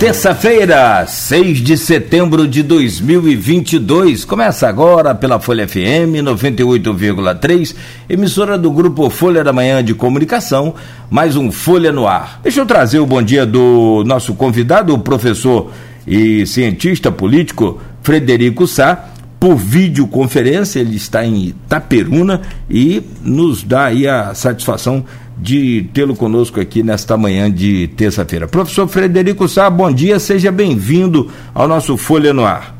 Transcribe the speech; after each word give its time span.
Terça-feira, 0.00 1.04
6 1.06 1.58
de 1.58 1.76
setembro 1.76 2.48
de 2.48 2.62
2022. 2.62 4.24
Começa 4.24 4.66
agora 4.66 5.14
pela 5.14 5.38
Folha 5.38 5.68
FM 5.68 6.24
98,3, 6.24 7.76
emissora 8.08 8.56
do 8.56 8.70
grupo 8.70 9.10
Folha 9.10 9.44
da 9.44 9.52
Manhã 9.52 9.84
de 9.84 9.92
Comunicação, 9.92 10.74
mais 11.10 11.36
um 11.36 11.52
Folha 11.52 11.92
no 11.92 12.06
Ar. 12.06 12.40
Deixa 12.42 12.62
eu 12.62 12.66
trazer 12.66 12.98
o 12.98 13.04
bom 13.04 13.22
dia 13.22 13.44
do 13.44 14.02
nosso 14.06 14.32
convidado, 14.32 14.94
o 14.94 14.98
professor 14.98 15.70
e 16.06 16.46
cientista 16.46 17.12
político 17.12 17.78
Frederico 18.02 18.66
Sá, 18.66 19.10
por 19.38 19.56
videoconferência, 19.56 20.80
ele 20.80 20.96
está 20.96 21.26
em 21.26 21.48
Itaperuna 21.48 22.40
e 22.70 23.02
nos 23.22 23.62
dá 23.62 23.84
aí 23.86 24.08
a 24.08 24.34
satisfação 24.34 25.04
de 25.40 25.88
tê-lo 25.94 26.14
conosco 26.14 26.60
aqui 26.60 26.82
nesta 26.82 27.16
manhã 27.16 27.50
de 27.50 27.88
terça-feira. 27.88 28.46
Professor 28.46 28.86
Frederico 28.86 29.48
Sá, 29.48 29.70
bom 29.70 29.90
dia, 29.90 30.18
seja 30.18 30.52
bem-vindo 30.52 31.30
ao 31.54 31.66
nosso 31.66 31.96
Folha 31.96 32.32
no 32.34 32.44
Ar. 32.44 32.76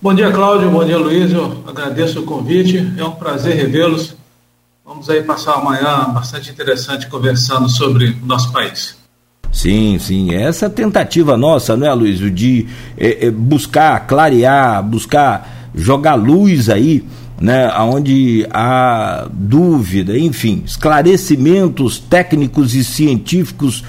Bom 0.00 0.14
dia, 0.14 0.30
Cláudio, 0.30 0.70
bom 0.70 0.84
dia, 0.84 0.96
Luiz, 0.98 1.32
eu 1.32 1.62
agradeço 1.66 2.20
o 2.20 2.22
convite, 2.24 2.92
é 2.96 3.04
um 3.04 3.12
prazer 3.12 3.56
revê-los. 3.56 4.16
Vamos 4.84 5.08
aí 5.08 5.22
passar 5.22 5.56
uma 5.56 5.72
manhã 5.72 6.10
bastante 6.12 6.50
interessante 6.50 7.08
conversando 7.08 7.68
sobre 7.68 8.16
o 8.22 8.26
nosso 8.26 8.50
país. 8.52 8.96
Sim, 9.52 9.98
sim, 9.98 10.34
essa 10.34 10.68
tentativa 10.68 11.36
nossa, 11.36 11.76
não 11.76 11.86
é, 11.86 11.94
Luiz, 11.94 12.18
de 12.34 12.66
é, 12.96 13.26
é, 13.26 13.30
buscar 13.30 14.06
clarear, 14.06 14.82
buscar 14.82 15.70
jogar 15.74 16.14
luz 16.14 16.68
aí 16.68 17.04
né, 17.40 17.70
onde 17.78 18.46
há 18.50 19.26
dúvida, 19.32 20.16
enfim, 20.16 20.62
esclarecimentos 20.64 21.98
técnicos 21.98 22.74
e 22.74 22.84
científicos, 22.84 23.84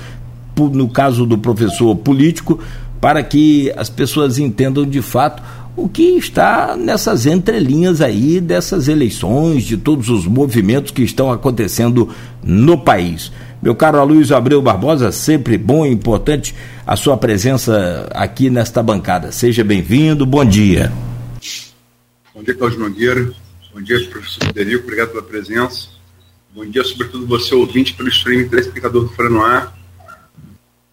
no 0.57 0.87
caso 0.87 1.25
do 1.25 1.37
professor 1.37 1.95
político, 1.95 2.59
para 2.99 3.21
que 3.21 3.71
as 3.77 3.89
pessoas 3.89 4.39
entendam 4.39 4.85
de 4.85 5.01
fato 5.01 5.43
o 5.77 5.89
que 5.89 6.03
está 6.17 6.75
nessas 6.77 7.25
entrelinhas 7.25 8.01
aí 8.01 8.39
dessas 8.39 8.87
eleições, 8.87 9.63
de 9.63 9.75
todos 9.75 10.09
os 10.09 10.25
movimentos 10.25 10.91
que 10.91 11.03
estão 11.03 11.31
acontecendo 11.31 12.09
no 12.41 12.77
país. 12.77 13.31
Meu 13.61 13.75
caro 13.75 13.99
Aloysio 13.99 14.35
Abreu 14.35 14.61
Barbosa, 14.61 15.11
sempre 15.11 15.57
bom 15.57 15.85
e 15.85 15.91
importante 15.91 16.55
a 16.85 16.95
sua 16.95 17.17
presença 17.17 18.07
aqui 18.13 18.49
nesta 18.49 18.81
bancada. 18.81 19.31
Seja 19.31 19.63
bem-vindo, 19.63 20.25
bom 20.25 20.45
dia. 20.45 20.91
Dia, 22.45 22.53
Cláudio 22.53 22.77
Nogueira. 22.77 23.33
Bom 23.73 23.81
dia, 23.81 24.07
professor 24.07 24.45
Federico. 24.45 24.83
Obrigado 24.83 25.09
pela 25.09 25.23
presença. 25.23 25.89
Bom 26.53 26.63
dia, 26.63 26.83
sobretudo, 26.83 27.25
você 27.25 27.55
ouvinte 27.55 27.95
pelo 27.95 28.07
streaming 28.07 28.47
telespectador 28.47 29.05
do 29.05 29.09
Fora 29.09 29.31
no 29.31 29.41
Ar. 29.41 29.75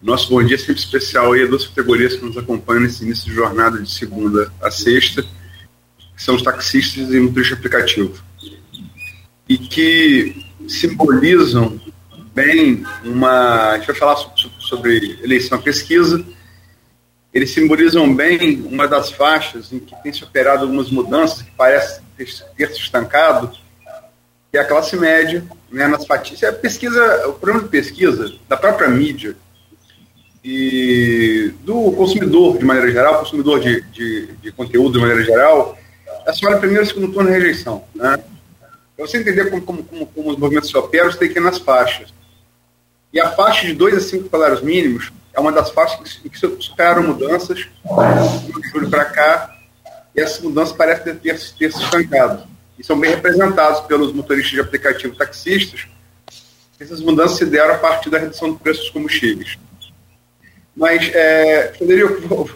Nosso 0.01 0.31
bom 0.31 0.43
dia 0.43 0.57
sempre 0.57 0.81
especial 0.81 1.33
aí 1.33 1.43
a 1.43 1.45
duas 1.45 1.67
categorias 1.67 2.15
que 2.15 2.25
nos 2.25 2.35
acompanham 2.37 2.81
nesse 2.81 3.03
início 3.03 3.25
de 3.25 3.35
jornada 3.35 3.79
de 3.79 3.91
segunda 3.91 4.51
a 4.59 4.71
sexta, 4.71 5.21
que 5.21 6.23
são 6.23 6.33
os 6.33 6.41
taxistas 6.41 7.13
e 7.13 7.19
motorista 7.19 7.53
aplicativo. 7.53 8.15
E 9.47 9.55
que 9.55 10.43
simbolizam 10.67 11.79
bem 12.33 12.83
uma. 13.05 13.73
A 13.73 13.77
gente 13.77 13.85
vai 13.85 13.95
falar 13.95 14.15
sobre, 14.15 14.51
sobre 14.57 15.19
eleição 15.21 15.61
pesquisa 15.61 16.25
eles 17.33 17.51
simbolizam 17.51 18.13
bem 18.13 18.61
uma 18.61 18.87
das 18.87 19.11
faixas 19.11 19.73
em 19.73 19.79
que 19.79 19.95
tem 20.03 20.13
se 20.13 20.23
operado 20.23 20.63
algumas 20.63 20.91
mudanças 20.91 21.41
que 21.41 21.51
parece 21.57 21.99
ter, 22.15 22.27
se 22.27 22.79
estancado, 22.79 23.51
que 24.51 24.57
é 24.57 24.59
a 24.59 24.65
classe 24.65 24.95
média, 24.95 25.43
né, 25.71 25.87
nas 25.87 26.05
fatias. 26.05 26.43
A 26.43 26.53
pesquisa, 26.53 27.27
o 27.27 27.33
problema 27.33 27.63
de 27.63 27.69
pesquisa 27.69 28.35
da 28.47 28.55
própria 28.55 28.87
mídia 28.87 29.35
e 30.43 31.51
do 31.61 31.91
consumidor 31.93 32.59
de 32.59 32.65
maneira 32.65 32.91
geral, 32.91 33.19
consumidor 33.19 33.59
de, 33.59 33.81
de, 33.81 34.27
de 34.33 34.51
conteúdo 34.51 34.93
de 34.93 34.99
maneira 34.99 35.23
geral, 35.23 35.75
é 36.27 36.33
só 36.33 36.55
primeiro, 36.59 36.85
segundo 36.85 37.11
turno 37.11 37.29
e 37.29 37.33
rejeição. 37.33 37.83
Né? 37.95 38.19
Para 38.95 39.07
você 39.07 39.17
entender 39.17 39.49
como, 39.49 39.63
como, 39.63 39.83
como, 39.83 40.05
como 40.05 40.29
os 40.29 40.37
movimentos 40.37 40.69
se 40.69 40.77
operam, 40.77 41.11
você 41.11 41.17
tem 41.17 41.33
que 41.33 41.39
ir 41.39 41.41
nas 41.41 41.57
faixas. 41.57 42.13
E 43.11 43.19
a 43.19 43.31
faixa 43.31 43.65
de 43.65 43.73
2 43.73 43.95
a 43.95 43.99
5 43.99 44.29
salários 44.29 44.61
mínimos 44.61 45.11
é 45.33 45.39
uma 45.39 45.51
das 45.51 45.71
faixas 45.71 46.13
que, 46.13 46.29
que 46.29 46.37
superaram 46.37 47.03
mudanças 47.03 47.57
de 47.57 48.69
julho 48.71 48.89
para 48.89 49.05
cá, 49.05 49.57
e 50.15 50.21
essas 50.21 50.39
mudanças 50.41 50.75
parecem 50.75 51.15
ter, 51.15 51.39
ter, 51.57 51.71
se 51.71 51.83
estancado. 51.83 52.47
E 52.77 52.83
são 52.83 52.99
bem 52.99 53.09
representados 53.09 53.81
pelos 53.81 54.13
motoristas 54.13 54.51
de 54.51 54.61
aplicativo 54.61 55.15
taxistas. 55.15 55.87
Essas 56.79 57.01
mudanças 57.01 57.37
se 57.37 57.45
deram 57.45 57.73
a 57.75 57.77
partir 57.77 58.09
da 58.09 58.19
redução 58.19 58.51
do 58.51 58.59
preço 58.59 58.81
dos 58.81 58.89
combustíveis. 58.91 59.57
Mas, 60.75 61.09
é, 61.13 61.73
Federico, 61.77 62.27
vou, 62.27 62.49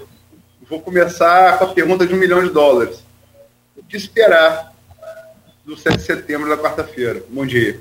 vou 0.70 0.82
começar 0.82 1.58
com 1.58 1.66
a 1.66 1.74
pergunta 1.74 2.06
de 2.06 2.14
um 2.14 2.18
milhão 2.18 2.44
de 2.44 2.50
dólares. 2.50 3.04
O 3.76 3.84
que 3.84 3.98
esperar 3.98 4.74
do 5.66 5.78
7 5.78 5.98
de 5.98 6.04
setembro 6.04 6.50
da 6.50 6.58
quarta-feira? 6.58 7.24
Bom 7.30 7.46
dia. 7.46 7.80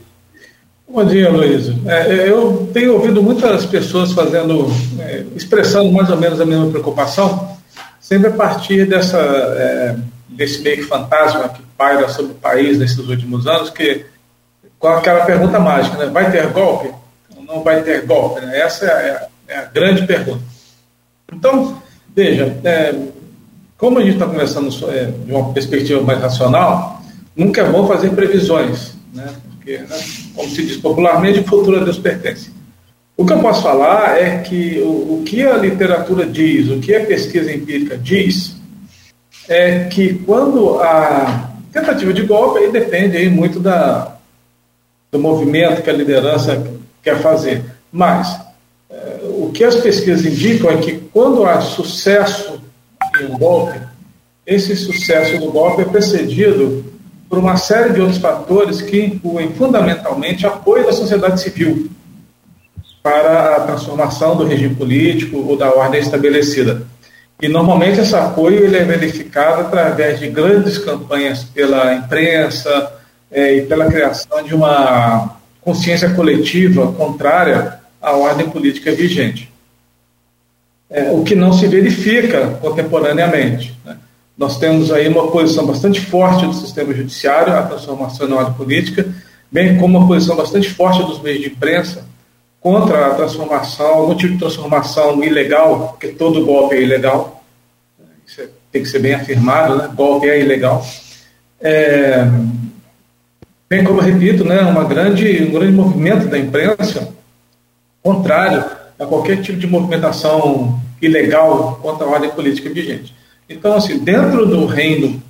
Bom 0.88 1.04
dia, 1.04 1.28
Luiz. 1.28 1.68
É, 1.84 2.28
eu 2.28 2.70
tenho 2.72 2.94
ouvido 2.94 3.20
muitas 3.20 3.66
pessoas 3.66 4.12
fazendo, 4.12 4.68
é, 5.00 5.24
expressando 5.34 5.90
mais 5.90 6.08
ou 6.10 6.16
menos 6.16 6.40
a 6.40 6.46
mesma 6.46 6.70
preocupação, 6.70 7.56
sempre 8.00 8.28
a 8.28 8.32
partir 8.32 8.86
dessa, 8.86 9.18
é, 9.18 9.96
desse 10.28 10.62
meio 10.62 10.76
que 10.76 10.84
fantasma 10.84 11.48
que 11.48 11.60
paira 11.76 12.08
sobre 12.08 12.32
o 12.32 12.36
país 12.36 12.78
nesses 12.78 12.98
últimos 12.98 13.48
anos, 13.48 13.68
que 13.68 14.06
com 14.78 14.86
aquela 14.86 15.24
pergunta 15.24 15.58
mágica, 15.58 15.96
né? 15.98 16.06
vai 16.06 16.30
ter 16.30 16.46
golpe? 16.52 16.88
Não 17.48 17.64
vai 17.64 17.82
ter 17.82 18.06
golpe? 18.06 18.40
Né? 18.40 18.60
Essa 18.60 18.86
é 18.86 19.10
a, 19.10 19.28
é 19.48 19.58
a, 19.58 19.64
grande 19.64 20.06
pergunta. 20.06 20.42
Então, 21.32 21.82
veja, 22.14 22.56
é, 22.62 22.94
como 23.76 23.98
a 23.98 24.02
gente 24.02 24.14
está 24.14 24.26
conversando 24.26 24.68
é, 24.90 25.06
de 25.06 25.32
uma 25.32 25.52
perspectiva 25.52 26.00
mais 26.00 26.20
racional, 26.20 27.02
nunca 27.34 27.62
é 27.62 27.68
bom 27.68 27.88
fazer 27.88 28.10
previsões, 28.10 28.94
né? 29.12 29.34
porque, 29.50 29.78
né, 29.78 29.98
como 30.36 30.48
se 30.50 30.64
diz 30.64 30.76
popularmente, 30.76 31.40
o 31.40 31.44
futuro 31.44 31.80
a 31.80 31.84
Deus 31.84 31.98
pertence. 31.98 32.50
O 33.16 33.24
que 33.24 33.32
eu 33.32 33.40
posso 33.40 33.62
falar 33.62 34.18
é 34.18 34.42
que 34.42 34.78
o, 34.80 35.14
o, 35.14 35.22
que 35.24 35.42
a 35.42 35.56
literatura 35.56 36.26
diz, 36.26 36.68
o 36.68 36.78
que 36.78 36.94
a 36.94 37.06
pesquisa 37.06 37.50
empírica 37.50 37.96
diz, 37.96 38.54
é 39.48 39.84
que 39.84 40.14
quando 40.14 40.78
a 40.80 41.50
tentativa 41.72 42.12
de 42.12 42.22
golpe 42.22 42.58
aí 42.58 42.70
depende 42.70 43.16
aí 43.16 43.30
muito 43.30 43.58
da, 43.58 44.16
do 45.10 45.18
movimento 45.18 45.82
que 45.82 45.88
a 45.88 45.94
liderança 45.94 46.62
quer 47.02 47.20
fazer. 47.22 47.64
Mas 47.90 48.38
é, 48.90 49.20
o 49.22 49.50
que 49.50 49.64
as 49.64 49.76
pesquisas 49.76 50.26
indicam 50.26 50.70
é 50.70 50.76
que 50.76 50.98
quando 51.10 51.44
há 51.46 51.62
sucesso 51.62 52.60
em 53.18 53.26
um 53.26 53.38
golpe, 53.38 53.80
esse 54.46 54.76
sucesso 54.76 55.38
do 55.38 55.50
golpe 55.50 55.82
é 55.82 55.84
precedido 55.86 56.84
por 57.28 57.38
uma 57.38 57.56
série 57.56 57.92
de 57.92 58.00
outros 58.00 58.18
fatores 58.18 58.80
que 58.80 59.00
incluem 59.00 59.52
fundamentalmente 59.52 60.46
apoio 60.46 60.84
da 60.86 60.92
sociedade 60.92 61.40
civil 61.40 61.90
para 63.02 63.56
a 63.56 63.60
transformação 63.60 64.36
do 64.36 64.44
regime 64.44 64.74
político 64.74 65.38
ou 65.38 65.56
da 65.56 65.72
ordem 65.72 66.00
estabelecida. 66.00 66.82
E 67.40 67.48
normalmente 67.48 68.00
esse 68.00 68.16
apoio 68.16 68.64
ele 68.64 68.76
é 68.76 68.84
verificado 68.84 69.60
através 69.60 70.18
de 70.18 70.28
grandes 70.28 70.78
campanhas 70.78 71.44
pela 71.44 71.94
imprensa 71.94 72.92
é, 73.30 73.56
e 73.56 73.62
pela 73.62 73.86
criação 73.86 74.42
de 74.42 74.54
uma 74.54 75.36
consciência 75.60 76.10
coletiva 76.14 76.92
contrária 76.92 77.80
à 78.00 78.12
ordem 78.12 78.48
política 78.48 78.92
vigente. 78.92 79.52
É, 80.88 81.10
o 81.10 81.22
que 81.24 81.34
não 81.34 81.52
se 81.52 81.66
verifica 81.66 82.58
contemporaneamente. 82.60 83.76
Né? 83.84 83.96
Nós 84.36 84.58
temos 84.58 84.92
aí 84.92 85.08
uma 85.08 85.30
posição 85.30 85.66
bastante 85.66 86.00
forte 86.00 86.46
do 86.46 86.52
sistema 86.52 86.92
judiciário, 86.92 87.54
a 87.54 87.62
transformação 87.62 88.28
na 88.28 88.36
ordem 88.36 88.54
política, 88.54 89.06
bem 89.50 89.78
como 89.78 89.96
uma 89.96 90.06
posição 90.06 90.36
bastante 90.36 90.68
forte 90.68 91.02
dos 91.02 91.22
meios 91.22 91.40
de 91.40 91.48
imprensa 91.48 92.04
contra 92.60 93.06
a 93.06 93.14
transformação, 93.14 93.86
algum 93.86 94.14
tipo 94.14 94.34
de 94.34 94.38
transformação 94.38 95.22
ilegal, 95.24 95.90
porque 95.90 96.08
todo 96.08 96.44
golpe 96.44 96.74
é 96.74 96.82
ilegal, 96.82 97.42
isso 98.26 98.42
é, 98.42 98.48
tem 98.72 98.82
que 98.82 98.88
ser 98.88 98.98
bem 98.98 99.14
afirmado, 99.14 99.76
né? 99.76 99.90
golpe 99.94 100.28
é 100.28 100.40
ilegal. 100.40 100.84
É, 101.60 102.26
bem 103.70 103.84
como, 103.84 104.00
repito, 104.00 104.44
né, 104.44 104.60
uma 104.62 104.84
grande, 104.84 105.44
um 105.44 105.52
grande 105.52 105.72
movimento 105.72 106.26
da 106.26 106.38
imprensa 106.38 107.08
contrário 108.02 108.64
a 108.98 109.06
qualquer 109.06 109.40
tipo 109.40 109.58
de 109.58 109.66
movimentação 109.66 110.78
ilegal 111.00 111.78
contra 111.80 112.06
a 112.06 112.10
ordem 112.10 112.30
política 112.30 112.68
vigente. 112.68 113.15
Então, 113.48 113.74
assim, 113.74 113.98
dentro 113.98 114.46
do 114.46 114.66
reino 114.66 115.22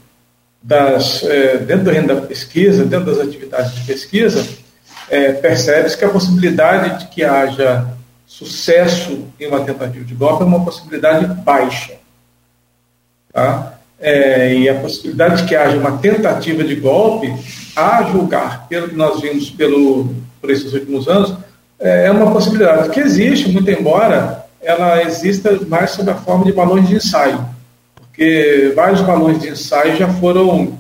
das, 0.62 1.22
é, 1.22 1.58
dentro 1.58 1.84
do 1.84 1.90
reino 1.90 2.08
da 2.08 2.16
pesquisa, 2.16 2.84
dentro 2.84 3.14
das 3.14 3.20
atividades 3.20 3.74
de 3.74 3.82
pesquisa, 3.82 4.46
é, 5.08 5.32
percebe-se 5.32 5.96
que 5.96 6.04
a 6.04 6.08
possibilidade 6.08 7.00
de 7.00 7.08
que 7.08 7.22
haja 7.22 7.86
sucesso 8.26 9.26
em 9.38 9.46
uma 9.46 9.60
tentativa 9.60 10.04
de 10.04 10.14
golpe 10.14 10.42
é 10.42 10.46
uma 10.46 10.64
possibilidade 10.64 11.26
baixa. 11.42 11.94
Tá? 13.32 13.74
É, 14.00 14.54
e 14.54 14.68
a 14.68 14.74
possibilidade 14.74 15.42
de 15.42 15.48
que 15.48 15.54
haja 15.54 15.76
uma 15.76 15.98
tentativa 15.98 16.64
de 16.64 16.74
golpe, 16.74 17.32
a 17.76 18.02
julgar 18.04 18.66
pelo 18.68 18.88
que 18.88 18.96
nós 18.96 19.20
vimos 19.20 19.50
pelo, 19.50 20.14
por 20.40 20.50
esses 20.50 20.72
últimos 20.72 21.06
anos, 21.06 21.34
é, 21.78 22.06
é 22.06 22.10
uma 22.10 22.32
possibilidade 22.32 22.88
que 22.90 23.00
existe, 23.00 23.50
muito 23.50 23.70
embora 23.70 24.44
ela 24.60 25.02
exista 25.02 25.56
mais 25.68 25.90
sob 25.90 26.10
a 26.10 26.14
forma 26.14 26.44
de 26.44 26.52
balões 26.52 26.88
de 26.88 26.96
ensaio, 26.96 27.38
porque 28.16 28.72
vários 28.74 29.02
balões 29.02 29.38
de 29.38 29.50
ensaio 29.50 29.94
já 29.94 30.08
foram 30.08 30.78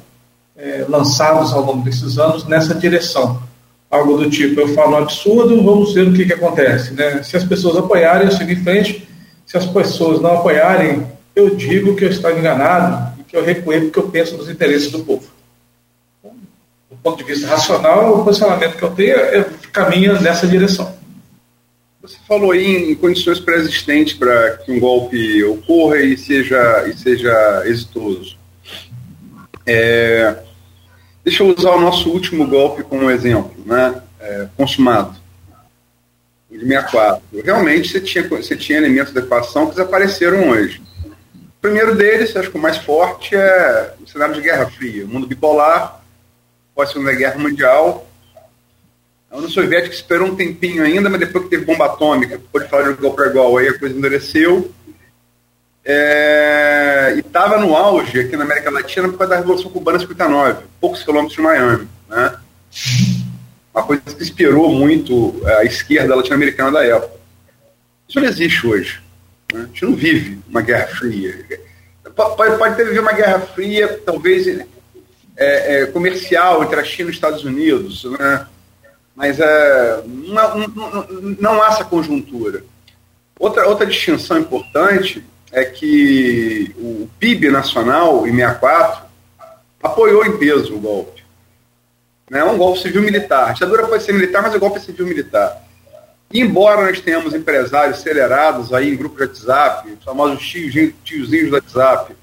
é, 0.56 0.86
lançados 0.88 1.52
ao 1.52 1.62
longo 1.62 1.84
desses 1.84 2.18
anos 2.18 2.46
nessa 2.46 2.74
direção. 2.74 3.42
Algo 3.90 4.16
do 4.16 4.30
tipo, 4.30 4.58
eu 4.58 4.68
falo 4.68 4.94
um 4.94 4.98
absurdo, 4.98 5.62
vamos 5.62 5.92
ver 5.92 6.08
o 6.08 6.14
que, 6.14 6.24
que 6.24 6.32
acontece. 6.32 6.94
Né? 6.94 7.22
Se 7.22 7.36
as 7.36 7.44
pessoas 7.44 7.76
apoiarem, 7.76 8.26
eu 8.26 8.32
sigo 8.32 8.50
em 8.50 8.62
frente. 8.64 9.06
Se 9.44 9.56
as 9.56 9.66
pessoas 9.66 10.20
não 10.20 10.38
apoiarem, 10.38 11.06
eu 11.36 11.54
digo 11.54 11.94
que 11.94 12.06
eu 12.06 12.08
estou 12.08 12.36
enganado 12.36 13.20
e 13.20 13.22
que 13.22 13.36
eu 13.36 13.44
recuei 13.44 13.82
porque 13.82 13.98
eu 13.98 14.08
penso 14.08 14.36
nos 14.38 14.48
interesses 14.48 14.90
do 14.90 15.00
povo. 15.00 15.26
Do 16.90 16.96
ponto 17.02 17.18
de 17.18 17.24
vista 17.24 17.46
racional, 17.46 18.18
o 18.18 18.24
posicionamento 18.24 18.76
que 18.76 18.82
eu 18.82 18.90
tenho 18.90 19.14
é, 19.14 19.44
caminha 19.72 20.14
nessa 20.14 20.46
direção. 20.46 20.90
Você 22.06 22.18
falou 22.26 22.52
aí 22.52 22.92
em 22.92 22.94
condições 22.94 23.40
pré-existentes 23.40 24.14
para 24.14 24.58
que 24.58 24.70
um 24.70 24.78
golpe 24.78 25.42
ocorra 25.42 25.98
e 25.98 26.16
seja, 26.16 26.86
e 26.88 26.96
seja 26.96 27.64
exitoso. 27.66 28.38
É, 29.66 30.36
deixa 31.24 31.42
eu 31.42 31.52
usar 31.52 31.72
o 31.72 31.80
nosso 31.80 32.08
último 32.08 32.46
golpe 32.46 32.84
como 32.84 33.10
exemplo, 33.10 33.52
né? 33.66 34.00
É, 34.20 34.46
consumado, 34.56 35.16
de 36.48 36.60
64. 36.60 37.22
Realmente 37.44 37.88
você 37.88 38.00
tinha, 38.00 38.28
você 38.28 38.56
tinha 38.56 38.78
elementos 38.78 39.12
da 39.12 39.20
equação 39.20 39.66
que 39.66 39.74
desapareceram 39.74 40.50
hoje. 40.50 40.80
O 41.04 41.60
primeiro 41.60 41.96
deles, 41.96 42.36
acho 42.36 42.52
que 42.52 42.58
o 42.58 42.62
mais 42.62 42.76
forte, 42.76 43.34
é 43.34 43.94
o 44.00 44.06
cenário 44.06 44.34
de 44.34 44.42
Guerra 44.42 44.66
Fria, 44.70 45.04
mundo 45.04 45.26
bipolar, 45.26 46.00
pós-segunda 46.72 47.12
guerra 47.12 47.38
mundial, 47.38 48.06
a 49.30 49.36
União 49.36 49.50
Soviética 49.50 49.94
esperou 49.94 50.28
um 50.28 50.36
tempinho 50.36 50.82
ainda, 50.82 51.10
mas 51.10 51.20
depois 51.20 51.44
que 51.44 51.50
teve 51.50 51.64
bomba 51.64 51.86
atômica, 51.86 52.40
pode 52.52 52.68
falar 52.68 52.84
de 52.84 52.90
igual 52.90 53.14
para 53.14 53.26
igual, 53.26 53.56
aí 53.56 53.68
a 53.68 53.78
coisa 53.78 53.96
endureceu. 53.96 54.72
É, 55.84 57.12
e 57.16 57.20
estava 57.20 57.58
no 57.58 57.76
auge 57.76 58.18
aqui 58.18 58.36
na 58.36 58.44
América 58.44 58.70
Latina 58.70 59.08
por 59.08 59.18
causa 59.18 59.34
da 59.34 59.40
Revolução 59.40 59.70
Cubana 59.70 59.98
59, 59.98 60.64
poucos 60.80 61.02
quilômetros 61.02 61.36
de 61.36 61.42
Miami. 61.42 61.88
Né? 62.08 62.36
Uma 63.72 63.82
coisa 63.84 64.02
que 64.02 64.22
inspirou 64.22 64.72
muito 64.72 65.40
a 65.44 65.64
esquerda 65.64 66.16
latino-americana 66.16 66.72
da 66.72 66.84
época. 66.84 67.14
Isso 68.08 68.20
não 68.20 68.28
existe 68.28 68.66
hoje. 68.66 69.00
Né? 69.52 69.60
A 69.60 69.66
gente 69.66 69.84
não 69.84 69.94
vive 69.94 70.40
uma 70.48 70.60
guerra 70.60 70.86
fria. 70.88 71.60
Pode, 72.14 72.56
pode 72.56 72.76
ter 72.76 72.84
vivido 72.84 73.02
uma 73.02 73.12
guerra 73.12 73.40
fria, 73.40 74.00
talvez 74.04 74.46
é, 74.48 74.64
é, 75.36 75.86
comercial 75.86 76.64
entre 76.64 76.80
a 76.80 76.84
China 76.84 77.08
e 77.08 77.10
os 77.10 77.16
Estados 77.16 77.44
Unidos, 77.44 78.04
né? 78.04 78.46
Mas 79.16 79.40
é, 79.40 80.02
não, 80.04 80.68
não, 80.68 81.06
não, 81.40 81.62
há 81.62 81.68
essa 81.68 81.84
conjuntura. 81.84 82.62
Outra, 83.40 83.66
outra 83.66 83.86
distinção 83.86 84.38
importante 84.38 85.24
é 85.50 85.64
que 85.64 86.74
o 86.76 87.08
PIB 87.18 87.50
nacional, 87.50 88.26
em 88.26 88.32
64, 88.32 89.04
apoiou 89.82 90.24
em 90.26 90.36
peso 90.36 90.74
o 90.74 90.80
golpe. 90.80 91.24
É 92.30 92.44
um 92.44 92.58
golpe 92.58 92.80
civil-militar. 92.80 93.50
A 93.50 93.52
ditadura 93.52 93.86
pode 93.86 94.02
ser 94.02 94.12
militar, 94.12 94.42
mas 94.42 94.54
o 94.54 94.60
golpe 94.60 94.78
é 94.78 94.80
civil-militar. 94.80 95.62
Embora 96.32 96.84
nós 96.84 97.00
tenhamos 97.00 97.32
empresários 97.32 97.98
acelerados 97.98 98.72
aí 98.74 98.92
em 98.92 98.96
grupos 98.96 99.18
de 99.18 99.26
WhatsApp, 99.26 99.92
os 99.92 100.04
famosos 100.04 100.44
tios, 100.46 100.92
tiozinhos 101.04 101.50
do 101.50 101.54
WhatsApp, 101.54 102.14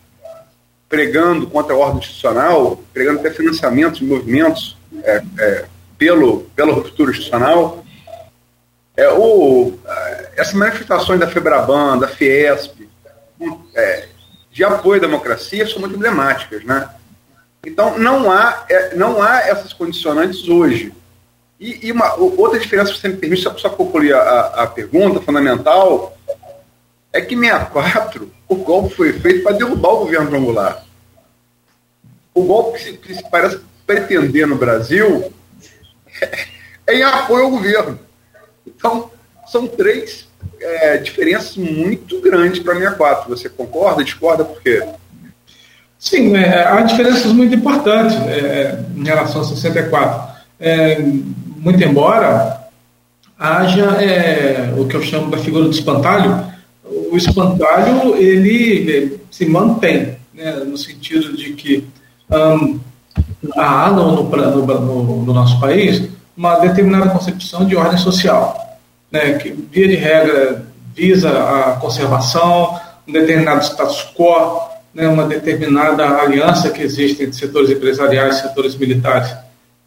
pregando 0.90 1.48
contra 1.48 1.74
a 1.74 1.78
ordem 1.78 2.00
institucional, 2.00 2.84
pregando 2.94 3.20
até 3.20 3.32
financiamentos 3.32 4.00
de 4.00 4.06
movimentos 4.06 4.78
é, 5.04 5.24
é, 5.40 5.66
pelo, 6.04 6.42
pela 6.54 6.74
ruptura 6.74 7.12
institucional, 7.12 7.82
é, 8.98 9.08
o, 9.14 9.74
essas 10.36 10.54
manifestações 10.54 11.18
da 11.18 11.30
FEBRABAN, 11.30 11.98
da 11.98 12.10
Fiesp, 12.10 12.90
é, 13.74 14.08
de 14.52 14.66
apoio 14.66 14.98
à 14.98 15.06
democracia 15.06 15.66
são 15.66 15.80
muito 15.80 15.96
emblemáticas, 15.96 16.66
né? 16.66 16.90
Então 17.66 17.98
não 17.98 18.30
há, 18.30 18.66
é, 18.70 18.96
não 18.96 19.24
há 19.24 19.40
essas 19.48 19.72
condicionantes 19.72 20.46
hoje. 20.50 20.92
E, 21.58 21.88
e 21.88 21.92
uma 21.94 22.16
outra 22.16 22.60
diferença, 22.60 22.92
se 22.92 23.00
você 23.00 23.08
me 23.08 23.16
permite, 23.16 23.44
só 23.44 23.52
para 23.52 23.70
concluir 23.70 24.14
a, 24.14 24.42
a 24.64 24.68
pergunta 24.68 25.22
fundamental, 25.22 26.18
é 27.14 27.22
que 27.22 27.34
em 27.34 27.40
64 27.40 28.30
o 28.50 28.56
golpe 28.58 28.94
foi 28.94 29.14
feito 29.14 29.42
para 29.42 29.56
derrubar 29.56 29.94
o 29.94 30.00
governo 30.00 30.30
João 30.30 30.78
O 32.34 32.44
golpe 32.44 32.78
que 32.78 32.84
se, 32.84 32.94
que 32.98 33.16
se 33.16 33.30
parece 33.30 33.62
pretender 33.88 34.46
no 34.46 34.58
Brasil 34.58 35.32
em 36.90 37.04
apoio 37.04 37.46
ao 37.46 37.52
governo. 37.52 38.00
Então, 38.66 39.10
são 39.48 39.68
três 39.68 40.28
é, 40.62 40.98
diferenças 40.98 41.58
muito 41.58 42.22
grandes 42.22 42.60
para 42.60 42.74
a 42.74 42.78
64. 42.78 43.30
Você 43.30 43.50
concorda, 43.50 44.04
discorda, 44.04 44.44
por 44.44 44.62
quê? 44.62 44.84
Sim, 46.00 46.36
é, 46.36 46.66
há 46.66 46.82
diferenças 46.82 47.32
muito 47.32 47.56
importantes 47.56 48.16
é, 48.28 48.80
em 48.96 49.06
relação 49.06 49.42
a 49.42 49.46
64. 49.46 50.34
É, 50.60 51.00
muito 51.00 51.84
embora 51.84 52.62
haja 53.38 53.86
é, 54.02 54.74
o 54.78 54.86
que 54.88 54.96
eu 54.96 55.02
chamo 55.02 55.30
da 55.30 55.38
figura 55.38 55.66
do 55.66 55.72
espantalho, 55.72 56.46
o 56.84 57.18
espantalho 57.18 58.16
ele 58.16 59.20
se 59.30 59.46
mantém, 59.46 60.18
né, 60.34 60.52
no 60.66 60.78
sentido 60.78 61.36
de 61.36 61.54
que 61.54 61.88
há 63.56 63.90
no, 63.90 64.24
no, 64.24 64.66
no, 64.80 65.26
no, 65.26 65.34
nosso 65.34 65.60
país 65.60 66.10
uma 66.36 66.60
determinada 66.60 67.10
concepção 67.10 67.66
de 67.66 67.76
ordem 67.76 67.98
social, 67.98 68.80
né, 69.12 69.34
que, 69.34 69.52
via 69.52 69.88
de 69.88 69.96
regra, 69.96 70.66
visa 70.96 71.30
a 71.30 71.74
conservação, 71.74 72.80
um 73.08 73.12
determinado 73.12 73.64
status 73.64 74.08
quo, 74.16 74.62
né, 74.94 75.08
uma 75.08 75.26
determinada 75.26 76.08
aliança 76.22 76.70
que 76.70 76.82
existe 76.82 77.24
entre 77.24 77.36
setores 77.36 77.70
empresariais 77.70 78.38
e 78.38 78.42
setores 78.42 78.76
militares, 78.76 79.36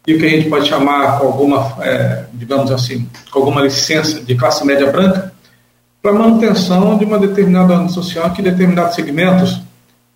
e 0.05 0.13
o 0.13 0.19
que 0.19 0.25
a 0.25 0.29
gente 0.29 0.49
pode 0.49 0.67
chamar, 0.67 1.19
com 1.19 1.27
alguma, 1.27 1.75
é, 1.81 2.23
digamos 2.33 2.71
assim, 2.71 3.09
com 3.29 3.39
alguma 3.39 3.61
licença 3.61 4.21
de 4.21 4.35
classe 4.35 4.65
média 4.65 4.89
branca, 4.89 5.33
para 6.01 6.13
manutenção 6.13 6.97
de 6.97 7.03
uma 7.03 7.19
determinada 7.19 7.73
ordem 7.73 7.89
social 7.89 8.31
que 8.31 8.41
determinados 8.41 8.95
segmentos 8.95 9.59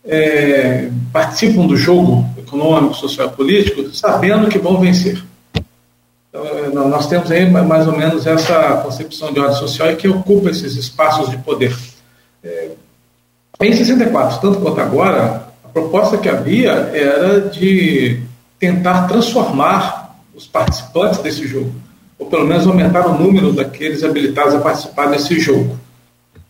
é, 0.05 0.89
participam 1.11 1.67
do 1.67 1.75
jogo 1.75 2.27
econômico, 2.37 2.95
social 2.95 3.29
político, 3.29 3.93
sabendo 3.93 4.49
que 4.49 4.57
vão 4.57 4.79
vencer. 4.79 5.21
Então, 6.29 6.45
é, 6.45 6.69
nós 6.69 7.07
temos 7.07 7.29
aí 7.31 7.49
mais 7.49 7.87
ou 7.87 7.97
menos 7.97 8.25
essa 8.25 8.81
concepção 8.83 9.33
de 9.33 9.39
ordem 9.39 9.57
social 9.57 9.91
e 9.91 9.95
que 9.95 10.07
ocupa 10.07 10.49
esses 10.49 10.75
espaços 10.75 11.29
de 11.29 11.37
poder. 11.37 11.75
É, 12.43 12.69
em 13.61 13.73
64, 13.73 14.39
tanto 14.39 14.59
quanto 14.59 14.81
agora, 14.81 15.47
a 15.63 15.67
proposta 15.67 16.17
que 16.17 16.27
havia 16.27 16.71
era 16.71 17.41
de 17.41 18.21
tentar 18.57 19.07
transformar 19.07 20.19
os 20.33 20.47
participantes 20.47 21.19
desse 21.19 21.45
jogo, 21.45 21.71
ou 22.17 22.25
pelo 22.27 22.45
menos 22.45 22.65
aumentar 22.65 23.05
o 23.07 23.17
número 23.17 23.53
daqueles 23.53 24.03
habilitados 24.03 24.55
a 24.55 24.59
participar 24.59 25.07
desse 25.07 25.39
jogo. 25.39 25.77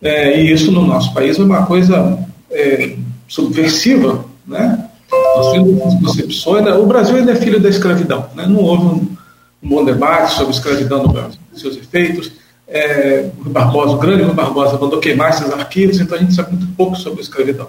É, 0.00 0.40
e 0.40 0.52
isso 0.52 0.72
no 0.72 0.86
nosso 0.86 1.12
país 1.12 1.38
é 1.38 1.42
uma 1.42 1.66
coisa 1.66 2.18
é, 2.50 2.96
subversiva, 3.28 4.24
né? 4.46 4.88
Nós 5.10 5.52
temos 5.52 5.94
concepções. 5.94 6.64
Né? 6.64 6.72
O 6.74 6.86
Brasil 6.86 7.16
ainda 7.16 7.32
é 7.32 7.36
filho 7.36 7.60
da 7.60 7.68
escravidão, 7.68 8.26
né? 8.34 8.46
Não 8.46 8.62
houve 8.62 8.84
um, 8.84 9.16
um 9.62 9.68
bom 9.68 9.84
debate 9.84 10.32
sobre 10.32 10.52
escravidão 10.52 11.02
no 11.02 11.12
Brasil, 11.12 11.38
seus 11.54 11.76
efeitos. 11.76 12.32
É, 12.66 13.28
o 13.44 13.50
Barbosa, 13.50 13.92
o 13.92 13.98
grande 13.98 14.22
Rui 14.22 14.34
Barbosa, 14.34 14.78
mandou 14.78 14.98
queimar 14.98 15.30
esses 15.30 15.52
arquivos, 15.52 16.00
então 16.00 16.16
a 16.16 16.20
gente 16.20 16.34
sabe 16.34 16.56
muito 16.56 16.74
pouco 16.74 16.96
sobre 16.96 17.20
a 17.20 17.22
escravidão. 17.22 17.68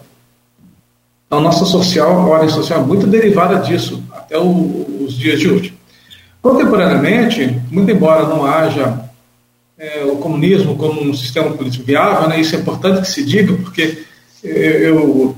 Então, 1.27 1.39
a 1.39 1.41
nossa 1.41 1.65
social, 1.65 2.11
a 2.11 2.25
ordem 2.25 2.49
social 2.49 2.81
é 2.81 2.85
muito 2.85 3.07
derivada 3.07 3.57
disso, 3.57 4.01
até 4.13 4.37
o, 4.37 5.03
os 5.05 5.17
dias 5.17 5.39
de 5.39 5.49
hoje. 5.49 5.73
Contemporaneamente, 6.41 7.59
muito 7.71 7.91
embora 7.91 8.27
não 8.27 8.45
haja 8.45 9.09
é, 9.77 10.05
o 10.05 10.17
comunismo 10.17 10.77
como 10.77 11.01
um 11.01 11.13
sistema 11.13 11.51
político 11.51 11.83
viável, 11.83 12.29
né, 12.29 12.39
isso 12.39 12.55
é 12.55 12.59
importante 12.59 13.01
que 13.01 13.07
se 13.07 13.25
diga, 13.25 13.53
porque 13.53 14.03
eu, 14.43 14.95
eu 14.99 15.35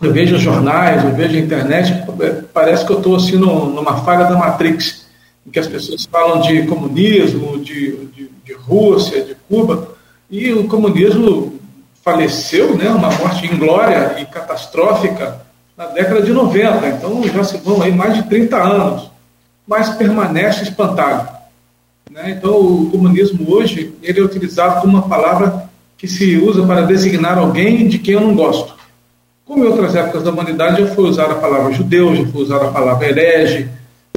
vejo 0.00 0.36
os 0.36 0.42
jornais, 0.42 1.04
eu 1.04 1.14
vejo 1.14 1.36
a 1.36 1.40
internet, 1.40 2.04
parece 2.52 2.84
que 2.84 2.92
eu 2.92 2.98
estou 2.98 3.16
assim 3.16 3.36
numa 3.36 3.98
falha 3.98 4.24
da 4.24 4.36
Matrix, 4.36 5.06
em 5.46 5.50
que 5.50 5.58
as 5.58 5.66
pessoas 5.66 6.06
falam 6.06 6.40
de 6.40 6.62
comunismo, 6.66 7.58
de, 7.58 8.06
de, 8.06 8.30
de 8.44 8.52
Rússia, 8.54 9.22
de 9.22 9.36
Cuba, 9.48 9.88
e 10.30 10.52
o 10.52 10.66
comunismo 10.66 11.60
faleceu, 12.02 12.76
né, 12.76 12.88
uma 12.90 13.10
morte 13.10 13.46
inglória 13.46 14.16
e 14.20 14.26
catastrófica 14.26 15.40
na 15.76 15.86
década 15.86 16.22
de 16.22 16.32
90, 16.32 16.86
então 16.88 17.22
já 17.24 17.42
se 17.42 17.56
vão 17.58 17.82
aí 17.82 17.92
mais 17.92 18.14
de 18.14 18.24
30 18.24 18.56
anos, 18.56 19.10
mas 19.66 19.90
permanece 19.90 20.62
espantado. 20.62 21.28
Né? 22.10 22.36
Então 22.38 22.60
o 22.60 22.90
comunismo 22.90 23.50
hoje 23.50 23.94
ele 24.02 24.20
é 24.20 24.22
utilizado 24.22 24.80
como 24.80 24.98
uma 24.98 25.08
palavra 25.08 25.68
que 25.96 26.06
se 26.06 26.36
usa 26.36 26.64
para 26.66 26.82
designar 26.82 27.38
alguém 27.38 27.88
de 27.88 27.98
quem 27.98 28.14
eu 28.14 28.20
não 28.20 28.34
gosto. 28.34 28.73
Como 29.44 29.62
em 29.62 29.68
outras 29.68 29.94
épocas 29.94 30.22
da 30.22 30.30
humanidade 30.30 30.82
já 30.82 30.94
foi 30.94 31.04
usada 31.04 31.32
a 31.32 31.38
palavra 31.38 31.72
judeu, 31.72 32.16
já 32.16 32.26
foi 32.26 32.42
usada 32.42 32.64
a 32.64 32.72
palavra 32.72 33.08
herege, 33.08 33.68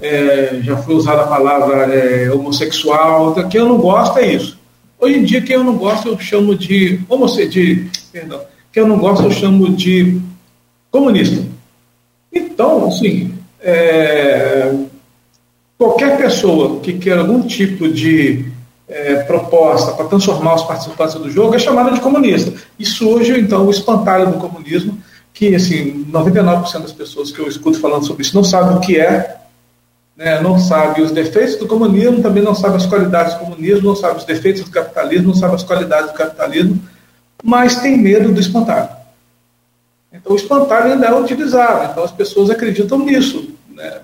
é, 0.01 0.59
já 0.61 0.77
foi 0.77 0.95
usada 0.95 1.23
a 1.23 1.27
palavra 1.27 1.93
é, 1.93 2.31
homossexual, 2.31 3.31
então, 3.31 3.49
que 3.49 3.59
eu 3.59 3.67
não 3.67 3.77
gosto 3.77 4.19
é 4.19 4.33
isso. 4.33 4.57
Hoje 4.99 5.19
em 5.19 5.23
dia, 5.23 5.41
quem 5.41 5.57
eu 5.57 5.63
não 5.63 5.75
gosto, 5.77 6.07
eu 6.07 6.17
chamo 6.17 6.55
de 6.55 7.01
homossexual, 7.09 7.89
perdão, 8.11 8.41
quem 8.71 8.83
eu 8.83 8.87
não 8.87 8.97
gosto, 8.97 9.23
eu 9.23 9.31
chamo 9.31 9.69
de 9.69 10.21
comunista. 10.89 11.43
Então, 12.31 12.87
assim, 12.87 13.33
é, 13.59 14.73
qualquer 15.77 16.17
pessoa 16.17 16.79
que 16.79 16.93
quer 16.93 17.17
algum 17.17 17.41
tipo 17.41 17.89
de 17.89 18.45
é, 18.87 19.15
proposta 19.23 19.91
para 19.91 20.05
transformar 20.05 20.55
os 20.55 20.63
participantes 20.63 21.15
do 21.15 21.29
jogo 21.29 21.53
é 21.53 21.59
chamada 21.59 21.91
de 21.91 21.99
comunista. 21.99 22.53
E 22.79 22.85
surge, 22.85 23.37
então, 23.37 23.65
o 23.65 23.71
espantalho 23.71 24.31
do 24.31 24.37
comunismo, 24.37 24.97
que, 25.37 25.53
assim, 25.53 26.03
99% 26.11 26.81
das 26.81 26.91
pessoas 26.91 27.31
que 27.31 27.37
eu 27.37 27.47
escuto 27.47 27.79
falando 27.79 28.07
sobre 28.07 28.23
isso 28.23 28.35
não 28.35 28.43
sabem 28.43 28.75
o 28.75 28.79
que 28.79 28.99
é, 28.99 29.37
né, 30.15 30.41
não 30.41 30.57
sabe 30.57 31.03
os 31.03 31.11
defeitos 31.11 31.57
do 31.57 31.67
comunismo, 31.67 32.23
também 32.23 32.41
não 32.41 32.55
sabe 32.55 32.77
as 32.77 32.87
qualidades 32.87 33.35
do 33.35 33.41
comunismo, 33.41 33.89
não 33.89 33.95
sabe 33.95 34.17
os 34.17 34.25
defeitos 34.25 34.63
do 34.63 34.71
capitalismo, 34.71 35.27
não 35.27 35.35
sabe 35.35 35.53
as 35.53 35.61
qualidades 35.61 36.11
do 36.11 36.17
capitalismo, 36.17 36.81
mas 37.43 37.75
tem 37.75 37.95
medo 37.95 38.31
do 38.31 38.39
espantalho. 38.39 38.89
Então, 40.11 40.31
o 40.31 40.35
espantalho 40.35 40.93
ainda 40.93 41.05
é 41.05 41.13
utilizado, 41.13 41.91
então 41.91 42.03
as 42.03 42.11
pessoas 42.11 42.49
acreditam 42.49 42.97
nisso, 42.97 43.51
né, 43.69 43.99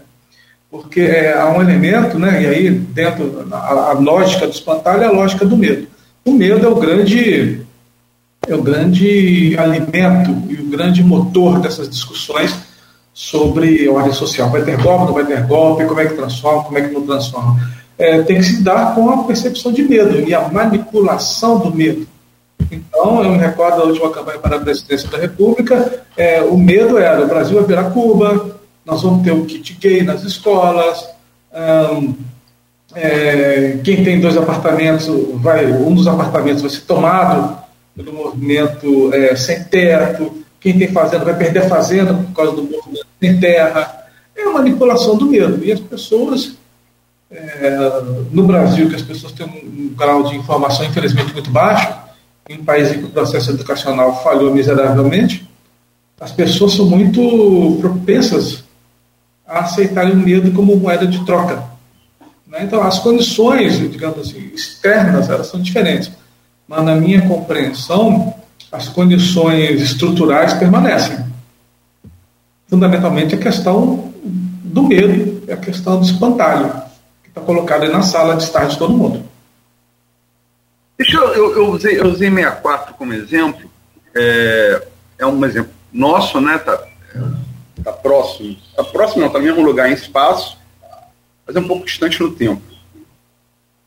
porque 0.69 1.01
é, 1.01 1.35
há 1.35 1.49
um 1.49 1.63
elemento, 1.63 2.19
né, 2.19 2.43
e 2.43 2.45
aí 2.45 2.69
dentro 2.69 3.47
a, 3.51 3.89
a 3.89 3.93
lógica 3.93 4.45
do 4.45 4.53
espantalho 4.53 5.01
é 5.01 5.07
a 5.07 5.11
lógica 5.11 5.47
do 5.47 5.57
medo. 5.57 5.87
O 6.23 6.31
medo 6.31 6.63
é 6.63 6.69
o 6.69 6.75
grande 6.75 7.65
é 8.47 8.55
o 8.55 8.61
grande 8.61 9.57
alimento 9.57 10.31
e 10.49 10.55
o 10.55 10.65
grande 10.65 11.03
motor 11.03 11.59
dessas 11.59 11.89
discussões 11.89 12.53
sobre 13.13 13.87
ordem 13.87 14.13
social. 14.13 14.49
Vai 14.49 14.63
ter 14.63 14.81
golpe, 14.81 15.05
não 15.05 15.13
vai 15.13 15.25
ter 15.25 15.45
golpe, 15.45 15.85
como 15.85 15.99
é 15.99 16.07
que 16.07 16.15
transforma, 16.15 16.63
como 16.63 16.77
é 16.77 16.81
que 16.81 16.93
não 16.93 17.05
transforma. 17.05 17.59
É, 17.97 18.21
tem 18.23 18.37
que 18.37 18.43
se 18.43 18.63
dar 18.63 18.95
com 18.95 19.09
a 19.09 19.23
percepção 19.23 19.71
de 19.71 19.83
medo 19.83 20.19
e 20.27 20.33
a 20.33 20.49
manipulação 20.49 21.59
do 21.59 21.73
medo. 21.73 22.07
Então, 22.71 23.23
eu 23.23 23.31
me 23.31 23.37
recordo 23.37 23.77
da 23.77 23.83
última 23.83 24.09
campanha 24.09 24.39
para 24.39 24.55
a 24.57 24.59
presidência 24.59 25.07
da 25.09 25.17
República, 25.17 26.03
é, 26.17 26.41
o 26.41 26.57
medo 26.57 26.97
era: 26.97 27.23
o 27.23 27.27
Brasil 27.27 27.57
vai 27.57 27.65
virar 27.65 27.91
Cuba, 27.91 28.57
nós 28.85 29.03
vamos 29.03 29.23
ter 29.23 29.31
o 29.31 29.45
kit 29.45 29.77
gay 29.79 30.01
nas 30.01 30.23
escolas, 30.23 31.07
hum, 31.53 32.15
é, 32.95 33.79
quem 33.83 34.03
tem 34.03 34.19
dois 34.19 34.37
apartamentos, 34.37 35.07
vai, 35.35 35.65
um 35.71 35.93
dos 35.93 36.07
apartamentos 36.07 36.61
vai 36.61 36.71
ser 36.71 36.81
tomado 36.81 37.62
pelo 37.95 38.13
movimento 38.13 39.13
é, 39.13 39.35
sem 39.35 39.63
teto, 39.63 40.43
quem 40.59 40.77
tem 40.77 40.91
fazenda 40.91 41.25
vai 41.25 41.37
perder 41.37 41.63
a 41.63 41.69
fazenda 41.69 42.13
por 42.13 42.33
causa 42.33 42.51
do 42.53 42.63
movimento 42.63 43.05
sem 43.21 43.39
terra. 43.39 44.05
É 44.35 44.43
uma 44.43 44.59
manipulação 44.59 45.17
do 45.17 45.25
medo. 45.25 45.63
E 45.63 45.71
as 45.71 45.79
pessoas, 45.79 46.55
é, 47.29 48.01
no 48.31 48.45
Brasil, 48.45 48.89
que 48.89 48.95
as 48.95 49.01
pessoas 49.01 49.33
têm 49.33 49.45
um, 49.45 49.83
um 49.83 49.93
grau 49.95 50.23
de 50.23 50.35
informação, 50.35 50.85
infelizmente, 50.85 51.33
muito 51.33 51.51
baixo, 51.51 51.93
em 52.49 52.59
um 52.59 52.63
país 52.65 52.91
em 52.91 52.99
que 52.99 53.05
o 53.05 53.09
processo 53.09 53.51
educacional 53.51 54.23
falhou 54.23 54.53
miseravelmente, 54.53 55.47
as 56.19 56.31
pessoas 56.31 56.73
são 56.73 56.85
muito 56.85 57.77
propensas 57.81 58.63
a 59.45 59.59
aceitarem 59.59 60.13
o 60.13 60.17
medo 60.17 60.51
como 60.51 60.75
moeda 60.75 61.05
de 61.05 61.23
troca. 61.25 61.63
Né? 62.47 62.63
Então, 62.63 62.81
as 62.81 62.99
condições, 62.99 63.79
digamos 63.91 64.19
assim, 64.19 64.51
externas, 64.53 65.29
elas 65.29 65.47
são 65.47 65.61
diferentes. 65.61 66.11
Mas, 66.67 66.83
na 66.83 66.95
minha 66.95 67.27
compreensão, 67.27 68.33
as 68.71 68.89
condições 68.89 69.81
estruturais 69.81 70.53
permanecem. 70.53 71.23
Fundamentalmente 72.67 73.35
a 73.35 73.37
questão 73.37 74.11
do 74.73 74.83
medo, 74.83 75.51
a 75.51 75.57
questão 75.57 75.99
do 75.99 76.05
espantalho, 76.05 76.71
que 77.21 77.29
está 77.29 77.41
colocada 77.41 77.87
na 77.87 78.01
sala 78.01 78.35
de 78.35 78.43
estar 78.43 78.65
de 78.65 78.77
todo 78.77 78.97
mundo. 78.97 79.23
Deixa 80.97 81.17
eu, 81.17 81.33
eu, 81.33 81.55
eu, 81.57 81.71
usei, 81.71 81.99
eu 81.99 82.05
usei 82.07 82.29
64 82.29 82.95
como 82.95 83.13
exemplo, 83.13 83.69
é, 84.15 84.87
é 85.19 85.25
um 85.25 85.45
exemplo 85.45 85.71
nosso, 85.91 86.41
né? 86.41 86.57
Tá, 86.57 86.83
tá 87.83 87.93
próximo, 87.93 88.55
tá 88.75 88.83
próximo 88.83 89.21
não, 89.21 89.29
tá 89.29 89.37
no 89.37 89.45
mesmo 89.45 89.61
lugar 89.61 89.89
em 89.89 89.93
espaço, 89.93 90.57
mas 91.45 91.55
é 91.55 91.59
um 91.59 91.67
pouco 91.67 91.85
distante 91.85 92.19
no 92.21 92.31
tempo. 92.31 92.61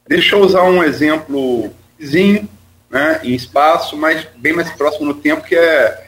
Deixa 0.07 0.37
eu 0.37 0.43
usar 0.43 0.63
um 0.63 0.85
exemplo 0.85 1.73
vizinho, 1.99 2.49
né, 2.97 3.21
em 3.23 3.35
espaço, 3.35 3.95
mas 3.95 4.27
bem 4.37 4.55
mais 4.55 4.71
próximo 4.71 5.05
no 5.05 5.15
tempo, 5.15 5.47
que 5.47 5.55
é 5.55 6.07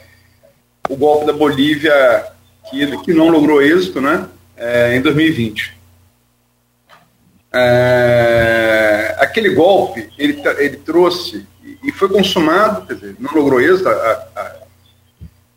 o 0.89 0.95
golpe 0.95 1.27
da 1.27 1.33
Bolívia, 1.33 2.25
que, 2.67 2.97
que 3.03 3.13
não 3.13 3.29
logrou 3.29 3.61
êxito 3.61 4.01
né, 4.01 4.27
é, 4.57 4.95
em 4.95 5.01
2020. 5.01 5.77
É, 7.53 9.15
aquele 9.19 9.49
golpe, 9.49 10.09
ele, 10.17 10.41
ele 10.57 10.77
trouxe, 10.77 11.45
e 11.83 11.91
foi 11.91 12.09
consumado, 12.09 12.87
quer 12.87 12.95
dizer, 12.95 13.15
não 13.19 13.31
logrou 13.33 13.61
êxito, 13.61 13.87
a, 13.87 14.27
a, 14.35 14.55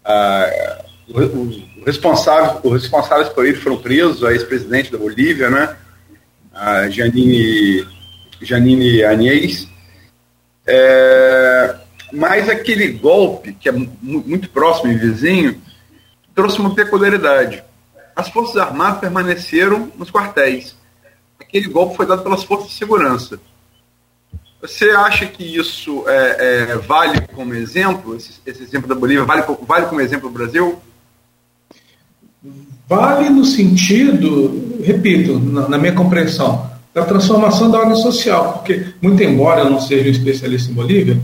a, 0.05 0.85
os, 1.09 1.62
responsáveis, 1.87 2.61
os 2.62 2.83
responsáveis 2.83 3.31
por 3.31 3.47
ele 3.47 3.57
foram 3.57 3.79
presos, 3.79 4.23
a 4.23 4.33
ex-presidente 4.33 4.93
da 4.93 4.99
Bolívia, 4.99 5.49
né, 5.49 5.77
a 6.53 6.91
Janine, 6.91 7.87
Janine 8.43 9.03
Anhes, 9.03 9.72
é, 10.66 11.76
mas 12.12 12.49
aquele 12.49 12.88
golpe, 12.92 13.52
que 13.52 13.69
é 13.69 13.73
muito 13.73 14.50
próximo 14.50 14.92
e 14.92 14.97
vizinho, 14.97 15.61
trouxe 16.35 16.59
uma 16.59 16.75
peculiaridade. 16.75 17.62
As 18.14 18.28
Forças 18.28 18.57
Armadas 18.57 19.00
permaneceram 19.00 19.90
nos 19.97 20.11
quartéis. 20.11 20.76
Aquele 21.40 21.69
golpe 21.69 21.97
foi 21.97 22.07
dado 22.07 22.23
pelas 22.23 22.45
Forças 22.45 22.69
de 22.69 22.75
Segurança. 22.75 23.40
Você 24.61 24.90
acha 24.90 25.26
que 25.26 25.42
isso 25.42 26.04
é, 26.07 26.37
é, 26.71 26.76
vale 26.76 27.21
como 27.35 27.52
exemplo, 27.52 28.14
esse, 28.14 28.40
esse, 28.47 28.62
exemplo 28.62 28.88
da 28.88 28.95
Bolívia, 28.95 29.25
vale, 29.25 29.42
vale 29.66 29.87
como 29.87 30.00
exemplo 30.00 30.28
do 30.28 30.33
Brasil? 30.33 30.81
Vale 32.87 33.28
no 33.28 33.45
sentido, 33.45 34.81
repito, 34.85 35.40
na, 35.40 35.69
na 35.69 35.78
minha 35.78 35.95
compreensão, 35.95 36.71
da 36.94 37.04
transformação 37.04 37.70
da 37.70 37.78
ordem 37.78 37.96
social, 37.96 38.54
porque, 38.54 38.87
muito 39.00 39.22
embora 39.22 39.62
eu 39.62 39.70
não 39.70 39.80
seja 39.80 40.08
um 40.08 40.12
especialista 40.12 40.70
em 40.70 40.75
Bolívia, 40.75 41.18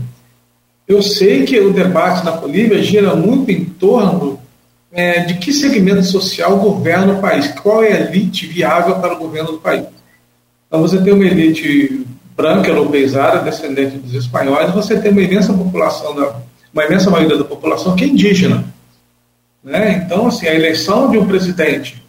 eu 0.87 1.01
sei 1.03 1.45
que 1.45 1.59
o 1.59 1.71
debate 1.71 2.25
na 2.25 2.31
Bolívia 2.31 2.81
gira 2.81 3.15
muito 3.15 3.51
em 3.51 3.63
torno 3.63 4.39
é, 4.91 5.19
de 5.19 5.35
que 5.35 5.53
segmento 5.53 6.03
social 6.03 6.57
governa 6.57 7.13
o 7.13 7.21
país, 7.21 7.47
qual 7.61 7.83
é 7.83 7.93
a 7.93 7.99
elite 7.99 8.47
viável 8.47 8.95
para 8.95 9.13
o 9.13 9.19
governo 9.19 9.51
do 9.51 9.57
país. 9.59 9.85
Então, 10.67 10.81
você 10.81 10.99
tem 11.01 11.13
uma 11.13 11.25
elite 11.25 12.05
branca, 12.35 12.69
europeizada, 12.69 13.39
descendente 13.39 13.97
dos 13.97 14.13
espanhóis, 14.15 14.71
você 14.71 14.99
tem 14.99 15.11
uma 15.11 15.21
imensa 15.21 15.53
população, 15.53 16.15
da, 16.15 16.35
uma 16.73 16.85
imensa 16.85 17.11
maioria 17.11 17.37
da 17.37 17.43
população 17.43 17.95
que 17.95 18.05
é 18.05 18.07
indígena. 18.07 18.65
Né? 19.63 20.03
Então, 20.03 20.27
assim, 20.27 20.47
a 20.47 20.55
eleição 20.55 21.11
de 21.11 21.17
um 21.17 21.27
presidente 21.27 22.01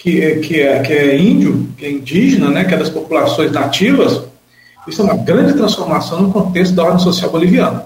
que, 0.00 0.22
é, 0.22 0.38
que, 0.38 0.60
é, 0.62 0.80
que 0.80 0.92
é 0.94 1.18
índio, 1.18 1.68
que 1.76 1.84
é 1.84 1.90
indígena, 1.90 2.48
né, 2.48 2.64
que 2.64 2.72
é 2.72 2.76
das 2.78 2.88
populações 2.88 3.52
nativas, 3.52 4.22
isso 4.88 5.02
é 5.02 5.04
uma 5.04 5.16
grande 5.22 5.52
transformação 5.52 6.22
no 6.22 6.32
contexto 6.32 6.74
da 6.74 6.84
ordem 6.84 7.00
social 7.00 7.30
boliviana. 7.30 7.84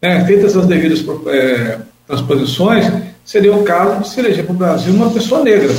É, 0.00 0.24
feitas 0.24 0.56
as 0.56 0.64
devidas 0.64 1.04
é, 1.26 1.80
transposições, 2.06 2.86
seria 3.24 3.52
o 3.52 3.64
caso 3.64 4.02
de 4.02 4.08
se 4.08 4.20
eleger 4.20 4.44
para 4.44 4.54
o 4.54 4.56
Brasil 4.56 4.94
uma 4.94 5.10
pessoa 5.10 5.42
negra. 5.42 5.74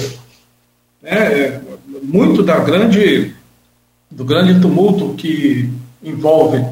É, 1.01 1.57
muito 2.03 2.43
da 2.43 2.59
grande, 2.59 3.33
do 4.11 4.25
grande 4.25 4.59
tumulto 4.59 5.13
que 5.13 5.71
envolve 6.03 6.65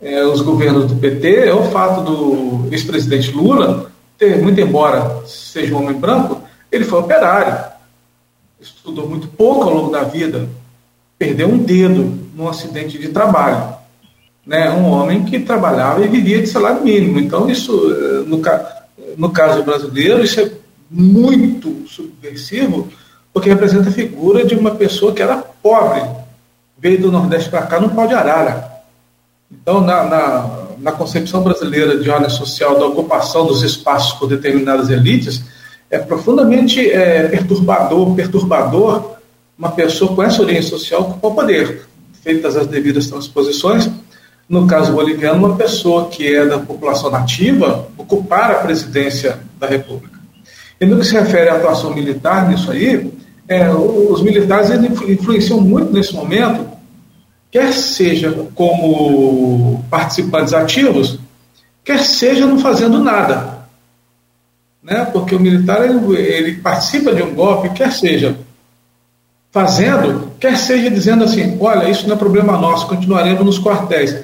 é, 0.00 0.24
os 0.24 0.40
governos 0.40 0.86
do 0.86 0.94
PT 0.94 1.48
é 1.48 1.54
o 1.54 1.64
fato 1.64 2.02
do 2.02 2.68
ex-presidente 2.72 3.32
Lula 3.32 3.90
ter, 4.16 4.40
muito 4.40 4.60
embora 4.60 5.22
seja 5.26 5.74
um 5.74 5.78
homem 5.78 5.98
branco, 5.98 6.40
ele 6.70 6.84
foi 6.84 7.00
operário 7.00 7.73
estudou 8.60 9.08
muito 9.08 9.28
pouco 9.28 9.64
ao 9.64 9.74
longo 9.74 9.90
da 9.90 10.02
vida, 10.04 10.48
perdeu 11.18 11.48
um 11.48 11.58
dedo 11.58 12.18
num 12.34 12.48
acidente 12.48 12.98
de 12.98 13.08
trabalho. 13.08 13.74
Né? 14.46 14.70
Um 14.70 14.90
homem 14.90 15.24
que 15.24 15.40
trabalhava 15.40 16.04
e 16.04 16.08
vivia 16.08 16.40
de 16.40 16.46
salário 16.46 16.82
mínimo. 16.82 17.18
Então, 17.18 17.48
isso, 17.48 17.72
eh, 17.92 18.24
no, 18.26 18.42
no 19.16 19.30
caso 19.30 19.62
brasileiro, 19.62 20.22
isso 20.22 20.40
é 20.40 20.50
muito 20.90 21.88
subversivo, 21.88 22.88
porque 23.32 23.48
representa 23.48 23.88
a 23.88 23.92
figura 23.92 24.44
de 24.44 24.54
uma 24.54 24.72
pessoa 24.72 25.12
que 25.12 25.22
era 25.22 25.38
pobre, 25.38 26.02
veio 26.78 27.00
do 27.00 27.12
Nordeste 27.12 27.48
para 27.48 27.62
cá 27.62 27.80
num 27.80 27.88
pau 27.88 28.06
de 28.06 28.14
arara. 28.14 28.72
Então, 29.50 29.80
na, 29.80 30.04
na, 30.04 30.50
na 30.78 30.92
concepção 30.92 31.42
brasileira 31.42 31.96
de 31.96 32.10
ordem 32.10 32.28
social 32.28 32.78
da 32.78 32.86
ocupação 32.86 33.46
dos 33.46 33.62
espaços 33.62 34.12
por 34.18 34.28
determinadas 34.28 34.90
elites, 34.90 35.42
é 35.90 35.98
profundamente 35.98 36.90
é, 36.90 37.28
perturbador, 37.28 38.14
perturbador 38.14 39.14
uma 39.58 39.70
pessoa 39.70 40.14
com 40.14 40.22
essa 40.22 40.42
origem 40.42 40.62
social 40.62 41.02
ocupar 41.02 41.30
o 41.30 41.34
poder, 41.34 41.82
feitas 42.22 42.56
as 42.56 42.66
devidas 42.66 43.06
transposições. 43.06 43.88
No 44.48 44.66
caso 44.66 44.92
boliviano, 44.92 45.46
uma 45.46 45.56
pessoa 45.56 46.08
que 46.08 46.34
é 46.34 46.44
da 46.44 46.58
população 46.58 47.10
nativa 47.10 47.88
ocupar 47.96 48.50
a 48.50 48.54
presidência 48.56 49.38
da 49.58 49.66
República. 49.66 50.18
E 50.80 50.84
no 50.84 50.98
que 50.98 51.06
se 51.06 51.14
refere 51.14 51.48
à 51.48 51.56
atuação 51.56 51.94
militar 51.94 52.48
nisso 52.48 52.70
aí, 52.70 53.10
é, 53.48 53.70
os 53.70 54.22
militares 54.22 54.70
influenciam 54.70 55.60
muito 55.60 55.92
nesse 55.92 56.12
momento 56.12 56.74
quer 57.54 57.72
seja 57.72 58.32
como 58.52 59.84
participantes 59.88 60.52
ativos, 60.52 61.20
quer 61.84 62.00
seja 62.00 62.48
não 62.48 62.58
fazendo 62.58 62.98
nada. 62.98 63.53
Né? 64.84 65.08
Porque 65.10 65.34
o 65.34 65.40
militar 65.40 65.82
ele, 65.82 66.16
ele 66.16 66.54
participa 66.56 67.14
de 67.14 67.22
um 67.22 67.34
golpe, 67.34 67.70
quer 67.70 67.90
seja 67.90 68.36
fazendo, 69.50 70.32
quer 70.38 70.58
seja 70.58 70.90
dizendo 70.90 71.24
assim: 71.24 71.56
olha, 71.58 71.88
isso 71.88 72.06
não 72.06 72.14
é 72.14 72.18
problema 72.18 72.58
nosso, 72.58 72.86
continuaremos 72.86 73.44
nos 73.44 73.58
quartéis. 73.58 74.14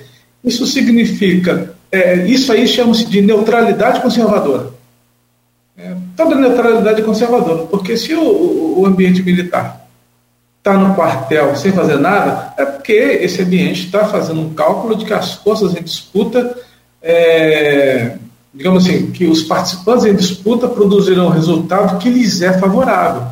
Isso 0.44 0.66
significa, 0.66 1.74
é, 1.90 2.26
isso 2.26 2.52
aí 2.52 2.68
chama-se 2.68 3.06
de 3.06 3.22
neutralidade 3.22 4.00
conservadora. 4.00 4.70
É, 5.78 5.94
toda 6.14 6.34
neutralidade 6.34 7.02
conservadora, 7.02 7.64
porque 7.66 7.96
se 7.96 8.14
o, 8.14 8.80
o 8.80 8.86
ambiente 8.86 9.22
militar 9.22 9.86
está 10.58 10.74
no 10.74 10.94
quartel 10.94 11.56
sem 11.56 11.72
fazer 11.72 11.96
nada, 11.98 12.52
é 12.58 12.66
porque 12.66 12.92
esse 12.92 13.40
ambiente 13.40 13.86
está 13.86 14.04
fazendo 14.06 14.42
um 14.42 14.52
cálculo 14.52 14.94
de 14.94 15.06
que 15.06 15.14
as 15.14 15.34
forças 15.36 15.74
em 15.74 15.82
disputa, 15.82 16.54
é, 17.02 18.18
digamos 18.52 18.84
assim, 18.84 19.10
que 19.10 19.26
os 19.26 19.42
participantes 19.42 20.04
em 20.04 20.14
disputa 20.14 20.68
produzirão 20.68 21.26
um 21.26 21.30
resultado 21.30 21.98
que 21.98 22.10
lhes 22.10 22.42
é 22.42 22.58
favorável. 22.58 23.22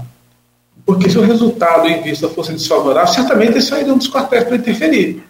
Porque 0.87 1.11
se 1.11 1.19
o 1.19 1.23
resultado 1.23 1.87
em 1.87 2.03
vista 2.03 2.29
fosse 2.29 2.53
desfavorável, 2.53 3.13
certamente 3.13 3.53
eles 3.53 3.65
sairiam 3.65 3.99
dos 3.99 4.09
quartéis 4.09 4.45
para 4.45 4.57
interferir. 4.57 5.23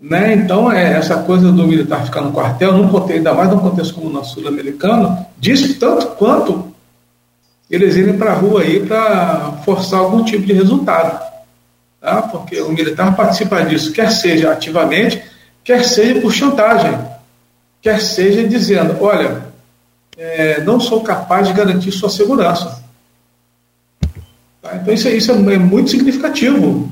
Né? 0.00 0.34
Então, 0.34 0.70
é, 0.70 0.92
essa 0.96 1.22
coisa 1.22 1.50
do 1.50 1.66
militar 1.66 2.04
ficar 2.04 2.20
no 2.20 2.32
quartel, 2.32 2.72
num 2.72 2.88
contexto, 2.88 3.18
ainda 3.18 3.34
mais 3.34 3.50
num 3.50 3.58
contexto 3.58 3.94
como 3.94 4.08
o 4.08 4.12
nosso 4.12 4.34
sul-americano, 4.34 5.26
diz 5.38 5.78
tanto 5.78 6.06
quanto 6.08 6.70
eles 7.70 7.96
irem 7.96 8.16
para 8.16 8.32
a 8.32 8.34
rua 8.34 8.62
aí 8.62 8.84
para 8.84 9.60
forçar 9.64 10.00
algum 10.00 10.24
tipo 10.24 10.46
de 10.46 10.52
resultado. 10.52 11.20
Tá? 12.00 12.22
Porque 12.22 12.60
o 12.60 12.70
militar 12.70 13.14
participa 13.14 13.62
disso, 13.62 13.92
quer 13.92 14.10
seja 14.10 14.52
ativamente, 14.52 15.22
quer 15.62 15.84
seja 15.84 16.20
por 16.20 16.32
chantagem, 16.32 16.96
quer 17.82 18.00
seja 18.00 18.46
dizendo: 18.46 18.96
olha, 19.02 19.46
é, 20.16 20.60
não 20.62 20.80
sou 20.80 21.02
capaz 21.02 21.48
de 21.48 21.54
garantir 21.54 21.92
sua 21.92 22.10
segurança. 22.10 22.82
Tá? 24.60 24.76
Então, 24.76 24.92
isso, 24.92 25.08
isso 25.08 25.32
é 25.32 25.58
muito 25.58 25.90
significativo, 25.90 26.90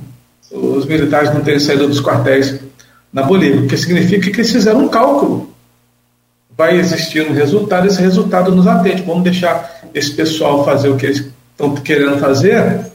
os 0.50 0.86
militares 0.86 1.32
não 1.34 1.42
terem 1.42 1.60
saído 1.60 1.86
dos 1.86 2.00
quartéis 2.00 2.60
na 3.12 3.22
Bolívia, 3.22 3.60
porque 3.60 3.76
significa 3.76 4.30
que 4.30 4.40
eles 4.40 4.52
fizeram 4.52 4.80
um 4.80 4.88
cálculo 4.88 5.48
vai 6.58 6.76
existir 6.76 7.24
um 7.30 7.32
resultado, 7.32 7.86
esse 7.86 8.02
resultado 8.02 8.50
nos 8.50 8.66
atende. 8.66 9.02
Vamos 9.02 9.22
deixar 9.22 9.80
esse 9.94 10.10
pessoal 10.10 10.64
fazer 10.64 10.88
o 10.88 10.96
que 10.96 11.06
eles 11.06 11.24
estão 11.52 11.72
querendo 11.76 12.18
fazer, 12.18 12.90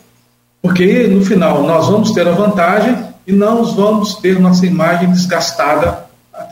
porque 0.62 1.07
no 1.07 1.23
final 1.23 1.63
nós 1.63 1.88
vamos 1.88 2.12
ter 2.12 2.27
a 2.27 2.31
vantagem 2.31 2.97
e 3.25 3.31
não 3.31 3.63
vamos 3.63 4.15
ter 4.15 4.38
nossa 4.38 4.65
imagem 4.65 5.09
desgastada 5.09 6.02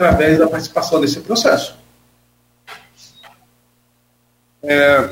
através 0.01 0.39
da 0.39 0.47
participação 0.47 0.99
desse 0.99 1.19
processo. 1.19 1.75
É, 4.63 5.09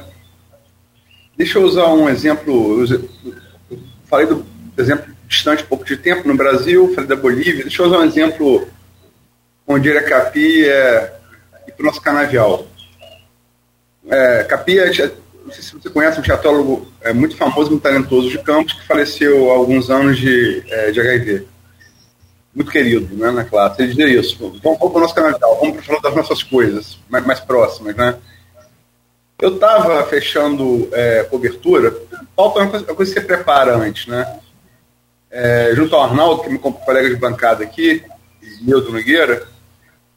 deixa 1.38 1.60
eu 1.60 1.64
usar 1.64 1.88
um 1.88 2.10
exemplo. 2.10 2.84
Eu 2.84 3.80
falei 4.06 4.26
do 4.26 4.46
exemplo 4.78 5.14
distante 5.28 5.64
pouco 5.64 5.86
de 5.86 5.96
tempo 5.96 6.28
no 6.28 6.36
Brasil, 6.36 6.92
falei 6.96 7.08
da 7.08 7.16
Bolívia. 7.16 7.64
Deixa 7.64 7.84
eu 7.84 7.88
usar 7.88 8.00
um 8.00 8.06
exemplo 8.06 8.68
onde 9.68 9.90
Iracapi 9.90 10.68
é 10.68 11.14
para 11.76 11.84
o 11.84 11.86
nosso 11.86 12.02
canavial. 12.02 12.68
É, 14.10 14.44
Capia, 14.44 14.88
não 14.88 15.52
sei 15.52 15.64
se 15.64 15.74
você 15.74 15.90
conhece, 15.90 16.20
um 16.20 16.24
teatrólogo 16.24 16.92
é, 17.02 17.14
muito 17.14 17.38
famoso, 17.38 17.70
muito 17.70 17.84
talentoso 17.84 18.28
de 18.28 18.40
Campos, 18.40 18.74
que 18.74 18.88
faleceu 18.88 19.52
há 19.52 19.54
alguns 19.54 19.92
anos 19.92 20.18
de, 20.18 20.64
é, 20.68 20.90
de 20.90 21.00
HIV. 21.00 21.48
Muito 22.54 22.72
querido 22.72 23.16
né, 23.16 23.32
na 23.32 23.44
classe. 23.44 23.82
Ele 23.82 23.94
dizia 23.94 24.08
isso: 24.08 24.38
vamos, 24.40 24.60
para 24.60 24.88
o 24.88 25.00
nosso 25.00 25.16
canavial, 25.16 25.60
vamos 25.60 25.86
falar 25.86 26.00
das 26.00 26.16
nossas 26.16 26.44
coisas 26.44 27.00
mais, 27.10 27.26
mais 27.26 27.40
próximas. 27.40 27.96
Né? 27.96 28.16
Eu 29.40 29.56
estava 29.56 30.04
fechando 30.06 30.90
é, 30.92 31.24
cobertura, 31.24 31.96
falta 32.36 32.60
uma 32.60 32.70
coisa, 32.70 32.86
uma 32.86 32.96
coisa 32.96 33.14
que 33.14 33.20
você 33.20 33.26
prepara 33.26 33.76
antes, 33.76 34.08
né? 34.08 34.40
É, 35.32 35.72
junto 35.76 35.96
ao 35.96 36.04
Arnaldo, 36.04 36.42
que 36.42 36.48
é 36.48 36.50
meu 36.50 36.60
colega 36.60 37.08
de 37.08 37.16
bancada 37.16 37.64
aqui, 37.64 38.04
Milton 38.62 38.94
Nogueira, 38.94 39.48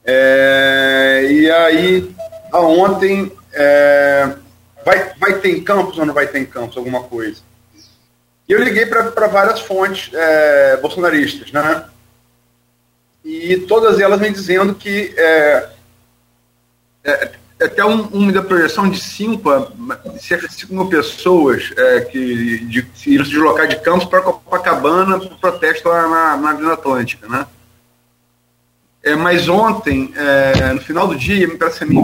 é, 0.05 1.27
e 1.29 1.49
aí, 1.49 2.15
ontem, 2.53 3.31
é, 3.53 4.29
vai, 4.85 5.13
vai 5.17 5.39
ter 5.39 5.49
em 5.51 5.63
campos 5.63 5.97
ou 5.97 6.05
não 6.05 6.13
vai 6.13 6.27
ter 6.27 6.39
em 6.39 6.45
campos 6.45 6.75
alguma 6.77 7.03
coisa? 7.03 7.41
E 8.47 8.51
eu 8.51 8.61
liguei 8.61 8.85
para 8.85 9.27
várias 9.27 9.61
fontes 9.61 10.13
é, 10.13 10.77
bolsonaristas, 10.77 11.51
né? 11.51 11.85
E 13.23 13.57
todas 13.57 13.99
elas 13.99 14.19
me 14.19 14.29
dizendo 14.31 14.75
que 14.75 15.13
é, 15.17 15.69
é, 17.03 17.31
é 17.59 17.65
até 17.65 17.85
um, 17.85 18.01
uma 18.07 18.31
da 18.31 18.41
projeção 18.41 18.89
de 18.89 18.99
cinco, 18.99 19.49
cerca 20.19 20.47
de 20.47 20.53
5 20.53 20.73
mil 20.73 20.87
pessoas 20.87 21.71
é, 21.77 22.01
que 22.01 22.19
de, 22.19 22.59
de, 22.65 22.87
iriam 23.05 23.25
se 23.25 23.31
deslocar 23.31 23.67
de 23.67 23.77
Campos 23.77 24.05
para 24.05 24.21
Copacabana 24.21 25.19
para 25.19 25.33
o 25.33 25.37
protesto 25.37 25.87
lá 25.87 26.07
na, 26.07 26.37
na 26.37 26.49
Avenida 26.49 26.73
Atlântica, 26.73 27.27
né? 27.27 27.47
É, 29.01 29.15
mas 29.15 29.49
ontem, 29.49 30.13
é, 30.15 30.73
no 30.73 30.81
final 30.81 31.07
do 31.07 31.15
dia, 31.15 31.45
me 31.45 31.57
parece 31.57 31.83
a 31.83 31.87
mim, 31.87 31.99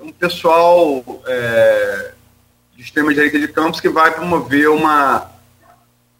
um 0.00 0.12
pessoal 0.12 1.04
é, 1.26 2.12
de 2.74 2.82
extrema-direita 2.82 3.38
de 3.38 3.48
Campos 3.48 3.80
que 3.80 3.88
vai 3.90 4.10
promover 4.10 4.70
uma, 4.70 5.30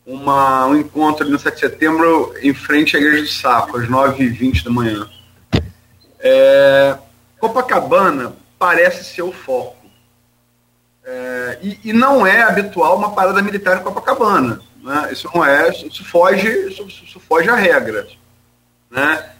uma, 0.07 0.67
um 0.67 0.77
encontro 0.77 1.29
no 1.29 1.39
7 1.39 1.55
de 1.55 1.61
setembro 1.61 2.35
em 2.41 2.53
frente 2.53 2.97
à 2.97 3.01
Igreja 3.01 3.23
do 3.23 3.29
Sapo, 3.29 3.79
às 3.79 3.89
9h20 3.89 4.65
da 4.65 4.71
manhã. 4.71 5.09
É, 6.19 6.97
Copacabana 7.39 8.35
parece 8.59 9.05
ser 9.05 9.23
o 9.23 9.33
foco. 9.33 9.77
É, 11.05 11.59
e, 11.63 11.81
e, 11.85 11.93
não 11.93 12.27
é 12.27 12.43
habitual 12.43 12.97
uma 12.97 13.13
parada 13.13 13.43
militar 13.43 13.79
em 13.79 13.83
Copacabana. 13.83 14.61
Né? 14.83 15.09
Isso 15.13 15.31
não 15.35 15.45
é, 15.45 15.69
isso 15.69 16.05
foge, 16.05 16.49
isso, 16.49 16.87
isso 16.87 17.21
foge 17.21 17.49
à 17.49 17.55
regra. 17.55 18.07
Né? 18.91 19.31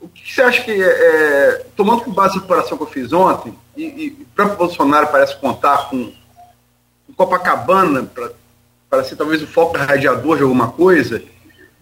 o 0.00 0.08
que 0.08 0.32
você 0.32 0.42
acha 0.42 0.62
que, 0.62 0.70
é, 0.72 0.86
é, 0.86 1.66
tomando 1.76 2.02
com 2.02 2.10
base 2.10 2.38
a 2.38 2.40
comparação 2.40 2.76
que 2.76 2.82
eu 2.82 2.88
fiz 2.88 3.12
ontem, 3.12 3.56
e, 3.76 3.84
e 3.84 4.22
o 4.22 4.26
próprio 4.34 4.56
Bolsonaro 4.56 5.08
parece 5.08 5.36
contar 5.36 5.90
com, 5.90 6.12
com 7.06 7.12
Copacabana 7.14 8.02
para 8.02 8.32
ser 9.04 9.16
talvez 9.16 9.42
o 9.42 9.46
foco 9.46 9.76
radiador 9.76 10.36
de 10.36 10.42
alguma 10.42 10.68
coisa, 10.68 11.22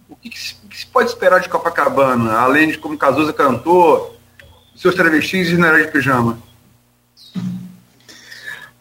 o 0.08 0.16
que, 0.16 0.28
que, 0.28 0.38
se, 0.38 0.54
que, 0.68 0.78
se, 0.78 0.86
pode 0.86 1.08
esperar 1.08 1.40
de 1.40 1.48
Copacabana, 1.48 2.34
além 2.34 2.68
de 2.68 2.78
como 2.78 2.98
Cazuza 2.98 3.32
cantou, 3.32 4.16
seus 4.76 4.94
travestis 4.94 5.48
e 5.48 5.50
generais 5.52 5.86
de 5.86 5.92
pijama? 5.92 6.38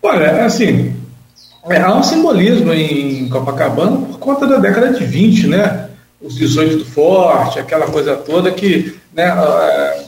Olha, 0.02 0.46
assim, 0.46 0.96
é, 1.66 1.82
há 1.82 1.94
um 1.94 2.04
simbolismo 2.04 2.74
em 2.74 3.28
Copacabana 3.30 3.98
por 4.06 4.20
conta 4.20 4.46
da 4.46 4.58
década 4.58 4.94
de 4.94 5.06
20, 5.06 5.48
né? 5.48 5.90
Os 6.22 6.36
18 6.36 6.78
do 6.78 6.86
Forte, 6.86 7.60
aquela 7.60 7.88
coisa 7.88 8.16
toda 8.16 8.52
que 8.52 9.00
né, 9.14 9.26
é, 9.26 10.06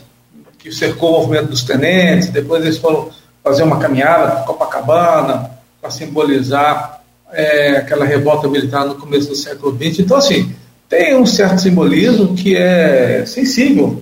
que 0.58 0.72
cercou 0.72 1.10
o 1.10 1.22
movimento 1.22 1.50
dos 1.50 1.64
tenentes, 1.64 2.30
depois 2.30 2.64
eles 2.64 2.78
foram 2.78 3.10
fazer 3.44 3.64
uma 3.64 3.80
caminhada 3.80 4.32
para 4.32 4.44
Copacabana 4.44 5.52
para 5.82 5.90
simbolizar 5.90 6.99
é, 7.32 7.78
aquela 7.78 8.06
revolta 8.06 8.48
militar 8.48 8.86
no 8.86 8.96
começo 8.96 9.30
do 9.30 9.36
século 9.36 9.78
XX. 9.78 10.00
Então, 10.00 10.18
assim, 10.18 10.54
tem 10.88 11.16
um 11.16 11.26
certo 11.26 11.62
simbolismo 11.62 12.36
que 12.36 12.56
é 12.56 13.24
sensível 13.26 14.02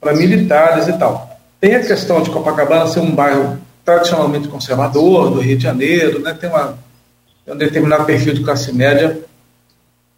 para 0.00 0.14
militares 0.14 0.88
e 0.88 0.92
tal. 0.94 1.38
Tem 1.60 1.76
a 1.76 1.80
questão 1.80 2.22
de 2.22 2.30
Copacabana 2.30 2.86
ser 2.86 3.00
um 3.00 3.14
bairro 3.14 3.58
tradicionalmente 3.84 4.48
conservador 4.48 5.30
do 5.30 5.40
Rio 5.40 5.56
de 5.56 5.62
Janeiro, 5.62 6.18
né, 6.20 6.34
tem, 6.38 6.48
uma, 6.48 6.78
tem 7.44 7.54
um 7.54 7.56
determinado 7.56 8.04
perfil 8.04 8.32
de 8.32 8.42
classe 8.42 8.72
média 8.72 9.18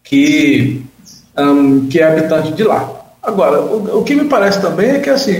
que, 0.03 0.85
um, 1.37 1.87
que 1.87 1.99
é 1.99 2.07
habitante 2.07 2.53
de 2.53 2.63
lá. 2.63 2.89
Agora, 3.21 3.61
o, 3.61 3.99
o, 3.99 4.03
que 4.03 4.15
me 4.15 4.25
parece 4.25 4.61
também 4.61 4.91
é 4.91 4.99
que 4.99 5.09
assim, 5.09 5.35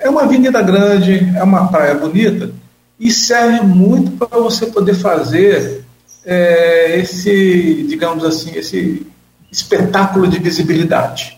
é 0.00 0.08
uma 0.10 0.22
avenida 0.22 0.60
grande, 0.62 1.32
é 1.36 1.42
uma 1.42 1.68
praia 1.68 1.94
bonita 1.94 2.50
e 2.98 3.10
serve 3.10 3.60
muito 3.60 4.10
para 4.12 4.38
você 4.38 4.66
poder 4.66 4.94
fazer 4.94 5.84
é, 6.30 6.96
esse, 6.96 7.84
digamos 7.88 8.24
assim, 8.24 8.52
esse 8.54 9.04
espetáculo 9.50 10.28
de 10.28 10.38
visibilidade. 10.38 11.36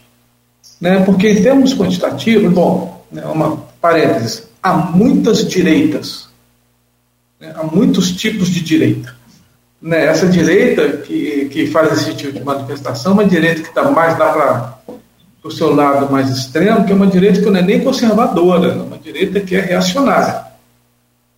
Né? 0.78 1.02
Porque 1.02 1.30
em 1.30 1.42
termos 1.42 1.72
quantitativos, 1.72 2.52
bom, 2.52 3.02
né, 3.10 3.24
uma 3.24 3.56
parênteses, 3.80 4.46
há 4.62 4.74
muitas 4.74 5.48
direitas, 5.48 6.28
né, 7.40 7.54
há 7.56 7.62
muitos 7.62 8.12
tipos 8.12 8.50
de 8.50 8.60
direita. 8.60 9.16
Né? 9.80 10.04
Essa 10.04 10.26
direita 10.26 10.98
que, 10.98 11.46
que 11.46 11.66
faz 11.68 11.90
esse 11.92 12.14
tipo 12.14 12.32
de 12.32 12.44
manifestação 12.44 13.12
é 13.12 13.14
uma 13.14 13.24
direita 13.24 13.62
que 13.62 13.68
está 13.68 13.90
mais 13.90 14.18
lá 14.18 14.30
para 14.30 14.92
o 15.42 15.50
seu 15.50 15.74
lado 15.74 16.12
mais 16.12 16.28
extremo, 16.28 16.84
que 16.84 16.92
é 16.92 16.94
uma 16.94 17.06
direita 17.06 17.40
que 17.40 17.48
não 17.48 17.58
é 17.58 17.62
nem 17.62 17.80
conservadora, 17.80 18.72
é 18.72 18.82
uma 18.82 18.98
direita 18.98 19.40
que 19.40 19.56
é 19.56 19.60
reacionária. 19.60 20.52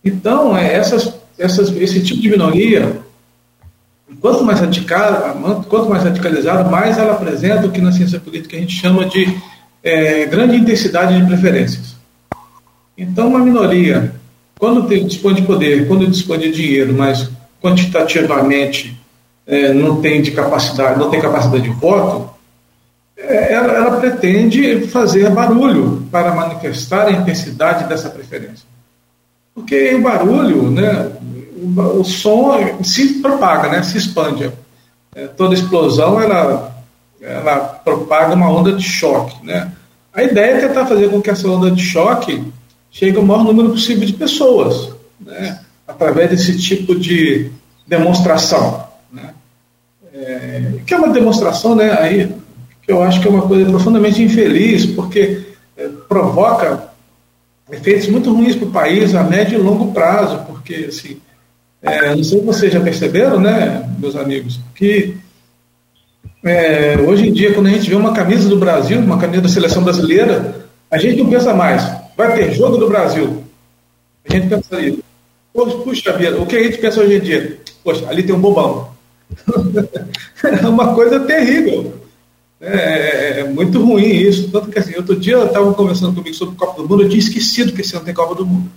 Então, 0.03 0.57
é, 0.57 0.73
essas, 0.73 1.13
essas, 1.37 1.69
esse 1.77 2.03
tipo 2.03 2.21
de 2.21 2.29
minoria 2.29 3.04
quanto 4.21 4.43
mais 4.43 4.59
radical, 4.59 5.37
quanto 5.69 5.89
mais 5.89 6.03
radicalizado, 6.03 6.69
mais 6.69 6.97
ela 6.97 7.13
apresenta 7.13 7.67
o 7.67 7.71
que 7.71 7.81
na 7.81 7.91
ciência 7.91 8.19
política 8.19 8.57
a 8.57 8.59
gente 8.59 8.75
chama 8.75 9.05
de 9.05 9.37
é, 9.83 10.25
grande 10.25 10.57
intensidade 10.57 11.19
de 11.19 11.25
preferências. 11.25 11.95
Então, 12.97 13.27
uma 13.27 13.39
minoria, 13.39 14.13
quando 14.57 14.87
tem, 14.87 15.05
dispõe 15.05 15.33
de 15.33 15.41
poder, 15.41 15.87
quando 15.87 16.07
dispõe 16.07 16.39
de 16.39 16.51
dinheiro, 16.51 16.93
mas 16.93 17.29
quantitativamente 17.61 18.97
é, 19.45 19.73
não 19.73 20.01
tem 20.01 20.21
de 20.21 20.31
capacidade, 20.31 20.99
não 20.99 21.09
tem 21.09 21.21
capacidade 21.21 21.63
de 21.63 21.69
voto, 21.69 22.29
é, 23.17 23.53
ela, 23.53 23.73
ela 23.73 23.99
pretende 23.99 24.87
fazer 24.87 25.29
barulho 25.29 26.07
para 26.11 26.33
manifestar 26.33 27.07
a 27.07 27.11
intensidade 27.11 27.87
dessa 27.87 28.09
preferência. 28.09 28.65
Porque 29.53 29.95
o 29.95 30.01
barulho, 30.01 30.69
né, 30.69 31.11
o, 31.65 32.03
som 32.03 32.83
se 32.83 33.21
propaga, 33.21 33.69
né, 33.69 33.83
se 33.83 33.97
expande. 33.97 34.51
É, 35.15 35.27
toda 35.27 35.53
explosão 35.53 36.19
ela, 36.19 36.75
ela 37.21 37.57
propaga 37.83 38.33
uma 38.33 38.51
onda 38.51 38.73
de 38.73 38.83
choque. 38.83 39.45
Né? 39.45 39.71
A 40.13 40.23
ideia 40.23 40.55
é 40.55 40.67
tentar 40.67 40.85
fazer 40.85 41.09
com 41.09 41.21
que 41.21 41.29
essa 41.29 41.47
onda 41.47 41.71
de 41.71 41.83
choque 41.83 42.43
chegue 42.91 43.17
ao 43.17 43.23
maior 43.23 43.43
número 43.43 43.69
possível 43.69 44.05
de 44.05 44.13
pessoas, 44.13 44.93
né, 45.19 45.59
através 45.87 46.29
desse 46.29 46.57
tipo 46.57 46.97
de 46.97 47.51
demonstração. 47.85 48.87
Né? 49.11 49.33
É, 50.13 50.73
que 50.85 50.93
é 50.93 50.97
uma 50.97 51.09
demonstração 51.09 51.75
né, 51.75 51.91
aí, 51.99 52.31
que 52.81 52.91
eu 52.91 53.01
acho 53.03 53.19
que 53.21 53.27
é 53.27 53.31
uma 53.31 53.47
coisa 53.47 53.69
profundamente 53.69 54.21
infeliz, 54.21 54.85
porque 54.85 55.43
é, 55.77 55.89
provoca 56.07 56.89
efeitos 57.71 58.07
muito 58.09 58.33
ruins 58.33 58.55
para 58.55 58.67
o 58.67 58.71
país 58.71 59.15
a 59.15 59.23
médio 59.23 59.59
e 59.59 59.61
longo 59.61 59.91
prazo, 59.91 60.45
porque 60.45 60.85
assim, 60.89 61.17
é, 61.85 62.15
não 62.15 62.23
sei 62.23 62.39
se 62.39 62.45
vocês 62.45 62.73
já 62.73 62.81
perceberam, 62.81 63.39
né, 63.39 63.87
meus 63.99 64.15
amigos, 64.15 64.59
que 64.73 65.15
é, 66.43 66.97
hoje 66.97 67.27
em 67.27 67.33
dia, 67.33 67.53
quando 67.53 67.67
a 67.67 67.71
gente 67.71 67.89
vê 67.89 67.95
uma 67.95 68.13
camisa 68.13 68.47
do 68.47 68.57
Brasil, 68.57 68.99
uma 68.99 69.17
camisa 69.17 69.41
da 69.41 69.49
seleção 69.49 69.83
brasileira, 69.83 70.67
a 70.91 70.97
gente 70.97 71.21
não 71.21 71.29
pensa 71.29 71.53
mais, 71.53 71.83
vai 72.15 72.35
ter 72.35 72.53
jogo 72.53 72.77
do 72.77 72.87
Brasil. 72.87 73.43
A 74.27 74.33
gente 74.33 74.47
pensa 74.47 74.75
ali, 74.75 75.03
puxa 75.53 76.13
vida, 76.13 76.39
o 76.39 76.45
que 76.45 76.55
a 76.55 76.63
gente 76.63 76.77
pensa 76.77 77.01
hoje 77.01 77.15
em 77.15 77.19
dia? 77.19 77.59
Poxa, 77.83 78.07
ali 78.09 78.23
tem 78.23 78.35
um 78.35 78.39
bobão. 78.39 78.89
é 80.43 80.67
uma 80.67 80.93
coisa 80.93 81.19
terrível. 81.21 81.93
É, 82.61 82.77
é, 82.77 83.39
é, 83.39 83.43
muito 83.43 83.83
ruim 83.83 84.05
isso. 84.05 84.49
Tanto 84.49 84.69
que 84.69 84.79
assim, 84.79 84.95
outro 84.95 85.15
dia 85.15 85.33
eu 85.33 85.47
estava 85.47 85.73
conversando 85.73 86.15
comigo 86.15 86.35
sobre 86.35 86.55
o 86.55 86.57
Copa 86.57 86.81
do 86.81 86.87
Mundo, 86.87 87.03
eu 87.03 87.09
tinha 87.09 87.19
esquecido 87.19 87.73
que 87.73 87.81
esse 87.81 87.95
ano 87.95 88.05
tem 88.05 88.13
Copa 88.13 88.35
do 88.35 88.45
Mundo. 88.45 88.69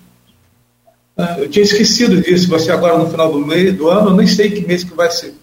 Eu 1.38 1.48
tinha 1.48 1.64
esquecido 1.64 2.22
disso, 2.22 2.56
ser 2.60 2.70
agora 2.70 2.96
no 2.96 3.10
final 3.10 3.32
do, 3.32 3.44
mês, 3.44 3.74
do 3.76 3.88
ano, 3.88 4.10
eu 4.10 4.16
nem 4.16 4.26
sei 4.26 4.50
que 4.50 4.64
mês 4.64 4.84
que 4.84 4.94
vai 4.94 5.10
ser. 5.10 5.34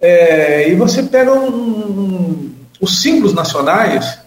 É, 0.00 0.70
e 0.70 0.74
você 0.74 1.02
pega 1.02 1.34
um, 1.34 1.48
um, 1.48 2.50
os 2.80 3.02
símbolos 3.02 3.34
nacionais, 3.34 4.18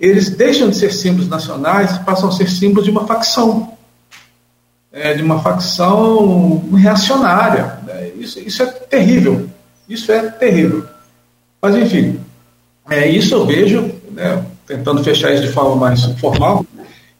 eles 0.00 0.30
deixam 0.30 0.68
de 0.68 0.76
ser 0.76 0.92
símbolos 0.92 1.28
nacionais 1.28 1.96
passam 1.98 2.28
a 2.28 2.32
ser 2.32 2.50
símbolos 2.50 2.84
de 2.84 2.90
uma 2.90 3.06
facção. 3.06 3.72
É, 4.92 5.14
de 5.14 5.22
uma 5.22 5.40
facção 5.40 6.68
reacionária. 6.72 7.78
É, 7.88 8.12
isso, 8.16 8.40
isso 8.40 8.62
é 8.62 8.66
terrível. 8.66 9.48
Isso 9.88 10.10
é 10.10 10.28
terrível. 10.28 10.84
Mas, 11.62 11.76
enfim, 11.76 12.20
é, 12.90 13.08
isso 13.08 13.34
eu 13.34 13.46
vejo, 13.46 13.92
né, 14.10 14.44
tentando 14.66 15.04
fechar 15.04 15.32
isso 15.32 15.42
de 15.42 15.52
forma 15.52 15.76
mais 15.76 16.04
formal, 16.20 16.64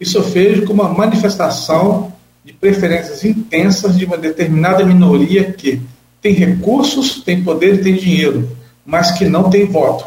isso 0.01 0.19
eu 0.19 0.23
vejo 0.23 0.65
como 0.65 0.83
uma 0.83 0.93
manifestação 0.93 2.14
de 2.45 2.53
preferências 2.53 3.25
intensas 3.25 3.97
de 3.97 4.05
uma 4.05 4.19
determinada 4.19 4.85
minoria 4.85 5.53
que 5.53 5.81
tem 6.21 6.33
recursos, 6.35 7.23
tem 7.23 7.43
poder 7.43 7.75
e 7.75 7.83
tem 7.83 7.95
dinheiro, 7.95 8.57
mas 8.85 9.13
que 9.13 9.25
não 9.25 9.49
tem 9.49 9.67
voto. 9.67 10.05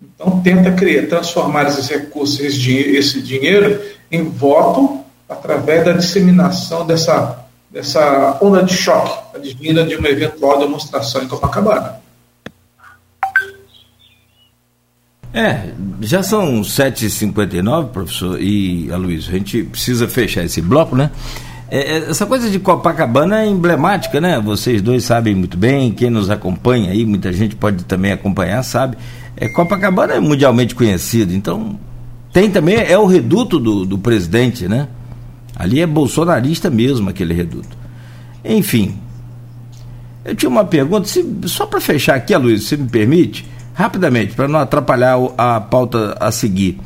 Então 0.00 0.40
tenta 0.40 0.72
criar, 0.72 1.06
transformar 1.08 1.66
esses 1.66 1.88
recursos, 1.88 2.40
esse 2.40 3.20
dinheiro, 3.20 3.80
em 4.10 4.24
voto 4.24 5.00
através 5.28 5.84
da 5.84 5.92
disseminação 5.92 6.86
dessa, 6.86 7.44
dessa 7.70 8.38
onda 8.40 8.62
de 8.62 8.74
choque 8.74 9.26
advinda 9.36 9.84
de 9.84 9.96
uma 9.96 10.08
eventual 10.08 10.58
demonstração 10.58 11.22
em 11.22 11.28
Copacabana. 11.28 12.00
É, 15.36 15.68
já 16.00 16.22
são 16.22 16.62
7h59, 16.62 17.88
professor 17.88 18.40
e 18.40 18.90
Aloysio, 18.90 19.34
a 19.34 19.36
gente 19.36 19.64
precisa 19.64 20.08
fechar 20.08 20.42
esse 20.42 20.62
bloco, 20.62 20.96
né? 20.96 21.10
É, 21.70 21.78
é, 21.78 21.96
essa 22.08 22.24
coisa 22.24 22.48
de 22.48 22.58
Copacabana 22.58 23.42
é 23.42 23.46
emblemática, 23.46 24.18
né? 24.18 24.40
Vocês 24.40 24.80
dois 24.80 25.04
sabem 25.04 25.34
muito 25.34 25.58
bem, 25.58 25.92
quem 25.92 26.08
nos 26.08 26.30
acompanha 26.30 26.90
aí, 26.90 27.04
muita 27.04 27.30
gente 27.34 27.54
pode 27.54 27.84
também 27.84 28.12
acompanhar, 28.12 28.62
sabe? 28.62 28.96
É, 29.36 29.46
Copacabana 29.46 30.14
é 30.14 30.20
mundialmente 30.20 30.74
conhecido, 30.74 31.34
então 31.34 31.78
tem 32.32 32.50
também, 32.50 32.76
é 32.76 32.96
o 32.96 33.04
reduto 33.04 33.58
do, 33.58 33.84
do 33.84 33.98
presidente, 33.98 34.66
né? 34.66 34.88
Ali 35.54 35.82
é 35.82 35.86
bolsonarista 35.86 36.70
mesmo 36.70 37.10
aquele 37.10 37.34
reduto. 37.34 37.76
Enfim, 38.42 38.96
eu 40.24 40.34
tinha 40.34 40.48
uma 40.48 40.64
pergunta, 40.64 41.06
se, 41.06 41.22
só 41.44 41.66
para 41.66 41.78
fechar 41.78 42.14
aqui, 42.14 42.34
Luiz, 42.34 42.64
se 42.64 42.74
me 42.78 42.88
permite, 42.88 43.44
rapidamente, 43.76 44.34
para 44.34 44.48
não 44.48 44.58
atrapalhar 44.58 45.18
a 45.36 45.60
pauta 45.60 46.16
a 46.18 46.32
seguir. 46.32 46.80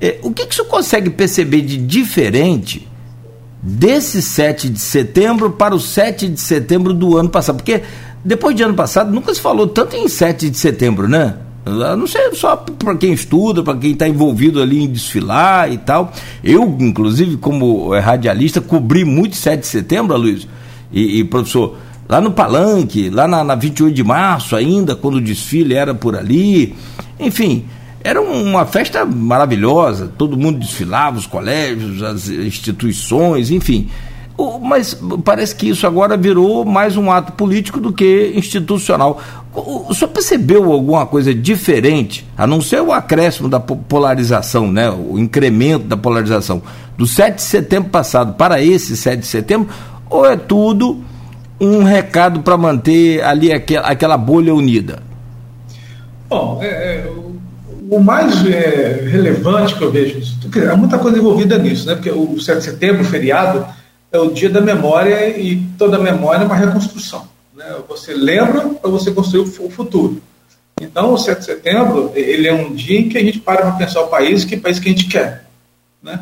É, 0.00 0.18
o 0.24 0.32
que, 0.32 0.44
que 0.44 0.52
você 0.52 0.64
consegue 0.64 1.08
perceber 1.08 1.60
de 1.60 1.76
diferente 1.76 2.88
desse 3.62 4.20
7 4.20 4.68
de 4.68 4.80
setembro 4.80 5.52
para 5.52 5.72
o 5.72 5.78
7 5.78 6.28
de 6.28 6.40
setembro 6.40 6.92
do 6.92 7.16
ano 7.16 7.28
passado? 7.28 7.58
Porque 7.58 7.82
depois 8.24 8.56
de 8.56 8.64
ano 8.64 8.74
passado 8.74 9.12
nunca 9.12 9.32
se 9.32 9.40
falou 9.40 9.68
tanto 9.68 9.94
em 9.94 10.08
7 10.08 10.50
de 10.50 10.58
setembro, 10.58 11.06
né? 11.06 11.36
Eu 11.64 11.96
não 11.96 12.08
sei 12.08 12.34
só 12.34 12.56
para 12.56 12.96
quem 12.96 13.12
estuda, 13.12 13.62
para 13.62 13.78
quem 13.78 13.92
está 13.92 14.08
envolvido 14.08 14.60
ali 14.60 14.82
em 14.82 14.90
desfilar 14.90 15.72
e 15.72 15.78
tal. 15.78 16.12
Eu, 16.42 16.76
inclusive, 16.80 17.36
como 17.36 17.96
radialista, 18.00 18.60
cobri 18.60 19.04
muito 19.04 19.36
7 19.36 19.60
de 19.60 19.66
setembro, 19.68 20.16
Luiz, 20.16 20.48
e, 20.90 21.20
e 21.20 21.24
professor 21.24 21.76
lá 22.12 22.20
no 22.20 22.30
Palanque, 22.30 23.08
lá 23.08 23.26
na, 23.26 23.42
na 23.42 23.54
28 23.54 23.94
de 23.94 24.04
março 24.04 24.54
ainda, 24.54 24.94
quando 24.94 25.14
o 25.14 25.20
desfile 25.20 25.74
era 25.74 25.94
por 25.94 26.14
ali. 26.14 26.76
Enfim, 27.18 27.64
era 28.04 28.20
uma 28.20 28.66
festa 28.66 29.02
maravilhosa, 29.06 30.12
todo 30.18 30.36
mundo 30.36 30.58
desfilava, 30.58 31.16
os 31.16 31.26
colégios, 31.26 32.02
as 32.02 32.28
instituições, 32.28 33.50
enfim. 33.50 33.88
Mas 34.60 34.94
parece 35.24 35.56
que 35.56 35.70
isso 35.70 35.86
agora 35.86 36.14
virou 36.14 36.66
mais 36.66 36.98
um 36.98 37.10
ato 37.10 37.32
político 37.32 37.80
do 37.80 37.94
que 37.94 38.34
institucional. 38.36 39.18
O 39.54 39.94
senhor 39.94 40.10
percebeu 40.10 40.70
alguma 40.70 41.06
coisa 41.06 41.34
diferente, 41.34 42.28
a 42.36 42.46
não 42.46 42.60
ser 42.60 42.82
o 42.82 42.92
acréscimo 42.92 43.48
da 43.48 43.58
polarização, 43.58 44.70
né, 44.70 44.90
o 44.90 45.18
incremento 45.18 45.86
da 45.86 45.96
polarização, 45.96 46.60
do 46.94 47.06
7 47.06 47.36
de 47.36 47.42
setembro 47.42 47.88
passado 47.88 48.34
para 48.34 48.62
esse 48.62 48.98
7 48.98 49.20
de 49.20 49.26
setembro, 49.26 49.70
ou 50.10 50.26
é 50.26 50.36
tudo 50.36 51.02
um 51.62 51.84
recado 51.84 52.42
para 52.42 52.56
manter 52.56 53.22
ali 53.22 53.52
aquela, 53.52 53.86
aquela 53.86 54.16
bolha 54.16 54.52
unida? 54.52 55.00
Bom, 56.28 56.58
é, 56.60 56.66
é, 56.66 57.12
o 57.88 58.00
mais 58.00 58.44
é, 58.46 59.06
relevante 59.08 59.76
que 59.76 59.82
eu 59.82 59.92
vejo, 59.92 60.20
há 60.70 60.76
muita 60.76 60.98
coisa 60.98 61.18
envolvida 61.18 61.56
nisso, 61.58 61.86
né? 61.86 61.94
porque 61.94 62.10
o 62.10 62.40
7 62.40 62.58
de 62.58 62.64
setembro, 62.64 63.02
o 63.02 63.04
feriado, 63.04 63.64
é 64.10 64.18
o 64.18 64.32
dia 64.32 64.50
da 64.50 64.60
memória 64.60 65.28
e 65.38 65.56
toda 65.78 65.98
memória 65.98 66.42
é 66.42 66.46
uma 66.46 66.56
reconstrução. 66.56 67.28
Né? 67.54 67.64
Você 67.88 68.12
lembra 68.12 68.68
para 68.68 68.90
você 68.90 69.12
construir 69.12 69.42
o 69.42 69.70
futuro. 69.70 70.20
Então, 70.80 71.12
o 71.12 71.18
7 71.18 71.38
de 71.38 71.44
setembro, 71.44 72.10
ele 72.14 72.48
é 72.48 72.52
um 72.52 72.74
dia 72.74 72.98
em 72.98 73.08
que 73.08 73.16
a 73.16 73.22
gente 73.22 73.38
para 73.38 73.62
para 73.62 73.72
pensar 73.72 74.00
o 74.00 74.08
país, 74.08 74.44
que 74.44 74.56
país 74.56 74.80
que 74.80 74.88
a 74.88 74.92
gente 74.92 75.06
quer. 75.06 75.44
Né? 76.02 76.18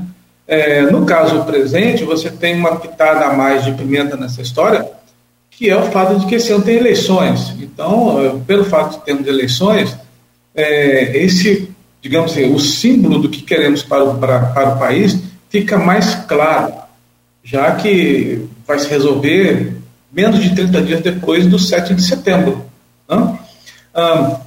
É, 0.46 0.83
no 0.83 1.07
caso 1.07 1.44
presente, 1.44 2.05
você 2.05 2.29
tem 2.29 2.57
uma 2.57 2.76
pitada 2.76 3.24
a 3.24 3.33
mais 3.33 3.64
de 3.64 3.72
pimenta 3.72 4.16
nessa 4.16 4.42
história, 4.42 4.87
que 5.61 5.68
é 5.68 5.77
o 5.77 5.92
fato 5.92 6.18
de 6.18 6.25
que 6.25 6.37
esse 6.37 6.51
ano 6.51 6.64
tem 6.64 6.79
eleições. 6.79 7.55
Então, 7.61 8.18
eh, 8.25 8.33
pelo 8.46 8.64
fato 8.64 8.99
de 8.99 9.05
termos 9.05 9.27
eleições, 9.27 9.94
é, 10.55 11.18
esse, 11.18 11.68
digamos 12.01 12.33
assim, 12.33 12.51
o 12.51 12.59
símbolo 12.59 13.18
do 13.18 13.29
que 13.29 13.42
queremos 13.42 13.83
para 13.83 14.03
o, 14.03 14.14
para, 14.18 14.40
para 14.40 14.75
o 14.75 14.79
país 14.79 15.18
fica 15.51 15.77
mais 15.77 16.14
claro, 16.27 16.73
já 17.44 17.73
que 17.73 18.49
vai 18.66 18.79
se 18.79 18.88
resolver 18.88 19.77
menos 20.11 20.42
de 20.42 20.55
30 20.55 20.81
dias 20.81 21.01
depois 21.03 21.46
do 21.46 21.59
7 21.59 21.94
de 21.94 22.05
setembro. 22.05 22.64
Né? 23.07 23.38
Ah, 23.94 24.40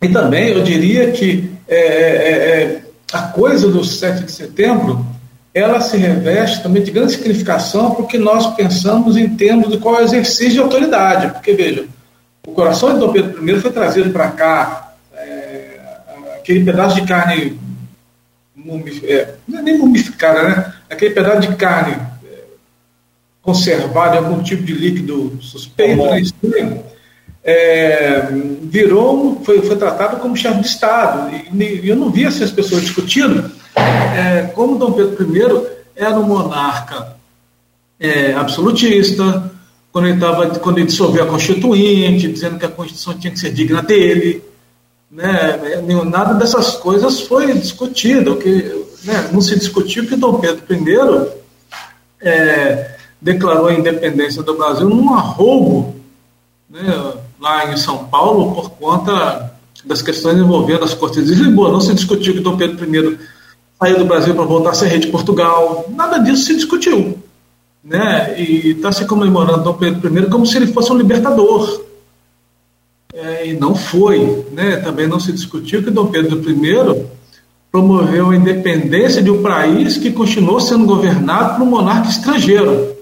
e 0.00 0.08
também 0.10 0.50
eu 0.50 0.62
diria 0.62 1.10
que 1.10 1.50
é, 1.66 1.76
é, 1.76 2.82
a 3.12 3.22
coisa 3.22 3.68
do 3.68 3.84
7 3.84 4.26
de 4.26 4.30
setembro 4.30 5.04
ela 5.54 5.80
se 5.80 5.96
reveste 5.96 6.62
também 6.62 6.82
de 6.82 6.90
grande 6.90 7.12
significação 7.12 7.94
porque 7.94 8.16
nós 8.16 8.54
pensamos 8.54 9.16
em 9.16 9.36
termos 9.36 9.70
de 9.70 9.78
qual 9.78 9.96
é 9.96 10.02
o 10.02 10.04
exercício 10.04 10.54
de 10.54 10.60
autoridade. 10.60 11.32
Porque, 11.32 11.52
veja, 11.52 11.84
o 12.46 12.52
coração 12.52 12.94
de 12.94 13.00
Dom 13.00 13.12
Pedro 13.12 13.48
I 13.48 13.60
foi 13.60 13.70
trazido 13.70 14.10
para 14.10 14.30
cá, 14.30 14.94
é, 15.14 15.78
aquele 16.36 16.64
pedaço 16.64 16.94
de 16.94 17.06
carne, 17.06 17.60
é, 19.04 19.34
não 19.46 19.58
é 19.58 19.62
nem 19.62 19.78
mumificada, 19.78 20.42
né? 20.42 20.72
aquele 20.88 21.14
pedaço 21.14 21.40
de 21.40 21.54
carne 21.56 21.96
é, 22.24 22.38
conservado 23.42 24.14
em 24.14 24.18
algum 24.18 24.42
tipo 24.42 24.62
de 24.62 24.72
líquido 24.72 25.38
suspeito, 25.42 26.02
né? 26.02 26.82
é, 27.44 28.28
virou, 28.62 29.42
foi, 29.44 29.60
foi 29.60 29.76
tratado 29.76 30.16
como 30.16 30.36
chefe 30.36 30.60
de 30.60 30.66
Estado. 30.66 31.30
E, 31.52 31.86
eu 31.86 31.96
não 31.96 32.10
via 32.10 32.28
assim, 32.28 32.44
as 32.44 32.50
pessoas 32.50 32.82
discutindo 32.82 33.50
é, 33.76 34.50
como 34.54 34.78
Dom 34.78 34.92
Pedro 34.92 35.36
I 35.36 35.66
era 35.96 36.18
um 36.18 36.24
monarca 36.24 37.16
é, 37.98 38.34
absolutista, 38.34 39.50
quando 39.92 40.08
ele, 40.08 40.18
tava, 40.18 40.46
quando 40.58 40.78
ele 40.78 40.86
dissolveu 40.86 41.24
a 41.24 41.26
Constituinte, 41.26 42.32
dizendo 42.32 42.58
que 42.58 42.64
a 42.64 42.70
Constituição 42.70 43.18
tinha 43.18 43.32
que 43.32 43.38
ser 43.38 43.52
digna 43.52 43.82
dele. 43.82 44.42
Né? 45.10 45.82
Nada 46.06 46.34
dessas 46.34 46.76
coisas 46.76 47.20
foi 47.20 47.52
discutido. 47.52 48.36
Que, 48.36 48.86
né? 49.04 49.28
Não 49.32 49.40
se 49.40 49.58
discutiu 49.58 50.06
que 50.06 50.16
Dom 50.16 50.40
Pedro 50.40 50.64
I 50.70 51.32
é, 52.22 52.96
declarou 53.20 53.66
a 53.66 53.74
independência 53.74 54.42
do 54.42 54.56
Brasil 54.56 54.88
num 54.88 55.12
arrobo 55.12 55.94
né, 56.68 57.12
lá 57.38 57.70
em 57.70 57.76
São 57.76 58.06
Paulo 58.06 58.54
por 58.54 58.70
conta 58.70 59.52
das 59.84 60.00
questões 60.00 60.38
envolvendo 60.38 60.84
as 60.84 60.94
cortes 60.94 61.26
de 61.26 61.34
Lisboa. 61.34 61.70
Não 61.70 61.80
se 61.80 61.92
discutiu 61.92 62.32
que 62.32 62.40
Dom 62.40 62.56
Pedro 62.56 62.84
I 62.84 63.18
saiu 63.82 63.98
do 63.98 64.04
Brasil 64.04 64.34
para 64.34 64.44
voltar 64.44 64.70
a 64.70 64.74
ser 64.74 64.86
rei 64.86 64.98
de 64.98 65.08
Portugal. 65.08 65.86
Nada 65.90 66.18
disso 66.18 66.44
se 66.44 66.54
discutiu 66.54 67.22
né? 67.82 68.38
E 68.38 68.70
está 68.70 68.92
se 68.92 69.04
comemorando 69.06 69.64
Dom 69.64 69.74
Pedro 69.74 70.18
I 70.18 70.30
como 70.30 70.46
se 70.46 70.56
ele 70.56 70.68
fosse 70.68 70.92
um 70.92 70.96
libertador. 70.96 71.82
É, 73.12 73.48
e 73.48 73.54
não 73.54 73.74
foi, 73.74 74.46
né? 74.52 74.76
Também 74.76 75.06
não 75.06 75.18
se 75.18 75.32
discutiu 75.32 75.82
que 75.82 75.90
Dom 75.90 76.06
Pedro 76.06 76.38
I 76.48 77.06
promoveu 77.70 78.30
a 78.30 78.36
independência 78.36 79.22
de 79.22 79.30
um 79.30 79.42
país 79.42 79.96
que 79.96 80.12
continuou 80.12 80.60
sendo 80.60 80.86
governado 80.86 81.56
por 81.56 81.62
um 81.62 81.70
monarca 81.70 82.08
estrangeiro. 82.08 82.94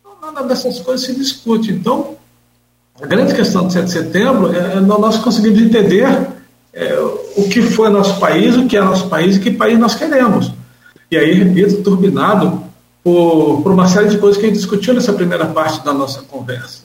Então, 0.00 0.12
nada 0.20 0.46
dessas 0.46 0.80
coisas 0.80 1.06
se 1.06 1.14
discute. 1.14 1.70
Então, 1.70 2.16
a 3.00 3.06
grande 3.06 3.34
questão 3.34 3.66
do 3.66 3.72
7 3.72 3.84
de 3.84 3.92
setembro 3.92 4.54
é, 4.54 4.74
é 4.76 4.80
nós 4.80 5.18
conseguimos 5.18 5.60
entender 5.60 6.06
é, 6.72 6.94
o 7.38 7.48
que 7.48 7.62
foi 7.62 7.88
nosso 7.88 8.18
país, 8.18 8.56
o 8.56 8.66
que 8.66 8.76
é 8.76 8.82
nosso 8.82 9.08
país 9.08 9.36
e 9.36 9.40
que 9.40 9.52
país 9.52 9.78
nós 9.78 9.94
queremos. 9.94 10.52
E 11.10 11.16
aí, 11.16 11.34
repito, 11.34 11.82
turbinado 11.82 12.64
por, 13.02 13.62
por 13.62 13.72
uma 13.72 13.86
série 13.86 14.08
de 14.08 14.18
coisas 14.18 14.38
que 14.38 14.46
a 14.46 14.48
gente 14.48 14.58
discutiu 14.58 14.92
nessa 14.92 15.12
primeira 15.12 15.46
parte 15.46 15.84
da 15.84 15.94
nossa 15.94 16.22
conversa. 16.22 16.82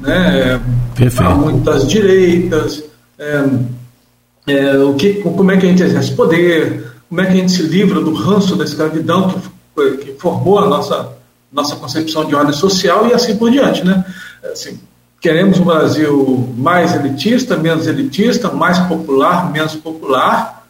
Né? 0.00 0.60
Perfeito. 0.94 1.30
Muitas 1.36 1.86
direitas, 1.86 2.82
é, 3.18 3.44
é, 4.46 4.78
o 4.78 4.94
que, 4.94 5.22
como 5.22 5.50
é 5.50 5.58
que 5.58 5.66
a 5.66 5.68
gente 5.68 5.82
exerce 5.82 6.12
poder, 6.12 6.92
como 7.08 7.20
é 7.20 7.26
que 7.26 7.32
a 7.32 7.36
gente 7.36 7.52
se 7.52 7.62
livra 7.62 8.00
do 8.00 8.14
ranço 8.14 8.56
da 8.56 8.64
escravidão 8.64 9.28
que, 9.30 9.96
que 9.98 10.12
formou 10.18 10.58
a 10.58 10.66
nossa, 10.66 11.12
nossa 11.52 11.76
concepção 11.76 12.24
de 12.24 12.34
ordem 12.34 12.54
social 12.54 13.06
e 13.06 13.12
assim 13.12 13.36
por 13.36 13.50
diante. 13.50 13.84
Né? 13.84 14.04
Assim, 14.42 14.80
queremos 15.26 15.58
um 15.58 15.64
Brasil 15.64 16.54
mais 16.56 16.94
elitista, 16.94 17.56
menos 17.56 17.88
elitista, 17.88 18.48
mais 18.52 18.78
popular, 18.78 19.50
menos 19.50 19.74
popular. 19.74 20.64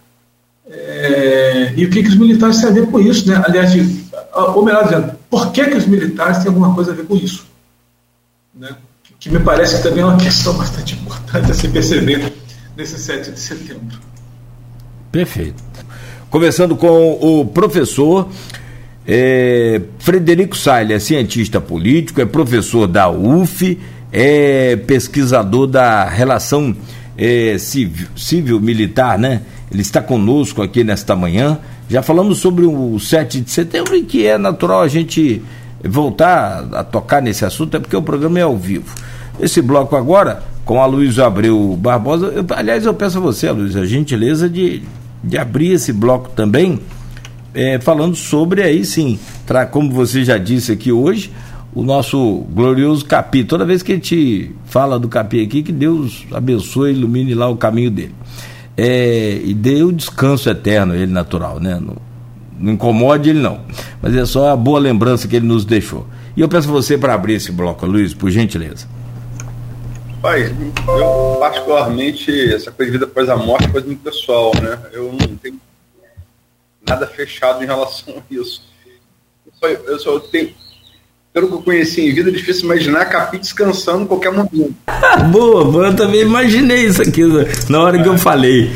É, 0.66 1.74
e 1.76 1.84
o 1.84 1.90
que, 1.90 2.02
que 2.02 2.08
os 2.08 2.16
militares 2.16 2.58
têm 2.58 2.70
a 2.70 2.72
ver 2.72 2.86
com 2.86 2.98
isso? 2.98 3.28
Né? 3.28 3.42
Aliás, 3.46 3.70
ou 4.32 4.64
melhor 4.64 4.84
dizendo, 4.84 5.12
por 5.28 5.52
que, 5.52 5.62
que 5.62 5.76
os 5.76 5.86
militares 5.86 6.38
têm 6.38 6.48
alguma 6.48 6.74
coisa 6.74 6.92
a 6.92 6.94
ver 6.94 7.04
com 7.04 7.16
isso? 7.16 7.44
Né? 8.54 8.74
Que 9.20 9.28
me 9.28 9.40
parece 9.40 9.76
que 9.76 9.82
também 9.82 10.02
é 10.02 10.06
uma 10.06 10.16
questão 10.24 10.54
bastante 10.54 10.94
importante 10.94 11.50
a 11.50 11.54
se 11.54 11.68
perceber 11.68 12.32
nesse 12.74 12.98
7 12.98 13.32
de 13.32 13.38
setembro. 13.38 13.98
Perfeito. 15.12 15.62
Começando 16.30 16.74
com 16.76 17.12
o 17.20 17.44
professor 17.44 18.26
é, 19.06 19.82
Frederico 19.98 20.56
Saile, 20.56 20.94
é 20.94 20.98
cientista 20.98 21.60
político, 21.60 22.22
é 22.22 22.24
professor 22.24 22.86
da 22.86 23.10
UF, 23.10 23.78
é 24.18 24.76
pesquisador 24.76 25.66
da 25.66 26.08
relação 26.08 26.74
é, 27.18 27.58
civil, 27.58 28.08
civil 28.16 28.58
militar, 28.58 29.18
né? 29.18 29.42
Ele 29.70 29.82
está 29.82 30.00
conosco 30.00 30.62
aqui 30.62 30.82
nesta 30.82 31.14
manhã. 31.14 31.58
Já 31.86 32.00
falamos 32.00 32.38
sobre 32.38 32.64
o 32.64 32.98
7 32.98 33.42
de 33.42 33.50
setembro 33.50 33.94
e 33.94 34.02
que 34.02 34.26
é 34.26 34.38
natural 34.38 34.80
a 34.80 34.88
gente 34.88 35.42
voltar 35.84 36.66
a 36.72 36.82
tocar 36.82 37.20
nesse 37.20 37.44
assunto, 37.44 37.76
é 37.76 37.80
porque 37.80 37.94
o 37.94 38.00
programa 38.00 38.38
é 38.38 38.42
ao 38.42 38.56
vivo. 38.56 38.86
Esse 39.38 39.60
bloco 39.60 39.94
agora, 39.94 40.42
com 40.64 40.82
a 40.82 40.86
Luiz 40.86 41.18
Abreu 41.18 41.76
Barbosa, 41.78 42.28
eu, 42.28 42.46
aliás, 42.56 42.86
eu 42.86 42.94
peço 42.94 43.18
a 43.18 43.20
você, 43.20 43.50
Luiz, 43.50 43.76
a 43.76 43.84
gentileza 43.84 44.48
de, 44.48 44.82
de 45.22 45.36
abrir 45.36 45.72
esse 45.72 45.92
bloco 45.92 46.30
também, 46.30 46.80
é, 47.52 47.78
falando 47.78 48.16
sobre 48.16 48.62
aí 48.62 48.82
sim, 48.82 49.18
tra, 49.44 49.66
como 49.66 49.92
você 49.92 50.24
já 50.24 50.38
disse 50.38 50.72
aqui 50.72 50.90
hoje, 50.90 51.30
o 51.76 51.82
nosso 51.82 52.46
glorioso 52.54 53.04
Capi. 53.04 53.44
Toda 53.44 53.66
vez 53.66 53.82
que 53.82 53.92
a 53.92 53.94
gente 53.96 54.50
fala 54.64 54.98
do 54.98 55.08
Capi 55.08 55.42
aqui, 55.42 55.62
que 55.62 55.70
Deus 55.70 56.24
abençoe 56.32 56.92
ilumine 56.92 57.34
lá 57.34 57.50
o 57.50 57.56
caminho 57.56 57.90
dele 57.90 58.14
é, 58.74 59.38
e 59.44 59.52
dê 59.52 59.82
o 59.82 59.92
descanso 59.92 60.48
eterno, 60.48 60.94
ele 60.94 61.12
natural, 61.12 61.60
né? 61.60 61.78
Não, 61.78 61.96
não 62.58 62.72
incomode 62.72 63.28
ele 63.28 63.40
não, 63.40 63.60
mas 64.00 64.16
é 64.16 64.24
só 64.24 64.50
a 64.50 64.56
boa 64.56 64.78
lembrança 64.78 65.28
que 65.28 65.36
ele 65.36 65.46
nos 65.46 65.66
deixou. 65.66 66.06
E 66.34 66.40
eu 66.40 66.48
peço 66.48 66.66
você 66.66 66.96
para 66.96 67.12
abrir 67.12 67.34
esse 67.34 67.52
bloco, 67.52 67.84
Luiz, 67.84 68.14
por 68.14 68.30
gentileza. 68.30 68.88
Pai, 70.22 70.50
eu 70.88 71.36
particularmente, 71.38 72.30
essa 72.54 72.72
coisa 72.72 72.90
de 72.90 72.98
vida 72.98 73.04
após 73.04 73.28
a 73.28 73.36
morte 73.36 73.66
é 73.66 73.68
coisa 73.68 73.86
muito 73.86 74.02
pessoal, 74.02 74.50
né? 74.62 74.78
Eu 74.92 75.12
não 75.12 75.36
tenho 75.36 75.60
nada 76.88 77.06
fechado 77.06 77.62
em 77.62 77.66
relação 77.66 78.14
a 78.16 78.34
isso. 78.34 78.62
Eu 79.44 79.52
só, 79.52 79.66
eu 79.68 79.98
só 79.98 80.20
tenho, 80.20 80.54
pelo 81.36 81.48
que 81.48 81.54
eu 81.54 81.62
conheci 81.62 82.00
em 82.00 82.14
vida, 82.14 82.30
é 82.30 82.32
difícil 82.32 82.64
imaginar 82.64 83.04
Capi 83.04 83.36
descansando 83.36 84.04
em 84.04 84.06
qualquer 84.06 84.32
momento. 84.32 84.74
boa, 85.30 85.66
boa, 85.66 85.88
eu 85.88 85.94
também 85.94 86.22
imaginei 86.22 86.86
isso 86.86 87.02
aqui 87.02 87.20
na 87.68 87.78
hora 87.78 88.02
que 88.02 88.08
eu 88.08 88.16
falei. 88.16 88.70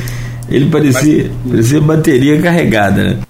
Ele 0.47 0.71
parecia, 0.71 1.31
parecia 1.49 1.81
bateria 1.81 2.43
carregada, 2.43 3.03
né? 3.03 3.23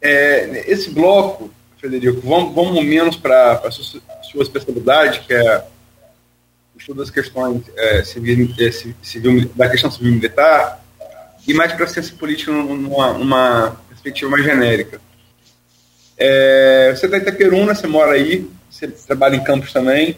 É, 0.00 0.64
esse 0.72 0.88
bloco, 0.88 1.50
Frederico, 1.78 2.26
vamos, 2.26 2.54
vamos 2.54 2.82
menos 2.82 3.16
para 3.16 3.60
a 3.66 3.70
sua, 3.70 4.00
sua 4.22 4.42
especialidade, 4.42 5.20
que 5.26 5.34
é 5.34 5.64
o 6.74 6.78
estudo 6.78 7.00
das 7.00 7.10
questões 7.10 7.60
é, 7.76 8.02
civil, 8.02 8.48
é, 8.58 8.70
civil, 9.02 9.50
da 9.54 9.68
questão 9.68 9.90
civil 9.90 10.12
militar, 10.12 10.82
e 11.46 11.52
mais 11.52 11.70
para 11.74 11.84
a 11.84 11.88
ciência 11.88 12.16
política 12.16 12.50
numa, 12.50 13.12
numa 13.12 13.76
perspectiva 13.90 14.30
mais 14.30 14.42
genérica. 14.42 15.02
É, 16.16 16.94
você 16.94 17.06
está 17.06 17.18
em 17.18 17.20
Itaperuna, 17.20 17.74
você 17.74 17.86
mora 17.86 18.12
aí, 18.12 18.48
você 18.70 18.88
trabalha 18.88 19.36
em 19.36 19.44
Campos 19.44 19.72
também. 19.72 20.16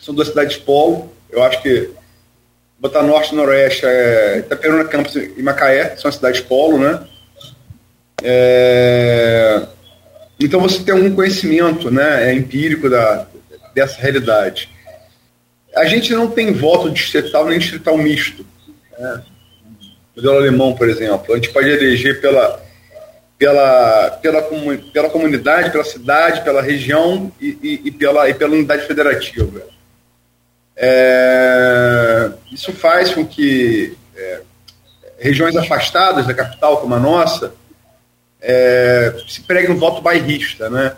São 0.00 0.14
duas 0.14 0.28
cidades 0.28 0.56
polo. 0.56 1.12
Eu 1.30 1.42
acho 1.42 1.62
que 1.62 1.90
botar 2.78 3.02
norte 3.02 3.32
e 3.32 3.36
noroeste 3.36 3.86
é 3.86 4.38
Itaperuna, 4.38 4.84
Campos 4.84 5.16
e 5.16 5.42
Macaé, 5.42 5.96
são 5.96 6.12
cidades 6.12 6.40
polo, 6.40 6.78
né? 6.78 7.06
É, 8.22 9.62
então 10.38 10.60
você 10.60 10.82
tem 10.82 10.94
um 10.94 11.14
conhecimento 11.14 11.90
né, 11.90 12.30
é 12.30 12.34
empírico 12.34 12.88
da, 12.88 13.26
dessa 13.74 14.00
realidade. 14.00 14.68
A 15.74 15.86
gente 15.86 16.12
não 16.12 16.30
tem 16.30 16.52
voto 16.52 16.90
distrital 16.90 17.46
nem 17.48 17.58
distrital 17.58 17.98
misto. 17.98 18.46
Né? 18.98 19.22
Modelo 20.16 20.36
alemão, 20.36 20.74
por 20.74 20.88
exemplo. 20.88 21.34
A 21.34 21.36
gente 21.36 21.50
pode 21.50 21.68
eleger 21.68 22.20
pela 22.20 22.62
pela, 23.38 24.10
pela, 24.22 24.42
pela 24.92 25.10
comunidade, 25.10 25.70
pela 25.70 25.84
cidade, 25.84 26.42
pela 26.42 26.62
região 26.62 27.32
e, 27.40 27.58
e, 27.62 27.80
e 27.86 27.90
pela, 27.90 28.28
e 28.28 28.34
pela 28.34 28.52
unidade 28.52 28.86
federativa. 28.86 29.62
É, 30.76 32.30
isso 32.52 32.72
faz 32.72 33.12
com 33.14 33.24
que 33.26 33.96
é, 34.16 34.40
regiões 35.18 35.56
afastadas 35.56 36.26
da 36.26 36.34
capital, 36.34 36.78
como 36.78 36.94
a 36.94 37.00
nossa, 37.00 37.54
é, 38.40 39.14
se 39.26 39.40
pregue 39.42 39.72
um 39.72 39.78
voto 39.78 40.02
bairrista. 40.02 40.68
Né? 40.68 40.96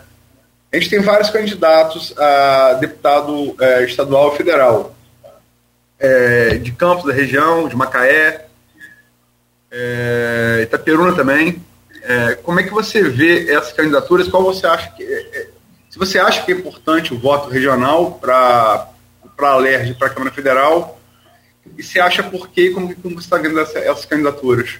A 0.71 0.77
gente 0.77 0.89
tem 0.89 0.99
vários 0.99 1.29
candidatos 1.29 2.13
a 2.17 2.73
deputado 2.73 3.55
é, 3.59 3.83
estadual 3.83 4.33
e 4.33 4.37
federal, 4.37 4.95
é, 5.99 6.57
de 6.57 6.71
Campos, 6.71 7.05
da 7.05 7.13
região, 7.13 7.67
de 7.67 7.75
Macaé, 7.75 8.45
é, 9.71 10.61
Itaperuna 10.63 11.15
também. 11.15 11.61
É, 12.07 12.35
como 12.35 12.57
é 12.57 12.63
que 12.63 12.73
você 12.73 13.03
vê 13.03 13.51
essas 13.51 13.73
candidaturas? 13.73 14.29
Qual 14.29 14.41
você 14.41 14.65
acha 14.65 14.89
que. 14.91 15.03
É, 15.03 15.19
é 15.33 15.47
se 15.89 15.99
você 15.99 16.17
acha 16.17 16.43
que 16.43 16.51
é 16.51 16.55
importante 16.55 17.13
o 17.13 17.19
voto 17.19 17.49
regional 17.49 18.13
para 18.21 18.87
a 19.39 19.55
LERJ, 19.57 19.95
para 19.95 20.07
a 20.07 20.09
Câmara 20.09 20.31
Federal, 20.33 20.99
e 21.77 21.83
se 21.83 21.99
acha 21.99 22.23
por 22.23 22.49
quê 22.49 22.69
como, 22.69 22.95
como 22.95 23.15
você 23.15 23.25
está 23.25 23.37
vendo 23.37 23.59
essa, 23.59 23.79
essas 23.79 24.05
candidaturas? 24.05 24.79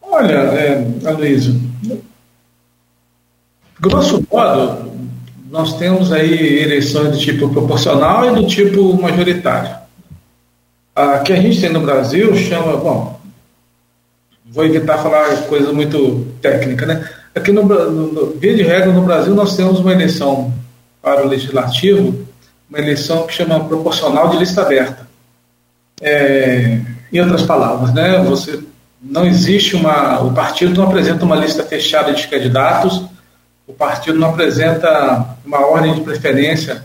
Olha, 0.00 0.32
é, 0.32 0.84
Aloysio, 1.06 1.60
grosso 3.78 4.26
modo, 4.30 4.92
nós 5.50 5.78
temos 5.78 6.10
aí 6.10 6.62
eleições 6.62 7.12
do 7.12 7.18
tipo 7.18 7.48
proporcional 7.48 8.26
e 8.26 8.34
do 8.34 8.46
tipo 8.46 9.00
majoritário. 9.00 9.76
A 10.94 11.20
que 11.20 11.32
a 11.32 11.40
gente 11.40 11.60
tem 11.60 11.70
no 11.70 11.80
Brasil 11.80 12.34
chama, 12.36 12.76
bom, 12.76 13.21
vou 14.52 14.64
evitar 14.64 14.98
falar 14.98 15.36
coisa 15.48 15.72
muito 15.72 16.26
técnica, 16.40 16.86
né? 16.86 17.08
Aqui 17.34 17.50
no, 17.50 17.62
no, 17.64 18.12
no 18.12 18.26
via 18.38 18.54
de 18.54 18.62
regra 18.62 18.92
no 18.92 19.02
Brasil 19.02 19.34
nós 19.34 19.56
temos 19.56 19.80
uma 19.80 19.92
eleição 19.92 20.52
para 21.00 21.24
o 21.24 21.28
legislativo 21.28 22.26
uma 22.72 22.78
eleição 22.78 23.26
que 23.26 23.34
chama 23.34 23.62
proporcional 23.64 24.30
de 24.30 24.38
lista 24.38 24.62
aberta. 24.62 25.06
É, 26.00 26.80
em 27.12 27.20
outras 27.20 27.42
palavras, 27.42 27.92
né, 27.92 28.24
você 28.24 28.60
não 29.02 29.26
existe 29.26 29.76
uma, 29.76 30.22
o 30.22 30.32
partido 30.32 30.74
não 30.74 30.88
apresenta 30.88 31.22
uma 31.22 31.36
lista 31.36 31.62
fechada 31.62 32.14
de 32.14 32.26
candidatos, 32.26 33.04
o 33.66 33.74
partido 33.74 34.18
não 34.18 34.30
apresenta 34.30 35.36
uma 35.44 35.66
ordem 35.66 35.94
de 35.94 36.00
preferência 36.00 36.82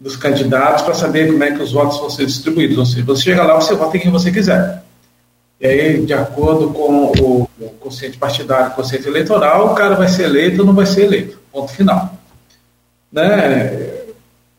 dos 0.00 0.16
candidatos 0.16 0.82
para 0.82 0.94
saber 0.94 1.30
como 1.30 1.44
é 1.44 1.50
que 1.50 1.62
os 1.62 1.72
votos 1.72 1.98
vão 1.98 2.08
ser 2.08 2.24
distribuídos. 2.24 2.78
Ou 2.78 2.86
seja, 2.86 3.04
você 3.04 3.22
chega 3.22 3.42
lá, 3.42 3.54
você 3.54 3.74
vota 3.74 3.98
em 3.98 4.00
quem 4.00 4.10
você 4.10 4.32
quiser. 4.32 4.82
E 5.60 5.66
aí, 5.66 6.06
de 6.06 6.14
acordo 6.14 6.70
com 6.70 7.12
o, 7.12 7.48
consciente 7.80 8.16
partidário, 8.16 8.72
o 8.72 8.74
consciente 8.74 9.06
eleitoral, 9.06 9.72
o 9.72 9.74
cara 9.74 9.94
vai 9.94 10.08
ser 10.08 10.24
eleito 10.24 10.60
ou 10.60 10.66
não 10.66 10.74
vai 10.74 10.86
ser 10.86 11.04
eleito. 11.04 11.38
Ponto 11.52 11.70
final. 11.70 12.14
Né? 13.12 13.90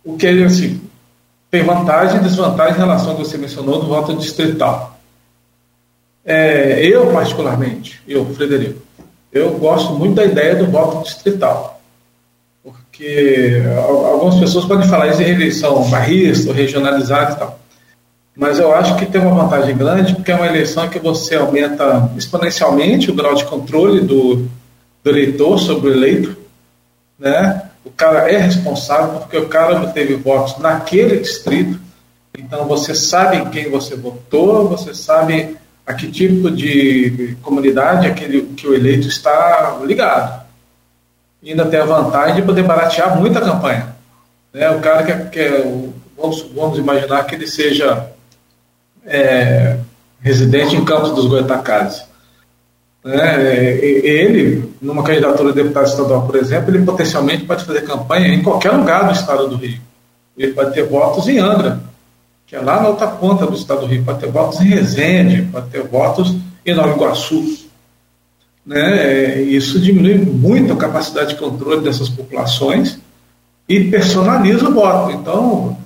O 0.04 0.16
que 0.16 0.28
assim, 0.44 0.80
tem 1.50 1.64
vantagem 1.64 2.20
e 2.20 2.24
desvantagem 2.24 2.76
em 2.76 2.80
relação 2.80 3.12
ao 3.12 3.16
que 3.18 3.24
você 3.24 3.38
mencionou 3.38 3.82
do 3.82 3.88
voto 3.88 4.16
distrital. 4.16 5.00
É, 6.24 6.86
eu, 6.86 7.12
particularmente, 7.12 8.00
eu, 8.08 8.24
Frederico, 8.36 8.80
eu 9.32 9.58
gosto 9.58 9.94
muito 9.94 10.16
da 10.16 10.26
ideia 10.26 10.56
do 10.56 10.70
voto 10.70 11.04
distrital. 11.04 11.82
Porque 12.64 13.64
algumas 13.76 14.40
pessoas 14.40 14.66
podem 14.66 14.88
falar 14.88 15.08
isso 15.08 15.22
em 15.24 15.30
eleição 15.30 15.90
barrista 15.90 16.50
ou 16.50 16.56
regionalizada 16.56 17.34
e 17.34 17.36
tal. 17.38 17.61
Mas 18.42 18.58
eu 18.58 18.74
acho 18.74 18.98
que 18.98 19.06
tem 19.06 19.22
uma 19.22 19.44
vantagem 19.44 19.78
grande, 19.78 20.16
porque 20.16 20.32
é 20.32 20.36
uma 20.36 20.48
eleição 20.48 20.90
que 20.90 20.98
você 20.98 21.36
aumenta 21.36 22.10
exponencialmente 22.18 23.12
o 23.12 23.14
grau 23.14 23.36
de 23.36 23.46
controle 23.46 24.02
do, 24.02 24.50
do 25.04 25.10
eleitor 25.12 25.60
sobre 25.60 25.92
o 25.92 25.94
eleito. 25.94 26.36
Né? 27.20 27.70
O 27.86 27.92
cara 27.92 28.32
é 28.32 28.38
responsável 28.38 29.20
porque 29.20 29.38
o 29.38 29.48
cara 29.48 29.76
obteve 29.76 30.16
votos 30.16 30.58
naquele 30.58 31.20
distrito. 31.20 31.80
Então 32.36 32.66
você 32.66 32.96
sabe 32.96 33.38
em 33.38 33.48
quem 33.52 33.70
você 33.70 33.96
votou, 33.96 34.68
você 34.68 34.96
sabe 34.96 35.56
a 35.86 35.94
que 35.94 36.10
tipo 36.12 36.50
de 36.50 37.38
comunidade 37.44 38.08
aquele 38.08 38.42
que 38.58 38.66
o 38.66 38.74
eleito 38.74 39.08
está 39.08 39.80
ligado. 39.86 40.44
E 41.44 41.52
ainda 41.52 41.68
tem 41.68 41.80
a 41.80 41.86
vantagem 41.86 42.38
de 42.38 42.42
poder 42.42 42.64
baratear 42.64 43.20
muito 43.20 43.38
a 43.38 43.42
campanha. 43.42 43.96
Né? 44.52 44.68
O 44.72 44.80
cara 44.80 45.04
que, 45.04 45.30
que 45.30 45.40
é, 45.40 45.92
vamos, 46.18 46.42
vamos 46.56 46.80
imaginar 46.80 47.24
que 47.26 47.36
ele 47.36 47.46
seja 47.46 48.10
é, 49.06 49.78
residente 50.22 50.76
em 50.76 50.86
Campos 50.86 51.12
dos 51.12 51.28
Goitacazes. 51.28 52.04
Né? 53.04 53.78
Ele, 53.84 54.72
numa 54.82 55.04
candidatura 55.04 55.50
a 55.50 55.54
deputado 55.54 55.88
estadual, 55.88 56.26
por 56.26 56.36
exemplo, 56.36 56.70
ele 56.70 56.86
potencialmente 56.86 57.46
pode 57.46 57.66
fazer 57.66 57.82
campanha 57.82 58.28
em 58.28 58.44
qualquer 58.44 58.72
lugar 58.72 59.06
do 59.06 59.14
estado 59.14 59.48
do 59.48 59.56
Rio. 59.56 59.80
Ele 60.38 60.54
pode 60.54 60.74
ter 60.74 60.84
votos 60.84 61.28
em 61.28 61.40
Angra, 61.40 61.80
que 62.46 62.56
é 62.56 62.60
lá 62.60 62.82
na 62.82 62.90
outra 62.90 63.08
ponta 63.08 63.46
do 63.46 63.56
estado 63.56 63.82
do 63.82 63.88
Rio, 63.88 64.04
pode 64.04 64.20
ter 64.20 64.30
votos 64.30 64.62
em 64.62 64.66
Resende, 64.66 65.44
pode 65.44 65.70
ter 65.70 65.84
votos 65.84 66.36
em 66.66 66.74
Nova 66.74 66.96
Iguaçu. 66.96 67.60
Né? 68.66 69.42
Isso 69.42 69.80
diminui 69.80 70.18
muito 70.20 70.74
a 70.74 70.78
capacidade 70.78 71.30
de 71.30 71.40
controle 71.40 71.82
dessas 71.82 72.10
populações 72.10 73.00
e 73.68 73.90
personaliza 73.90 74.70
o 74.70 74.74
voto. 74.74 75.12
Então, 75.12 75.78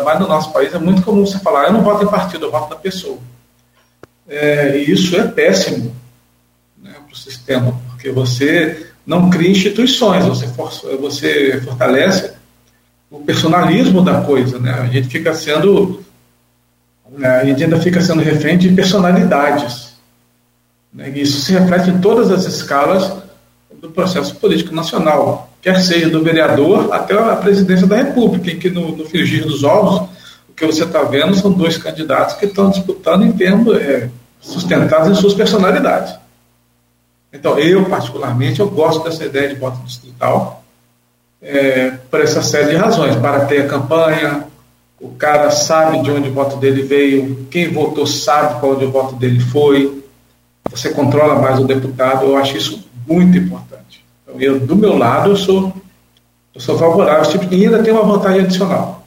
mas 0.00 0.20
no 0.20 0.28
nosso 0.28 0.52
país 0.52 0.72
é 0.74 0.78
muito 0.78 1.02
comum 1.02 1.26
você 1.26 1.38
falar, 1.38 1.66
eu 1.66 1.72
não 1.72 1.82
voto 1.82 2.04
em 2.04 2.08
partido, 2.08 2.46
eu 2.46 2.50
voto 2.50 2.70
na 2.70 2.76
pessoa. 2.76 3.18
É, 4.28 4.78
e 4.78 4.90
isso 4.90 5.14
é 5.16 5.26
péssimo 5.26 5.94
né, 6.80 6.92
para 6.92 7.12
o 7.12 7.16
sistema, 7.16 7.78
porque 7.88 8.10
você 8.10 8.86
não 9.06 9.28
cria 9.28 9.50
instituições, 9.50 10.24
você, 10.24 10.46
for, 10.48 10.70
você 11.00 11.60
fortalece 11.60 12.32
o 13.10 13.20
personalismo 13.20 14.02
da 14.02 14.22
coisa. 14.22 14.58
Né? 14.58 14.72
A 14.72 14.86
gente 14.86 15.08
fica 15.08 15.34
sendo. 15.34 16.02
Né, 17.10 17.28
a 17.28 17.44
gente 17.44 17.64
ainda 17.64 17.78
fica 17.78 18.00
sendo 18.00 18.22
refém 18.22 18.56
de 18.56 18.70
personalidades. 18.70 19.92
Né? 20.92 21.12
E 21.14 21.20
isso 21.20 21.40
se 21.40 21.52
reflete 21.52 21.90
em 21.90 22.00
todas 22.00 22.30
as 22.30 22.46
escalas 22.46 23.12
do 23.80 23.90
processo 23.90 24.36
político 24.36 24.74
nacional 24.74 25.51
quer 25.62 25.80
seja 25.80 26.10
do 26.10 26.22
vereador 26.22 26.92
até 26.92 27.14
a 27.14 27.36
presidência 27.36 27.86
da 27.86 27.96
República, 27.96 28.50
em 28.50 28.58
que 28.58 28.68
no, 28.68 28.96
no 28.96 29.06
frigir 29.06 29.44
dos 29.46 29.62
ovos, 29.62 30.08
o 30.48 30.52
que 30.54 30.66
você 30.66 30.82
está 30.82 31.02
vendo 31.04 31.34
são 31.36 31.52
dois 31.52 31.78
candidatos 31.78 32.34
que 32.34 32.46
estão 32.46 32.68
disputando 32.68 33.24
em 33.24 33.32
termos 33.32 33.76
é, 33.76 34.10
sustentados 34.40 35.08
em 35.08 35.14
suas 35.14 35.34
personalidades. 35.34 36.14
Então, 37.32 37.58
eu, 37.58 37.84
particularmente, 37.86 38.60
eu 38.60 38.68
gosto 38.68 39.04
dessa 39.04 39.24
ideia 39.24 39.48
de 39.48 39.54
voto 39.54 39.78
distrital 39.84 40.62
é, 41.40 41.92
por 42.10 42.20
essa 42.20 42.42
série 42.42 42.70
de 42.70 42.76
razões. 42.76 43.16
Para 43.16 43.46
ter 43.46 43.62
a 43.62 43.68
campanha, 43.68 44.44
o 45.00 45.10
cara 45.10 45.50
sabe 45.50 46.02
de 46.02 46.10
onde 46.10 46.28
o 46.28 46.32
voto 46.32 46.56
dele 46.56 46.82
veio, 46.82 47.46
quem 47.50 47.72
votou 47.72 48.06
sabe 48.06 48.60
para 48.60 48.68
onde 48.68 48.84
o 48.84 48.90
voto 48.90 49.14
dele 49.14 49.40
foi, 49.40 50.02
você 50.70 50.90
controla 50.90 51.40
mais 51.40 51.58
o 51.58 51.64
deputado, 51.64 52.26
eu 52.26 52.36
acho 52.36 52.56
isso 52.56 52.84
muito 53.06 53.36
importante. 53.38 53.81
Eu, 54.38 54.60
do 54.60 54.76
meu 54.76 54.96
lado, 54.96 55.30
eu 55.30 55.36
sou, 55.36 55.72
eu 56.54 56.60
sou 56.60 56.78
favorável 56.78 57.20
a 57.20 57.22
esse 57.22 57.32
tipo 57.32 57.46
de... 57.46 57.56
E 57.56 57.64
ainda 57.64 57.82
tem 57.82 57.92
uma 57.92 58.04
vantagem 58.04 58.40
adicional, 58.42 59.06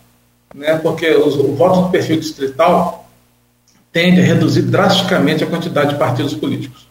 né? 0.53 0.77
porque 0.77 1.09
os, 1.09 1.35
o 1.35 1.55
voto 1.55 1.81
do 1.81 1.89
perfil 1.89 2.19
distrital 2.19 3.09
tende 3.91 4.19
a 4.19 4.23
reduzir 4.23 4.63
drasticamente 4.63 5.43
a 5.43 5.47
quantidade 5.47 5.91
de 5.91 5.95
partidos 5.95 6.33
políticos. 6.33 6.87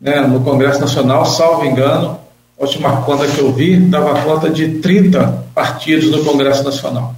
Né? 0.00 0.20
No 0.20 0.40
Congresso 0.40 0.80
Nacional, 0.80 1.24
salvo 1.26 1.64
engano, 1.64 2.18
a 2.58 2.62
última 2.62 3.02
conta 3.02 3.26
que 3.26 3.38
eu 3.38 3.52
vi 3.52 3.76
dava 3.76 4.22
conta 4.22 4.48
de 4.48 4.78
30 4.78 5.44
partidos 5.54 6.10
no 6.10 6.24
Congresso 6.24 6.64
Nacional. 6.64 7.14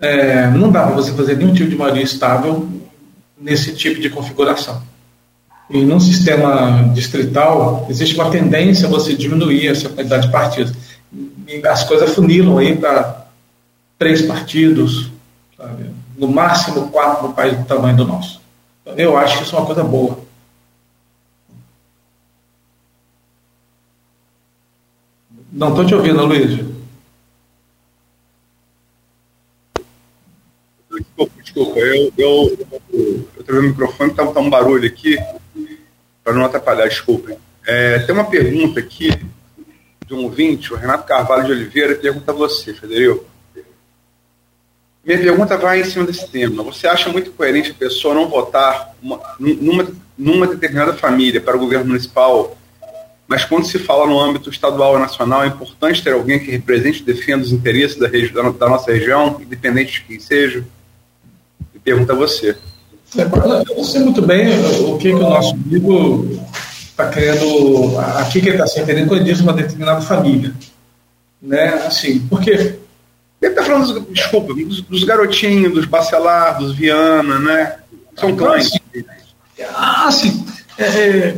É, 0.00 0.48
não 0.48 0.70
dá 0.70 0.84
para 0.84 0.96
você 0.96 1.12
fazer 1.12 1.36
nenhum 1.36 1.54
tipo 1.54 1.70
de 1.70 1.76
maioria 1.76 2.02
estável 2.02 2.68
nesse 3.38 3.74
tipo 3.74 4.00
de 4.00 4.10
configuração. 4.10 4.82
E 5.70 5.82
num 5.82 5.98
sistema 5.98 6.90
distrital, 6.92 7.86
existe 7.88 8.14
uma 8.14 8.30
tendência 8.30 8.86
a 8.86 8.90
você 8.90 9.14
diminuir 9.14 9.68
essa 9.68 9.88
quantidade 9.88 10.26
de 10.26 10.32
partidos. 10.32 10.72
E 11.48 11.66
as 11.66 11.84
coisas 11.84 12.14
funilam 12.14 12.58
aí 12.58 12.76
para 12.76 13.26
três 13.98 14.22
partidos, 14.22 15.10
sabe? 15.56 15.90
no 16.16 16.28
máximo 16.28 16.90
quatro 16.90 17.28
no 17.28 17.34
país 17.34 17.56
do 17.56 17.64
tamanho 17.64 17.96
do 17.96 18.04
nosso. 18.04 18.40
Então, 18.82 18.94
eu 18.96 19.16
acho 19.16 19.38
que 19.38 19.44
isso 19.44 19.56
é 19.56 19.58
uma 19.58 19.66
coisa 19.66 19.82
boa. 19.82 20.18
Não 25.50 25.70
estou 25.70 25.86
te 25.86 25.94
ouvindo, 25.94 26.26
Luiz. 26.26 26.74
Desculpa, 30.90 31.42
desculpa. 31.42 31.78
Eu 31.78 32.08
estou 32.08 32.50
vendo 33.46 33.58
o 33.58 33.62
microfone, 33.62 34.10
está 34.10 34.26
tá 34.26 34.40
um 34.40 34.50
barulho 34.50 34.86
aqui 34.86 35.16
para 36.24 36.32
não 36.32 36.46
atrapalhar, 36.46 36.88
desculpem. 36.88 37.36
É, 37.66 37.98
tem 38.00 38.14
uma 38.14 38.24
pergunta 38.24 38.80
aqui 38.80 39.10
de 40.06 40.14
um 40.14 40.24
ouvinte, 40.24 40.72
o 40.72 40.76
Renato 40.76 41.06
Carvalho 41.06 41.44
de 41.44 41.52
Oliveira, 41.52 41.94
pergunta 41.94 42.32
a 42.32 42.34
você, 42.34 42.72
Federico. 42.72 43.24
Minha 45.04 45.18
pergunta 45.18 45.58
vai 45.58 45.80
em 45.80 45.84
cima 45.84 46.06
desse 46.06 46.26
tema. 46.28 46.62
Você 46.62 46.86
acha 46.86 47.10
muito 47.10 47.30
coerente 47.32 47.70
a 47.70 47.74
pessoa 47.74 48.14
não 48.14 48.26
votar 48.26 48.94
uma, 49.02 49.20
numa, 49.38 49.86
numa 50.16 50.46
determinada 50.46 50.94
família 50.94 51.42
para 51.42 51.56
o 51.56 51.60
governo 51.60 51.86
municipal, 51.86 52.56
mas 53.26 53.44
quando 53.44 53.66
se 53.66 53.78
fala 53.78 54.06
no 54.06 54.18
âmbito 54.18 54.48
estadual 54.48 54.96
e 54.96 55.00
nacional, 55.00 55.44
é 55.44 55.48
importante 55.48 56.02
ter 56.02 56.14
alguém 56.14 56.38
que 56.38 56.50
represente 56.50 57.02
e 57.02 57.04
defenda 57.04 57.44
os 57.44 57.52
interesses 57.52 57.98
da, 57.98 58.08
da, 58.08 58.50
da 58.50 58.68
nossa 58.68 58.92
região, 58.92 59.38
independente 59.40 59.92
de 59.92 60.06
quem 60.06 60.20
seja? 60.20 60.64
Pergunta 61.82 62.14
a 62.14 62.16
você. 62.16 62.56
Eu 63.16 63.84
sei 63.84 64.00
muito 64.00 64.20
bem 64.20 64.48
o 64.88 64.98
que, 64.98 65.08
que 65.08 65.14
o 65.14 65.28
nosso 65.28 65.54
amigo 65.54 66.26
está 66.66 67.08
querendo, 67.08 67.98
aqui 68.18 68.40
que 68.40 68.48
ele 68.48 68.56
está 68.56 68.66
se 68.66 68.80
referindo 68.80 69.06
quando 69.06 69.20
ele 69.20 69.30
diz 69.30 69.40
uma 69.40 69.52
determinada 69.52 70.00
família. 70.00 70.52
Né? 71.40 71.74
Assim, 71.86 72.20
porque 72.26 72.50
ele 72.50 72.78
está 73.40 73.62
falando, 73.62 73.92
dos, 73.92 74.12
desculpa, 74.12 74.52
dos, 74.52 74.80
dos, 74.80 75.04
garotinhos, 75.04 75.74
dos 75.74 75.86
Bacelar, 75.86 76.58
dos 76.58 76.74
Viana, 76.74 77.38
né? 77.38 77.76
São 78.16 78.30
então, 78.30 78.46
clãs. 78.46 78.70
Ah, 79.74 80.10
sim. 80.10 80.44
É, 80.76 80.84
é, 80.84 81.36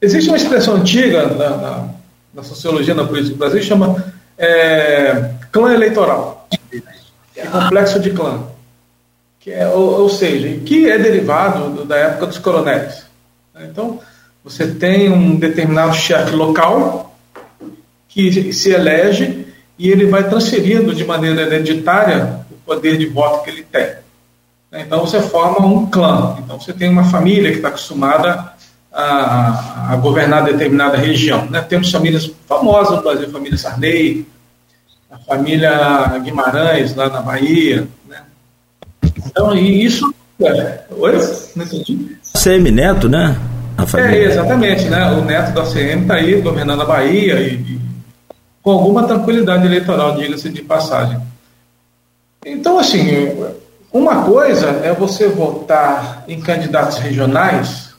existe 0.00 0.28
uma 0.28 0.38
expressão 0.38 0.76
antiga 0.76 1.26
na, 1.26 1.50
na, 1.50 1.88
na, 2.32 2.42
sociologia, 2.42 2.94
na 2.94 3.04
política 3.04 3.34
do 3.34 3.38
Brasil, 3.38 3.60
que 3.60 3.66
chama 3.66 4.14
é, 4.38 5.32
clã 5.52 5.74
eleitoral. 5.74 6.48
É 7.36 7.46
complexo 7.46 8.00
de 8.00 8.10
clã 8.10 8.53
que 9.44 9.52
é, 9.52 9.68
ou, 9.68 10.00
ou 10.00 10.08
seja, 10.08 10.48
que 10.64 10.90
é 10.90 10.98
derivado 10.98 11.84
da 11.84 11.96
época 11.96 12.28
dos 12.28 12.38
coronéis. 12.38 13.04
Então, 13.60 14.00
você 14.42 14.66
tem 14.66 15.12
um 15.12 15.36
determinado 15.36 15.94
chefe 15.94 16.34
local 16.34 17.14
que 18.08 18.54
se 18.54 18.70
elege 18.70 19.46
e 19.78 19.90
ele 19.90 20.06
vai 20.06 20.26
transferindo 20.26 20.94
de 20.94 21.04
maneira 21.04 21.42
hereditária 21.42 22.40
o 22.50 22.54
poder 22.64 22.96
de 22.96 23.04
voto 23.04 23.44
que 23.44 23.50
ele 23.50 23.64
tem. 23.64 23.96
Então 24.72 25.00
você 25.00 25.20
forma 25.20 25.66
um 25.66 25.86
clã. 25.86 26.36
Então 26.38 26.58
você 26.58 26.72
tem 26.72 26.88
uma 26.88 27.04
família 27.04 27.50
que 27.50 27.58
está 27.58 27.68
acostumada 27.68 28.52
a, 28.90 29.92
a, 29.92 29.96
governar 29.96 30.44
determinada 30.44 30.96
região. 30.96 31.44
Né? 31.46 31.60
Temos 31.60 31.90
famílias 31.90 32.30
famosas 32.48 32.96
no 32.96 33.02
Brasil, 33.02 33.28
a 33.28 33.32
família 33.32 33.58
Sarney, 33.58 34.26
a 35.10 35.18
família 35.18 36.18
Guimarães, 36.22 36.94
lá 36.94 37.08
na 37.08 37.20
Bahia. 37.20 37.86
Então, 39.34 39.52
e 39.56 39.84
isso. 39.84 40.14
É, 40.40 40.80
oi? 40.96 41.12
Não 41.56 41.64
entendi. 41.64 42.16
ACM 42.32 42.70
Neto, 42.70 43.08
né? 43.08 43.36
É, 43.96 44.24
exatamente, 44.24 44.84
né? 44.84 45.10
O 45.10 45.24
neto 45.24 45.52
da 45.52 45.62
ACM 45.62 46.02
está 46.02 46.14
aí 46.14 46.40
governando 46.40 46.82
a 46.82 46.84
Bahia 46.84 47.40
e, 47.40 47.54
e 47.54 47.80
com 48.62 48.70
alguma 48.70 49.02
tranquilidade 49.02 49.66
eleitoral, 49.66 50.16
diga-se 50.16 50.48
de 50.48 50.62
passagem. 50.62 51.20
Então, 52.46 52.78
assim, 52.78 53.36
uma 53.92 54.22
coisa 54.24 54.68
é 54.84 54.92
você 54.92 55.28
votar 55.28 56.24
em 56.28 56.40
candidatos 56.40 56.98
regionais, 56.98 57.94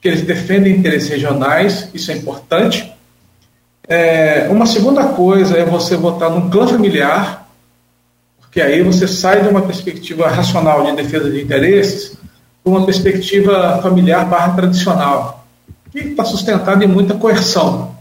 que 0.00 0.08
eles 0.08 0.22
defendem 0.22 0.74
interesses 0.76 1.10
regionais, 1.10 1.90
isso 1.92 2.10
é 2.10 2.14
importante. 2.16 2.90
É, 3.86 4.48
uma 4.50 4.66
segunda 4.66 5.04
coisa 5.08 5.58
é 5.58 5.64
você 5.64 5.96
votar 5.96 6.30
num 6.30 6.48
clã 6.48 6.66
familiar, 6.66 7.39
porque 8.50 8.60
aí 8.60 8.82
você 8.82 9.06
sai 9.06 9.42
de 9.42 9.48
uma 9.48 9.62
perspectiva 9.62 10.26
racional 10.26 10.84
de 10.84 10.96
defesa 10.96 11.30
de 11.30 11.40
interesses 11.40 12.16
para 12.64 12.72
uma 12.72 12.84
perspectiva 12.84 13.80
familiar 13.80 14.28
barra 14.28 14.54
tradicional, 14.54 15.46
que 15.92 16.00
está 16.00 16.24
sustentada 16.24 16.84
em 16.84 16.88
muita 16.88 17.14
coerção. 17.14 17.94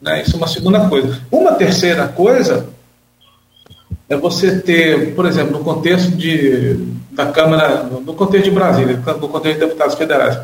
Né? 0.00 0.22
Isso 0.22 0.36
é 0.36 0.38
uma 0.38 0.48
segunda 0.48 0.88
coisa. 0.88 1.20
Uma 1.30 1.52
terceira 1.52 2.08
coisa 2.08 2.66
é 4.08 4.16
você 4.16 4.58
ter, 4.58 5.14
por 5.14 5.26
exemplo, 5.26 5.58
no 5.58 5.62
contexto 5.62 6.12
de, 6.12 6.76
da 7.10 7.26
Câmara, 7.26 7.82
no 7.82 8.14
contexto 8.14 8.44
de 8.44 8.50
Brasília, 8.52 8.96
no 8.96 9.28
contexto 9.28 9.60
de 9.60 9.66
deputados 9.66 9.96
federais. 9.96 10.38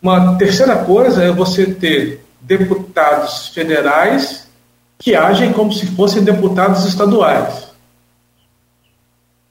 Uma 0.00 0.38
terceira 0.38 0.76
coisa 0.76 1.24
é 1.24 1.32
você 1.32 1.66
ter 1.66 2.24
deputados 2.40 3.48
federais 3.48 4.46
que 4.96 5.16
agem 5.16 5.52
como 5.52 5.72
se 5.72 5.86
fossem 5.86 6.22
deputados 6.22 6.84
estaduais. 6.84 7.69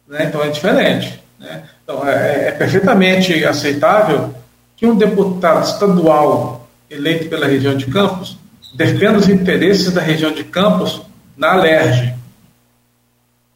Né? 0.09 0.25
Então 0.27 0.43
é 0.43 0.49
diferente. 0.49 1.23
Né? 1.39 1.63
Então 1.83 2.05
é, 2.07 2.47
é 2.47 2.51
perfeitamente 2.51 3.45
aceitável 3.45 4.33
que 4.75 4.87
um 4.87 4.97
deputado 4.97 5.63
estadual 5.63 6.67
eleito 6.89 7.29
pela 7.29 7.45
região 7.45 7.77
de 7.77 7.85
Campos 7.85 8.37
defenda 8.73 9.17
os 9.17 9.29
interesses 9.29 9.91
da 9.93 10.01
região 10.01 10.31
de 10.31 10.43
Campos 10.43 11.01
na 11.37 11.53
Alerj. 11.53 12.15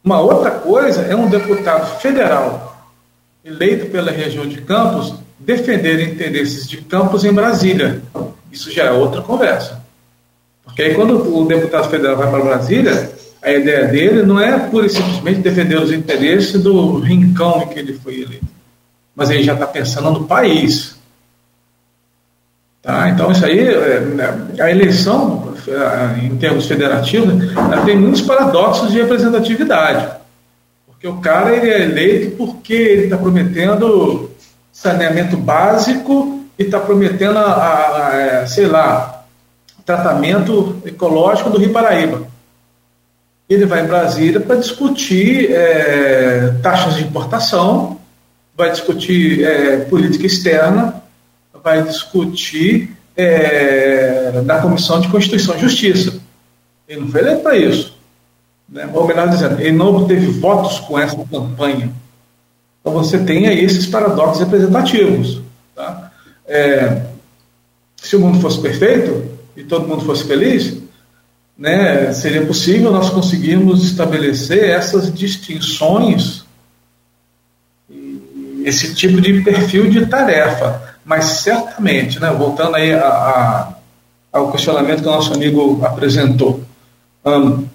Uma 0.02 0.20
outra 0.20 0.50
coisa 0.50 1.02
é 1.02 1.16
um 1.16 1.28
deputado 1.28 1.98
federal 2.00 2.88
eleito 3.44 3.86
pela 3.86 4.10
região 4.10 4.46
de 4.46 4.60
Campos 4.62 5.14
defender 5.38 6.00
interesses 6.00 6.66
de 6.68 6.78
Campos 6.78 7.24
em 7.24 7.32
Brasília. 7.32 8.00
Isso 8.50 8.70
já 8.70 8.84
é 8.84 8.90
outra 8.90 9.20
conversa. 9.20 9.82
Porque 10.64 10.82
aí 10.82 10.94
quando 10.94 11.36
o 11.36 11.44
deputado 11.44 11.90
federal 11.90 12.16
vai 12.16 12.30
para 12.30 12.44
Brasília, 12.44 13.12
a 13.44 13.52
ideia 13.52 13.86
dele 13.88 14.22
não 14.22 14.40
é 14.40 14.58
pura 14.58 14.86
e 14.86 14.90
simplesmente 14.90 15.40
defender 15.40 15.78
os 15.78 15.92
interesses 15.92 16.60
do 16.62 16.98
rincão 16.98 17.62
em 17.62 17.68
que 17.68 17.78
ele 17.78 17.92
foi 17.92 18.22
eleito. 18.22 18.46
Mas 19.14 19.28
ele 19.28 19.42
já 19.42 19.52
está 19.52 19.66
pensando 19.66 20.10
no 20.10 20.24
país. 20.24 20.96
Tá? 22.82 23.10
Então, 23.10 23.30
isso 23.30 23.44
aí, 23.44 23.58
é, 23.58 24.00
né, 24.00 24.48
a 24.58 24.70
eleição, 24.70 25.54
é, 25.68 26.24
em 26.24 26.36
termos 26.36 26.66
federativos, 26.66 27.34
tem 27.84 27.96
muitos 27.96 28.22
paradoxos 28.22 28.90
de 28.90 29.00
representatividade. 29.00 30.08
Porque 30.86 31.06
o 31.06 31.18
cara 31.18 31.54
ele 31.54 31.68
é 31.68 31.82
eleito 31.82 32.36
porque 32.36 32.72
ele 32.72 33.04
está 33.04 33.18
prometendo 33.18 34.30
saneamento 34.72 35.36
básico 35.36 36.44
e 36.58 36.62
está 36.62 36.80
prometendo, 36.80 37.38
a, 37.38 37.42
a, 37.42 38.08
a, 38.08 38.16
é, 38.16 38.46
sei 38.46 38.66
lá, 38.66 39.24
tratamento 39.84 40.82
ecológico 40.84 41.50
do 41.50 41.58
Rio 41.58 41.72
Paraíba. 41.72 42.33
Ele 43.48 43.66
vai 43.66 43.84
em 43.84 43.86
Brasília 43.86 44.40
para 44.40 44.56
discutir 44.56 45.50
é, 45.52 46.54
taxas 46.62 46.96
de 46.96 47.04
importação, 47.04 48.00
vai 48.56 48.70
discutir 48.70 49.44
é, 49.44 49.78
política 49.84 50.26
externa, 50.26 51.02
vai 51.62 51.82
discutir 51.82 52.96
é, 53.16 54.42
na 54.44 54.60
Comissão 54.60 55.00
de 55.00 55.08
Constituição 55.08 55.56
e 55.56 55.60
Justiça. 55.60 56.20
Ele 56.88 57.00
não 57.00 57.08
foi 57.08 57.20
eleito 57.20 57.42
para 57.42 57.56
isso. 57.56 57.94
Né? 58.68 58.88
Ou 58.92 59.06
melhor 59.06 59.28
dizendo, 59.28 59.60
ele 59.60 59.72
não 59.72 59.94
obteve 59.94 60.26
votos 60.26 60.78
com 60.80 60.98
essa 60.98 61.16
campanha. 61.16 61.92
Então 62.80 62.92
você 62.92 63.18
tem 63.18 63.46
aí 63.46 63.64
esses 63.64 63.86
paradoxos 63.86 64.40
representativos. 64.40 65.40
Tá? 65.74 66.12
É, 66.46 67.02
se 67.96 68.16
o 68.16 68.20
mundo 68.20 68.40
fosse 68.40 68.60
perfeito 68.60 69.24
e 69.56 69.64
todo 69.64 69.88
mundo 69.88 70.04
fosse 70.04 70.24
feliz, 70.24 70.83
né, 71.56 72.12
seria 72.12 72.44
possível 72.44 72.90
nós 72.90 73.10
conseguirmos 73.10 73.84
estabelecer 73.84 74.70
essas 74.70 75.12
distinções, 75.12 76.44
esse 78.64 78.94
tipo 78.94 79.20
de 79.20 79.40
perfil 79.42 79.88
de 79.88 80.06
tarefa. 80.06 80.94
Mas 81.04 81.24
certamente, 81.24 82.18
né, 82.18 82.30
voltando 82.30 82.76
aí 82.76 82.92
a, 82.92 83.06
a, 83.06 83.74
ao 84.32 84.50
questionamento 84.50 85.02
que 85.02 85.08
o 85.08 85.12
nosso 85.12 85.34
amigo 85.34 85.80
apresentou, 85.84 86.64
um, 87.24 87.66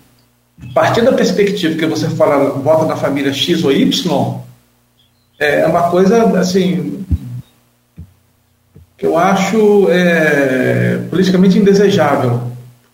a 0.61 0.73
partir 0.73 1.01
da 1.01 1.13
perspectiva 1.13 1.75
que 1.75 1.86
você 1.86 2.09
fala, 2.09 2.49
vota 2.49 2.86
na 2.86 2.97
família 2.97 3.34
X 3.34 3.63
ou 3.63 3.71
Y, 3.71 4.39
é 5.39 5.65
uma 5.65 5.89
coisa 5.89 6.38
assim 6.38 7.05
que 8.97 9.05
eu 9.05 9.17
acho 9.17 9.88
é, 9.89 10.97
politicamente 11.09 11.57
indesejável, 11.57 12.49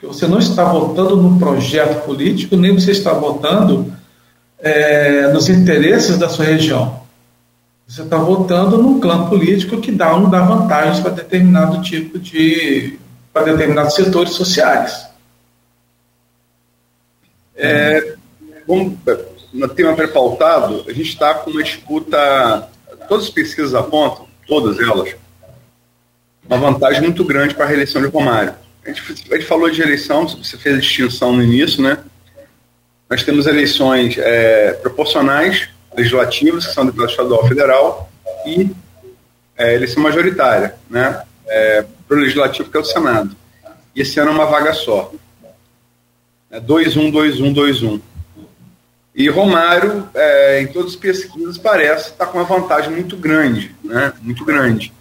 você 0.06 0.28
não 0.28 0.40
está 0.40 0.64
votando 0.64 1.18
no 1.18 1.40
projeto 1.40 2.06
político, 2.06 2.56
nem 2.56 2.74
você 2.74 2.92
está 2.92 3.14
votando 3.14 3.94
é, 4.60 5.28
nos 5.32 5.50
interesses 5.50 6.18
da 6.18 6.30
sua 6.30 6.46
região. 6.46 7.04
Você 7.88 8.02
está 8.02 8.18
votando 8.18 8.78
num 8.78 9.00
clã 9.00 9.30
político 9.30 9.80
que 9.80 9.92
dá, 9.92 10.16
um, 10.16 10.30
dá 10.30 10.42
vantagens 10.42 11.00
para 11.00 11.12
determinado 11.12 11.82
tipo 11.82 12.18
de. 12.18 12.98
para 13.32 13.52
determinados 13.52 13.94
setores 13.94 14.34
sociais. 14.34 15.08
É, 17.56 18.16
como 18.66 18.98
no 19.54 19.70
tema 19.70 19.94
pré-pautado, 19.94 20.84
a 20.88 20.92
gente 20.92 21.10
está 21.10 21.34
com 21.36 21.52
uma 21.52 21.64
disputa. 21.64 22.70
Todas 23.08 23.26
as 23.26 23.32
pesquisas 23.32 23.76
apontam, 23.76 24.26
todas 24.48 24.80
elas, 24.80 25.16
uma 26.48 26.58
vantagem 26.58 27.04
muito 27.04 27.24
grande 27.24 27.54
para 27.54 27.66
a 27.66 27.68
reeleição 27.68 28.02
de 28.02 28.08
Romário. 28.08 28.65
A 28.86 28.90
gente, 28.90 29.02
a 29.32 29.36
gente, 29.36 29.48
falou 29.48 29.70
de 29.70 29.82
eleição, 29.82 30.28
você 30.28 30.58
fez 30.58 30.76
a 30.76 30.80
distinção 30.80 31.34
no 31.34 31.44
início, 31.44 31.82
né? 31.82 31.98
Nós 33.10 33.24
temos 33.24 33.48
eleições 33.48 34.16
é, 34.18 34.74
proporcionais 34.74 35.68
legislativas, 35.96 36.68
que 36.68 36.74
são 36.74 36.86
deputado 36.86 37.10
estadual 37.10 37.48
federal, 37.48 38.12
e 38.46 38.70
é, 39.58 39.74
eleição 39.74 40.04
majoritária, 40.04 40.76
né? 40.88 41.24
É, 41.48 41.86
para 42.08 42.18
o 42.18 42.20
legislativo, 42.20 42.70
que 42.70 42.78
é 42.78 42.80
o 42.80 42.86
Senado. 42.86 43.36
E 43.96 44.02
esse 44.02 44.20
ano 44.20 44.32
é 44.32 44.34
uma 44.34 44.46
vaga 44.46 44.74
só. 44.74 45.12
É 46.52 46.60
2-1, 46.60 47.12
2-1, 47.12 47.56
2-1. 47.56 48.02
E 49.16 49.30
Romário, 49.30 50.08
é, 50.14 50.62
em 50.62 50.68
todas 50.68 50.92
as 50.92 50.96
pesquisas, 50.96 51.58
parece 51.58 52.12
estar 52.12 52.26
tá 52.26 52.32
com 52.32 52.38
uma 52.38 52.44
vantagem 52.44 52.92
muito 52.92 53.18
grande, 53.18 53.74
né? 53.84 54.14
Muito 54.22 54.46
grande. 54.46 54.94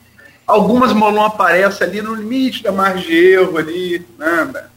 Algumas 0.47 0.93
Molon 0.93 1.25
aparece 1.25 1.83
ali 1.83 2.03
no 2.03 2.15
limite 2.15 2.63
da 2.63 2.71
margem 2.71 3.07
de 3.07 3.33
erro 3.33 3.57
ali, 3.57 4.07
né? 4.19 4.69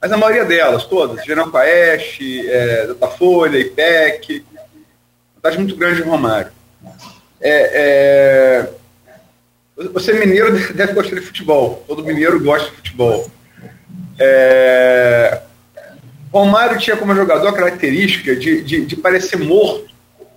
Mas 0.00 0.12
a 0.12 0.16
maioria 0.16 0.44
delas, 0.44 0.84
todas, 0.84 1.24
General 1.24 1.50
Paeste, 1.50 2.48
é, 2.48 2.86
Datafolha, 2.86 3.58
IPEC, 3.58 4.44
vantagem 5.36 5.60
muito 5.60 5.76
grande 5.76 6.02
de 6.02 6.08
Romário. 6.08 6.52
É, 7.40 8.66
é, 9.76 9.88
você 9.92 10.12
mineiro 10.12 10.52
deve 10.74 10.92
gostar 10.92 11.16
de 11.16 11.22
futebol. 11.22 11.84
Todo 11.86 12.04
mineiro 12.04 12.42
gosta 12.42 12.70
de 12.70 12.76
futebol. 12.76 13.30
É, 14.18 15.40
Romário 16.32 16.78
tinha 16.78 16.96
como 16.96 17.14
jogador 17.14 17.48
a 17.48 17.52
característica 17.52 18.34
de, 18.34 18.62
de, 18.62 18.84
de, 18.84 18.96
parecer 18.96 19.38
morto 19.38 19.88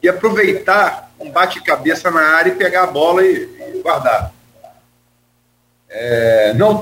e 0.01 0.07
aproveitar 0.07 1.11
um 1.19 1.31
bate-cabeça 1.31 2.09
na 2.11 2.21
área 2.21 2.51
e 2.51 2.55
pegar 2.55 2.83
a 2.83 2.87
bola 2.87 3.23
e, 3.23 3.49
e 3.75 3.81
guardar. 3.81 4.31
É, 5.91 6.53
não, 6.53 6.79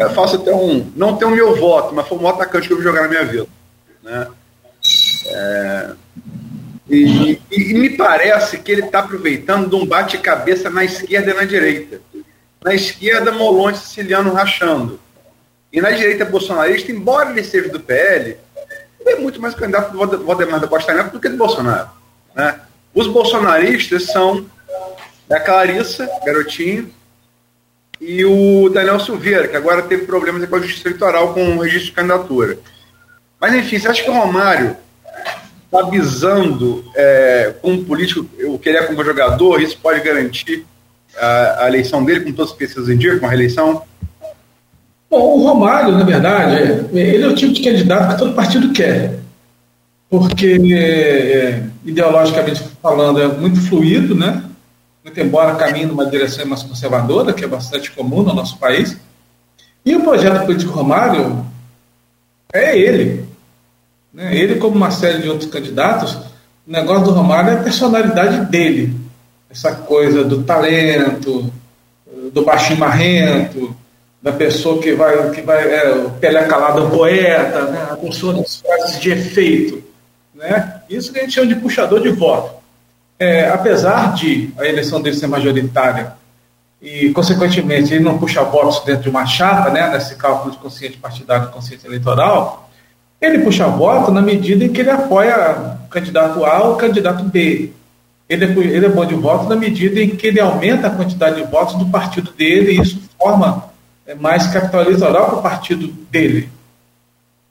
eu 0.00 0.10
faço 0.10 0.36
até 0.36 0.54
um. 0.54 0.90
Não 0.96 1.16
tem 1.16 1.28
o 1.28 1.30
meu 1.30 1.54
voto, 1.56 1.94
mas 1.94 2.08
foi 2.08 2.18
o 2.18 2.22
maior 2.22 2.34
atacante 2.34 2.66
que 2.66 2.72
eu 2.72 2.78
vi 2.78 2.82
jogar 2.82 3.02
na 3.02 3.08
minha 3.08 3.24
vida. 3.24 3.46
Né? 4.02 4.26
É, 5.26 5.90
e, 6.88 7.40
e, 7.50 7.74
me 7.74 7.90
parece 7.90 8.58
que 8.58 8.72
ele 8.72 8.86
está 8.86 9.00
aproveitando 9.00 9.68
de 9.68 9.76
um 9.76 9.84
bate-cabeça 9.84 10.70
na 10.70 10.84
esquerda 10.84 11.30
e 11.30 11.34
na 11.34 11.44
direita. 11.44 12.00
Na 12.64 12.74
esquerda, 12.74 13.30
Molon 13.30 13.74
Siciliano 13.74 14.32
rachando. 14.32 14.98
E 15.70 15.80
na 15.82 15.90
direita, 15.90 16.24
bolsonarista, 16.24 16.90
embora 16.90 17.30
ele 17.30 17.44
seja 17.44 17.68
do 17.68 17.78
PL, 17.78 18.38
ele 19.00 19.10
é 19.10 19.16
muito 19.16 19.40
mais 19.40 19.54
candidato 19.54 19.92
do 19.92 20.24
Valdemar 20.24 20.60
da 20.60 20.66
Costa 20.66 20.94
Neto 20.94 21.12
do 21.12 21.20
que 21.20 21.28
do 21.28 21.36
Bolsonaro. 21.36 21.90
Né? 22.34 22.58
Os 22.94 23.06
bolsonaristas 23.06 24.06
são 24.06 24.46
a 25.30 25.38
Clarissa, 25.38 26.08
garotinho, 26.24 26.90
e 28.00 28.24
o 28.24 28.68
Daniel 28.68 29.00
Silveira, 29.00 29.48
que 29.48 29.56
agora 29.56 29.82
teve 29.82 30.06
problemas 30.06 30.48
com 30.48 30.56
a 30.56 30.60
justiça 30.60 30.88
eleitoral 30.88 31.34
com 31.34 31.56
o 31.56 31.60
registro 31.60 31.86
de 31.86 31.92
candidatura. 31.92 32.58
Mas, 33.40 33.54
enfim, 33.54 33.78
você 33.78 33.88
acha 33.88 34.02
que 34.02 34.10
o 34.10 34.14
Romário 34.14 34.76
está 35.64 35.82
visando, 35.88 36.84
é, 36.94 37.54
como 37.60 37.84
político, 37.84 38.26
o 38.46 38.58
que 38.58 38.68
ele 38.68 38.78
é 38.78 38.82
como 38.82 39.04
jogador, 39.04 39.60
isso 39.60 39.76
pode 39.78 40.00
garantir 40.00 40.64
a, 41.16 41.64
a 41.64 41.68
eleição 41.68 42.04
dele, 42.04 42.20
como 42.20 42.34
todas 42.34 42.52
as 42.52 42.56
pesquisas 42.56 42.88
indicam, 42.88 43.26
a 43.26 43.30
reeleição? 43.30 43.82
Bom, 45.10 45.38
o 45.38 45.42
Romário, 45.42 45.92
na 45.92 46.04
verdade, 46.04 46.86
ele 46.92 47.24
é 47.24 47.28
o 47.28 47.34
tipo 47.34 47.52
de 47.52 47.62
candidato 47.62 48.12
que 48.12 48.18
todo 48.18 48.34
partido 48.34 48.72
quer, 48.72 49.18
porque, 50.08 50.58
é, 50.74 51.62
ideologicamente 51.84 52.62
falando, 52.82 53.20
é 53.20 53.28
muito 53.28 53.60
fluido, 53.60 54.14
né? 54.14 54.44
Muito 55.08 55.20
embora 55.20 55.54
caminhe 55.54 55.86
numa 55.86 56.06
direção 56.06 56.46
mais 56.46 56.62
conservadora, 56.62 57.32
que 57.32 57.44
é 57.44 57.48
bastante 57.48 57.90
comum 57.90 58.22
no 58.22 58.34
nosso 58.34 58.58
país. 58.58 58.96
E 59.84 59.96
o 59.96 60.02
projeto 60.02 60.44
político 60.44 60.72
Romário 60.72 61.44
é 62.52 62.78
ele. 62.78 63.26
Né? 64.12 64.36
Ele, 64.36 64.56
como 64.56 64.76
uma 64.76 64.90
série 64.90 65.22
de 65.22 65.28
outros 65.28 65.50
candidatos, 65.50 66.14
o 66.14 66.70
negócio 66.70 67.04
do 67.04 67.12
Romário 67.12 67.50
é 67.50 67.54
a 67.54 67.62
personalidade 67.62 68.50
dele. 68.50 68.94
Essa 69.50 69.74
coisa 69.74 70.24
do 70.24 70.42
talento, 70.42 71.50
do 72.32 72.44
baixinho 72.44 72.78
marrento, 72.78 73.74
da 74.20 74.32
pessoa 74.32 74.82
que 74.82 74.92
vai, 74.92 75.30
que 75.30 75.40
vai 75.40 75.72
é, 75.72 75.90
o 75.94 76.10
Pelé 76.10 76.40
é 76.40 76.90
poeta, 76.90 77.62
né? 77.62 77.88
a 77.92 77.96
pessoa 77.96 78.34
das 78.34 78.56
frases 78.56 79.00
de 79.00 79.10
efeito. 79.10 79.82
Né? 80.34 80.82
Isso 80.90 81.10
que 81.10 81.18
a 81.18 81.22
gente 81.22 81.32
chama 81.32 81.46
de 81.46 81.56
puxador 81.56 82.00
de 82.00 82.10
voto 82.10 82.57
é, 83.18 83.48
apesar 83.48 84.14
de 84.14 84.50
a 84.58 84.66
eleição 84.66 85.00
dele 85.02 85.16
ser 85.16 85.26
majoritária 85.26 86.12
e, 86.80 87.10
consequentemente, 87.10 87.92
ele 87.92 88.04
não 88.04 88.18
puxa 88.18 88.42
votos 88.44 88.84
dentro 88.84 89.02
de 89.02 89.08
uma 89.08 89.26
chapa, 89.26 89.70
né, 89.70 89.90
nesse 89.90 90.14
cálculo 90.14 90.52
de 90.52 90.58
consciente 90.58 90.96
partidário 90.96 91.48
e 91.48 91.52
consciente 91.52 91.84
eleitoral, 91.84 92.70
ele 93.20 93.40
puxa 93.40 93.66
voto 93.66 94.12
na 94.12 94.22
medida 94.22 94.64
em 94.64 94.72
que 94.72 94.80
ele 94.80 94.90
apoia 94.90 95.76
o 95.84 95.88
candidato 95.88 96.44
A 96.44 96.62
ou 96.62 96.74
o 96.74 96.76
candidato 96.76 97.24
B. 97.24 97.72
Ele 98.28 98.44
é, 98.44 98.48
ele 98.48 98.86
é 98.86 98.88
bom 98.88 99.04
de 99.04 99.14
voto 99.14 99.48
na 99.48 99.56
medida 99.56 100.00
em 100.00 100.10
que 100.10 100.26
ele 100.28 100.38
aumenta 100.38 100.86
a 100.86 100.90
quantidade 100.90 101.42
de 101.42 101.50
votos 101.50 101.74
do 101.74 101.86
partido 101.86 102.30
dele 102.30 102.72
e 102.72 102.80
isso 102.80 103.00
forma 103.18 103.64
é, 104.06 104.14
mais 104.14 104.46
capital 104.46 104.82
eleitoral 104.82 105.26
para 105.26 105.38
o 105.38 105.42
partido 105.42 105.88
dele. 106.10 106.48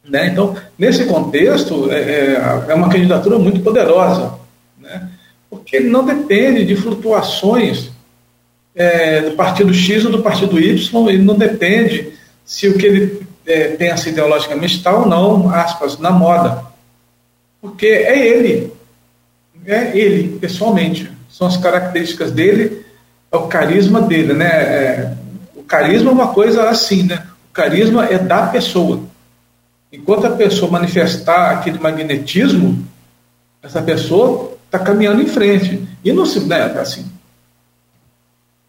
Né? 0.07 0.27
Então, 0.27 0.55
nesse 0.77 1.05
contexto, 1.05 1.91
é, 1.91 1.99
é, 1.99 2.65
é 2.69 2.73
uma 2.73 2.89
candidatura 2.89 3.37
muito 3.37 3.59
poderosa. 3.59 4.35
Né? 4.79 5.09
Porque 5.49 5.75
ele 5.75 5.89
não 5.89 6.05
depende 6.05 6.65
de 6.65 6.75
flutuações 6.75 7.91
é, 8.75 9.21
do 9.21 9.31
partido 9.35 9.73
X 9.73 10.05
ou 10.05 10.11
do 10.11 10.21
partido 10.21 10.59
Y, 10.59 11.09
ele 11.09 11.23
não 11.23 11.35
depende 11.35 12.13
se 12.45 12.67
o 12.67 12.77
que 12.77 12.85
ele 12.85 13.27
é, 13.45 13.69
pensa 13.69 14.09
ideologicamente 14.09 14.75
está 14.77 14.95
ou 14.95 15.07
não, 15.07 15.49
aspas, 15.49 15.97
na 15.97 16.11
moda. 16.11 16.63
Porque 17.61 17.87
é 17.87 18.27
ele, 18.27 18.71
é 19.65 19.97
ele, 19.97 20.37
pessoalmente. 20.37 21.09
São 21.29 21.47
as 21.47 21.57
características 21.57 22.31
dele, 22.31 22.85
é 23.31 23.37
o 23.37 23.47
carisma 23.47 24.01
dele, 24.01 24.33
né? 24.33 24.47
É, 24.47 25.13
o 25.55 25.63
carisma 25.63 26.11
é 26.11 26.13
uma 26.13 26.33
coisa 26.33 26.69
assim, 26.69 27.03
né? 27.03 27.23
O 27.49 27.53
carisma 27.53 28.05
é 28.05 28.17
da 28.17 28.47
pessoa. 28.47 29.01
Enquanto 29.91 30.27
a 30.27 30.31
pessoa 30.31 30.71
manifestar 30.71 31.51
aquele 31.51 31.79
magnetismo, 31.79 32.85
essa 33.63 33.81
pessoa 33.81 34.56
está 34.67 34.79
caminhando 34.79 35.21
em 35.21 35.27
frente. 35.27 35.87
E 36.03 36.13
não 36.13 36.25
se. 36.25 36.39
Né, 36.41 36.61
assim, 36.79 37.09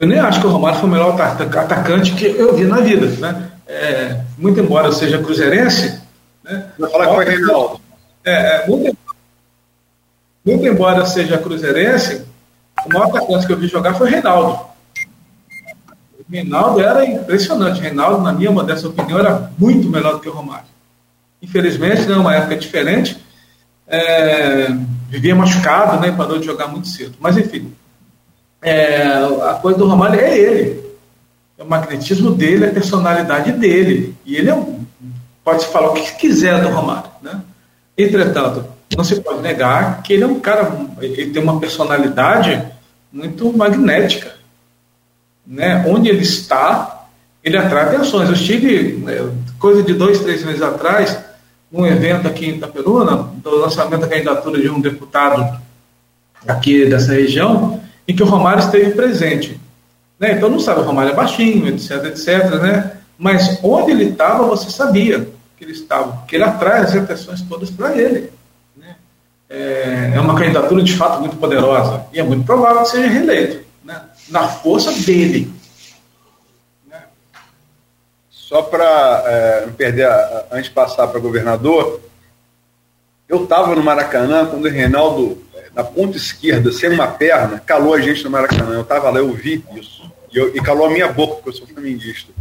eu 0.01 0.07
nem 0.07 0.19
acho 0.19 0.41
que 0.41 0.47
o 0.47 0.51
Romário 0.51 0.79
foi 0.79 0.89
o 0.89 0.93
melhor 0.93 1.21
atacante 1.21 2.15
que 2.15 2.25
eu 2.25 2.55
vi 2.55 2.65
na 2.65 2.81
vida. 2.81 3.07
Né? 3.07 3.51
É, 3.67 4.21
muito 4.39 4.61
embora 4.61 4.87
eu 4.87 4.93
seja 4.93 5.23
cruzeirense. 5.23 6.01
Né, 6.45 6.71
Vai 6.79 6.91
falar 6.91 7.07
com 7.09 7.15
o 7.15 7.19
Reinaldo. 7.19 7.81
É, 8.25 8.33
é, 8.33 8.67
muito, 8.67 8.97
muito 10.45 10.67
embora 10.67 11.05
seja 11.05 11.39
cruzeirense, 11.39 12.25
o 12.87 12.93
maior 12.93 13.09
atacante 13.09 13.47
que 13.47 13.53
eu 13.53 13.59
vi 13.59 13.67
jogar 13.67 13.95
foi 13.95 14.07
o 14.07 14.11
Reinaldo. 14.11 14.61
O 16.19 16.33
Reinaldo 16.33 16.81
era 16.81 17.05
impressionante. 17.05 17.81
O 17.81 17.83
Reinaldo, 17.83 18.23
na 18.23 18.33
minha 18.33 18.51
modesta 18.51 18.89
opinião, 18.89 19.19
era 19.19 19.51
muito 19.59 19.89
melhor 19.89 20.15
do 20.15 20.21
que 20.21 20.29
o 20.29 20.33
Romário. 20.33 20.67
Infelizmente, 21.43 22.03
né, 22.03 22.17
uma 22.17 22.35
época 22.35 22.57
diferente. 22.57 23.19
É, 23.87 24.69
vivia 25.09 25.35
machucado, 25.35 26.01
né? 26.01 26.13
Parou 26.13 26.39
de 26.39 26.47
jogar 26.47 26.69
muito 26.69 26.87
cedo. 26.87 27.17
Mas 27.19 27.37
enfim, 27.37 27.73
é, 28.63 29.03
a 29.49 29.55
coisa 29.55 29.79
do 29.79 29.89
Romário 29.89 30.21
é 30.21 30.39
ele. 30.39 30.89
É 31.57 31.63
o 31.63 31.67
magnetismo 31.67 32.33
dele, 32.33 32.67
é 32.67 32.69
a 32.69 32.73
personalidade 32.73 33.53
dele. 33.53 34.15
E 34.25 34.37
ele 34.37 34.51
é 34.51 34.55
um, 34.55 34.85
pode 35.43 35.67
falar 35.67 35.91
o 35.91 35.95
que 35.95 36.17
quiser 36.17 36.61
do 36.61 36.69
Romário, 36.69 37.11
né? 37.23 37.41
Entretanto, 37.97 38.65
não 38.97 39.03
se 39.03 39.21
pode 39.21 39.41
negar 39.41 40.03
que 40.03 40.13
ele 40.13 40.23
é 40.23 40.27
um 40.27 40.39
cara, 40.39 40.71
ele 41.01 41.31
tem 41.31 41.43
uma 41.43 41.59
personalidade 41.59 42.63
muito 43.13 43.53
magnética, 43.57 44.35
né? 45.47 45.85
Onde 45.89 46.09
ele 46.09 46.23
está, 46.23 47.07
ele 47.43 47.57
atrai 47.57 47.87
atenções. 47.87 48.29
Eu 48.29 48.35
estive, 48.35 48.99
né, 48.99 49.31
coisa 49.59 49.83
de 49.83 49.95
dois, 49.95 50.21
três 50.21 50.45
meses 50.45 50.63
atrás, 50.63 51.19
um 51.73 51.87
evento 51.87 52.27
aqui 52.27 52.47
em 52.47 52.57
Itaperuna, 52.57 53.31
do 53.37 53.57
lançamento 53.57 54.01
da 54.01 54.09
candidatura 54.09 54.61
de 54.61 54.71
um 54.71 54.81
deputado 54.81 55.59
aqui 56.47 56.87
dessa 56.87 57.13
região, 57.13 57.81
em 58.07 58.17
que 58.17 58.23
o 58.23 58.27
Romário 58.27 58.61
esteve 58.61 58.93
presente. 58.93 59.61
Né? 60.19 60.33
Então 60.33 60.49
não 60.49 60.59
sabe, 60.59 60.81
o 60.81 60.85
Romário 60.85 61.13
é 61.13 61.15
baixinho, 61.15 61.69
etc, 61.69 62.05
etc, 62.07 62.61
né? 62.61 62.93
Mas 63.19 63.59
onde 63.63 63.91
ele 63.91 64.05
estava, 64.05 64.47
você 64.47 64.71
sabia 64.71 65.29
que 65.57 65.65
ele 65.65 65.73
estava, 65.73 66.13
porque 66.13 66.37
ele 66.37 66.45
atrai 66.45 66.81
as 66.81 66.95
atenções 66.95 67.43
todas 67.43 67.71
para 67.71 67.97
ele. 67.97 68.31
Né? 68.77 68.97
É, 69.51 70.13
é, 70.15 70.21
uma 70.21 70.37
candidatura 70.37 70.83
de 70.83 70.97
fato 70.97 71.21
muito 71.21 71.37
poderosa 71.37 72.07
e 72.13 72.21
é 72.21 72.23
muito 72.23 72.45
provável 72.45 72.83
que 72.83 72.91
seja 72.91 73.09
reeleito, 73.09 73.65
né? 73.85 74.01
na 74.29 74.47
força 74.47 74.93
dele, 75.05 75.53
só 78.49 78.63
para 78.63 79.25
é, 79.27 79.67
não 79.67 79.75
perder, 79.75 80.07
a, 80.07 80.47
antes 80.51 80.71
de 80.71 80.75
passar 80.75 81.07
para 81.07 81.21
governador, 81.21 82.01
eu 83.29 83.45
estava 83.45 83.77
no 83.77 83.83
Maracanã 83.83 84.47
quando 84.47 84.65
o 84.65 84.71
Reinaldo, 84.71 85.43
é, 85.55 85.67
na 85.75 85.85
ponta 85.85 86.17
esquerda, 86.17 86.73
sem 86.73 86.89
uma 86.89 87.07
perna, 87.07 87.61
calou 87.61 87.93
a 87.93 88.01
gente 88.01 88.25
no 88.25 88.31
Maracanã. 88.31 88.73
Eu 88.73 88.81
estava 88.81 89.11
lá, 89.11 89.19
eu 89.19 89.31
vi 89.35 89.63
isso. 89.77 90.11
E, 90.33 90.39
eu, 90.39 90.57
e, 90.57 90.63
calou 90.63 90.87
a 90.87 90.91
minha 90.91 91.13
boca, 91.13 91.35
porque 91.35 91.51
eu 91.51 91.53
sou 91.53 91.67
flamenguista. 91.67 92.33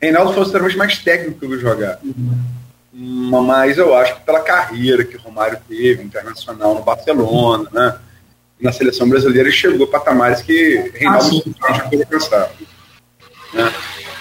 Reinaldo 0.00 0.32
foi 0.32 0.42
extremamente 0.42 0.78
mais 0.78 0.98
técnico 0.98 1.38
que 1.38 1.44
eu 1.44 1.50
vi 1.50 1.58
jogar. 1.58 1.98
Uhum. 2.02 3.42
Mas 3.42 3.76
eu 3.76 3.94
acho 3.94 4.14
que 4.14 4.20
pela 4.22 4.40
carreira 4.40 5.04
que 5.04 5.16
o 5.16 5.20
Romário 5.20 5.58
teve, 5.68 6.02
internacional 6.02 6.74
no 6.74 6.82
Barcelona, 6.82 7.68
né? 7.70 7.98
na 8.58 8.72
seleção 8.72 9.06
brasileira, 9.06 9.48
ele 9.48 9.56
chegou 9.56 9.86
a 9.86 9.90
patamares 9.90 10.40
que 10.40 10.92
Reinaldo 10.94 11.42
ah, 11.60 11.70
não 11.70 11.88
tinha 11.90 12.00
alcançado. 12.04 12.52
Né? 13.52 13.72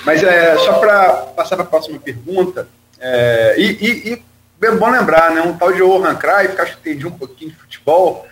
Mas 0.06 0.22
é, 0.24 0.58
só 0.58 0.80
para 0.80 1.14
passar 1.36 1.56
para 1.56 1.66
a 1.66 1.68
próxima 1.68 2.00
pergunta, 2.00 2.68
é, 3.00 3.56
e, 3.58 3.64
e, 3.64 4.14
e, 4.14 4.24
é 4.66 4.72
bom 4.72 4.90
lembrar, 4.90 5.32
né, 5.32 5.42
um 5.42 5.58
tal 5.58 5.72
de 5.72 5.80
Johan 5.80 6.16
Cruyff, 6.16 6.56
que 6.56 6.62
acho 6.62 6.78
que 6.78 6.90
entendi 6.90 7.08
um 7.08 7.12
pouquinho 7.12 7.52
de 7.52 7.58
futebol, 7.58 8.26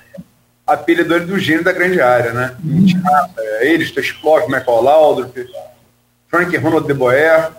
apelidou 0.65 1.17
ele 1.17 1.25
do 1.25 1.39
gênio 1.39 1.63
da 1.63 1.71
grande 1.71 1.99
área, 1.99 2.31
né? 2.31 2.55
Uhum. 2.63 2.85
É, 3.37 3.67
ele, 3.67 3.83
Stoichkov, 3.83 4.47
Michael 4.47 4.81
Laudrup, 4.81 5.35
Frank 6.29 6.55
Ronald 6.57 6.87
de 6.87 6.93
Boer, 6.93 7.51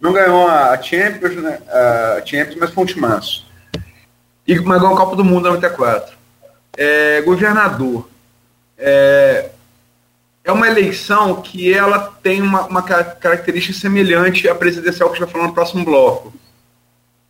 não 0.00 0.12
ganhou 0.12 0.48
a 0.48 0.80
Champions, 0.82 1.36
né, 1.36 1.58
a 1.68 2.22
Champions 2.24 2.56
mas 2.56 2.70
foi 2.70 2.84
um 2.84 2.86
timaço. 2.86 3.46
E 4.46 4.54
ganhou 4.54 4.92
o 4.92 4.96
Copa 4.96 5.16
do 5.16 5.24
Mundo 5.24 5.48
em 5.48 5.52
94. 5.52 6.14
É, 6.76 7.22
governador, 7.22 8.08
é, 8.76 9.50
é 10.44 10.52
uma 10.52 10.68
eleição 10.68 11.40
que 11.40 11.72
ela 11.72 12.14
tem 12.22 12.42
uma, 12.42 12.66
uma 12.66 12.82
característica 12.82 13.78
semelhante 13.78 14.46
à 14.46 14.54
presidencial 14.54 15.08
que 15.08 15.16
a 15.16 15.18
gente 15.18 15.24
vai 15.24 15.32
falar 15.32 15.48
no 15.48 15.54
próximo 15.54 15.84
bloco, 15.84 16.34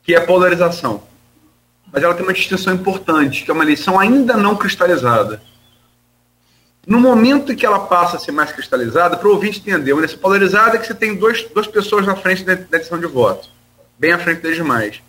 que 0.03 0.15
é 0.15 0.19
a 0.19 0.27
polarização. 0.27 1.01
Mas 1.93 2.03
ela 2.03 2.13
tem 2.13 2.25
uma 2.25 2.33
distinção 2.33 2.75
importante, 2.75 3.45
que 3.45 3.51
é 3.51 3.55
uma 3.55 3.63
eleição 3.63 4.01
ainda 4.01 4.37
não 4.37 4.57
cristalizada. 4.57 5.41
No 6.85 6.99
momento 6.99 7.53
em 7.53 7.57
que 7.57 7.65
ela 7.65 7.87
passa 7.87 8.17
a 8.17 8.21
ser 8.21 8.33
mais 8.33 8.51
cristalizada, 8.51 9.17
para 9.17 9.29
o 9.29 9.33
ouvinte 9.33 9.61
entender, 9.61 9.93
uma 9.93 10.07
polarizada 10.09 10.77
é 10.77 10.81
que 10.81 10.87
você 10.87 10.95
tem 10.95 11.15
dois, 11.15 11.45
duas 11.55 11.69
pessoas 11.69 12.05
na 12.05 12.17
frente 12.17 12.43
da, 12.43 12.57
da 12.57 12.79
decisão 12.79 12.99
de 12.99 13.07
voto, 13.07 13.49
bem 13.97 14.13
à 14.13 14.19
frente 14.19 14.43
das 14.43 14.57
demais. 14.57 15.01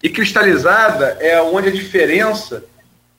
E 0.00 0.08
cristalizada 0.08 1.16
é 1.20 1.42
onde 1.42 1.68
a 1.68 1.72
diferença 1.72 2.64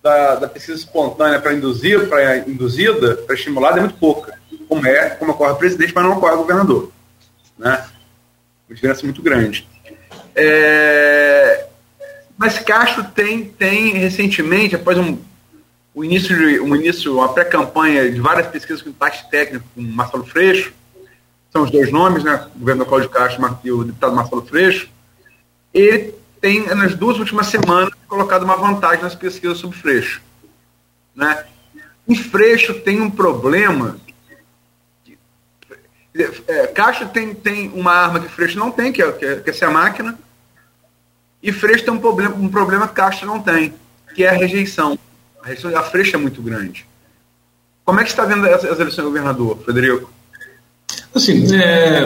da, 0.06 0.36
da 0.36 0.48
pesquisa 0.48 0.78
espontânea 0.78 1.42
para 1.42 1.52
induzir, 1.52 2.08
para 2.08 2.38
induzida, 2.38 3.16
para 3.16 3.34
estimulada 3.34 3.80
é 3.80 3.82
muito 3.82 3.98
pouca, 3.98 4.38
como 4.70 4.86
é, 4.86 5.10
como 5.10 5.32
ocorre 5.32 5.54
o 5.54 5.56
presidente, 5.56 5.94
mas 5.96 6.04
não 6.04 6.18
ocorre 6.18 6.36
o 6.36 6.38
governador, 6.38 6.92
né? 7.58 7.84
Uma 8.70 8.76
diferença 8.76 9.04
muito 9.04 9.24
grande. 9.24 9.68
É, 10.36 11.66
mas 12.38 12.60
Castro 12.60 13.04
tem, 13.16 13.46
tem 13.46 13.94
recentemente, 13.94 14.76
após 14.76 14.96
um, 14.96 15.18
o 15.96 16.04
início 16.04 16.38
de 16.38 16.60
um 16.60 16.76
início, 16.76 17.16
uma 17.16 17.34
pré-campanha 17.34 18.12
de 18.12 18.22
várias 18.22 18.46
pesquisas 18.46 18.84
com 18.84 18.90
impacto 18.90 19.28
técnico 19.32 19.66
com 19.74 19.82
Marcelo 19.82 20.24
Freixo, 20.24 20.72
são 21.52 21.64
os 21.64 21.72
dois 21.72 21.92
nomes, 21.92 22.24
né? 22.24 22.46
O 22.56 22.60
governador 22.60 22.90
Cláudio 22.90 23.10
Castro 23.10 23.60
e 23.64 23.72
o 23.72 23.84
deputado 23.84 24.16
Marcelo 24.16 24.46
Freixo, 24.46 24.88
ele 25.74 26.14
tem, 26.46 26.64
nas 26.76 26.94
duas 26.94 27.18
últimas 27.18 27.48
semanas, 27.48 27.92
colocado 28.08 28.44
uma 28.44 28.56
vantagem 28.56 29.02
nas 29.02 29.16
pesquisas 29.16 29.58
sobre 29.58 29.80
Freixo. 29.80 30.22
Né? 31.16 31.44
E 32.08 32.16
Freixo 32.16 32.76
tem 32.82 33.02
um 33.02 33.10
problema. 33.10 33.98
É, 36.48 36.68
Caixa 36.68 37.08
tem, 37.08 37.34
tem 37.34 37.70
uma 37.70 37.92
arma 37.92 38.20
que 38.20 38.30
Freixo 38.30 38.60
não 38.60 38.70
tem, 38.70 38.94
que 38.94 39.02
é, 39.02 39.12
que 39.12 39.26
é, 39.26 39.36
que 39.38 39.50
é 39.50 39.54
ser 39.54 39.66
a 39.66 39.72
máquina. 39.72 40.20
E 41.42 41.52
Freixo 41.52 41.84
tem 41.84 41.94
um 41.96 42.00
problema, 42.00 42.36
um 42.36 42.48
problema 42.48 42.88
que 42.88 42.94
Caixa 42.94 43.26
não 43.26 43.42
tem, 43.42 43.74
que 44.14 44.24
é 44.24 44.30
a 44.30 44.34
rejeição. 44.34 45.00
A 45.42 45.48
rejeição 45.48 45.72
da 45.72 45.82
Freixo 45.82 46.16
é 46.16 46.20
muito 46.20 46.44
grande. 46.44 46.86
Como 47.84 48.00
é 48.00 48.04
que 48.04 48.10
está 48.12 48.24
vendo 48.24 48.46
as, 48.48 48.64
as 48.64 48.80
eleições 48.80 49.06
governador, 49.06 49.58
Frederico? 49.64 50.14
Assim, 51.16 51.46
é, 51.56 52.04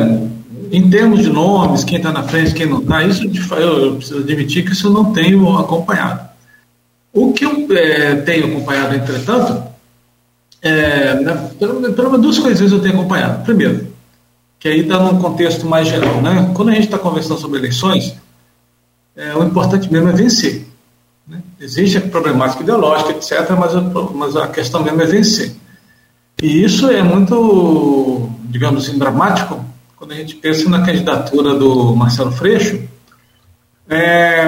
em 0.71 0.87
termos 0.89 1.23
de 1.23 1.29
nomes, 1.29 1.83
quem 1.83 1.97
está 1.97 2.11
na 2.11 2.23
frente, 2.23 2.53
quem 2.53 2.67
não 2.67 2.79
está, 2.79 3.03
isso 3.03 3.23
eu, 3.55 3.85
eu, 3.85 3.95
preciso 3.95 4.19
admitir 4.19 4.63
que 4.63 4.71
isso 4.71 4.87
eu 4.87 4.91
não 4.91 5.11
tenho 5.11 5.57
acompanhado. 5.57 6.29
O 7.11 7.33
que 7.33 7.43
eu 7.43 7.67
é, 7.75 8.15
tenho 8.17 8.45
acompanhado, 8.45 8.93
entretanto, 8.93 9.63
é, 10.61 11.15
né, 11.15 11.51
pelo, 11.57 11.91
pelo 11.93 12.11
menos 12.11 12.21
duas 12.21 12.39
coisas 12.39 12.71
eu 12.71 12.79
tenho 12.81 12.93
acompanhado. 12.93 13.43
Primeiro, 13.43 13.87
que 14.59 14.67
aí 14.67 14.81
está 14.81 14.99
num 14.99 15.19
contexto 15.19 15.65
mais 15.65 15.87
geral, 15.87 16.21
né? 16.21 16.51
Quando 16.53 16.69
a 16.69 16.73
gente 16.73 16.85
está 16.85 16.99
conversando 16.99 17.39
sobre 17.39 17.59
eleições, 17.59 18.15
é, 19.15 19.33
o 19.35 19.43
importante 19.43 19.91
mesmo 19.91 20.09
é 20.09 20.13
vencer. 20.13 20.67
Né? 21.27 21.41
Existe 21.59 21.97
a 21.97 22.01
problemática 22.01 22.61
ideológica, 22.61 23.11
etc., 23.11 23.49
mas 23.57 23.73
mas 24.13 24.35
a 24.35 24.47
questão 24.47 24.83
mesmo 24.83 25.01
é 25.01 25.05
vencer. 25.05 25.55
E 26.41 26.63
isso 26.63 26.89
é 26.89 27.01
muito, 27.01 28.29
digamos 28.49 28.87
assim, 28.87 28.97
dramático 28.97 29.63
quando 29.95 30.13
a 30.13 30.15
gente 30.15 30.35
pensa 30.35 30.69
na 30.69 30.85
candidatura 30.85 31.53
do 31.53 31.93
Marcelo 31.93 32.31
Freixo, 32.31 32.81
é, 33.87 34.43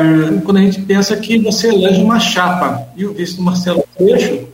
quando 0.45 0.57
a 0.57 0.61
gente 0.61 0.81
pensa 0.81 1.17
que 1.17 1.37
você 1.37 1.67
elege 1.67 2.01
uma 2.01 2.19
chapa 2.19 2.87
e 2.95 3.05
o 3.05 3.13
vice 3.13 3.35
do 3.35 3.43
Marcelo 3.43 3.83
Freixo 3.97 4.47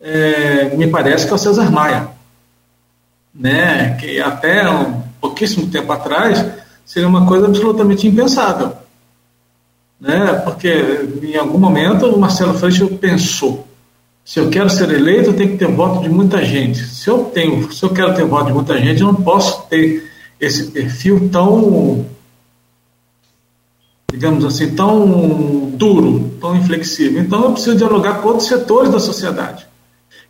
é, 0.00 0.76
me 0.76 0.86
parece 0.86 1.26
que 1.26 1.32
é 1.32 1.34
o 1.34 1.38
César 1.38 1.70
Maia, 1.70 2.08
né, 3.34 3.96
que 3.96 4.20
até 4.20 4.68
um 4.70 5.02
pouquíssimo 5.20 5.66
tempo 5.66 5.90
atrás 5.90 6.44
seria 6.84 7.08
uma 7.08 7.26
coisa 7.26 7.46
absolutamente 7.46 8.06
impensável, 8.06 8.72
né, 10.00 10.34
porque 10.44 11.08
em 11.22 11.36
algum 11.36 11.58
momento 11.58 12.06
o 12.06 12.20
Marcelo 12.20 12.54
Freixo 12.54 12.86
pensou 12.98 13.66
se 14.24 14.40
eu 14.40 14.48
quero 14.48 14.70
ser 14.70 14.90
eleito, 14.90 15.30
eu 15.30 15.34
tenho 15.34 15.50
que 15.50 15.58
ter 15.58 15.68
voto 15.68 16.02
de 16.02 16.08
muita 16.08 16.42
gente. 16.42 16.78
Se 16.78 17.08
eu 17.08 17.24
tenho, 17.24 17.70
se 17.70 17.82
eu 17.82 17.90
quero 17.90 18.14
ter 18.14 18.24
voto 18.24 18.46
de 18.46 18.52
muita 18.54 18.78
gente, 18.78 19.02
eu 19.02 19.08
não 19.08 19.22
posso 19.22 19.66
ter 19.68 20.10
esse 20.40 20.70
perfil 20.70 21.28
tão, 21.30 22.06
digamos 24.10 24.44
assim, 24.46 24.74
tão 24.74 25.70
duro, 25.74 26.32
tão 26.40 26.56
inflexível. 26.56 27.20
Então 27.20 27.44
eu 27.44 27.52
preciso 27.52 27.76
dialogar 27.76 28.22
com 28.22 28.28
outros 28.28 28.48
setores 28.48 28.90
da 28.90 28.98
sociedade. 28.98 29.66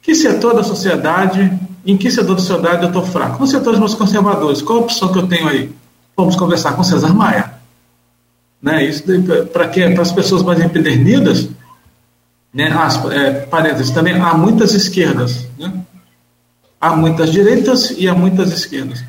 Que 0.03 0.13
setor 0.13 0.55
da 0.55 0.65
sociedade, 0.65 1.57
em 1.87 1.97
que 1.97 2.11
setor 2.11 2.35
da 2.35 2.41
sociedade 2.41 2.83
eu 2.83 2.89
estou 2.89 3.07
fraco? 3.07 3.41
Nos 3.41 3.51
setores 3.51 3.79
mais 3.79 3.95
conservadores, 3.95 4.61
qual 4.61 4.81
a 4.81 4.83
opção 4.83 5.13
que 5.13 5.19
eu 5.19 5.29
tenho 5.29 5.49
aí? 5.49 5.71
Vamos 6.17 6.35
conversar 6.35 6.73
com 6.73 6.83
César 6.83 7.15
Maia. 7.15 7.55
Né? 8.61 8.85
Isso 8.87 9.05
para 9.53 9.71
as 10.03 10.13
pessoas 10.13 10.43
mais 10.43 10.61
empedernidas, 10.61 11.49
né, 12.55 12.73
é, 13.13 13.31
parênteses, 13.33 13.91
também 13.91 14.15
há 14.15 14.35
muitas 14.35 14.75
esquerdas, 14.75 15.47
né? 15.59 15.73
há 16.81 16.95
muitas 16.95 17.33
direitas 17.33 17.91
e 17.99 18.09
há 18.09 18.15
muitas 18.15 18.53
esquerdas. 18.53 19.03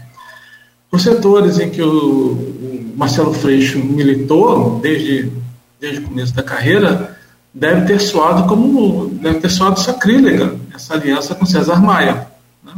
Os 0.92 1.04
setores 1.04 1.60
em 1.60 1.70
que 1.70 1.82
o 1.82 2.94
Marcelo 2.96 3.34
Freixo 3.34 3.78
militou 3.80 4.80
desde, 4.82 5.32
desde 5.80 6.00
o 6.00 6.04
começo 6.04 6.34
da 6.34 6.42
carreira 6.42 7.18
deve 7.54 7.86
ter 7.86 8.00
soado 8.00 8.48
como 8.48 9.08
deve 9.22 9.40
ter 9.40 9.50
soado 9.50 9.80
sacrílega 9.80 10.56
essa 10.74 10.94
aliança 10.94 11.36
com 11.36 11.46
César 11.46 11.82
Maia. 11.82 12.28
Né? 12.64 12.74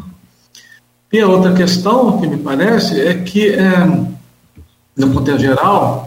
E 1.14 1.20
a 1.20 1.28
outra 1.28 1.54
questão 1.54 2.20
que 2.20 2.28
me 2.28 2.38
parece 2.38 3.00
é 3.00 3.14
que, 3.14 3.50
é, 3.50 3.86
no 4.96 5.14
contexto 5.14 5.42
geral, 5.42 6.07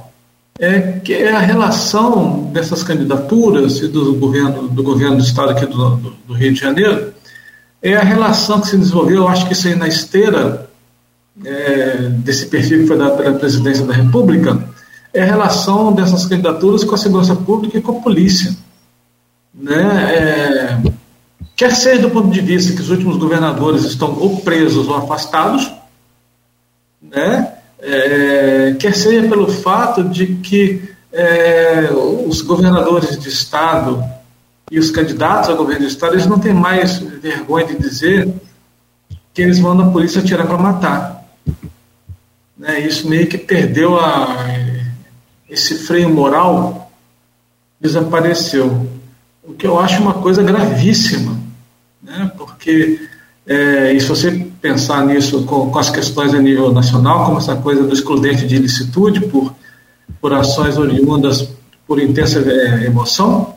é 0.61 1.01
que 1.03 1.15
é 1.15 1.33
a 1.33 1.39
relação 1.39 2.51
dessas 2.53 2.83
candidaturas 2.83 3.79
e 3.79 3.89
do 3.89 4.15
governo 4.15 4.69
do 4.69 4.83
governo 4.83 5.17
do 5.17 5.23
estado 5.23 5.51
aqui 5.51 5.65
do, 5.65 5.97
do, 5.97 6.11
do, 6.29 6.35
Rio 6.35 6.53
de 6.53 6.61
Janeiro 6.61 7.15
é 7.83 7.97
a 7.97 8.03
relação 8.03 8.61
que 8.61 8.69
se 8.69 8.77
desenvolveu, 8.77 9.23
eu 9.23 9.29
acho 9.29 9.47
que 9.47 9.55
isso 9.55 9.67
aí 9.67 9.75
na 9.75 9.89
esteira 9.89 10.69
é, 11.43 12.11
desse 12.11 12.47
perfil 12.47 12.81
que 12.81 12.87
foi 12.87 12.99
dado 12.99 13.17
pela 13.17 13.39
presidência 13.39 13.87
da 13.87 13.95
República, 13.95 14.63
é 15.15 15.23
a 15.23 15.25
relação 15.25 15.95
dessas 15.95 16.27
candidaturas 16.27 16.85
com 16.85 16.95
a 16.95 16.99
segurança 16.99 17.35
pública 17.35 17.79
e 17.79 17.81
com 17.81 17.99
a 17.99 18.03
polícia. 18.03 18.55
Né? 19.55 20.15
É, 20.15 20.93
quer 21.57 21.75
seja 21.75 22.03
do 22.03 22.11
ponto 22.11 22.29
de 22.29 22.41
vista 22.43 22.75
que 22.75 22.83
os 22.83 22.91
últimos 22.91 23.17
governadores 23.17 23.85
estão 23.85 24.13
ou 24.19 24.41
presos 24.41 24.87
ou 24.87 24.95
afastados, 24.95 25.73
né? 27.01 27.55
É, 27.83 28.77
quer 28.79 28.95
seja 28.95 29.29
pelo 29.29 29.49
fato 29.49 30.05
de 30.05 30.37
que 30.37 30.91
é, 31.13 31.89
os 32.27 32.43
governadores 32.43 33.19
de 33.19 33.29
Estado 33.29 34.03
e 34.71 34.79
os 34.79 34.91
candidatos 34.91 35.51
ao 35.51 35.57
governo 35.57 35.87
de 35.87 35.93
Estado, 35.93 36.15
eles 36.15 36.27
não 36.27 36.39
têm 36.39 36.55
mais 36.55 36.99
vergonha 36.99 37.67
de 37.67 37.79
dizer 37.79 38.33
que 39.35 39.43
eles 39.43 39.59
vão 39.59 39.75
na 39.75 39.91
polícia 39.91 40.23
tirar 40.23 40.47
para 40.47 40.59
matar. 40.59 41.25
Né, 42.57 42.81
isso 42.81 43.09
meio 43.09 43.27
que 43.27 43.39
perdeu 43.39 43.99
a, 43.99 44.47
esse 45.49 45.75
freio 45.75 46.11
moral, 46.11 46.93
desapareceu. 47.81 48.89
O 49.43 49.55
que 49.55 49.67
eu 49.67 49.81
acho 49.81 50.01
uma 50.03 50.15
coisa 50.15 50.43
gravíssima, 50.43 51.41
né, 52.03 52.31
porque 52.37 53.09
é, 53.47 53.99
se 53.99 54.07
você 54.07 54.50
pensar 54.61 55.05
nisso 55.07 55.45
com, 55.45 55.71
com, 55.71 55.79
as 55.79 55.91
questões 55.91 56.35
a 56.35 56.39
nível 56.39 56.73
nacional, 56.73 57.25
como 57.25 57.39
essa 57.39 57.57
coisa 57.57 57.83
do 57.83 57.93
excludente 57.93 58.47
de 58.47 58.57
ilicitude 58.57 59.21
por, 59.21 59.55
por 60.21 60.33
ações 60.33 60.77
oriundas 60.77 61.49
por 61.87 62.01
intensa 62.01 62.39
é, 62.41 62.87
emoção, 62.87 63.55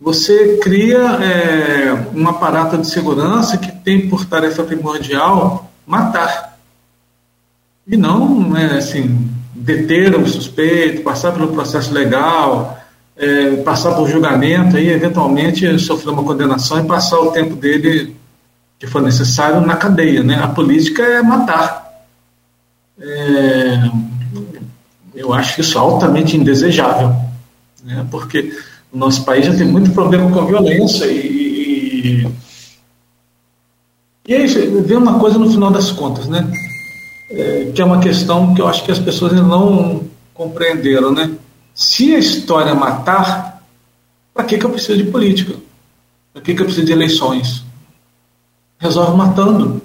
você 0.00 0.58
cria 0.58 0.98
é, 0.98 2.06
um 2.12 2.26
aparato 2.28 2.76
de 2.76 2.88
segurança 2.88 3.56
que 3.56 3.70
tem 3.70 4.08
por 4.08 4.24
tarefa 4.24 4.64
primordial 4.64 5.70
matar. 5.86 6.58
E 7.86 7.96
não, 7.96 8.56
é, 8.56 8.78
assim, 8.78 9.30
deter 9.54 10.18
o 10.18 10.26
suspeito, 10.26 11.02
passar 11.02 11.32
pelo 11.32 11.48
processo 11.48 11.92
legal, 11.92 12.78
é, 13.16 13.56
passar 13.56 13.94
por 13.94 14.08
julgamento 14.08 14.76
e 14.76 14.88
eventualmente 14.88 15.78
sofrer 15.78 16.10
uma 16.12 16.24
condenação 16.24 16.80
e 16.80 16.88
passar 16.88 17.20
o 17.20 17.30
tempo 17.30 17.54
dele 17.54 18.16
que 18.82 18.86
for 18.88 19.00
necessário 19.00 19.60
na 19.60 19.76
cadeia. 19.76 20.24
Né? 20.24 20.34
A 20.42 20.48
política 20.48 21.04
é 21.04 21.22
matar. 21.22 22.02
É, 23.00 23.88
eu 25.14 25.32
acho 25.32 25.60
isso 25.60 25.78
altamente 25.78 26.36
indesejável, 26.36 27.14
né? 27.84 28.04
porque 28.10 28.52
o 28.92 28.98
nosso 28.98 29.24
país 29.24 29.46
já 29.46 29.54
tem 29.54 29.68
muito 29.68 29.92
problema 29.92 30.28
com 30.32 30.40
a 30.40 30.46
violência 30.46 31.04
e, 31.04 32.26
e, 34.26 34.34
aí 34.34 34.46
vem 34.48 34.96
uma 34.96 35.20
coisa 35.20 35.38
no 35.38 35.48
final 35.48 35.70
das 35.70 35.92
contas, 35.92 36.26
né? 36.26 36.44
É, 37.30 37.70
que 37.72 37.80
é 37.80 37.84
uma 37.84 38.00
questão 38.00 38.52
que 38.52 38.60
eu 38.60 38.66
acho 38.66 38.84
que 38.84 38.90
as 38.90 38.98
pessoas 38.98 39.32
ainda 39.32 39.46
não 39.46 40.02
compreenderam, 40.34 41.12
né? 41.12 41.30
Se 41.72 42.14
a 42.16 42.18
história 42.18 42.74
matar, 42.74 43.62
para 44.34 44.44
que, 44.44 44.58
que 44.58 44.66
eu 44.66 44.70
preciso 44.70 44.98
de 44.98 45.10
política? 45.10 45.54
Para 46.32 46.42
que, 46.42 46.52
que 46.52 46.60
eu 46.60 46.66
preciso 46.66 46.86
de 46.86 46.92
eleições? 46.92 47.64
Resolve 48.82 49.16
matando. 49.16 49.80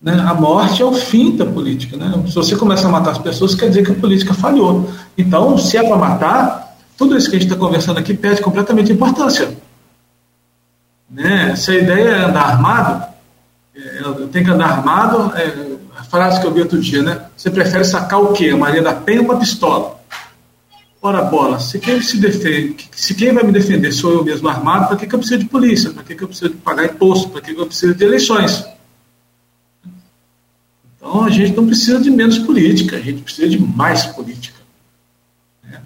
Né? 0.00 0.12
A 0.12 0.32
morte 0.32 0.80
é 0.80 0.84
o 0.84 0.92
fim 0.92 1.36
da 1.36 1.44
política. 1.44 1.96
Né? 1.96 2.24
Se 2.28 2.34
você 2.34 2.54
começa 2.54 2.86
a 2.86 2.90
matar 2.90 3.10
as 3.10 3.18
pessoas, 3.18 3.56
quer 3.56 3.68
dizer 3.68 3.84
que 3.84 3.90
a 3.90 3.94
política 3.94 4.32
falhou. 4.32 4.88
Então, 5.18 5.58
se 5.58 5.76
é 5.76 5.82
para 5.82 5.96
matar, 5.96 6.76
tudo 6.96 7.16
isso 7.16 7.28
que 7.28 7.36
a 7.36 7.38
gente 7.40 7.48
está 7.50 7.58
conversando 7.58 7.98
aqui 7.98 8.14
perde 8.14 8.40
completamente 8.40 8.92
importância. 8.92 9.52
Né? 11.10 11.56
Se 11.56 11.72
a 11.72 11.74
ideia 11.74 12.08
é 12.08 12.24
andar 12.24 12.44
armado, 12.44 13.04
é, 13.74 14.26
tenho 14.30 14.44
que 14.44 14.50
andar 14.50 14.66
armado, 14.66 15.36
é, 15.36 15.76
a 15.98 16.04
frase 16.04 16.40
que 16.40 16.46
eu 16.46 16.52
vi 16.52 16.60
outro 16.60 16.80
dia, 16.80 17.02
né? 17.02 17.22
Você 17.36 17.50
prefere 17.50 17.84
sacar 17.84 18.20
o 18.20 18.32
quê? 18.32 18.50
A 18.50 18.56
Maria 18.56 18.82
da 18.82 18.94
Penha 18.94 19.20
ou 19.20 19.26
uma 19.26 19.38
pistola? 19.38 19.95
Ora 21.06 21.22
bola, 21.22 21.60
se 21.60 21.78
quem 21.78 22.02
se 22.02 22.18
defende, 22.18 22.90
se 22.90 23.14
quem 23.14 23.32
vai 23.32 23.44
me 23.44 23.52
defender 23.52 23.92
sou 23.92 24.12
eu 24.12 24.24
mesmo 24.24 24.48
armado, 24.48 24.88
para 24.88 24.96
que, 24.96 25.06
que 25.06 25.14
eu 25.14 25.20
preciso 25.20 25.38
de 25.38 25.48
polícia? 25.48 25.90
Para 25.90 26.02
que, 26.02 26.16
que 26.16 26.24
eu 26.24 26.26
preciso 26.26 26.50
de 26.50 26.56
pagar 26.56 26.84
imposto? 26.84 27.28
Para 27.28 27.40
que, 27.40 27.54
que 27.54 27.60
eu 27.60 27.66
preciso 27.66 27.94
de 27.94 28.04
eleições? 28.04 28.66
Então 30.96 31.22
a 31.22 31.30
gente 31.30 31.56
não 31.56 31.64
precisa 31.64 32.00
de 32.00 32.10
menos 32.10 32.40
política, 32.40 32.96
a 32.96 33.00
gente 33.00 33.22
precisa 33.22 33.48
de 33.48 33.56
mais 33.56 34.04
política. 34.06 34.58
Né? 35.62 35.80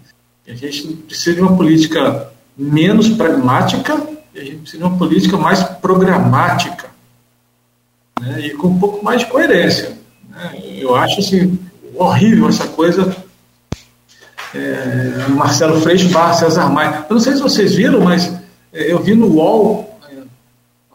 a 0.49 0.55
gente 0.55 0.89
precisa 0.89 1.37
de 1.37 1.43
uma 1.43 1.55
política 1.55 2.33
menos 2.57 3.11
pragmática 3.11 4.03
e 4.35 4.39
a 4.39 4.43
gente 4.43 4.57
precisa 4.57 4.79
de 4.79 4.89
uma 4.89 4.97
política 4.97 5.37
mais 5.37 5.63
programática. 5.63 6.89
Né? 8.19 8.47
E 8.47 8.51
com 8.55 8.69
um 8.69 8.79
pouco 8.79 9.05
mais 9.05 9.21
de 9.21 9.27
coerência. 9.27 9.99
Né? 10.31 10.63
Eu 10.79 10.95
acho 10.95 11.21
assim, 11.21 11.59
horrível 11.95 12.49
essa 12.49 12.67
coisa 12.69 13.29
é, 14.55 15.29
Marcelo 15.29 15.81
Freixo 15.81 16.09
barra 16.11 16.35
César 16.35 16.69
Maia. 16.69 17.07
Eu 17.09 17.15
não 17.15 17.21
sei 17.21 17.35
se 17.35 17.43
vocês 17.43 17.75
viram, 17.75 18.01
mas 18.01 18.33
é, 18.73 18.93
eu 18.93 18.99
vi 19.01 19.15
no 19.15 19.27
UOL, 19.27 19.99
é, 20.11 20.23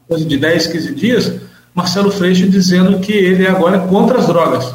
coisa 0.07 0.25
de 0.25 0.37
10, 0.37 0.67
15 0.67 0.95
dias, 0.95 1.33
Marcelo 1.73 2.11
Freixo 2.11 2.47
dizendo 2.47 2.99
que 2.99 3.11
ele 3.11 3.47
agora 3.47 3.77
é 3.77 3.87
contra 3.87 4.19
as 4.19 4.27
drogas. 4.27 4.73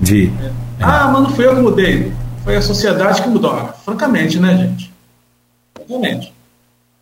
Vi. 0.00 0.32
É. 0.42 0.50
Ah, 0.80 1.08
mas 1.12 1.22
não 1.22 1.30
fui 1.30 1.46
eu 1.46 1.54
que 1.54 1.62
mudei. 1.62 2.12
Foi 2.42 2.56
a 2.56 2.62
sociedade 2.62 3.22
que 3.22 3.28
mudou. 3.28 3.52
Ah, 3.52 3.72
francamente, 3.84 4.38
né, 4.38 4.56
gente? 4.56 4.92
Francamente. 5.74 6.32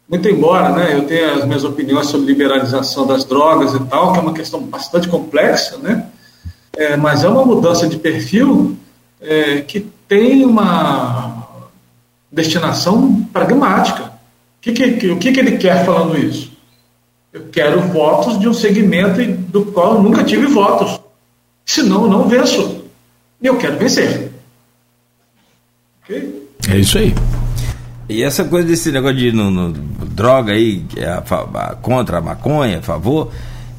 Muito 0.08 0.28
embora 0.28 0.70
né, 0.70 0.94
eu 0.94 1.06
tenha 1.06 1.32
as 1.32 1.44
minhas 1.46 1.64
opiniões 1.64 2.06
sobre 2.08 2.26
liberalização 2.26 3.06
das 3.06 3.24
drogas 3.24 3.72
e 3.74 3.80
tal, 3.84 4.12
que 4.12 4.18
é 4.18 4.22
uma 4.22 4.34
questão 4.34 4.60
bastante 4.60 5.08
complexa, 5.08 5.78
né? 5.78 6.06
É, 6.76 6.96
mas 6.96 7.24
é 7.24 7.28
uma 7.28 7.44
mudança 7.44 7.88
de 7.88 7.96
perfil 7.96 8.76
é, 9.20 9.60
que 9.60 9.86
tem 10.12 10.44
uma 10.44 11.48
destinação 12.30 13.24
pragmática. 13.32 14.04
O 14.04 14.10
que, 14.60 14.72
que, 14.72 15.10
o 15.10 15.18
que, 15.18 15.32
que 15.32 15.40
ele 15.40 15.56
quer 15.56 15.86
falando 15.86 16.18
isso? 16.18 16.52
Eu 17.32 17.46
quero 17.50 17.80
votos 17.80 18.38
de 18.38 18.46
um 18.46 18.52
segmento 18.52 19.24
do 19.50 19.64
qual 19.72 19.94
eu 19.94 20.02
nunca 20.02 20.22
tive 20.22 20.46
votos. 20.46 21.00
Senão 21.64 22.02
eu 22.02 22.10
não 22.10 22.28
venço. 22.28 22.84
E 23.40 23.46
eu 23.46 23.56
quero 23.56 23.78
vencer. 23.78 24.30
Okay? 26.04 26.46
É 26.68 26.76
isso 26.76 26.98
aí. 26.98 27.14
E 28.06 28.22
essa 28.22 28.44
coisa 28.44 28.68
desse 28.68 28.92
negócio 28.92 29.16
de 29.16 29.32
no, 29.32 29.50
no, 29.50 29.72
droga 29.72 30.52
aí, 30.52 30.84
que 30.90 31.00
é 31.00 31.08
a, 31.08 31.20
a, 31.20 31.74
contra 31.76 32.18
a 32.18 32.20
maconha, 32.20 32.80
a 32.80 32.82
favor, 32.82 33.32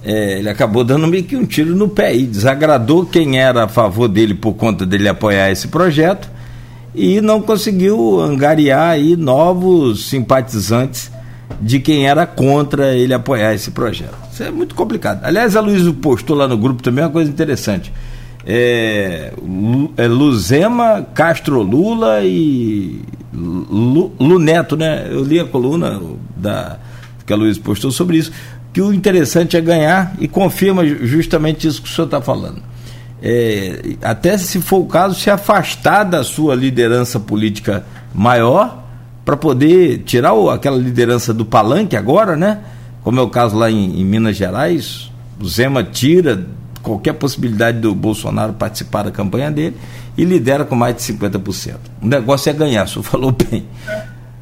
é, 0.04 0.40
ele 0.40 0.50
acabou 0.50 0.84
dando 0.84 1.08
meio 1.08 1.24
que 1.24 1.36
um 1.36 1.46
tiro 1.46 1.76
no 1.76 1.88
pé 1.88 2.16
e 2.16 2.26
desagradou 2.26 3.06
quem 3.06 3.40
era 3.40 3.64
a 3.64 3.68
favor 3.68 4.08
dele 4.08 4.34
por 4.34 4.54
conta 4.54 4.86
dele 4.86 5.08
apoiar 5.08 5.50
esse 5.50 5.70
projeto 5.70 6.30
e 6.94 7.22
não 7.22 7.42
conseguiu 7.42 8.20
angariar 8.20 8.92
aí 8.92 9.16
novos 9.16 10.10
simpatizantes 10.10 11.10
de 11.62 11.80
quem 11.80 12.08
era 12.08 12.26
contra 12.26 12.94
ele 12.94 13.14
apoiar 13.14 13.54
esse 13.54 13.72
projeto. 13.72 14.16
Isso 14.32 14.44
é 14.44 14.52
muito 14.52 14.76
complicado. 14.76 15.22
Aliás, 15.24 15.56
a 15.56 15.62
Luiz 15.62 15.88
postou 16.02 16.36
lá 16.36 16.48
no 16.48 16.58
grupo 16.58 16.84
também 16.84 17.04
uma 17.04 17.10
coisa 17.10 17.30
interessante. 17.30 17.92
É, 18.46 19.32
é 19.96 20.08
Luzema, 20.08 21.06
Castro 21.14 21.62
Lula 21.62 22.22
e 22.24 23.02
Lu, 23.34 24.12
Luneto, 24.20 24.76
né? 24.76 25.08
Eu 25.10 25.24
li 25.24 25.40
a 25.40 25.46
coluna 25.46 26.02
da, 26.36 26.78
que 27.26 27.32
a 27.32 27.36
Luiz 27.36 27.58
postou 27.58 27.92
sobre 27.92 28.18
isso 28.18 28.32
que 28.74 28.82
o 28.82 28.92
interessante 28.92 29.56
é 29.56 29.62
ganhar 29.62 30.16
e 30.20 30.28
confirma 30.28 30.84
justamente 30.86 31.68
isso 31.68 31.82
que 31.82 31.88
o 31.88 31.92
senhor 31.92 32.08
está 32.08 32.20
falando. 32.20 32.62
É, 33.22 33.96
até 34.02 34.38
se 34.38 34.60
for 34.60 34.80
o 34.80 34.86
caso, 34.86 35.18
se 35.18 35.30
afastar 35.30 36.04
da 36.04 36.24
sua 36.24 36.56
liderança 36.56 37.20
política 37.20 37.86
maior 38.14 38.84
para 39.24 39.38
poder 39.38 40.00
tirar 40.00 40.34
o, 40.34 40.50
aquela 40.50 40.78
liderança 40.78 41.34
do 41.34 41.46
palanque 41.46 41.96
agora, 41.96 42.36
né? 42.36 42.60
Como 43.04 43.20
é 43.20 43.24
o 43.24 43.30
caso 43.30 43.56
lá 43.56 43.70
em, 43.70 44.02
em 44.02 44.04
Minas 44.04 44.36
Gerais, 44.36 45.10
o 45.40 45.48
Zema 45.48 45.84
tira 45.84 46.46
qualquer 46.82 47.14
possibilidade 47.14 47.80
do 47.80 47.96
Bolsonaro 47.96 48.54
participar 48.54 49.04
da 49.04 49.12
campanha 49.12 49.50
dele 49.50 49.78
e 50.18 50.26
lidera 50.26 50.66
com 50.66 50.76
mais 50.76 50.96
de 50.96 51.02
50%. 51.02 51.76
O 52.02 52.08
negócio 52.08 52.50
é 52.50 52.54
ganhar, 52.54 52.86
o 52.86 52.88
senhor 52.90 53.04
falou 53.08 53.32
bem. 53.32 53.66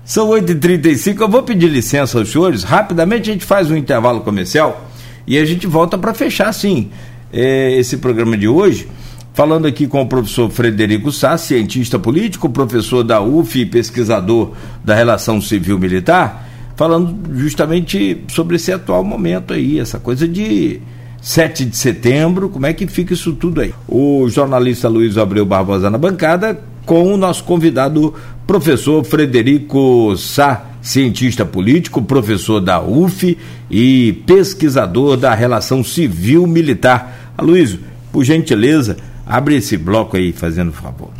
São 0.04 0.30
8h35, 0.30 1.22
eu 1.22 1.30
vou 1.30 1.44
pedir 1.44 1.68
licença 1.68 2.18
aos 2.18 2.32
senhores. 2.32 2.64
Rapidamente 2.64 3.30
a 3.30 3.34
gente 3.34 3.46
faz 3.46 3.70
um 3.70 3.76
intervalo 3.76 4.22
comercial 4.22 4.90
e 5.28 5.38
a 5.38 5.46
gente 5.46 5.68
volta 5.68 5.98
para 5.98 6.14
fechar, 6.14 6.52
sim, 6.54 6.90
é, 7.32 7.78
esse 7.78 7.98
programa 7.98 8.38
de 8.38 8.48
hoje. 8.48 8.88
Falando 9.34 9.66
aqui 9.66 9.88
com 9.88 10.02
o 10.02 10.06
professor 10.06 10.50
Frederico 10.50 11.12
Sá, 11.12 11.38
cientista 11.38 11.98
político, 11.98 12.50
professor 12.50 13.04
da 13.04 13.22
UF 13.22 13.60
e 13.60 13.66
pesquisador 13.66 14.52
da 14.84 14.94
relação 14.94 15.40
civil-militar, 15.40 16.50
falando 16.76 17.18
justamente 17.38 18.26
sobre 18.28 18.58
esse 18.58 18.74
atual 18.74 19.06
momento 19.06 19.54
aí, 19.54 19.80
essa 19.80 20.00
coisa 20.00 20.28
de 20.28 20.82
7 21.22 21.64
de 21.66 21.78
setembro, 21.78 22.50
como 22.50 22.66
é 22.66 22.74
que 22.74 22.86
fica 22.88 23.14
isso 23.14 23.32
tudo 23.34 23.62
aí? 23.62 23.74
O 23.88 24.28
jornalista 24.28 24.90
Luiz 24.90 25.18
Abreu 25.18 25.46
Barbosa 25.46 25.90
na 25.90 25.98
bancada, 25.98 26.60
com 26.86 27.14
o 27.14 27.16
nosso 27.16 27.44
convidado, 27.46 28.14
professor 28.52 29.02
Frederico 29.06 30.14
Sá, 30.18 30.72
cientista 30.82 31.46
político, 31.46 32.02
professor 32.02 32.60
da 32.60 32.82
UF 32.82 33.38
e 33.70 34.12
pesquisador 34.28 35.16
da 35.16 35.34
relação 35.34 35.82
civil-militar. 35.82 37.32
Aloysio, 37.38 37.80
por 38.12 38.26
gentileza, 38.26 38.98
abre 39.26 39.56
esse 39.56 39.78
bloco 39.78 40.18
aí, 40.18 40.34
fazendo 40.34 40.74
favor. 40.74 41.14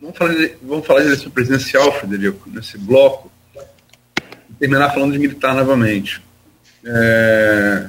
Vamos 0.00 0.16
falar, 0.16 0.32
de, 0.32 0.54
vamos 0.62 0.86
falar 0.86 1.00
de 1.00 1.06
eleição 1.08 1.30
presidencial, 1.30 1.92
Frederico, 1.92 2.48
nesse 2.48 2.78
bloco, 2.78 3.30
terminar 4.58 4.88
falando 4.94 5.12
de 5.12 5.18
militar 5.18 5.54
novamente. 5.54 6.22
É, 6.82 7.88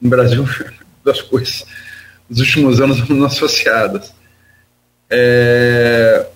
no 0.00 0.08
Brasil, 0.08 0.48
duas 1.04 1.20
coisas 1.20 1.66
nos 2.30 2.38
últimos 2.38 2.80
anos 2.80 3.06
não 3.10 3.26
associadas. 3.26 4.10
É, 5.10 6.26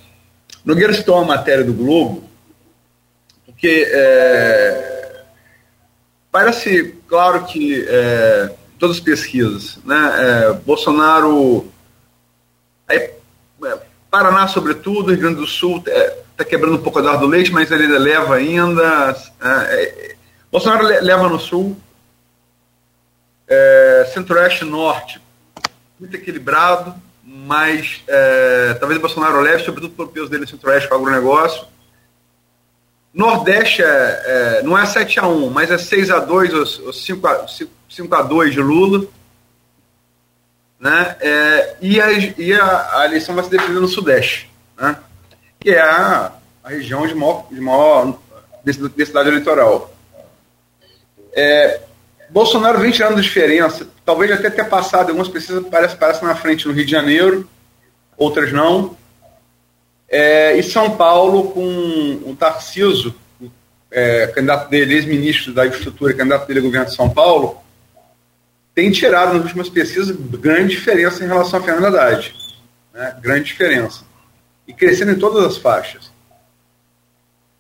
Nogueira 0.65 0.95
citou 0.95 1.17
uma 1.17 1.37
matéria 1.37 1.65
do 1.65 1.73
Globo, 1.73 2.23
porque 3.45 3.87
é, 3.91 5.25
parece 6.31 6.97
claro 7.07 7.45
que 7.45 7.85
é, 7.89 8.53
todas 8.79 8.97
as 8.97 9.03
pesquisas, 9.03 9.79
né, 9.85 10.13
é, 10.19 10.53
Bolsonaro, 10.53 11.71
é, 12.89 13.13
Paraná 14.11 14.47
sobretudo, 14.47 15.11
Rio 15.11 15.21
Grande 15.21 15.37
do 15.37 15.47
Sul 15.47 15.79
está 15.79 15.93
é, 16.39 16.45
quebrando 16.45 16.77
um 16.77 16.83
pouco 16.83 16.99
a 16.99 17.03
dar 17.03 17.17
do 17.17 17.27
leite, 17.27 17.53
mas 17.53 17.71
ele 17.71 17.87
leva 17.99 18.37
ainda, 18.37 19.17
Bolsonaro 20.51 20.85
leva 20.85 21.29
no 21.29 21.39
Sul, 21.39 21.77
Centro-Oeste 24.13 24.65
Norte, 24.65 25.21
muito 25.99 26.17
equilibrado, 26.17 26.95
mas 27.23 28.03
é, 28.09 28.75
talvez 28.75 28.99
o 28.99 29.03
Bolsonaro 29.03 29.41
leve, 29.41 29.65
sobretudo 29.65 29.95
pelo 29.95 30.09
peso 30.09 30.29
dele 30.29 30.43
no 30.43 30.49
centro-oeste 30.49 30.89
com 30.89 30.95
o 30.95 30.99
agronegócio. 30.99 31.67
Nordeste 33.15 33.83
é, 33.83 34.23
é, 34.25 34.63
não 34.63 34.77
é 34.77 34.87
7 34.87 35.21
a 35.21 35.27
1 35.27 35.51
mas 35.51 35.71
é 35.71 35.79
6 35.79 36.11
a 36.11 36.19
2 36.19 36.81
ou 36.81 36.93
5 36.93 37.27
a, 37.27 37.47
5 37.89 38.15
a 38.15 38.23
2 38.23 38.55
de 38.55 38.61
Lula. 38.61 39.07
Né? 40.81 41.17
É, 41.21 41.77
e 41.81 42.01
a, 42.01 42.13
e 42.13 42.55
a, 42.55 43.01
a, 43.01 43.05
eleição 43.05 43.35
vai 43.35 43.45
se 43.45 43.51
definir 43.51 43.79
no 43.79 43.87
Sudeste, 43.87 44.51
né? 44.77 44.99
que 45.61 45.71
é 45.71 45.81
a, 45.81 46.33
a 46.65 46.69
região 46.71 47.07
de 47.07 47.15
maior, 47.15 47.47
de 47.49 47.61
maior 47.61 48.19
densidade 48.65 49.29
eleitoral. 49.29 49.95
É, 51.33 51.81
Bolsonaro 52.33 52.81
vem 52.81 52.91
tirando 52.91 53.21
diferença, 53.21 53.87
talvez 54.07 54.33
até 54.33 54.49
ter 54.49 54.65
passado, 54.65 55.09
algumas 55.09 55.29
pesquisas 55.29 55.63
parece, 55.71 55.95
parece 55.97 56.25
na 56.25 56.35
frente 56.35 56.67
no 56.67 56.73
Rio 56.73 56.87
de 56.87 56.91
Janeiro, 56.91 57.47
outras 58.17 58.51
não. 58.51 58.97
É, 60.09 60.57
e 60.57 60.63
São 60.63 60.97
Paulo 60.97 61.51
com 61.51 62.23
o 62.25 62.35
Tarciso, 62.35 63.15
é, 63.91 64.29
candidato 64.29 64.71
dele, 64.71 64.95
ex-ministro 64.95 65.53
da 65.53 65.67
infraestrutura, 65.67 66.15
candidato 66.15 66.47
dele 66.47 66.61
ao 66.61 66.65
governo 66.65 66.87
de 66.87 66.95
São 66.95 67.11
Paulo, 67.11 67.59
tem 68.75 68.91
tirado 68.91 69.35
nas 69.35 69.43
últimas 69.43 69.69
pesquisas 69.69 70.17
grande 70.17 70.71
diferença 70.71 71.23
em 71.23 71.27
relação 71.27 71.61
a 71.61 71.63
Fernando 71.63 71.95
Haddad. 71.95 72.35
Né? 72.95 73.15
Grande 73.21 73.45
diferença. 73.45 74.05
E 74.67 74.73
crescendo 74.73 75.13
em 75.13 75.19
todas 75.19 75.45
as 75.45 75.59
faixas. 75.59 76.11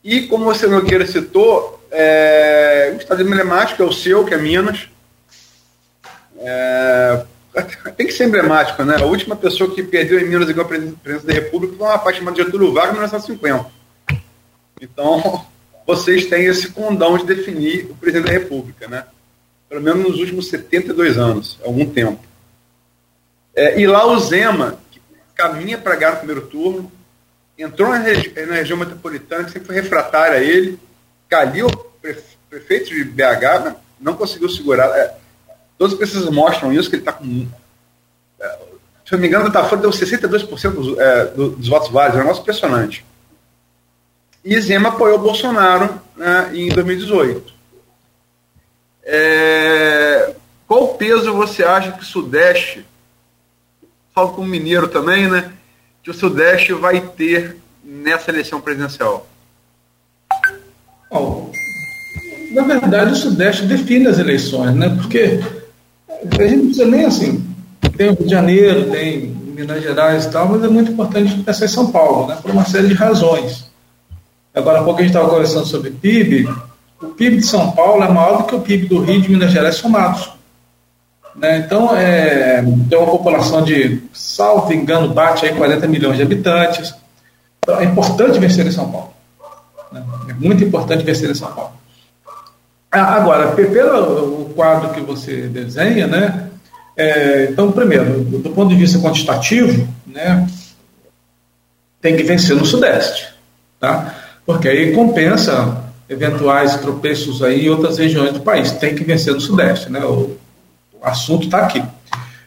E 0.02 0.22
como 0.22 0.46
você 0.46 0.66
Nogueira 0.66 1.06
citou, 1.06 1.81
é, 1.92 2.90
um 2.94 2.96
estado 2.96 3.22
emblemático 3.22 3.82
é 3.82 3.86
o 3.86 3.92
seu, 3.92 4.24
que 4.24 4.32
é 4.32 4.38
Minas. 4.38 4.88
É, 6.38 7.24
tem 7.96 8.06
que 8.06 8.12
ser 8.12 8.24
emblemático, 8.24 8.82
né? 8.82 8.96
A 8.96 9.04
última 9.04 9.36
pessoa 9.36 9.72
que 9.74 9.82
perdeu 9.82 10.18
em 10.18 10.24
Minas 10.24 10.48
igual 10.48 10.64
a 10.64 10.68
presidência 10.68 11.26
da 11.26 11.34
República 11.34 11.76
foi 11.76 11.86
uma 11.86 11.98
parte 11.98 12.18
chamada 12.18 12.42
Getúlio 12.42 12.72
Vargas 12.72 12.92
em 12.92 12.94
1950. 12.94 13.66
Então, 14.80 15.46
vocês 15.86 16.26
têm 16.26 16.46
esse 16.46 16.70
condão 16.70 17.18
de 17.18 17.26
definir 17.26 17.90
o 17.90 17.94
presidente 17.94 18.26
da 18.26 18.32
República, 18.32 18.88
né? 18.88 19.04
Pelo 19.68 19.82
menos 19.82 20.02
nos 20.02 20.18
últimos 20.18 20.48
72 20.48 21.18
anos, 21.18 21.58
algum 21.62 21.86
tempo. 21.86 22.24
É, 23.54 23.78
e 23.78 23.86
lá 23.86 24.06
o 24.06 24.18
Zema, 24.18 24.78
que 24.90 25.00
caminha 25.34 25.76
para 25.76 25.96
ganhar 25.96 26.14
o 26.14 26.18
primeiro 26.18 26.46
turno, 26.46 26.90
entrou 27.58 27.90
na, 27.90 27.98
regi 27.98 28.32
na 28.46 28.54
região 28.54 28.78
metropolitana, 28.78 29.44
que 29.44 29.52
sempre 29.52 29.66
foi 29.66 29.76
refratária 29.76 30.38
a 30.38 30.42
ele, 30.42 30.78
Calil, 31.32 31.66
prefeito 32.50 32.90
de 32.90 33.04
BH, 33.04 33.74
não 33.98 34.12
conseguiu 34.12 34.50
segurar. 34.50 34.88
É, 34.98 35.14
todas 35.78 35.94
as 35.94 35.98
pesquisas 35.98 36.28
mostram 36.28 36.70
isso, 36.70 36.90
que 36.90 36.96
ele 36.96 37.00
está 37.00 37.14
com. 37.14 37.48
É, 38.38 38.58
se 39.06 39.14
eu 39.14 39.16
não 39.16 39.20
me 39.20 39.28
engano, 39.28 39.46
o 39.46 39.48
Datafolha 39.48 39.80
deu 39.80 39.90
62% 39.90 40.70
dos, 40.72 40.98
é, 40.98 41.24
dos 41.24 41.68
votos 41.68 41.88
válidos, 41.88 42.18
é 42.18 42.20
um 42.20 42.24
negócio 42.24 42.42
impressionante. 42.42 43.02
E 44.44 44.60
Zema 44.60 44.90
apoiou 44.90 45.18
Bolsonaro 45.18 45.98
né, 46.14 46.50
em 46.52 46.68
2018. 46.68 47.54
É, 49.04 50.34
qual 50.68 50.88
peso 50.98 51.32
você 51.32 51.64
acha 51.64 51.92
que 51.92 52.02
o 52.02 52.06
Sudeste, 52.06 52.84
falo 54.14 54.34
como 54.34 54.46
mineiro 54.46 54.86
também, 54.86 55.30
né? 55.30 55.50
que 56.02 56.10
o 56.10 56.14
Sudeste 56.14 56.74
vai 56.74 57.00
ter 57.00 57.56
nessa 57.82 58.30
eleição 58.30 58.60
presidencial? 58.60 59.26
Bom, 61.12 61.50
na 62.52 62.62
verdade, 62.62 63.12
o 63.12 63.16
Sudeste 63.16 63.66
define 63.66 64.06
as 64.06 64.18
eleições, 64.18 64.74
né? 64.74 64.88
Porque 64.88 65.40
a 66.08 66.42
gente 66.42 66.56
não 66.56 66.64
precisa 66.66 66.86
nem 66.86 67.04
assim. 67.04 67.44
Tem 67.96 68.08
o 68.08 68.14
Rio 68.14 68.24
de 68.24 68.30
Janeiro, 68.30 68.90
tem 68.90 69.26
Minas 69.54 69.82
Gerais 69.82 70.24
e 70.24 70.30
tal, 70.30 70.48
mas 70.48 70.64
é 70.64 70.68
muito 70.68 70.92
importante 70.92 71.38
pensar 71.42 71.66
em 71.66 71.68
São 71.68 71.92
Paulo, 71.92 72.28
né? 72.28 72.38
Por 72.40 72.50
uma 72.50 72.64
série 72.64 72.88
de 72.88 72.94
razões. 72.94 73.70
Agora 74.54 74.80
há 74.80 74.84
pouco 74.84 75.00
a 75.00 75.02
gente 75.02 75.10
estava 75.10 75.28
conversando 75.28 75.66
sobre 75.66 75.90
PIB. 75.90 76.48
O 77.00 77.08
PIB 77.08 77.38
de 77.38 77.46
São 77.46 77.72
Paulo 77.72 78.02
é 78.02 78.08
maior 78.08 78.38
do 78.38 78.44
que 78.44 78.54
o 78.54 78.60
PIB 78.60 78.86
do 78.86 79.00
Rio 79.00 79.20
de 79.20 79.30
Minas 79.30 79.52
Gerais 79.52 79.74
somados. 79.74 80.30
Né? 81.34 81.58
Então, 81.58 81.94
é, 81.96 82.62
tem 82.88 82.98
uma 82.98 83.10
população 83.10 83.62
de, 83.62 84.02
salvo 84.12 84.72
engano, 84.72 85.12
bate 85.12 85.46
aí 85.46 85.54
40 85.54 85.86
milhões 85.88 86.16
de 86.16 86.22
habitantes. 86.22 86.94
Então, 87.62 87.80
é 87.80 87.84
importante 87.84 88.38
vencer 88.38 88.66
em 88.66 88.72
São 88.72 88.90
Paulo. 88.90 89.11
Né? 89.92 90.04
É 90.28 90.32
muito 90.34 90.64
importante 90.64 91.04
vencer 91.04 91.30
em 91.30 91.34
São 91.34 91.52
Paulo. 91.52 91.72
Ah, 92.90 93.14
agora, 93.14 93.52
pelo 93.52 94.42
o 94.42 94.52
quadro 94.54 94.90
que 94.90 95.00
você 95.00 95.48
desenha, 95.48 96.06
né? 96.06 96.50
É, 96.96 97.48
então, 97.50 97.72
primeiro, 97.72 98.20
do 98.20 98.50
ponto 98.50 98.68
de 98.68 98.76
vista 98.76 98.98
quantitativo, 98.98 99.88
né, 100.06 100.46
tem 102.02 102.16
que 102.16 102.22
vencer 102.22 102.54
no 102.54 102.66
Sudeste, 102.66 103.28
tá? 103.80 104.14
Porque 104.44 104.68
aí 104.68 104.92
compensa 104.92 105.84
eventuais 106.06 106.76
tropeços 106.76 107.42
aí 107.42 107.66
em 107.66 107.70
outras 107.70 107.96
regiões 107.96 108.32
do 108.32 108.40
país. 108.40 108.72
Tem 108.72 108.94
que 108.94 109.04
vencer 109.04 109.32
no 109.32 109.40
Sudeste, 109.40 109.90
né? 109.90 110.04
O, 110.04 110.36
o 111.00 111.04
assunto 111.06 111.44
está 111.44 111.58
aqui. 111.58 111.82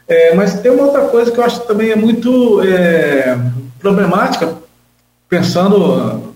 É, 0.08 0.36
mas 0.36 0.60
tem 0.60 0.72
uma 0.72 0.86
outra 0.86 1.08
coisa 1.08 1.32
que 1.32 1.40
eu 1.40 1.44
acho 1.44 1.62
que 1.62 1.68
também 1.68 1.90
é 1.90 1.96
muito 1.96 2.62
é, 2.62 3.36
problemática, 3.80 4.56
pensando 5.28 6.35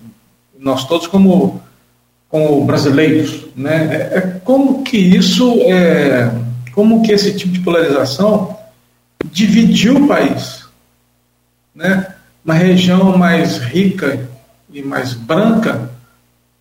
nós 0.59 0.85
todos 0.85 1.07
como 1.07 1.61
com 2.27 2.65
brasileiros, 2.65 3.47
né? 3.55 3.87
É, 3.91 4.17
é, 4.17 4.21
como 4.43 4.83
que 4.83 4.97
isso, 4.97 5.59
é, 5.63 6.31
como 6.73 7.01
que 7.01 7.11
esse 7.11 7.35
tipo 7.35 7.51
de 7.51 7.59
polarização 7.61 8.55
dividiu 9.31 9.97
o 9.97 10.07
país, 10.07 10.65
né? 11.73 12.13
Uma 12.45 12.53
região 12.53 13.17
mais 13.17 13.57
rica 13.57 14.27
e 14.71 14.81
mais 14.81 15.13
branca 15.13 15.89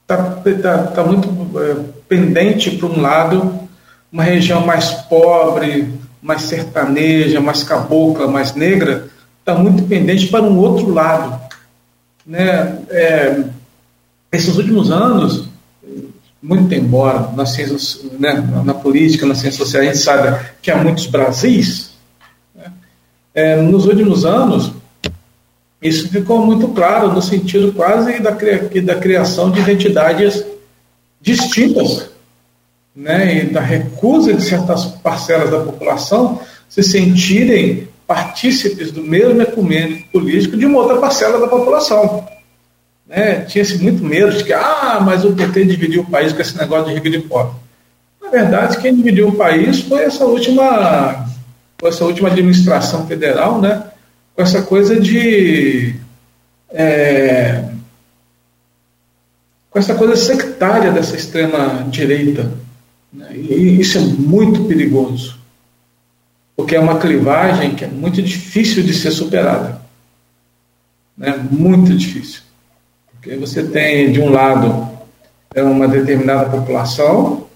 está 0.02 0.40
tá, 0.62 0.78
tá 0.84 1.04
muito 1.04 1.28
é, 1.60 1.76
pendente 2.08 2.70
para 2.70 2.88
um 2.88 3.00
lado, 3.00 3.68
uma 4.10 4.22
região 4.22 4.64
mais 4.64 4.90
pobre, 4.90 5.92
mais 6.22 6.42
sertaneja, 6.42 7.40
mais 7.40 7.62
cabocla, 7.62 8.26
mais 8.26 8.54
negra, 8.54 9.08
está 9.40 9.54
muito 9.54 9.82
pendente 9.84 10.28
para 10.28 10.42
um 10.42 10.56
outro 10.56 10.92
lado, 10.92 11.38
né? 12.26 12.78
É, 12.88 13.44
esses 14.30 14.56
últimos 14.56 14.90
anos 14.90 15.48
muito 16.42 16.72
embora 16.72 17.32
nas 17.34 17.50
ciências, 17.50 18.00
né, 18.18 18.32
na 18.64 18.74
política, 18.74 19.26
nas 19.26 19.38
ciências 19.38 19.56
sociais, 19.56 19.88
a 19.88 19.92
gente 19.92 20.04
sabe 20.04 20.46
que 20.62 20.70
há 20.70 20.76
muitos 20.76 21.06
Brasis, 21.06 21.90
né, 22.54 22.72
é, 23.34 23.56
nos 23.56 23.86
últimos 23.86 24.24
anos, 24.24 24.72
isso 25.82 26.08
ficou 26.08 26.44
muito 26.44 26.68
claro 26.68 27.12
no 27.12 27.22
sentido 27.22 27.72
quase 27.72 28.20
da, 28.20 28.30
da 28.30 28.94
criação 28.94 29.50
de 29.50 29.60
identidades 29.60 30.44
distintas, 31.20 32.08
né, 32.94 33.44
e 33.44 33.46
da 33.46 33.60
recusa 33.60 34.32
de 34.32 34.42
certas 34.42 34.86
parcelas 34.86 35.50
da 35.50 35.60
população 35.60 36.40
se 36.68 36.82
sentirem 36.82 37.88
partícipes 38.06 38.90
do 38.90 39.02
mesmo 39.02 39.40
ecumênico 39.42 40.10
político 40.10 40.56
de 40.56 40.66
uma 40.66 40.78
outra 40.78 40.98
parcela 40.98 41.38
da 41.38 41.48
população 41.48 42.26
né, 43.08 43.40
tinha-se 43.46 43.78
muito 43.78 44.04
medo 44.04 44.36
de 44.36 44.44
que, 44.44 44.52
ah, 44.52 45.00
mas 45.02 45.24
o 45.24 45.32
PT 45.32 45.64
dividiu 45.64 46.02
o 46.02 46.10
país 46.10 46.32
com 46.32 46.42
esse 46.42 46.56
negócio 46.58 46.88
de 46.88 46.94
rico 46.94 47.08
de 47.08 47.20
pobre. 47.20 47.56
Na 48.20 48.28
verdade, 48.28 48.78
quem 48.78 48.94
dividiu 48.94 49.28
o 49.28 49.34
país 49.34 49.80
foi 49.80 50.02
essa 50.04 50.26
última, 50.26 51.26
foi 51.78 51.88
essa 51.88 52.04
última 52.04 52.28
administração 52.28 53.06
federal, 53.06 53.60
né, 53.60 53.84
com 54.36 54.42
essa 54.42 54.60
coisa 54.62 55.00
de. 55.00 55.94
É, 56.70 57.64
com 59.70 59.78
essa 59.78 59.94
coisa 59.94 60.14
sectária 60.14 60.92
dessa 60.92 61.16
extrema-direita. 61.16 62.52
Né, 63.10 63.30
e 63.34 63.80
isso 63.80 63.96
é 63.96 64.02
muito 64.02 64.64
perigoso, 64.64 65.38
porque 66.54 66.76
é 66.76 66.80
uma 66.80 66.98
clivagem 66.98 67.74
que 67.74 67.84
é 67.86 67.88
muito 67.88 68.20
difícil 68.20 68.82
de 68.82 68.92
ser 68.92 69.12
superada. 69.12 69.80
Né, 71.16 71.34
muito 71.50 71.96
difícil. 71.96 72.47
Porque 73.20 73.36
você 73.36 73.64
tem, 73.64 74.12
de 74.12 74.20
um 74.20 74.30
lado, 74.30 74.88
é 75.52 75.62
uma 75.62 75.88
determinada 75.88 76.48
população, 76.48 77.46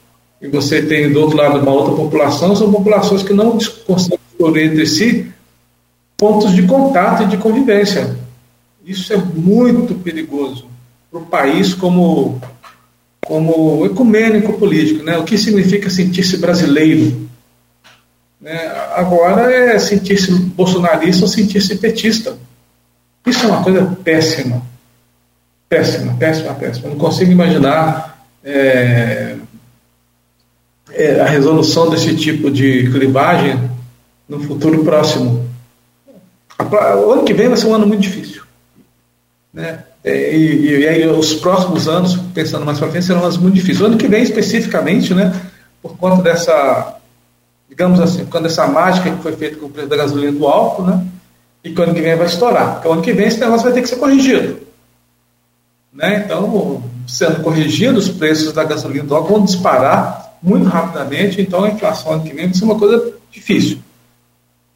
e 0.40 0.48
você 0.48 0.82
tem, 0.82 1.12
do 1.12 1.20
outro 1.20 1.36
lado, 1.36 1.60
uma 1.60 1.70
outra 1.70 1.94
população, 1.94 2.56
são 2.56 2.72
populações 2.72 3.22
que 3.22 3.32
não 3.32 3.58
conseguem 3.86 4.18
escolher 4.32 4.66
entre 4.66 4.86
si 4.86 5.32
pontos 6.16 6.52
de 6.52 6.64
contato 6.64 7.22
e 7.22 7.26
de 7.26 7.36
convivência. 7.36 8.16
Isso 8.84 9.12
é 9.12 9.16
muito 9.16 9.94
perigoso 9.94 10.66
para 11.10 11.20
o 11.20 11.26
país 11.26 11.74
como, 11.74 12.40
como 13.24 13.86
ecumênico 13.86 14.54
político. 14.54 15.04
Né? 15.04 15.16
O 15.18 15.24
que 15.24 15.38
significa 15.38 15.88
sentir-se 15.88 16.38
brasileiro? 16.38 17.28
Né? 18.40 18.66
Agora 18.96 19.52
é 19.52 19.78
sentir-se 19.78 20.32
bolsonarista 20.32 21.22
ou 21.22 21.28
sentir-se 21.28 21.76
petista. 21.76 22.36
Isso 23.24 23.46
é 23.46 23.48
uma 23.48 23.62
coisa 23.62 23.96
péssima 24.02 24.71
péssima, 25.72 26.12
péssima, 26.18 26.52
péssima. 26.52 26.90
Não 26.90 26.98
consigo 26.98 27.32
imaginar 27.32 28.26
é, 28.44 29.36
é, 30.90 31.18
a 31.18 31.24
resolução 31.24 31.88
desse 31.88 32.14
tipo 32.14 32.50
de 32.50 32.90
clivagem 32.90 33.58
no 34.28 34.38
futuro 34.40 34.84
próximo. 34.84 35.48
O 36.58 37.10
ano 37.12 37.24
que 37.24 37.32
vem 37.32 37.48
vai 37.48 37.56
ser 37.56 37.68
um 37.68 37.74
ano 37.74 37.86
muito 37.86 38.02
difícil. 38.02 38.42
Né? 39.52 39.78
É, 40.04 40.36
e, 40.36 40.80
e, 40.80 40.88
aí 40.88 41.06
os 41.06 41.34
próximos 41.34 41.88
anos, 41.88 42.16
pensando 42.34 42.66
mais 42.66 42.78
para 42.78 42.90
frente, 42.90 43.06
serão 43.06 43.22
anos 43.22 43.38
muito 43.38 43.54
difíceis. 43.54 43.80
O 43.80 43.86
ano 43.86 43.96
que 43.96 44.08
vem, 44.08 44.22
especificamente, 44.22 45.14
né, 45.14 45.32
por 45.80 45.96
conta 45.96 46.22
dessa, 46.22 46.96
digamos 47.66 47.98
assim, 47.98 48.26
quando 48.26 48.44
essa 48.44 48.66
mágica 48.66 49.10
que 49.10 49.22
foi 49.22 49.32
feita 49.36 49.56
com 49.56 49.66
o 49.66 49.70
preço 49.70 49.88
da 49.88 49.96
gasolina 49.96 50.32
do 50.32 50.46
álcool, 50.46 50.82
né, 50.82 51.06
e 51.64 51.70
que 51.70 51.80
o 51.80 51.84
ano 51.84 51.94
que 51.94 52.02
vem 52.02 52.14
vai 52.14 52.26
estourar. 52.26 52.74
Porque 52.74 52.88
o 52.88 52.92
ano 52.92 53.02
que 53.02 53.12
vem 53.12 53.26
esse 53.26 53.40
negócio 53.40 53.64
vai 53.64 53.72
ter 53.72 53.80
que 53.80 53.88
ser 53.88 53.96
corrigido. 53.96 54.71
Né? 55.92 56.22
Então, 56.24 56.82
sendo 57.06 57.42
corrigidos, 57.42 58.08
os 58.08 58.16
preços 58.16 58.52
da 58.52 58.64
gasolina 58.64 59.04
do 59.04 59.22
vão 59.22 59.44
disparar 59.44 60.32
muito 60.42 60.68
rapidamente, 60.68 61.40
então 61.40 61.64
a 61.64 61.68
inflação 61.68 62.12
ano 62.12 62.24
que 62.24 62.34
vem 62.34 62.46
vai 62.46 62.54
ser 62.54 62.64
uma 62.64 62.78
coisa 62.78 63.14
difícil. 63.30 63.78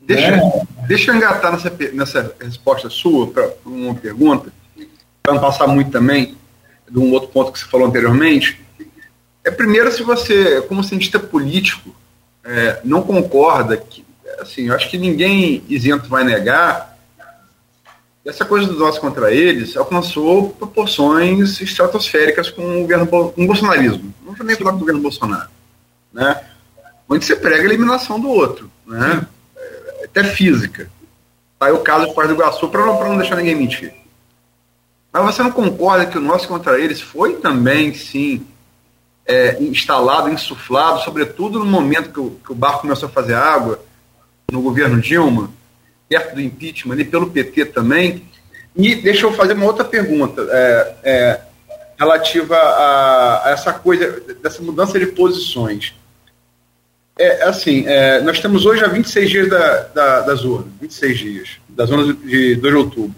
Deixa, 0.01 0.31
né? 0.31 0.63
deixa 0.87 1.11
eu 1.11 1.17
engatar 1.17 1.51
nessa, 1.51 1.73
nessa 1.93 2.35
resposta 2.41 2.89
sua 2.89 3.27
para 3.27 3.51
uma 3.65 3.95
pergunta, 3.95 4.53
para 5.23 5.35
não 5.35 5.41
passar 5.41 5.67
muito 5.67 5.91
também 5.91 6.37
de 6.89 6.99
um 6.99 7.13
outro 7.13 7.29
ponto 7.31 7.51
que 7.51 7.59
você 7.59 7.67
falou 7.67 7.89
anteriormente. 7.89 8.61
É 9.43 9.51
primeiro 9.51 9.91
se 9.91 10.05
você, 10.05 10.63
como 10.63 10.85
cientista 10.85 11.19
político, 11.19 11.95
é, 12.45 12.81
não 12.85 13.03
concorda 13.03 13.77
que, 13.77 14.05
assim, 14.39 14.69
eu 14.69 14.75
acho 14.75 14.89
que 14.89 14.99
ninguém 14.99 15.65
isento 15.69 16.09
vai 16.09 16.23
negar 16.23 16.96
essa 18.27 18.45
coisa 18.45 18.67
do 18.67 18.79
nós 18.79 18.99
contra 18.99 19.33
eles 19.33 19.77
alcançou 19.77 20.51
proporções 20.51 21.61
estratosféricas 21.61 22.51
com 22.51 22.79
o, 22.79 22.81
governo, 22.83 23.07
com 23.07 23.45
o 23.45 23.47
bolsonarismo. 23.47 24.13
Não 24.25 24.35
vou 24.35 24.47
nem 24.47 24.57
falar 24.57 24.73
do 24.73 24.79
governo 24.79 25.01
Bolsonaro. 25.01 25.49
Né? 26.13 26.45
Onde 27.09 27.25
você 27.25 27.37
prega 27.37 27.63
a 27.63 27.67
eliminação 27.67 28.19
do 28.19 28.29
outro. 28.29 28.71
Né? 28.85 29.25
É, 29.57 30.05
até 30.07 30.25
física. 30.25 30.91
Tá 31.57 31.67
aí 31.67 31.73
o 31.73 31.79
caso 31.79 32.09
de 32.09 32.15
Paz 32.15 32.29
do 32.29 32.35
Iguaçu 32.35 32.69
para 32.69 32.85
não, 32.85 33.01
não 33.01 33.17
deixar 33.17 33.37
ninguém 33.37 33.55
mentir. 33.55 33.95
Mas 35.13 35.25
você 35.25 35.43
não 35.43 35.53
concorda 35.53 36.05
que 36.05 36.19
o 36.19 36.21
nosso 36.21 36.49
contra 36.49 36.81
eles 36.81 37.01
foi 37.01 37.35
também, 37.37 37.95
sim, 37.95 38.45
é, 39.25 39.63
instalado, 39.63 40.29
insuflado, 40.29 41.01
sobretudo 41.03 41.61
no 41.61 41.65
momento 41.65 42.13
que 42.13 42.21
o, 42.21 42.31
que 42.45 42.53
o 42.53 42.57
barco 42.57 42.81
começou 42.81 43.09
a 43.09 43.13
fazer 43.13 43.35
água, 43.35 43.81
no 44.51 44.61
governo 44.61 45.01
Dilma, 45.01 45.51
perto 46.09 46.35
do 46.35 46.41
impeachment, 46.41 46.97
e 46.99 47.05
pelo 47.05 47.31
PT 47.31 47.67
também. 47.67 48.25
E 48.75 48.95
deixa 48.95 49.27
eu 49.27 49.33
fazer 49.33 49.55
uma 49.55 49.67
outra 49.67 49.85
pergunta 49.85 50.47
é, 50.51 50.95
é, 51.03 51.41
relativa 51.99 52.57
a, 52.57 53.49
a, 53.49 53.51
essa 53.51 53.73
coisa, 53.73 54.21
dessa 54.43 54.63
mudança 54.63 54.99
de 54.99 55.07
posições. 55.07 55.95
É 57.19 57.45
assim, 57.45 57.85
é, 57.87 58.21
nós 58.21 58.41
temos 58.41 58.67
hoje 58.67 58.85
há 58.85 58.89
26 58.89 59.31
dias 59.31 59.49
da, 59.49 59.83
da, 59.85 60.21
das 60.21 60.45
urnas, 60.45 60.71
26 60.81 61.19
dias, 61.19 61.49
das 61.69 61.91
urnas 61.91 62.15
de 62.21 62.57
2 62.57 62.61
de 62.61 62.79
outubro. 62.79 63.15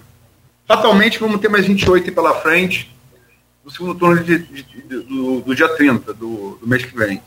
Fatalmente 0.67 1.19
vamos 1.19 1.41
ter 1.41 1.49
mais 1.49 1.67
28 1.67 2.13
pela 2.13 2.41
frente 2.41 2.95
no 3.65 3.71
segundo 3.71 3.95
turno 3.97 4.23
de, 4.23 4.39
de, 4.39 4.63
de, 4.63 4.83
do, 4.83 5.41
do, 5.41 5.55
dia 5.55 5.69
30 5.69 6.15
do, 6.15 6.59
do 6.61 6.67
mês 6.67 6.85
que 6.85 6.97
vem. 6.97 7.21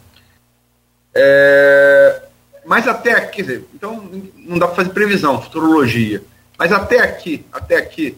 É, 1.14 2.22
mas 2.66 2.88
até, 2.88 3.20
quer 3.22 3.41
dizer, 3.41 3.66
então 3.74 4.09
não 4.36 4.57
dá 4.57 4.68
para 4.68 4.76
fazer 4.76 4.89
previsão, 4.89 5.41
futurologia. 5.41 6.24
Mas 6.57 6.72
até 6.72 6.99
aqui, 6.99 7.45
até 7.51 7.78
aqui, 7.78 8.18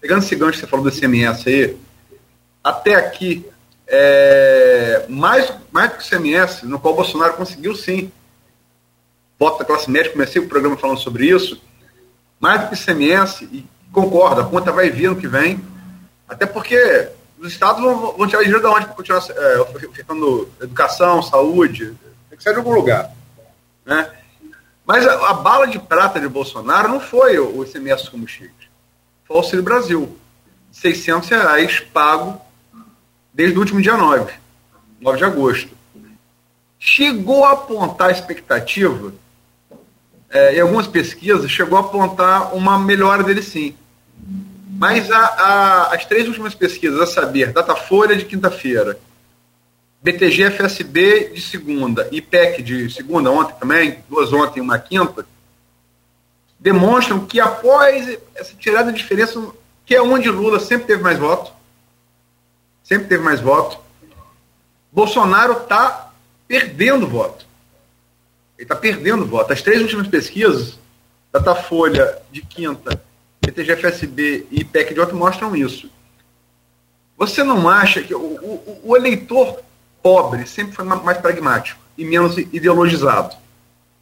pegando 0.00 0.22
esse 0.22 0.34
gancho 0.34 0.54
que 0.54 0.60
você 0.60 0.66
falou 0.66 0.84
do 0.84 0.92
SMS 0.92 1.46
aí, 1.46 1.76
até 2.62 2.94
aqui, 2.94 3.46
é, 3.86 5.06
mais, 5.08 5.52
mais 5.70 5.90
do 5.90 5.96
que 5.96 6.04
o 6.04 6.08
CMS, 6.08 6.62
no 6.64 6.78
qual 6.78 6.94
o 6.94 6.96
Bolsonaro 6.96 7.34
conseguiu 7.34 7.74
sim 7.74 8.10
voto 9.38 9.60
da 9.60 9.64
classe 9.64 9.88
média, 9.88 10.10
comecei 10.10 10.42
o 10.42 10.48
programa 10.48 10.76
falando 10.76 10.98
sobre 10.98 11.26
isso, 11.26 11.62
mais 12.40 12.60
do 12.60 12.68
que 12.68 12.74
o 12.74 12.84
CMS, 12.84 13.42
e 13.42 13.64
concordo, 13.92 14.40
a 14.40 14.44
conta 14.44 14.72
vai 14.72 14.90
vir 14.90 15.10
no 15.10 15.16
que 15.16 15.28
vem, 15.28 15.60
até 16.28 16.44
porque 16.44 17.08
os 17.38 17.52
estados 17.52 17.80
vão, 17.80 18.16
vão 18.16 18.26
tirar 18.26 18.42
dinheiro 18.42 18.60
de 18.60 18.66
onde 18.66 18.86
para 18.86 18.94
continuar 18.94 19.22
é, 19.30 19.60
ofertando 19.60 20.50
educação, 20.60 21.22
saúde, 21.22 21.94
tem 22.28 22.36
que 22.36 22.42
sair 22.42 22.54
de 22.54 22.58
algum 22.58 22.74
lugar. 22.74 23.12
Né? 23.88 24.06
Mas 24.84 25.06
a, 25.06 25.30
a, 25.30 25.32
bala 25.32 25.66
de 25.66 25.78
prata 25.78 26.20
de 26.20 26.28
Bolsonaro 26.28 26.90
não 26.90 27.00
foi 27.00 27.38
o, 27.38 27.56
o 27.56 27.64
ICMS 27.64 28.10
dos 28.10 28.30
foi 29.24 29.36
o 29.36 29.38
Auxílio 29.38 29.64
Brasil, 29.64 30.18
600 30.70 31.26
reais 31.30 31.80
pago 31.80 32.38
desde 33.32 33.56
o 33.56 33.60
último 33.60 33.80
dia 33.80 33.96
9, 33.96 34.30
9 35.00 35.16
de 35.16 35.24
agosto. 35.24 35.70
Chegou 36.78 37.46
a 37.46 37.52
apontar 37.52 38.08
a 38.08 38.12
expectativa, 38.12 39.14
é, 40.28 40.56
em 40.56 40.60
algumas 40.60 40.86
pesquisas, 40.86 41.50
chegou 41.50 41.78
a 41.78 41.80
apontar 41.80 42.54
uma 42.54 42.78
melhora 42.78 43.24
dele 43.24 43.42
sim. 43.42 43.74
Mas 44.70 45.10
a, 45.10 45.18
a, 45.18 45.94
as 45.94 46.04
três 46.04 46.28
últimas 46.28 46.54
pesquisas, 46.54 47.00
a 47.00 47.06
saber, 47.06 47.54
Datafolha 47.54 48.14
de 48.14 48.26
quinta-feira, 48.26 48.98
BTG 50.00 50.50
FSB 50.52 51.30
de 51.34 51.40
segunda 51.40 52.08
e 52.12 52.22
PEC 52.22 52.62
de 52.62 52.90
segunda, 52.90 53.30
ontem 53.30 53.54
também, 53.58 53.98
duas 54.08 54.32
ontem 54.32 54.60
e 54.60 54.62
uma 54.62 54.78
quinta, 54.78 55.26
demonstram 56.58 57.26
que 57.26 57.40
após 57.40 58.18
essa 58.34 58.54
tirada 58.54 58.92
de 58.92 58.98
diferença, 58.98 59.40
que 59.84 59.94
é 59.94 60.02
onde 60.02 60.28
Lula 60.28 60.60
sempre 60.60 60.86
teve 60.86 61.02
mais 61.02 61.18
voto, 61.18 61.52
sempre 62.82 63.08
teve 63.08 63.22
mais 63.22 63.40
voto. 63.40 63.78
Bolsonaro 64.92 65.62
está 65.62 66.12
perdendo 66.46 67.06
voto. 67.06 67.46
Ele 68.56 68.64
está 68.64 68.74
perdendo 68.74 69.26
voto. 69.26 69.52
As 69.52 69.62
três 69.62 69.82
últimas 69.82 70.08
pesquisas, 70.08 70.78
Datafolha 71.32 72.18
de 72.32 72.40
quinta, 72.40 73.00
PTG-FSB 73.40 74.46
e 74.50 74.60
IPEC 74.60 74.94
de 74.94 75.00
ontem 75.00 75.14
mostram 75.14 75.54
isso. 75.54 75.90
Você 77.16 77.42
não 77.42 77.68
acha 77.68 78.02
que 78.02 78.14
o, 78.14 78.18
o, 78.18 78.80
o 78.84 78.96
eleitor 78.96 79.60
pobre 80.02 80.46
sempre 80.46 80.74
foi 80.74 80.84
mais 80.84 81.18
pragmático 81.18 81.80
e 81.96 82.04
menos 82.04 82.36
ideologizado? 82.38 83.36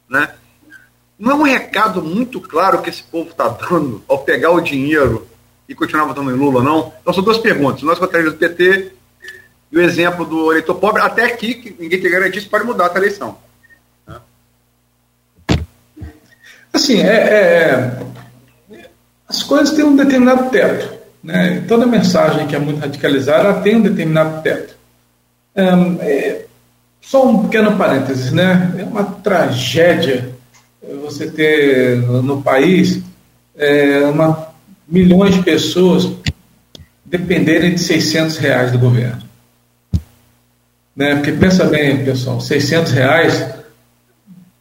Né? 0.09 0.29
Não 1.17 1.31
é 1.31 1.35
um 1.35 1.43
recado 1.43 2.03
muito 2.03 2.39
claro 2.39 2.81
que 2.81 2.89
esse 2.89 3.03
povo 3.03 3.31
está 3.31 3.47
dando 3.47 4.03
ao 4.07 4.19
pegar 4.19 4.51
o 4.51 4.61
dinheiro 4.61 5.27
e 5.67 5.75
continuar 5.75 6.05
votando 6.05 6.31
em 6.31 6.35
Lula, 6.35 6.63
não? 6.63 6.93
Então 7.01 7.13
são 7.13 7.23
duas 7.23 7.37
perguntas. 7.37 7.81
Nós 7.81 7.99
contrários 7.99 8.33
do 8.33 8.39
PT 8.39 8.93
e 9.71 9.77
o 9.77 9.81
exemplo 9.81 10.25
do 10.25 10.51
eleitor 10.51 10.75
pobre, 10.75 11.01
até 11.01 11.25
aqui, 11.25 11.55
que 11.55 11.75
ninguém 11.77 11.99
tem 11.99 12.11
garantia, 12.11 12.39
isso 12.39 12.49
pode 12.49 12.65
mudar 12.65 12.91
a 12.93 12.97
eleição. 12.97 13.37
Né? 14.07 14.19
Assim, 16.71 17.01
é, 17.01 17.99
é, 18.71 18.87
as 19.27 19.43
coisas 19.43 19.75
têm 19.75 19.83
um 19.83 19.95
determinado 19.95 20.49
teto. 20.49 20.97
Né? 21.21 21.65
Toda 21.67 21.85
mensagem 21.85 22.47
que 22.47 22.55
é 22.55 22.59
muito 22.59 22.79
radicalizada 22.79 23.61
tem 23.61 23.75
um 23.75 23.81
determinado 23.81 24.41
teto. 24.41 24.76
É, 25.57 25.63
é, 26.05 26.45
só 27.01 27.27
um 27.27 27.43
pequeno 27.43 27.75
parênteses, 27.75 28.31
né? 28.31 28.75
É 28.77 28.83
uma 28.83 29.03
tragédia 29.03 30.35
você 31.03 31.29
ter 31.29 31.97
no 31.97 32.41
país 32.41 33.01
é, 33.57 34.05
uma 34.05 34.47
milhões 34.87 35.35
de 35.35 35.43
pessoas 35.43 36.09
dependerem 37.03 37.73
de 37.73 37.81
600 37.81 38.37
reais 38.37 38.71
do 38.71 38.79
governo. 38.79 39.21
Né? 40.95 41.15
Porque 41.15 41.31
pensa 41.31 41.65
bem, 41.65 42.05
pessoal, 42.05 42.39
600 42.39 42.91
reais, 42.91 43.45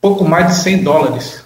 pouco 0.00 0.24
mais 0.24 0.48
de 0.48 0.54
100 0.62 0.82
dólares. 0.82 1.44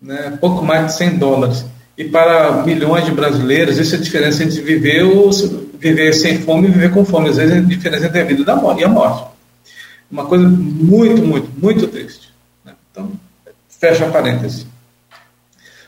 Né? 0.00 0.36
Pouco 0.40 0.64
mais 0.64 0.86
de 0.86 0.96
100 0.96 1.18
dólares. 1.18 1.64
E 1.96 2.04
para 2.04 2.62
milhões 2.64 3.04
de 3.04 3.12
brasileiros, 3.12 3.78
essa 3.78 3.96
é 3.96 3.98
a 3.98 4.02
diferença 4.02 4.42
entre 4.42 4.60
viver, 4.60 5.04
ou, 5.04 5.30
viver 5.80 6.12
sem 6.12 6.38
fome 6.38 6.68
e 6.68 6.70
viver 6.70 6.92
com 6.92 7.04
fome. 7.04 7.30
Às 7.30 7.36
vezes 7.38 7.56
a 7.56 7.60
diferença 7.60 8.06
entre 8.06 8.20
a 8.20 8.24
vida 8.24 8.44
e 8.78 8.84
a 8.84 8.88
morte. 8.88 9.30
Uma 10.10 10.26
coisa 10.26 10.46
muito, 10.46 11.22
muito, 11.22 11.48
muito 11.60 11.86
triste. 11.88 12.32
Né? 12.64 12.72
Então, 12.90 13.10
fecha 13.68 14.06
a 14.06 14.10
parêntese. 14.10 14.66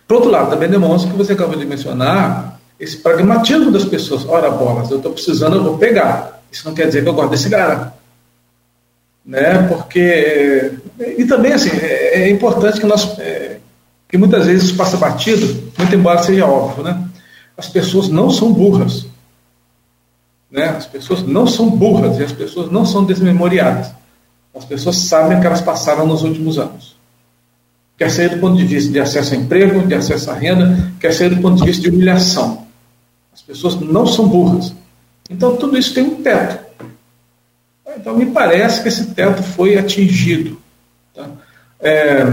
Por 0.08 0.16
outro 0.16 0.30
lado, 0.30 0.50
também 0.50 0.68
demonstra 0.68 1.10
que 1.10 1.16
você 1.16 1.32
acabou 1.32 1.56
de 1.56 1.66
mencionar 1.66 2.60
esse 2.78 2.96
pragmatismo 2.96 3.70
das 3.70 3.84
pessoas. 3.84 4.24
Ora, 4.26 4.50
bolas, 4.50 4.90
eu 4.90 4.96
estou 4.96 5.12
precisando, 5.12 5.56
eu 5.56 5.64
vou 5.64 5.78
pegar. 5.78 6.40
Isso 6.50 6.66
não 6.66 6.74
quer 6.74 6.86
dizer 6.86 7.02
que 7.02 7.08
eu 7.08 7.14
gosto 7.14 7.30
desse 7.30 7.50
cara. 7.50 7.94
Né? 9.24 9.66
Porque. 9.68 10.72
E 11.18 11.24
também, 11.24 11.52
assim, 11.52 11.70
é, 11.70 12.22
é 12.22 12.30
importante 12.30 12.80
que 12.80 12.86
nós. 12.86 13.18
É, 13.18 13.58
que 14.08 14.18
muitas 14.18 14.46
vezes 14.46 14.64
isso 14.64 14.76
passa 14.76 14.98
batido, 14.98 15.72
muito 15.78 15.94
embora 15.94 16.22
seja 16.22 16.44
óbvio, 16.44 16.84
né? 16.84 17.02
As 17.56 17.66
pessoas 17.66 18.08
não 18.08 18.28
são 18.28 18.52
burras. 18.52 19.06
Né? 20.52 20.66
As 20.68 20.86
pessoas 20.86 21.22
não 21.26 21.48
são 21.48 21.68
burras 21.68 22.18
e 22.18 22.22
as 22.22 22.32
pessoas 22.32 22.70
não 22.70 22.86
são 22.86 23.04
desmemoriadas. 23.04 23.90
As 24.54 24.64
pessoas 24.64 24.98
sabem 24.98 25.38
o 25.38 25.40
que 25.40 25.46
elas 25.46 25.62
passaram 25.62 26.06
nos 26.06 26.22
últimos 26.22 26.58
anos 26.58 26.92
quer 28.02 28.10
ser 28.10 28.30
do 28.30 28.38
ponto 28.38 28.56
de 28.56 28.64
vista 28.64 28.90
de 28.90 28.98
acesso 28.98 29.32
a 29.32 29.36
emprego, 29.36 29.86
de 29.86 29.94
acesso 29.94 30.28
à 30.28 30.34
renda, 30.34 30.92
quer 30.98 31.12
ser 31.12 31.30
do 31.30 31.40
ponto 31.40 31.60
de 31.60 31.64
vista 31.64 31.82
de 31.82 31.88
humilhação. 31.88 32.66
As 33.32 33.40
pessoas 33.40 33.78
não 33.80 34.04
são 34.06 34.26
burras. 34.26 34.74
Então, 35.30 35.56
tudo 35.56 35.78
isso 35.78 35.94
tem 35.94 36.02
um 36.02 36.20
teto. 36.20 36.58
Então, 37.96 38.16
me 38.16 38.26
parece 38.26 38.82
que 38.82 38.88
esse 38.88 39.06
teto 39.14 39.40
foi 39.42 39.78
atingido. 39.78 40.58
Tá? 41.14 41.28
É, 41.80 42.24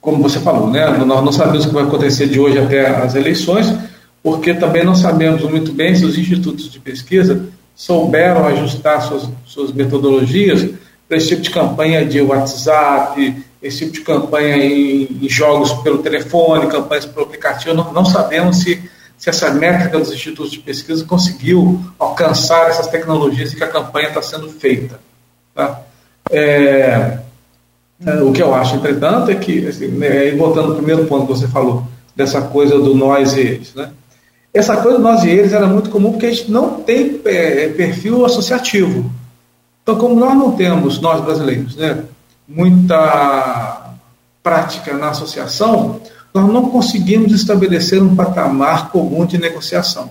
como 0.00 0.22
você 0.22 0.38
falou, 0.38 0.70
né? 0.70 0.86
nós 0.98 1.24
não 1.24 1.32
sabemos 1.32 1.64
o 1.64 1.68
que 1.68 1.74
vai 1.74 1.82
acontecer 1.82 2.28
de 2.28 2.38
hoje 2.38 2.58
até 2.58 2.86
as 2.86 3.16
eleições, 3.16 3.74
porque 4.22 4.54
também 4.54 4.84
não 4.84 4.94
sabemos 4.94 5.42
muito 5.42 5.72
bem 5.72 5.94
se 5.94 6.04
os 6.04 6.18
institutos 6.18 6.70
de 6.70 6.78
pesquisa 6.78 7.48
souberam 7.74 8.46
ajustar 8.46 9.00
suas, 9.02 9.28
suas 9.46 9.72
metodologias 9.72 10.68
para 11.08 11.16
esse 11.16 11.28
tipo 11.28 11.42
de 11.42 11.50
campanha 11.50 12.04
de 12.04 12.20
WhatsApp, 12.20 13.42
esse 13.62 13.78
tipo 13.78 13.92
de 13.92 14.00
campanha 14.02 14.56
em, 14.56 15.18
em 15.22 15.28
jogos 15.28 15.72
pelo 15.82 15.98
telefone, 15.98 16.66
campanhas 16.68 17.06
pelo 17.06 17.26
aplicativo, 17.26 17.74
não, 17.74 17.92
não 17.92 18.04
sabemos 18.04 18.58
se, 18.58 18.82
se 19.16 19.30
essa 19.30 19.50
métrica 19.50 19.98
dos 19.98 20.12
institutos 20.12 20.52
de 20.52 20.58
pesquisa 20.58 21.04
conseguiu 21.04 21.80
alcançar 21.98 22.68
essas 22.68 22.86
tecnologias 22.86 23.52
e 23.52 23.56
que 23.56 23.64
a 23.64 23.68
campanha 23.68 24.08
está 24.08 24.22
sendo 24.22 24.48
feita. 24.50 25.00
Tá? 25.54 25.80
É, 26.30 27.18
é, 28.06 28.22
o 28.22 28.32
que 28.32 28.42
eu 28.42 28.54
acho, 28.54 28.76
entretanto, 28.76 29.30
é 29.30 29.34
que, 29.34 29.66
assim, 29.66 29.88
né, 29.88 30.30
voltando 30.32 30.68
ao 30.68 30.76
primeiro 30.76 31.06
ponto 31.06 31.26
que 31.26 31.38
você 31.38 31.48
falou, 31.48 31.86
dessa 32.14 32.42
coisa 32.42 32.78
do 32.78 32.94
nós 32.94 33.34
e 33.34 33.40
eles, 33.40 33.74
né? 33.74 33.90
Essa 34.52 34.76
coisa 34.78 34.98
nós 34.98 35.22
e 35.24 35.30
eles 35.30 35.52
era 35.52 35.66
muito 35.66 35.90
comum 35.90 36.12
porque 36.12 36.26
a 36.26 36.30
gente 36.30 36.50
não 36.50 36.82
tem 36.82 37.20
é, 37.24 37.68
perfil 37.68 38.24
associativo. 38.24 39.10
Então, 39.82 39.96
como 39.96 40.14
nós 40.14 40.36
não 40.36 40.52
temos, 40.52 41.00
nós 41.00 41.24
brasileiros, 41.24 41.76
né, 41.76 42.04
muita 42.46 43.94
prática 44.42 44.94
na 44.94 45.10
associação, 45.10 46.00
nós 46.34 46.46
não 46.52 46.70
conseguimos 46.70 47.32
estabelecer 47.32 48.02
um 48.02 48.14
patamar 48.14 48.90
comum 48.90 49.24
de 49.24 49.38
negociação. 49.38 50.10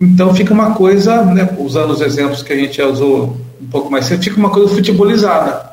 Então 0.00 0.34
fica 0.34 0.54
uma 0.54 0.74
coisa, 0.74 1.24
né, 1.24 1.56
usando 1.58 1.90
os 1.90 2.00
exemplos 2.00 2.42
que 2.42 2.52
a 2.52 2.56
gente 2.56 2.80
usou 2.80 3.36
um 3.60 3.66
pouco 3.66 3.90
mais 3.90 4.06
cedo, 4.06 4.22
fica 4.22 4.36
uma 4.36 4.50
coisa 4.50 4.72
futebolizada. 4.72 5.68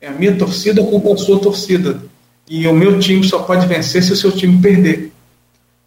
É 0.00 0.08
a 0.08 0.12
minha 0.12 0.36
torcida 0.36 0.82
contra 0.82 1.12
a 1.12 1.16
sua 1.16 1.38
torcida. 1.38 2.00
E 2.48 2.66
o 2.66 2.74
meu 2.74 2.98
time 2.98 3.24
só 3.24 3.38
pode 3.38 3.66
vencer 3.66 4.02
se 4.02 4.12
o 4.12 4.16
seu 4.16 4.32
time 4.32 4.60
perder. 4.60 5.13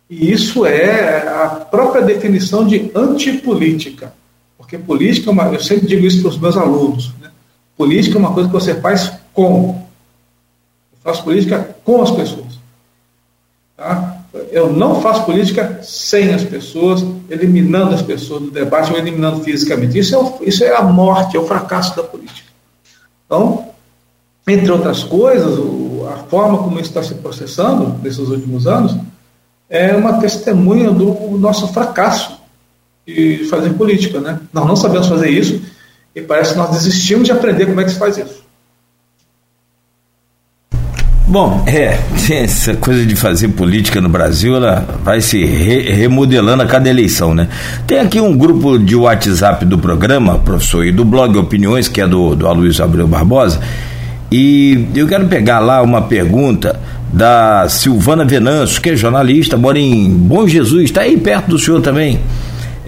E 0.10 0.32
isso 0.32 0.66
é 0.66 1.28
a 1.28 1.50
própria 1.50 2.02
definição 2.02 2.66
de 2.66 2.92
antipolítica. 2.96 4.14
Porque 4.58 4.78
política, 4.78 5.30
é 5.30 5.34
uma, 5.34 5.46
eu 5.48 5.60
sempre 5.60 5.88
digo 5.88 6.06
isso 6.06 6.22
para 6.22 6.30
os 6.30 6.40
meus 6.40 6.58
alunos, 6.58 7.14
Política 7.78 8.18
é 8.18 8.20
uma 8.20 8.34
coisa 8.34 8.50
que 8.50 8.56
você 8.56 8.74
faz 8.82 9.14
com. 9.34 9.86
Eu 10.92 10.98
faço 11.04 11.24
política 11.24 11.76
com 11.86 12.02
as 12.02 12.10
pessoas. 12.10 12.58
Tá? 13.78 14.18
Eu 14.52 14.74
não 14.74 15.00
faço 15.00 15.26
política 15.26 15.80
sem 15.84 16.34
as 16.34 16.44
pessoas, 16.44 17.06
eliminando 17.30 17.94
as 17.94 18.02
pessoas 18.02 18.42
do 18.42 18.52
debate 18.52 18.92
ou 18.92 18.98
eliminando 18.98 19.44
fisicamente. 19.44 19.98
Isso 19.98 20.16
é, 20.16 20.48
isso 20.48 20.64
é 20.64 20.76
a 20.76 20.82
morte, 20.82 21.38
é 21.38 21.40
o 21.40 21.46
fracasso 21.46 21.96
da 21.96 22.02
política. 22.02 22.50
Então, 23.26 23.70
entre 24.48 24.72
outras 24.72 25.04
coisas, 25.04 25.60
a 26.12 26.18
forma 26.24 26.58
como 26.58 26.80
isso 26.80 26.90
está 26.90 27.04
se 27.04 27.14
processando 27.16 28.00
nesses 28.02 28.28
últimos 28.28 28.66
anos 28.66 28.98
é 29.70 29.94
uma 29.96 30.14
testemunha 30.20 30.92
do 30.92 31.38
nosso 31.38 31.68
fracasso 31.74 32.38
de 33.06 33.46
fazer 33.50 33.72
política. 33.72 34.20
Né? 34.20 34.40
Nós 34.54 34.66
não 34.66 34.76
sabemos 34.76 35.08
fazer 35.08 35.30
isso 35.30 35.62
e 36.16 36.22
parece 36.22 36.54
que 36.54 36.58
nós 36.58 36.72
desistimos 36.72 37.26
de 37.26 37.32
aprender 37.32 37.66
como 37.66 37.80
é 37.80 37.84
que 37.84 37.92
se 37.92 38.00
faz 38.00 38.18
isso. 38.18 38.48
Bom, 41.30 41.66
é, 41.68 42.00
essa 42.32 42.74
coisa 42.76 43.06
de 43.06 43.14
fazer 43.16 43.50
política 43.50 44.00
no 44.00 44.08
Brasil, 44.08 44.56
ela 44.56 44.88
vai 45.04 45.20
se 45.20 45.44
re 45.44 45.82
remodelando 45.92 46.64
a 46.64 46.66
cada 46.66 46.90
eleição, 46.90 47.36
né? 47.36 47.50
Tem 47.86 48.00
aqui 48.00 48.22
um 48.22 48.38
grupo 48.38 48.80
de 48.80 48.96
WhatsApp 48.96 49.66
do 49.66 49.78
programa, 49.78 50.40
professor, 50.40 50.86
e 50.86 50.92
do 50.92 51.04
blog 51.04 51.38
Opiniões, 51.38 51.90
que 51.90 52.00
é 52.00 52.08
do, 52.08 52.34
do 52.34 52.48
Aloysio 52.48 52.86
Abreu 52.86 53.08
Barbosa, 53.08 53.60
e 54.32 54.88
eu 54.96 55.06
quero 55.06 55.28
pegar 55.28 55.60
lá 55.60 55.82
uma 55.82 56.02
pergunta 56.02 56.80
da 57.12 57.68
Silvana 57.70 58.26
Venâncio, 58.26 58.82
que 58.82 58.90
é 58.90 58.96
jornalista, 58.96 59.58
mora 59.58 59.80
em 59.80 60.10
Bom 60.10 60.48
Jesus, 60.48 60.86
está 60.86 61.02
aí 61.02 61.18
perto 61.18 61.50
do 61.50 61.60
senhor 61.60 61.82
também, 61.82 62.20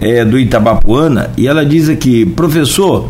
é, 0.00 0.24
do 0.24 0.38
Itabapuana, 0.38 1.30
e 1.36 1.46
ela 1.48 1.64
diz 1.64 1.88
aqui, 1.88 2.24
professor, 2.24 3.08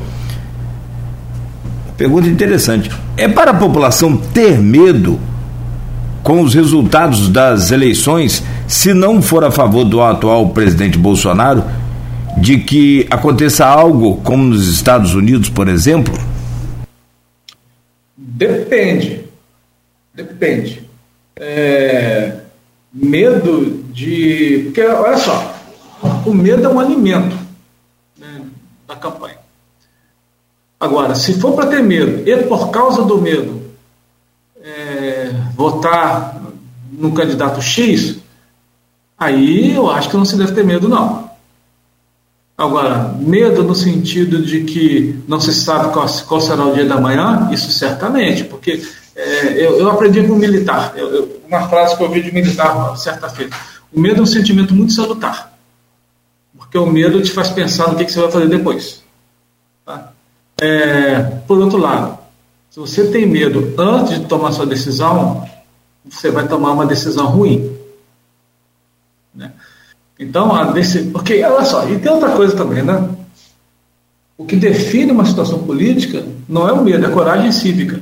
pergunta 1.96 2.28
interessante, 2.28 2.90
é 3.16 3.28
para 3.28 3.50
a 3.50 3.54
população 3.54 4.16
ter 4.16 4.58
medo 4.58 5.18
com 6.22 6.42
os 6.42 6.54
resultados 6.54 7.28
das 7.28 7.70
eleições, 7.70 8.42
se 8.68 8.94
não 8.94 9.20
for 9.20 9.44
a 9.44 9.50
favor 9.50 9.84
do 9.84 10.00
atual 10.02 10.50
presidente 10.50 10.98
Bolsonaro, 10.98 11.64
de 12.36 12.58
que 12.58 13.06
aconteça 13.10 13.66
algo 13.66 14.16
como 14.18 14.44
nos 14.44 14.68
Estados 14.68 15.14
Unidos, 15.14 15.48
por 15.48 15.68
exemplo? 15.68 16.14
Depende. 18.16 19.20
Depende. 20.14 20.89
É, 21.42 22.36
medo 22.92 23.82
de. 23.92 24.64
Porque, 24.66 24.84
olha 24.84 25.16
só, 25.16 25.54
o 26.26 26.34
medo 26.34 26.66
é 26.66 26.68
um 26.68 26.78
alimento 26.78 27.34
né, 28.18 28.42
da 28.86 28.94
campanha. 28.94 29.38
Agora, 30.78 31.14
se 31.14 31.40
for 31.40 31.54
para 31.54 31.68
ter 31.68 31.82
medo 31.82 32.28
e 32.28 32.36
por 32.44 32.70
causa 32.70 33.02
do 33.02 33.20
medo 33.20 33.62
é, 34.62 35.32
votar 35.54 36.40
no 36.92 37.12
candidato 37.12 37.62
X, 37.62 38.18
aí 39.18 39.74
eu 39.74 39.90
acho 39.90 40.10
que 40.10 40.16
não 40.18 40.24
se 40.26 40.36
deve 40.36 40.52
ter 40.52 40.64
medo, 40.64 40.88
não. 40.88 41.30
Agora, 42.56 43.14
medo 43.18 43.62
no 43.62 43.74
sentido 43.74 44.42
de 44.42 44.64
que 44.64 45.18
não 45.26 45.40
se 45.40 45.54
sabe 45.54 45.94
qual, 45.94 46.06
qual 46.28 46.40
será 46.42 46.66
o 46.66 46.74
dia 46.74 46.84
da 46.84 47.00
manhã, 47.00 47.48
isso 47.50 47.70
certamente, 47.72 48.44
porque 48.44 48.82
é, 49.14 49.66
eu, 49.66 49.78
eu, 49.78 49.90
aprendi 49.90 50.22
com 50.26 50.34
um 50.34 50.38
militar, 50.38 50.94
eu, 50.96 51.14
eu, 51.14 51.40
uma 51.46 51.68
frase 51.68 51.96
que 51.96 52.02
eu 52.02 52.06
ouvi 52.06 52.22
de 52.22 52.32
militar 52.32 52.96
certa 52.96 53.28
feita. 53.28 53.56
O 53.92 54.00
medo 54.00 54.20
é 54.20 54.22
um 54.22 54.26
sentimento 54.26 54.74
muito 54.74 54.92
salutar, 54.92 55.52
porque 56.56 56.78
o 56.78 56.86
medo 56.86 57.20
te 57.22 57.32
faz 57.32 57.48
pensar 57.48 57.88
no 57.88 57.96
que, 57.96 58.04
que 58.04 58.12
você 58.12 58.20
vai 58.20 58.30
fazer 58.30 58.48
depois. 58.48 59.02
Tá? 59.84 60.12
É, 60.60 61.22
por 61.46 61.58
outro 61.58 61.78
lado, 61.78 62.18
se 62.70 62.78
você 62.78 63.10
tem 63.10 63.26
medo 63.26 63.74
antes 63.76 64.20
de 64.20 64.26
tomar 64.26 64.52
sua 64.52 64.66
decisão, 64.66 65.48
você 66.08 66.30
vai 66.30 66.46
tomar 66.46 66.72
uma 66.72 66.86
decisão 66.86 67.26
ruim. 67.26 67.76
Né? 69.34 69.52
Então, 70.18 70.54
a 70.54 70.72
porque 71.12 71.42
olha 71.42 71.64
só, 71.64 71.88
e 71.88 71.98
tem 71.98 72.12
outra 72.12 72.30
coisa 72.30 72.54
também, 72.54 72.82
né? 72.82 73.08
O 74.36 74.44
que 74.44 74.56
define 74.56 75.12
uma 75.12 75.24
situação 75.24 75.64
política 75.64 76.24
não 76.48 76.68
é 76.68 76.72
o 76.72 76.82
medo, 76.82 77.04
é 77.04 77.08
a 77.08 77.12
coragem 77.12 77.50
cívica. 77.52 78.00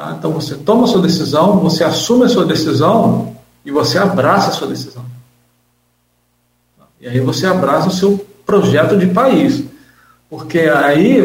Tá? 0.00 0.16
Então 0.18 0.32
você 0.32 0.54
toma 0.54 0.84
a 0.84 0.86
sua 0.86 1.02
decisão, 1.02 1.58
você 1.58 1.84
assume 1.84 2.24
a 2.24 2.28
sua 2.28 2.46
decisão 2.46 3.36
e 3.66 3.70
você 3.70 3.98
abraça 3.98 4.48
a 4.48 4.52
sua 4.52 4.68
decisão. 4.68 5.04
E 6.98 7.06
aí 7.06 7.20
você 7.20 7.46
abraça 7.46 7.88
o 7.88 7.92
seu 7.92 8.26
projeto 8.46 8.96
de 8.96 9.08
país. 9.08 9.62
Porque 10.30 10.60
aí 10.60 11.20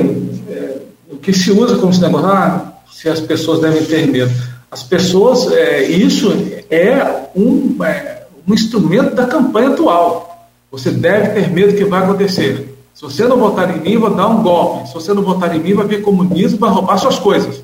é, 0.50 0.82
o 1.10 1.16
que 1.16 1.32
se 1.32 1.52
usa 1.52 1.78
como 1.78 1.94
esse 1.94 2.02
negócio, 2.02 2.28
ah, 2.28 2.74
se 2.92 3.08
as 3.08 3.22
pessoas 3.22 3.62
devem 3.62 3.86
ter 3.86 4.08
medo. 4.08 4.32
As 4.70 4.84
pessoas, 4.84 5.50
é, 5.54 5.84
isso 5.84 6.30
é 6.70 7.30
um, 7.34 7.82
é 7.82 8.26
um 8.46 8.54
instrumento 8.54 9.16
da 9.16 9.26
campanha 9.26 9.70
atual. 9.70 10.50
Você 10.70 10.92
deve 10.92 11.30
ter 11.30 11.50
medo 11.50 11.72
do 11.72 11.78
que 11.78 11.86
vai 11.86 12.04
acontecer. 12.04 12.78
Se 12.94 13.04
você 13.04 13.26
não 13.26 13.38
votar 13.38 13.74
em 13.74 13.80
mim, 13.80 13.98
vou 13.98 14.14
dar 14.14 14.28
um 14.28 14.44
golpe. 14.44 14.90
Se 14.90 14.94
você 14.94 15.14
não 15.14 15.24
votar 15.24 15.56
em 15.56 15.60
mim, 15.60 15.74
vai 15.74 15.88
vir 15.88 16.02
comunismo, 16.02 16.60
vai 16.60 16.70
roubar 16.70 16.98
suas 16.98 17.18
coisas. 17.18 17.64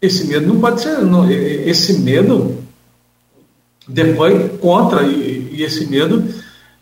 Esse 0.00 0.26
medo 0.26 0.46
não 0.46 0.60
pode 0.60 0.80
ser. 0.80 0.98
Não, 0.98 1.30
esse 1.30 1.98
medo 1.98 2.58
depois 3.88 4.58
contra, 4.60 5.04
e, 5.04 5.50
e 5.52 5.62
esse 5.62 5.86
medo 5.86 6.24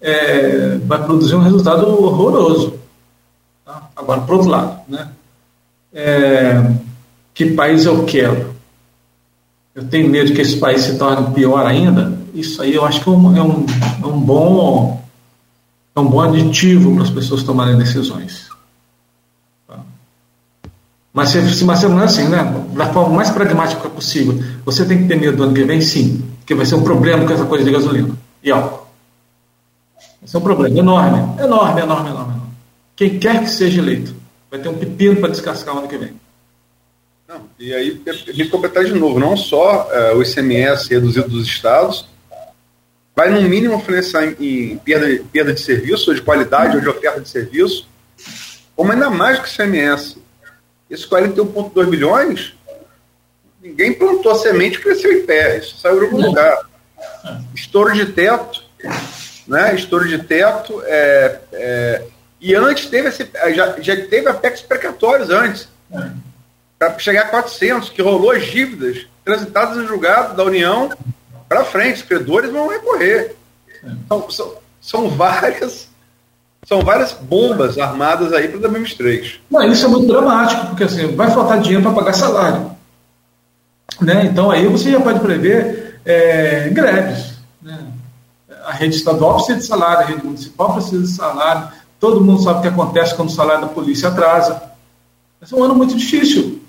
é, 0.00 0.78
vai 0.78 1.02
produzir 1.04 1.34
um 1.34 1.42
resultado 1.42 1.86
horroroso. 1.86 2.74
Tá? 3.64 3.88
Agora, 3.94 4.20
por 4.22 4.36
outro 4.36 4.50
lado, 4.50 4.80
né? 4.88 5.08
É, 5.92 6.72
que 7.32 7.50
país 7.52 7.84
eu 7.84 8.04
quero? 8.04 8.54
Eu 9.74 9.84
tenho 9.84 10.08
medo 10.08 10.32
que 10.32 10.40
esse 10.40 10.56
país 10.56 10.82
se 10.82 10.98
torne 10.98 11.32
pior 11.34 11.66
ainda? 11.66 12.16
Isso 12.34 12.62
aí 12.62 12.74
eu 12.74 12.84
acho 12.84 13.02
que 13.02 13.08
é 13.08 13.12
um, 13.12 13.36
é 13.36 13.42
um, 13.42 13.66
é 14.02 14.06
um 14.06 14.20
bom 14.20 15.04
é 15.96 16.00
um 16.00 16.06
bom 16.06 16.20
aditivo 16.20 16.92
para 16.94 17.04
as 17.04 17.10
pessoas 17.10 17.44
tomarem 17.44 17.78
decisões. 17.78 18.43
Mas, 21.14 21.28
se, 21.28 21.64
mas 21.64 21.80
não 21.84 22.00
é 22.00 22.04
assim, 22.04 22.28
né? 22.28 22.42
Da 22.74 22.92
forma 22.92 23.14
mais 23.14 23.30
pragmática 23.30 23.88
possível. 23.88 24.42
Você 24.64 24.84
tem 24.84 24.98
que 24.98 25.08
ter 25.08 25.14
medo 25.14 25.36
do 25.36 25.44
ano 25.44 25.54
que 25.54 25.62
vem, 25.62 25.80
sim. 25.80 26.28
Porque 26.40 26.56
vai 26.56 26.66
ser 26.66 26.74
um 26.74 26.82
problema 26.82 27.24
com 27.24 27.32
essa 27.32 27.44
coisa 27.44 27.64
de 27.64 27.70
gasolina 27.70 28.12
e 28.42 28.50
álcool. 28.50 28.88
Esse 30.24 30.34
é 30.34 30.38
um 30.40 30.42
problema 30.42 30.76
enorme, 30.76 31.40
enorme, 31.40 31.80
enorme, 31.82 32.10
enorme. 32.10 32.42
Quem 32.96 33.18
quer 33.20 33.40
que 33.44 33.48
seja 33.48 33.80
eleito 33.80 34.12
vai 34.50 34.58
ter 34.58 34.68
um 34.68 34.74
pepino 34.74 35.20
para 35.20 35.30
descascar 35.30 35.76
o 35.76 35.78
ano 35.78 35.88
que 35.88 35.96
vem. 35.96 36.12
Não, 37.28 37.42
e 37.60 37.72
aí, 37.72 38.02
me 38.34 38.48
completar 38.48 38.84
de 38.84 38.94
novo, 38.94 39.20
não 39.20 39.36
só 39.36 39.88
uh, 39.88 40.18
o 40.18 40.22
ICMS 40.22 40.90
reduzido 40.90 41.28
dos 41.28 41.46
estados, 41.46 42.06
vai 43.14 43.30
no 43.30 43.40
mínimo 43.48 43.74
influenciar 43.74 44.24
em, 44.24 44.72
em 44.72 44.78
perda, 44.78 45.22
perda 45.32 45.52
de 45.52 45.60
serviço, 45.60 46.10
ou 46.10 46.16
de 46.16 46.22
qualidade, 46.22 46.76
ou 46.76 46.82
de 46.82 46.88
oferta 46.88 47.20
de 47.20 47.28
serviço, 47.28 47.88
como 48.74 48.90
ainda 48.90 49.08
mais 49.10 49.38
que 49.38 49.44
o 49.44 49.64
ICMS. 49.64 50.23
Esses 50.94 51.08
41,2 51.08 51.90
bilhões, 51.90 52.54
ninguém 53.60 53.92
plantou 53.92 54.30
a 54.30 54.38
semente 54.38 54.78
e 54.78 54.80
cresceu 54.80 55.12
em 55.12 55.26
pé, 55.26 55.58
isso 55.58 55.76
saiu 55.76 55.98
de 55.98 56.04
algum 56.04 56.24
lugar. 56.24 56.70
Estouro 57.52 57.92
de 57.92 58.06
teto, 58.12 58.62
né? 59.44 59.74
Estouro 59.74 60.06
de 60.06 60.22
teto. 60.22 60.80
É, 60.86 61.40
é, 61.52 62.02
e 62.40 62.54
antes 62.54 62.86
teve 62.86 63.08
esse, 63.08 63.28
já, 63.56 63.74
já 63.80 64.06
teve 64.06 64.28
apex 64.28 64.62
precatórios 64.62 65.30
antes. 65.30 65.68
Para 66.78 66.96
chegar 67.00 67.22
a 67.22 67.28
400, 67.28 67.90
que 67.90 68.00
rolou 68.00 68.30
as 68.30 68.44
dívidas 68.44 69.04
transitadas 69.24 69.76
em 69.78 69.88
julgado 69.88 70.36
da 70.36 70.44
União 70.44 70.96
para 71.48 71.64
frente. 71.64 71.96
Os 71.96 72.02
credores 72.02 72.52
vão 72.52 72.68
recorrer. 72.68 73.34
Então, 73.82 74.30
são, 74.30 74.58
são 74.80 75.08
várias 75.08 75.88
são 76.66 76.80
várias 76.80 77.12
bombas 77.12 77.78
armadas 77.78 78.32
aí 78.32 78.48
para 78.48 78.60
2023. 78.60 79.40
Não, 79.50 79.62
isso 79.64 79.84
é 79.84 79.88
muito 79.88 80.06
dramático, 80.06 80.66
porque 80.66 80.84
assim, 80.84 81.14
vai 81.14 81.30
faltar 81.30 81.60
dinheiro 81.60 81.82
para 81.82 81.92
pagar 81.92 82.12
salário. 82.12 82.70
Né? 84.00 84.26
Então 84.26 84.50
aí 84.50 84.66
você 84.66 84.90
já 84.90 85.00
pode 85.00 85.20
prever 85.20 86.00
é, 86.04 86.68
greves. 86.70 87.34
Né? 87.62 87.78
a 88.64 88.72
rede 88.72 88.96
estadual 88.96 89.36
precisa 89.36 89.58
de 89.58 89.66
salário, 89.66 90.02
a 90.02 90.06
rede 90.06 90.24
municipal 90.24 90.72
precisa 90.72 91.02
de 91.02 91.08
salário, 91.08 91.68
todo 92.00 92.20
mundo 92.20 92.42
sabe 92.42 92.58
o 92.58 92.62
que 92.62 92.68
acontece 92.68 93.14
quando 93.14 93.28
o 93.28 93.32
salário 93.32 93.62
da 93.62 93.68
polícia 93.68 94.08
atrasa. 94.08 94.62
Vai 95.40 95.48
ser 95.48 95.54
um 95.54 95.62
ano 95.62 95.74
muito 95.74 95.94
difícil. 95.96 96.62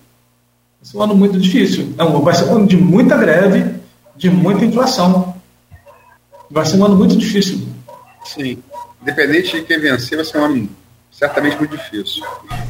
Vai 0.82 0.92
ser 0.92 0.98
um 0.98 1.02
ano 1.02 1.16
muito 1.16 1.40
difícil. 1.40 1.94
Não, 1.98 2.22
vai 2.22 2.36
ser 2.36 2.46
um 2.46 2.56
ano 2.56 2.68
de 2.68 2.78
muita 2.78 3.18
greve, 3.18 3.80
de 4.16 4.30
muita 4.30 4.66
inflação. 4.66 5.36
Vai 6.50 6.66
ser 6.66 6.78
um 6.78 6.86
ano 6.86 6.96
muito 6.96 7.16
difícil. 7.16 7.68
Sim. 8.26 8.62
Independente 9.06 9.58
de 9.58 9.62
quem 9.62 9.80
vencer, 9.80 10.18
vai 10.18 10.26
ser 10.26 10.40
um 10.40 10.46
ano 10.46 10.70
certamente 11.12 11.58
muito 11.58 11.78
difícil. 11.78 12.24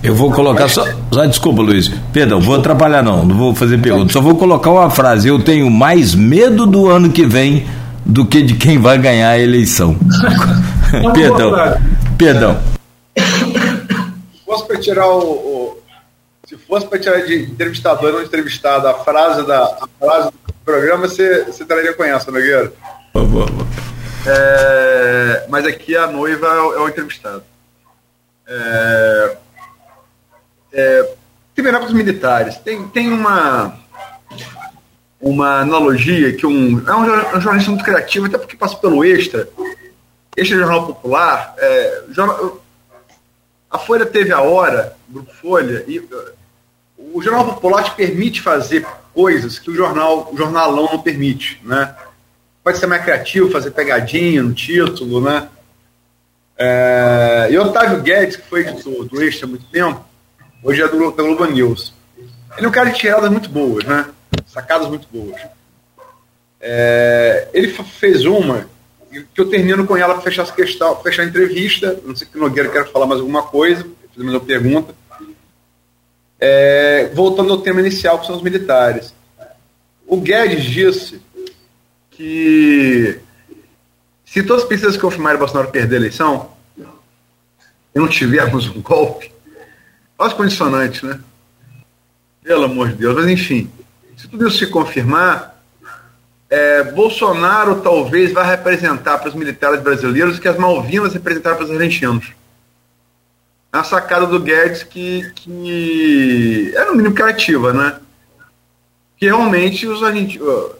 Eu 0.03 0.13
vou 0.13 0.29
colocar 0.33 0.67
só, 0.67 0.85
só. 1.13 1.25
Desculpa, 1.25 1.61
Luiz. 1.61 1.89
Perdão, 2.11 2.41
vou 2.41 2.55
atrapalhar, 2.55 3.01
não. 3.01 3.25
Não 3.25 3.35
vou 3.37 3.55
fazer 3.55 3.77
pergunta. 3.77 4.11
Só 4.11 4.19
vou 4.19 4.35
colocar 4.35 4.69
uma 4.69 4.89
frase. 4.89 5.29
Eu 5.29 5.41
tenho 5.41 5.71
mais 5.71 6.13
medo 6.13 6.65
do 6.65 6.89
ano 6.89 7.09
que 7.09 7.25
vem 7.25 7.65
do 8.05 8.25
que 8.25 8.41
de 8.41 8.55
quem 8.55 8.77
vai 8.77 8.97
ganhar 8.97 9.29
a 9.29 9.39
eleição. 9.39 9.97
perdão. 11.15 11.53
Perdão. 12.17 12.59
Se 13.17 14.45
fosse 14.45 14.67
para 14.67 14.77
tirar 14.77 15.07
o, 15.07 15.21
o, 15.21 15.77
se 16.45 16.57
fosse 16.57 16.85
para 16.85 16.99
tirar 16.99 17.21
de 17.21 17.43
entrevistador 17.43 18.13
ou 18.13 18.21
entrevistado 18.21 18.89
a 18.89 18.93
frase 18.93 19.47
da 19.47 19.63
a 19.63 19.87
frase 19.97 20.31
do 20.31 20.53
programa, 20.65 21.07
você, 21.07 21.45
você 21.45 21.63
traria 21.63 21.93
com 21.93 22.03
essa, 22.03 22.29
Nogueira? 22.29 22.73
Por 23.13 23.21
favor. 23.23 23.49
É, 24.27 25.45
mas 25.49 25.65
aqui 25.65 25.95
a 25.95 26.07
noiva 26.07 26.47
é 26.47 26.59
o, 26.61 26.73
é 26.73 26.79
o 26.79 26.89
entrevistado. 26.89 27.43
É, 28.47 29.37
é, 30.73 31.15
para 31.55 31.85
os 31.85 31.93
militares. 31.93 32.57
Tem, 32.57 32.87
tem 32.87 33.11
uma 33.11 33.79
uma 35.25 35.61
analogia 35.61 36.33
que 36.33 36.45
um, 36.45 36.87
é 36.87 36.95
um, 36.95 37.41
jornalista 37.41 37.71
muito 37.71 37.83
criativo, 37.83 38.27
até 38.27 38.37
porque 38.37 38.55
passou 38.55 38.77
pelo 38.77 39.03
Extra, 39.03 39.49
Extra 40.37 40.57
Jornal 40.57 40.85
Popular, 40.85 41.55
é, 41.57 42.03
jornal, 42.11 42.63
a 43.71 43.79
Folha 43.79 44.05
teve 44.05 44.31
a 44.31 44.41
hora, 44.41 44.95
Grupo 45.09 45.33
Folha, 45.33 45.83
e 45.87 45.99
o 46.97 47.21
Jornal 47.23 47.45
Popular 47.45 47.83
te 47.83 47.95
permite 47.95 48.39
fazer 48.39 48.85
coisas 49.13 49.57
que 49.57 49.71
o 49.71 49.75
jornal, 49.75 50.29
o 50.31 50.37
jornalão 50.37 50.89
não 50.91 51.01
permite, 51.01 51.59
né? 51.63 51.95
Pode 52.65 52.79
ser 52.79 52.87
mais 52.87 53.03
criativo, 53.03 53.51
fazer 53.51 53.69
pegadinha 53.69 54.41
no 54.41 54.51
título, 54.51 55.21
né? 55.21 55.47
É, 56.57 57.49
e 57.51 57.57
Otávio 57.59 58.01
Guedes, 58.01 58.37
que 58.37 58.47
foi 58.47 58.61
editor 58.61 59.05
do 59.05 59.21
Extra 59.21 59.45
há 59.45 59.49
muito 59.49 59.65
tempo, 59.67 60.03
hoje 60.63 60.81
é 60.81 60.87
do, 60.87 61.11
da 61.11 61.21
Globo 61.21 61.45
News. 61.45 61.93
Ele 62.57 62.65
é 62.65 62.67
um 62.67 62.71
cara 62.71 62.89
de 62.89 62.97
tiradas 62.97 63.29
muito 63.29 63.49
boas, 63.49 63.83
né? 63.83 64.07
Sacadas 64.47 64.87
muito 64.87 65.07
boas. 65.13 65.39
É, 66.59 67.49
ele 67.53 67.67
fez 67.67 68.25
uma 68.25 68.67
que 69.11 69.41
eu 69.41 69.47
termino 69.47 69.85
com 69.85 69.95
ela 69.95 70.15
para 70.15 70.23
fechar 70.23 70.51
questão, 70.55 70.99
fechar 71.03 71.21
a 71.21 71.25
entrevista. 71.25 71.99
Não 72.03 72.15
sei 72.15 72.27
se 72.27 72.35
o 72.35 72.39
Nogueira 72.41 72.69
quer 72.69 72.91
falar 72.91 73.05
mais 73.05 73.21
alguma 73.21 73.43
coisa, 73.43 73.85
fazer 74.09 74.23
mais 74.23 74.33
uma 74.33 74.39
pergunta. 74.39 74.95
É, 76.39 77.11
voltando 77.13 77.53
ao 77.53 77.61
tema 77.61 77.79
inicial, 77.79 78.17
que 78.17 78.25
são 78.25 78.35
os 78.35 78.41
militares. 78.41 79.13
O 80.07 80.17
Guedes 80.17 80.63
disse 80.63 81.21
que 82.15 83.19
se 84.25 84.41
todas 84.43 84.63
as 84.63 84.69
pesquisas 84.69 84.97
confirmarem 84.97 85.37
Bolsonaro 85.37 85.69
perder 85.69 85.95
a 85.95 85.99
eleição, 85.99 86.51
e 86.77 87.99
não 87.99 88.07
tivermos 88.07 88.67
um 88.67 88.79
golpe, 88.81 89.31
olha 90.17 90.27
os 90.27 90.33
condicionantes, 90.33 91.03
né? 91.03 91.19
Pelo 92.43 92.65
amor 92.65 92.89
de 92.89 92.95
Deus, 92.95 93.15
mas 93.15 93.27
enfim, 93.27 93.71
se 94.15 94.27
tudo 94.27 94.47
isso 94.47 94.59
se 94.59 94.67
confirmar, 94.67 95.61
é, 96.49 96.83
Bolsonaro 96.83 97.81
talvez 97.81 98.31
vá 98.31 98.43
representar 98.43 99.17
para 99.17 99.29
os 99.29 99.35
militares 99.35 99.81
brasileiros 99.81 100.37
o 100.37 100.41
que 100.41 100.47
as 100.47 100.57
Malvinas 100.57 101.13
representaram 101.13 101.57
para 101.57 101.65
os 101.65 101.71
argentinos. 101.71 102.27
Uma 103.73 103.83
sacada 103.83 104.25
do 104.25 104.39
Guedes 104.39 104.83
que, 104.83 105.29
que 105.35 106.71
é 106.75 106.85
no 106.85 106.95
mínimo 106.95 107.15
criativa, 107.15 107.73
né? 107.73 107.99
Que 109.17 109.25
realmente 109.25 109.85
os 109.85 110.01
argentinos. 110.01 110.75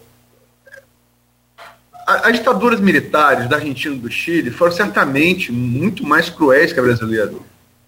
As 2.05 2.33
ditaduras 2.33 2.79
militares 2.79 3.49
da 3.49 3.55
Argentina 3.55 3.95
e 3.95 3.99
do 3.99 4.11
Chile 4.11 4.51
foram 4.51 4.71
certamente 4.71 5.51
muito 5.51 6.05
mais 6.05 6.29
cruéis 6.29 6.71
que 6.71 6.79
a 6.79 6.83
brasileira. 6.83 7.33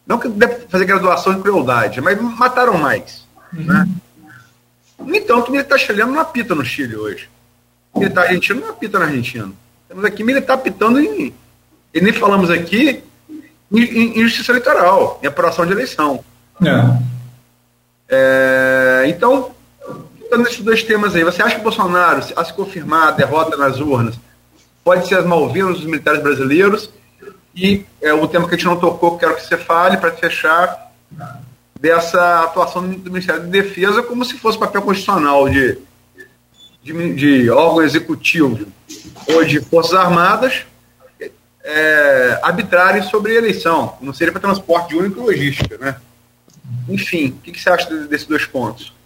Não 0.07 0.17
que 0.17 0.27
deve 0.27 0.65
fazer 0.67 0.85
graduação 0.85 1.35
de 1.35 1.41
crueldade, 1.41 2.01
mas 2.01 2.19
mataram 2.19 2.77
mais. 2.77 3.27
Uhum. 3.53 3.63
Né? 3.65 3.87
No 4.97 5.15
entanto, 5.15 5.49
o 5.49 5.51
militar 5.51 5.77
chileno 5.77 6.13
não 6.13 6.19
apita 6.19 6.55
no 6.55 6.65
Chile 6.65 6.95
hoje. 6.95 7.29
O 7.93 7.99
militar 7.99 8.25
argentino 8.25 8.61
não 8.61 8.69
apita 8.69 8.97
na 8.97 9.05
Argentina. 9.05 9.51
Temos 9.87 10.03
aqui 10.03 10.23
militar 10.23 10.55
apitando 10.55 10.99
em. 10.99 11.33
E 11.93 12.01
nem 12.01 12.11
falamos 12.11 12.49
aqui 12.49 13.03
em, 13.71 13.79
em, 13.79 14.19
em 14.19 14.23
justiça 14.23 14.51
eleitoral, 14.51 15.19
em 15.21 15.27
apuração 15.27 15.65
de 15.65 15.73
eleição. 15.73 16.23
É. 16.65 17.07
É, 18.09 19.03
então, 19.07 19.51
então, 20.27 20.39
nesses 20.39 20.59
dois 20.59 20.83
temas 20.83 21.15
aí, 21.15 21.23
você 21.23 21.41
acha 21.41 21.55
que 21.55 21.61
o 21.61 21.63
Bolsonaro, 21.63 22.21
a 22.35 22.43
se 22.43 22.53
confirmar 22.53 23.07
a 23.07 23.11
derrota 23.11 23.55
nas 23.55 23.79
urnas, 23.79 24.15
pode 24.83 25.07
ser 25.07 25.15
as 25.15 25.25
Malvinas 25.25 25.77
dos 25.77 25.85
militares 25.85 26.21
brasileiros? 26.21 26.89
E 27.55 27.85
é, 28.01 28.13
o 28.13 28.27
tema 28.27 28.47
que 28.47 28.53
a 28.53 28.57
gente 28.57 28.67
não 28.67 28.77
tocou, 28.77 29.17
quero 29.17 29.35
que 29.35 29.45
você 29.45 29.57
fale, 29.57 29.95
para 29.95 30.11
fechar, 30.11 30.91
dessa 31.79 32.43
atuação 32.43 32.87
do 32.87 33.09
Ministério 33.09 33.43
da 33.43 33.47
Defesa 33.47 34.03
como 34.03 34.25
se 34.25 34.37
fosse 34.37 34.57
papel 34.57 34.81
constitucional 34.81 35.47
de, 35.47 35.77
de, 36.83 37.13
de 37.13 37.49
órgão 37.49 37.83
executivo 37.83 38.67
ou 39.27 39.45
de 39.45 39.61
Forças 39.61 39.93
Armadas 39.93 40.65
é, 41.63 42.39
arbitrarem 42.43 43.03
sobre 43.03 43.31
a 43.31 43.35
eleição. 43.35 43.97
Não 44.01 44.13
seria 44.13 44.33
para 44.33 44.41
transporte 44.41 44.93
único 44.93 45.21
e 45.21 45.23
logística, 45.23 45.77
né? 45.77 45.95
Enfim, 46.89 47.29
o 47.29 47.41
que, 47.41 47.51
que 47.53 47.61
você 47.61 47.69
acha 47.69 47.89
desses 48.07 48.27
dois 48.27 48.45
pontos? 48.45 48.96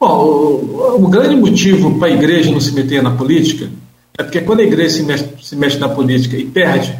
Bom, 0.00 0.16
o, 0.16 1.04
o 1.04 1.08
grande 1.08 1.34
motivo 1.34 1.98
para 1.98 2.08
a 2.08 2.12
igreja 2.12 2.50
não 2.50 2.60
se 2.60 2.72
meter 2.72 3.02
na 3.02 3.10
política 3.10 3.68
é 4.16 4.22
porque 4.22 4.40
quando 4.40 4.60
a 4.60 4.64
igreja 4.64 4.96
se 4.96 5.02
mexe, 5.04 5.28
se 5.40 5.56
mexe 5.56 5.78
na 5.78 5.88
política 5.88 6.36
e 6.36 6.44
perde, 6.44 6.96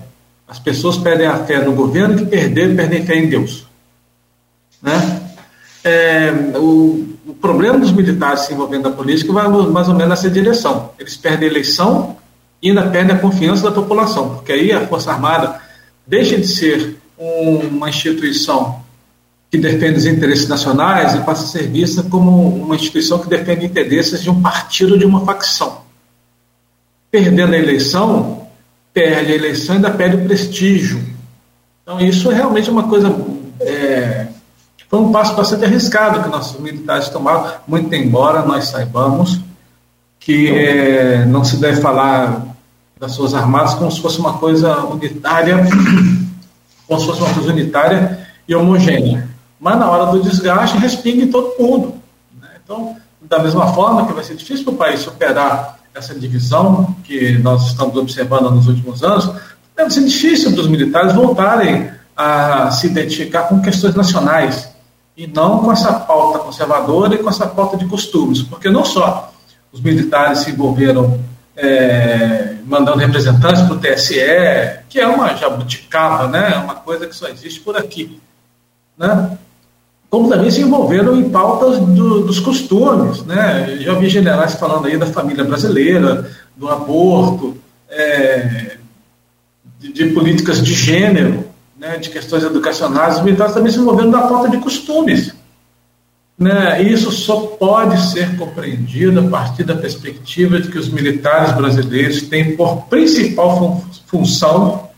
as 0.47 0.59
pessoas 0.59 0.97
perdem 0.97 1.27
a 1.27 1.45
fé 1.45 1.63
no 1.63 1.73
governo 1.73 2.17
que 2.17 2.27
perderam 2.27 2.77
perdem 2.77 3.05
fé 3.05 3.17
em 3.17 3.29
Deus. 3.29 3.67
Né? 4.81 5.21
É, 5.83 6.33
o, 6.57 7.07
o, 7.27 7.35
problema 7.35 7.79
dos 7.79 7.91
militares 7.91 8.43
se 8.43 8.53
envolvendo 8.53 8.89
na 8.89 8.95
política 8.95 9.33
vai 9.33 9.49
mais 9.49 9.89
ou 9.89 9.95
menos 9.95 10.11
nessa 10.11 10.31
direção. 10.31 10.93
Eles 10.99 11.17
perdem 11.17 11.49
a 11.49 11.51
eleição 11.51 12.17
e 12.63 12.69
ainda 12.69 12.83
perdem 12.89 13.17
a 13.17 13.19
confiança 13.19 13.65
da 13.65 13.73
população, 13.73 14.37
porque 14.37 14.53
aí 14.53 14.73
a 14.73 14.87
Força 14.87 15.13
Armada 15.13 15.61
deixa 16.07 16.37
de 16.37 16.47
ser 16.47 16.97
um, 17.19 17.57
uma 17.69 17.89
instituição 17.89 18.78
que 19.51 19.59
defende 19.59 19.99
os 19.99 20.07
interesses 20.07 20.49
nacionais 20.49 21.15
e 21.15 21.21
passa 21.21 21.45
a 21.45 21.47
ser 21.47 21.69
vista 21.69 22.03
como 22.03 22.49
uma 22.49 22.75
instituição 22.75 23.19
que 23.19 23.29
defende 23.29 23.65
interesses 23.65 24.23
de 24.23 24.31
um 24.31 24.43
partido, 24.43 24.99
de 24.99 25.07
uma 25.07 25.25
facção. 25.25 25.83
Perdendo 27.11 27.55
a 27.55 27.59
eleição, 27.59 28.47
perde 28.93 29.33
a 29.33 29.35
eleição 29.35 29.75
e 29.75 29.79
ainda 29.79 29.91
perde 29.91 30.17
o 30.17 30.25
prestígio. 30.25 31.03
Então, 31.83 32.01
isso 32.01 32.31
é 32.31 32.35
realmente 32.35 32.71
uma 32.71 32.83
coisa 32.83 33.09
é, 33.61 34.27
foi 34.89 35.01
um 35.01 35.13
passo 35.13 35.35
bastante 35.35 35.65
arriscado 35.65 36.23
que 36.23 36.29
nossos 36.29 36.59
militares 36.61 37.11
tomaram, 37.11 37.53
muito 37.67 37.95
embora 37.95 38.43
nós 38.43 38.69
saibamos 38.69 39.41
que 40.19 40.49
é, 40.49 41.27
não 41.27 41.45
se 41.45 41.59
deve 41.59 41.81
falar 41.81 42.47
das 42.99 43.13
suas 43.13 43.35
armadas 43.35 43.75
como 43.75 43.91
se 43.91 44.01
fosse 44.01 44.19
uma 44.19 44.39
coisa 44.39 44.79
unitária, 44.85 45.59
como 46.87 47.01
se 47.01 47.07
fosse 47.07 47.21
uma 47.21 47.35
coisa 47.35 47.53
unitária 47.53 48.27
e 48.49 48.55
homogênea. 48.55 49.29
Mas 49.59 49.79
na 49.79 49.91
hora 49.91 50.13
do 50.13 50.23
desgaste 50.23 50.79
respinga 50.79 51.25
em 51.25 51.31
todo 51.31 51.61
mundo. 51.61 51.95
Né? 52.41 52.49
Então, 52.63 52.97
da 53.21 53.39
mesma 53.41 53.73
forma 53.73 54.07
que 54.07 54.13
vai 54.13 54.25
ser 54.25 54.37
difícil 54.37 54.65
para 54.65 54.75
o 54.75 54.77
país 54.77 55.01
superar 55.01 55.79
essa 55.95 56.15
divisão 56.15 56.95
que 57.05 57.39
nós 57.39 57.67
estamos 57.67 57.97
observando 57.97 58.51
nos 58.51 58.69
últimos 58.69 59.03
anos, 59.03 59.31
deve 59.77 59.91
ser 59.91 60.05
difícil 60.05 60.53
para 60.53 60.61
os 60.61 60.69
militares 60.69 61.13
voltarem 61.13 61.91
a 62.17 62.71
se 62.71 62.87
identificar 62.87 63.45
com 63.45 63.61
questões 63.61 63.95
nacionais 63.95 64.69
e 65.17 65.27
não 65.27 65.59
com 65.59 65.73
essa 65.73 65.93
pauta 65.93 66.39
conservadora 66.39 67.15
e 67.15 67.19
com 67.19 67.29
essa 67.29 67.47
pauta 67.47 67.77
de 67.77 67.87
costumes, 67.87 68.43
porque 68.43 68.71
não 68.71 68.85
só 68.85 69.33
os 69.73 69.81
militares 69.81 70.41
se 70.41 70.51
envolveram 70.51 71.21
é, 71.57 72.55
mandando 72.65 72.99
representantes 72.99 73.63
para 73.63 73.75
o 73.75 73.79
TSE, 73.79 74.15
que 74.89 75.01
é 75.01 75.07
uma 75.07 75.35
jabuticaba, 75.35 76.29
né, 76.29 76.57
uma 76.59 76.77
coisa 76.77 77.07
que 77.07 77.17
só 77.17 77.29
existe 77.29 77.61
por 77.61 77.77
aqui, 77.77 78.21
né, 78.97 79.37
como 80.11 80.29
também 80.29 80.51
se 80.51 80.63
envolveram 80.63 81.17
em 81.17 81.29
pautas 81.29 81.79
do, 81.79 82.23
dos 82.23 82.41
costumes, 82.41 83.25
né, 83.25 83.79
já 83.81 83.95
vi 83.95 84.09
generais 84.09 84.55
falando 84.55 84.87
aí 84.87 84.97
da 84.97 85.07
família 85.07 85.45
brasileira, 85.45 86.31
do 86.57 86.69
aborto, 86.69 87.57
é, 87.91 88.79
de, 89.79 89.93
de 89.93 90.07
políticas 90.07 90.63
de 90.63 90.73
gênero, 90.73 91.45
né, 91.79 91.99
de 91.99 92.09
questões 92.09 92.43
educacionais, 92.43 93.19
os 93.19 93.23
militares 93.23 93.55
também 93.55 93.71
se 93.71 93.79
envolvendo 93.79 94.11
na 94.11 94.27
falta 94.27 94.49
de 94.49 94.57
costumes. 94.59 95.35
Né? 96.39 96.83
Isso 96.83 97.11
só 97.11 97.41
pode 97.41 98.01
ser 98.11 98.37
compreendido 98.37 99.21
a 99.21 99.29
partir 99.29 99.65
da 99.65 99.75
perspectiva 99.75 100.61
de 100.61 100.69
que 100.69 100.79
os 100.79 100.89
militares 100.89 101.53
brasileiros 101.53 102.23
têm 102.23 102.57
por 102.57 102.87
principal 102.87 103.59
fun 103.59 103.89
função 104.07 104.89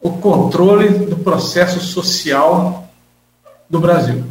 o 0.00 0.10
controle 0.10 0.88
do 0.88 1.16
processo 1.16 1.78
social 1.78 2.90
do 3.72 3.80
Brasil. 3.80 4.22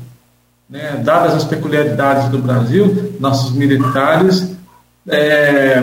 Né? 0.69 1.01
Dadas 1.03 1.33
as 1.33 1.43
peculiaridades 1.43 2.29
do 2.29 2.37
Brasil, 2.37 3.15
nossos 3.19 3.51
militares 3.53 4.55
é, 5.07 5.81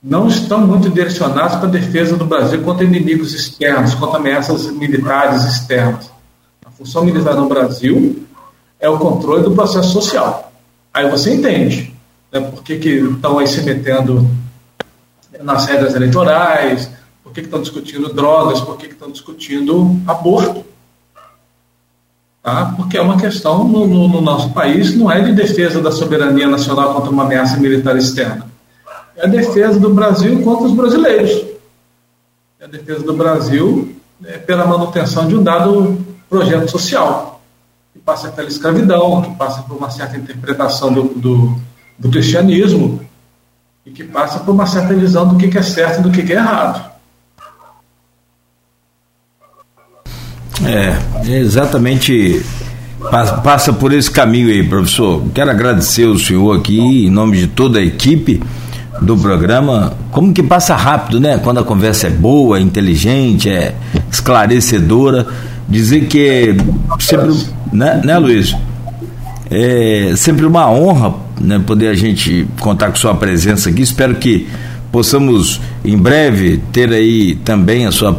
não 0.00 0.28
estão 0.28 0.64
muito 0.64 0.88
direcionados 0.88 1.56
para 1.56 1.66
a 1.66 1.70
defesa 1.70 2.16
do 2.16 2.24
Brasil 2.24 2.62
contra 2.62 2.84
inimigos 2.84 3.34
externos, 3.34 3.92
contra 3.96 4.18
ameaças 4.18 4.70
militares 4.70 5.42
externas. 5.42 6.10
A 6.64 6.70
função 6.70 7.04
militar 7.04 7.34
no 7.34 7.48
Brasil 7.48 8.24
é 8.78 8.88
o 8.88 8.98
controle 8.98 9.42
do 9.42 9.50
processo 9.50 9.90
social. 9.90 10.52
Aí 10.94 11.10
você 11.10 11.34
entende 11.34 11.92
né, 12.32 12.40
por 12.40 12.62
que, 12.62 12.74
estão 12.74 13.40
aí 13.40 13.48
se 13.48 13.62
metendo 13.62 14.30
nas 15.42 15.66
regras 15.66 15.92
eleitorais, 15.96 16.88
por 17.24 17.32
que, 17.32 17.40
que 17.40 17.48
estão 17.48 17.60
discutindo 17.60 18.14
drogas, 18.14 18.60
por 18.60 18.76
que, 18.78 18.86
que 18.86 18.94
estão 18.94 19.10
discutindo 19.10 20.00
aborto. 20.06 20.64
Tá? 22.48 22.72
Porque 22.76 22.96
é 22.96 23.02
uma 23.02 23.18
questão 23.18 23.62
no, 23.62 23.86
no, 23.86 24.08
no 24.08 24.20
nosso 24.20 24.50
país, 24.50 24.96
não 24.96 25.10
é 25.10 25.20
de 25.20 25.32
defesa 25.32 25.82
da 25.82 25.92
soberania 25.92 26.48
nacional 26.48 26.94
contra 26.94 27.10
uma 27.10 27.24
ameaça 27.24 27.58
militar 27.58 27.96
externa 27.96 28.48
é 29.18 29.26
a 29.26 29.28
defesa 29.28 29.78
do 29.78 29.92
Brasil 29.92 30.40
contra 30.42 30.66
os 30.66 30.72
brasileiros. 30.72 31.44
É 32.60 32.64
a 32.64 32.68
defesa 32.68 33.02
do 33.02 33.14
Brasil 33.14 33.96
é, 34.24 34.38
pela 34.38 34.64
manutenção 34.64 35.26
de 35.26 35.34
um 35.34 35.42
dado 35.42 35.98
projeto 36.30 36.70
social, 36.70 37.40
que 37.92 37.98
passa 37.98 38.30
pela 38.30 38.48
escravidão, 38.48 39.22
que 39.22 39.34
passa 39.34 39.62
por 39.62 39.76
uma 39.76 39.90
certa 39.90 40.16
interpretação 40.16 40.92
do, 40.92 41.02
do, 41.14 41.60
do 41.98 42.10
cristianismo 42.10 43.00
e 43.84 43.90
que 43.90 44.04
passa 44.04 44.38
por 44.40 44.52
uma 44.52 44.66
certa 44.66 44.94
visão 44.94 45.26
do 45.28 45.36
que, 45.36 45.56
é 45.58 45.62
certo 45.62 45.98
e 45.98 46.02
do 46.02 46.10
que 46.10 46.32
é 46.32 46.36
errado. 46.36 46.87
É, 50.68 50.98
é 51.26 51.38
exatamente 51.38 52.42
passa 53.42 53.72
por 53.72 53.92
esse 53.92 54.10
caminho 54.10 54.48
aí, 54.48 54.62
professor. 54.62 55.22
Quero 55.34 55.50
agradecer 55.50 56.04
o 56.04 56.18
senhor 56.18 56.58
aqui, 56.58 57.06
em 57.06 57.10
nome 57.10 57.38
de 57.38 57.46
toda 57.46 57.78
a 57.78 57.82
equipe 57.82 58.42
do 59.00 59.16
programa. 59.16 59.94
Como 60.10 60.32
que 60.32 60.42
passa 60.42 60.74
rápido, 60.74 61.20
né? 61.20 61.38
Quando 61.38 61.60
a 61.60 61.64
conversa 61.64 62.08
é 62.08 62.10
boa, 62.10 62.58
é 62.58 62.60
inteligente, 62.60 63.48
é 63.48 63.74
esclarecedora. 64.10 65.26
Dizer 65.68 66.06
que 66.06 66.28
é 66.28 66.56
sempre, 66.98 67.34
né, 67.72 68.00
né 68.04 68.18
Luiz? 68.18 68.54
É 69.50 70.12
sempre 70.16 70.44
uma 70.44 70.70
honra 70.70 71.14
né, 71.40 71.58
poder 71.58 71.88
a 71.88 71.94
gente 71.94 72.46
contar 72.60 72.90
com 72.90 72.96
sua 72.96 73.14
presença 73.14 73.70
aqui. 73.70 73.82
Espero 73.82 74.16
que 74.16 74.46
possamos 74.90 75.60
em 75.84 75.96
breve 75.96 76.60
ter 76.72 76.92
aí 76.92 77.36
também 77.36 77.86
a 77.86 77.92
sua 77.92 78.18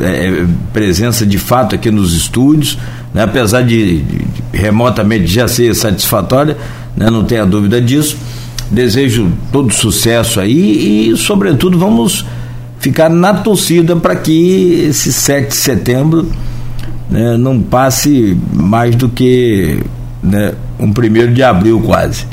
é, 0.00 0.46
presença 0.72 1.24
de 1.26 1.38
fato 1.38 1.74
aqui 1.74 1.90
nos 1.90 2.14
estúdios, 2.14 2.78
né, 3.12 3.22
apesar 3.22 3.62
de, 3.62 4.02
de, 4.02 4.26
remotamente 4.52 5.26
já 5.26 5.46
ser 5.46 5.74
satisfatória, 5.74 6.56
né, 6.96 7.10
não 7.10 7.24
tenha 7.24 7.44
dúvida 7.44 7.80
disso. 7.80 8.16
Desejo 8.70 9.32
todo 9.50 9.72
sucesso 9.72 10.38
aí 10.38 11.10
e, 11.10 11.16
sobretudo, 11.16 11.78
vamos 11.78 12.24
ficar 12.78 13.08
na 13.08 13.34
torcida 13.34 13.96
para 13.96 14.14
que 14.16 14.86
esse 14.88 15.12
7 15.12 15.48
de 15.48 15.56
setembro 15.56 16.30
né, 17.10 17.36
não 17.36 17.60
passe 17.60 18.38
mais 18.52 18.94
do 18.94 19.08
que 19.08 19.80
né, 20.22 20.52
um 20.78 20.92
primeiro 20.92 21.32
de 21.32 21.42
abril 21.42 21.80
quase. 21.80 22.26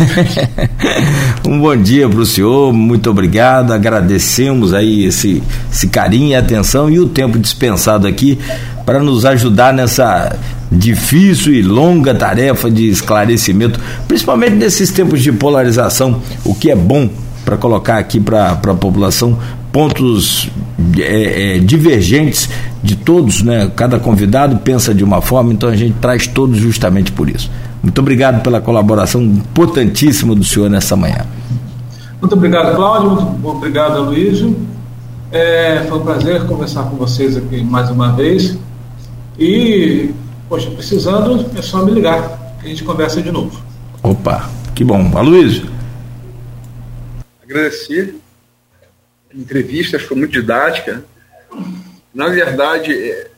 um 1.46 1.60
bom 1.60 1.76
dia 1.76 2.08
para 2.08 2.20
o 2.20 2.26
senhor, 2.26 2.72
muito 2.72 3.10
obrigado, 3.10 3.72
agradecemos 3.72 4.74
aí 4.74 5.04
esse, 5.04 5.42
esse 5.72 5.88
carinho 5.88 6.28
e 6.28 6.34
atenção 6.34 6.90
e 6.90 6.98
o 7.00 7.08
tempo 7.08 7.38
dispensado 7.38 8.06
aqui 8.06 8.38
para 8.84 8.98
nos 9.00 9.24
ajudar 9.24 9.72
nessa 9.72 10.36
difícil 10.70 11.54
e 11.54 11.62
longa 11.62 12.14
tarefa 12.14 12.70
de 12.70 12.88
esclarecimento, 12.88 13.80
principalmente 14.08 14.54
nesses 14.54 14.90
tempos 14.90 15.22
de 15.22 15.32
polarização, 15.32 16.20
o 16.44 16.54
que 16.54 16.70
é 16.70 16.76
bom 16.76 17.08
para 17.44 17.56
colocar 17.56 17.98
aqui 17.98 18.18
para 18.18 18.50
a 18.50 18.74
população 18.74 19.38
pontos 19.76 20.48
é, 20.98 21.56
é, 21.56 21.58
divergentes 21.58 22.48
de 22.82 22.96
todos, 22.96 23.42
né? 23.42 23.70
Cada 23.76 24.00
convidado 24.00 24.56
pensa 24.56 24.94
de 24.94 25.04
uma 25.04 25.20
forma, 25.20 25.52
então 25.52 25.68
a 25.68 25.76
gente 25.76 25.94
traz 26.00 26.26
todos 26.26 26.56
justamente 26.56 27.12
por 27.12 27.28
isso. 27.28 27.50
Muito 27.82 27.98
obrigado 27.98 28.42
pela 28.42 28.58
colaboração 28.58 29.20
importantíssima 29.20 30.34
do 30.34 30.42
senhor 30.42 30.70
nessa 30.70 30.96
manhã. 30.96 31.26
Muito 32.18 32.32
obrigado, 32.34 32.74
Cláudio. 32.74 33.10
Muito 33.10 33.48
obrigado, 33.48 34.02
Luísio. 34.04 34.56
É, 35.30 35.84
foi 35.86 35.98
um 35.98 36.02
prazer 36.02 36.46
conversar 36.46 36.84
com 36.84 36.96
vocês 36.96 37.36
aqui 37.36 37.62
mais 37.62 37.90
uma 37.90 38.12
vez. 38.12 38.56
E, 39.38 40.08
poxa, 40.48 40.70
precisando, 40.70 41.50
é 41.54 41.60
só 41.60 41.84
me 41.84 41.90
ligar, 41.90 42.56
que 42.60 42.64
a 42.64 42.68
gente 42.70 42.82
conversa 42.82 43.20
de 43.20 43.30
novo. 43.30 43.60
Opa, 44.02 44.48
que 44.74 44.82
bom. 44.82 45.10
Aloysio. 45.14 45.66
Agradecer 47.44 48.16
entrevista, 49.36 49.98
foi 49.98 50.16
muito 50.16 50.32
didática. 50.32 51.04
Na 52.14 52.28
verdade, 52.28 52.92
é, 52.92 53.30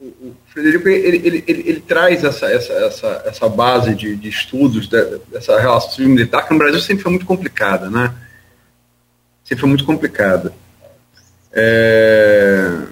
o, 0.00 0.34
Frederico 0.46 0.88
ele, 0.88 1.16
ele, 1.16 1.44
ele, 1.46 1.64
ele, 1.66 1.80
traz 1.80 2.24
essa, 2.24 2.46
essa, 2.46 2.72
essa, 2.72 3.22
essa 3.26 3.48
base 3.48 3.94
de, 3.94 4.16
de 4.16 4.28
estudos 4.28 4.88
dessa 4.88 5.58
relação 5.60 5.90
civil-militar, 5.90 6.46
que 6.46 6.52
no 6.52 6.58
Brasil 6.58 6.80
sempre 6.80 7.02
foi 7.02 7.12
muito 7.12 7.26
complicada, 7.26 7.90
né? 7.90 8.14
Sempre 9.44 9.60
foi 9.60 9.68
muito 9.68 9.84
complicada. 9.84 10.52
É, 11.52 12.82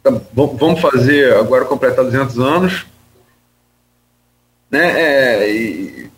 então, 0.00 0.26
vamos 0.32 0.80
fazer 0.80 1.34
agora 1.34 1.64
completar 1.64 2.04
200 2.04 2.38
anos, 2.38 2.86
né? 4.70 5.00
É, 5.00 5.50
e, 5.50 6.10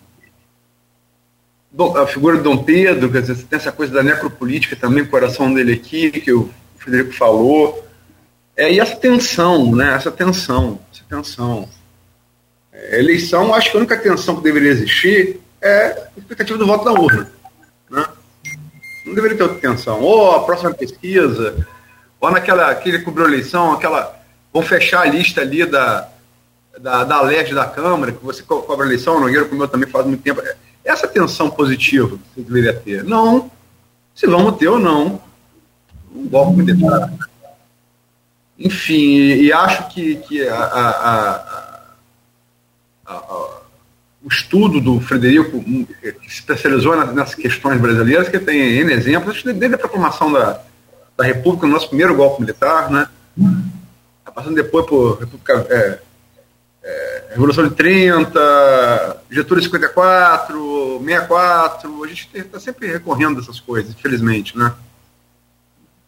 a 1.97 2.07
figura 2.07 2.37
de 2.37 2.43
Dom 2.43 2.63
Pedro, 2.63 3.11
quer 3.11 3.23
dizer, 3.23 3.37
tem 3.45 3.59
essa 3.59 3.73
coisa 3.73 3.93
da 3.93 4.03
necropolítica 4.03 4.77
também, 4.77 5.03
o 5.03 5.09
coração 5.09 5.53
dele 5.53 5.73
aqui, 5.73 6.11
que 6.11 6.33
o 6.33 6.49
Frederico 6.79 7.13
falou. 7.13 7.85
É, 8.57 8.73
e 8.73 8.79
essa 8.79 8.95
tensão, 8.95 9.75
né? 9.75 9.95
Essa 9.95 10.13
tensão, 10.13 10.79
essa 10.93 11.03
tensão. 11.09 11.69
É, 12.73 13.01
eleição, 13.01 13.53
acho 13.53 13.71
que 13.71 13.77
a 13.77 13.81
única 13.81 13.97
tensão 13.97 14.37
que 14.37 14.43
deveria 14.43 14.71
existir 14.71 15.41
é 15.61 15.87
a 16.17 16.19
expectativa 16.19 16.59
do 16.59 16.67
voto 16.67 16.85
da 16.85 16.93
urna. 16.93 17.31
Né? 17.91 18.07
Não 19.07 19.15
deveria 19.15 19.37
ter 19.37 19.43
outra 19.43 19.59
tensão. 19.59 20.01
Ou 20.01 20.33
a 20.33 20.45
próxima 20.45 20.73
pesquisa, 20.73 21.67
ou 22.21 22.31
naquela 22.31 22.73
que 22.75 22.99
cobriu 23.01 23.27
a 23.27 23.29
eleição, 23.29 23.73
aquela. 23.73 24.23
Vão 24.53 24.63
fechar 24.63 25.01
a 25.01 25.07
lista 25.07 25.41
ali 25.41 25.67
da, 25.67 26.09
da, 26.79 27.03
da 27.03 27.21
LERJ 27.23 27.55
da 27.55 27.67
Câmara, 27.67 28.13
que 28.13 28.25
você 28.25 28.41
cobra 28.45 28.85
a 28.85 28.89
eleição, 28.89 29.17
o 29.17 29.21
Nogueira 29.21 29.47
comeu 29.47 29.67
também 29.67 29.89
faz 29.89 30.07
muito 30.07 30.23
tempo. 30.23 30.41
É, 30.41 30.55
essa 30.85 31.09
tensão 31.09 31.51
positiva 31.51 32.19
que 32.35 32.43
deveria 32.43 32.75
ter. 32.75 33.05
Não. 33.05 33.51
Se 34.15 34.27
vamos 34.27 34.57
ter 34.59 34.69
ou 34.69 34.79
não 34.79 35.21
um 36.15 36.29
golpe 36.29 36.59
militar. 36.59 37.13
Enfim, 38.59 38.95
e, 38.95 39.53
acho 39.53 39.89
que, 39.89 40.17
que 40.17 40.47
a, 40.47 40.57
a, 40.57 41.97
a, 43.07 43.61
o 44.23 44.29
estudo 44.29 44.81
do 44.81 45.01
Frederico, 45.01 45.57
hum, 45.57 45.85
que 46.01 46.31
se 46.31 46.37
especializou 46.37 46.97
nessas 47.13 47.35
questões 47.35 47.81
brasileiras, 47.81 48.29
que 48.29 48.39
tem 48.39 48.79
N 48.79 48.93
exemplos, 48.93 49.43
desde 49.43 49.75
a 49.75 49.79
proclamação 49.79 50.33
da, 50.33 50.61
da 51.17 51.25
República, 51.25 51.67
o 51.67 51.69
nosso 51.69 51.89
primeiro 51.89 52.15
golpe 52.15 52.41
militar, 52.41 52.91
né? 52.91 53.09
passando 54.35 54.57
depois 54.57 54.87
por 54.87 55.19
República 55.21 55.67
é, 55.71 56.01
é, 56.85 57.25
Revolução 57.31 57.67
de 57.67 57.75
30, 57.75 59.23
Getúlio 59.31 59.65
54, 59.65 61.01
64, 61.03 62.05
a 62.05 62.07
gente 62.07 62.29
está 62.35 62.61
sempre 62.61 62.87
recorrendo 62.89 63.41
dessas 63.41 63.59
coisas, 63.59 63.93
infelizmente, 63.93 64.57
né? 64.57 64.73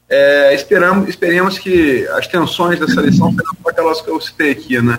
É, 0.08 0.54
esperamos, 0.54 1.08
esperemos 1.08 1.58
que 1.58 2.06
as 2.08 2.28
tensões 2.28 2.78
dessa 2.78 3.00
eleição 3.00 3.30
sejam 3.30 3.56
aquelas 3.66 4.00
que 4.00 4.08
eu 4.08 4.20
citei 4.20 4.52
aqui, 4.52 4.80
né? 4.80 4.98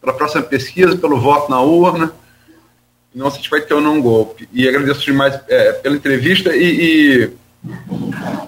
Pela 0.00 0.14
próxima 0.14 0.42
pesquisa, 0.42 0.96
pelo 0.96 1.20
voto 1.20 1.50
na 1.50 1.60
urna, 1.60 2.12
não 3.14 3.28
se 3.30 3.36
a 3.36 3.40
gente 3.40 3.50
vai 3.50 3.60
ter 3.60 3.74
ou 3.74 3.80
não 3.80 4.00
golpe. 4.00 4.48
E 4.52 4.66
agradeço 4.68 5.04
demais 5.04 5.38
é, 5.48 5.72
pela 5.72 5.96
entrevista 5.96 6.54
e, 6.56 6.64
e 6.64 7.30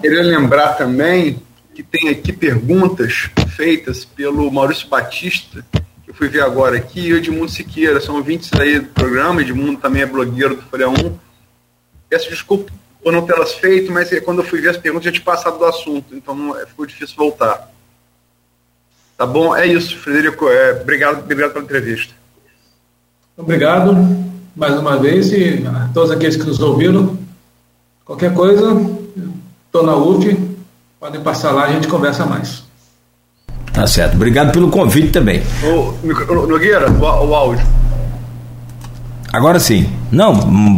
queria 0.01 0.23
lembrar 0.23 0.73
também 0.73 1.39
que 1.75 1.83
tem 1.83 2.09
aqui 2.09 2.31
perguntas 2.31 3.29
feitas 3.55 4.05
pelo 4.05 4.49
Maurício 4.49 4.87
Batista, 4.87 5.63
fui 6.15 6.27
ver 6.27 6.41
agora 6.41 6.77
aqui, 6.77 7.13
o 7.13 7.17
Edmundo 7.17 7.51
Siqueira, 7.51 7.99
são 7.99 8.15
ouvintes 8.15 8.49
aí 8.53 8.79
do 8.79 8.87
programa, 8.87 9.41
Edmundo 9.41 9.79
também 9.79 10.01
é 10.01 10.05
blogueiro 10.05 10.55
do 10.55 10.61
Folha 10.63 10.89
1. 10.89 10.93
Peço 12.09 12.29
desculpa 12.29 12.71
por 13.03 13.13
não 13.13 13.25
tê-las 13.25 13.53
feito, 13.53 13.91
mas 13.91 14.11
é, 14.11 14.19
quando 14.19 14.39
eu 14.39 14.45
fui 14.45 14.61
ver 14.61 14.69
as 14.69 14.77
perguntas 14.77 15.05
já 15.05 15.11
tinha 15.11 15.23
passado 15.23 15.59
do 15.59 15.65
assunto, 15.65 16.15
então 16.15 16.33
não, 16.33 16.57
é, 16.57 16.65
ficou 16.65 16.85
difícil 16.85 17.15
voltar. 17.15 17.69
Tá 19.17 19.25
bom? 19.25 19.55
É 19.55 19.65
isso, 19.65 19.97
Frederico. 19.99 20.49
É, 20.49 20.81
obrigado, 20.81 21.19
obrigado 21.19 21.53
pela 21.53 21.63
entrevista. 21.63 22.13
Obrigado 23.37 23.93
mais 24.55 24.77
uma 24.79 24.97
vez 24.97 25.31
e 25.31 25.65
a 25.67 25.89
todos 25.93 26.11
aqueles 26.11 26.35
que 26.35 26.43
nos 26.43 26.59
ouviram. 26.59 27.17
Qualquer 28.03 28.33
coisa, 28.33 28.71
estou 29.65 29.83
na 29.83 29.95
UF, 29.95 30.37
podem 30.99 31.21
passar 31.21 31.51
lá, 31.51 31.65
a 31.65 31.73
gente 31.73 31.87
conversa 31.87 32.25
mais. 32.25 32.63
Tá 33.75 33.85
certo. 33.85 34.15
Obrigado 34.15 34.53
pelo 34.53 34.69
convite 34.69 35.09
também. 35.09 35.41
Ô, 35.61 35.93
Nogueira, 36.47 36.89
o, 36.89 37.03
o 37.03 37.35
áudio. 37.35 37.65
Agora 39.33 39.59
sim. 39.59 39.89
Não, 40.09 40.31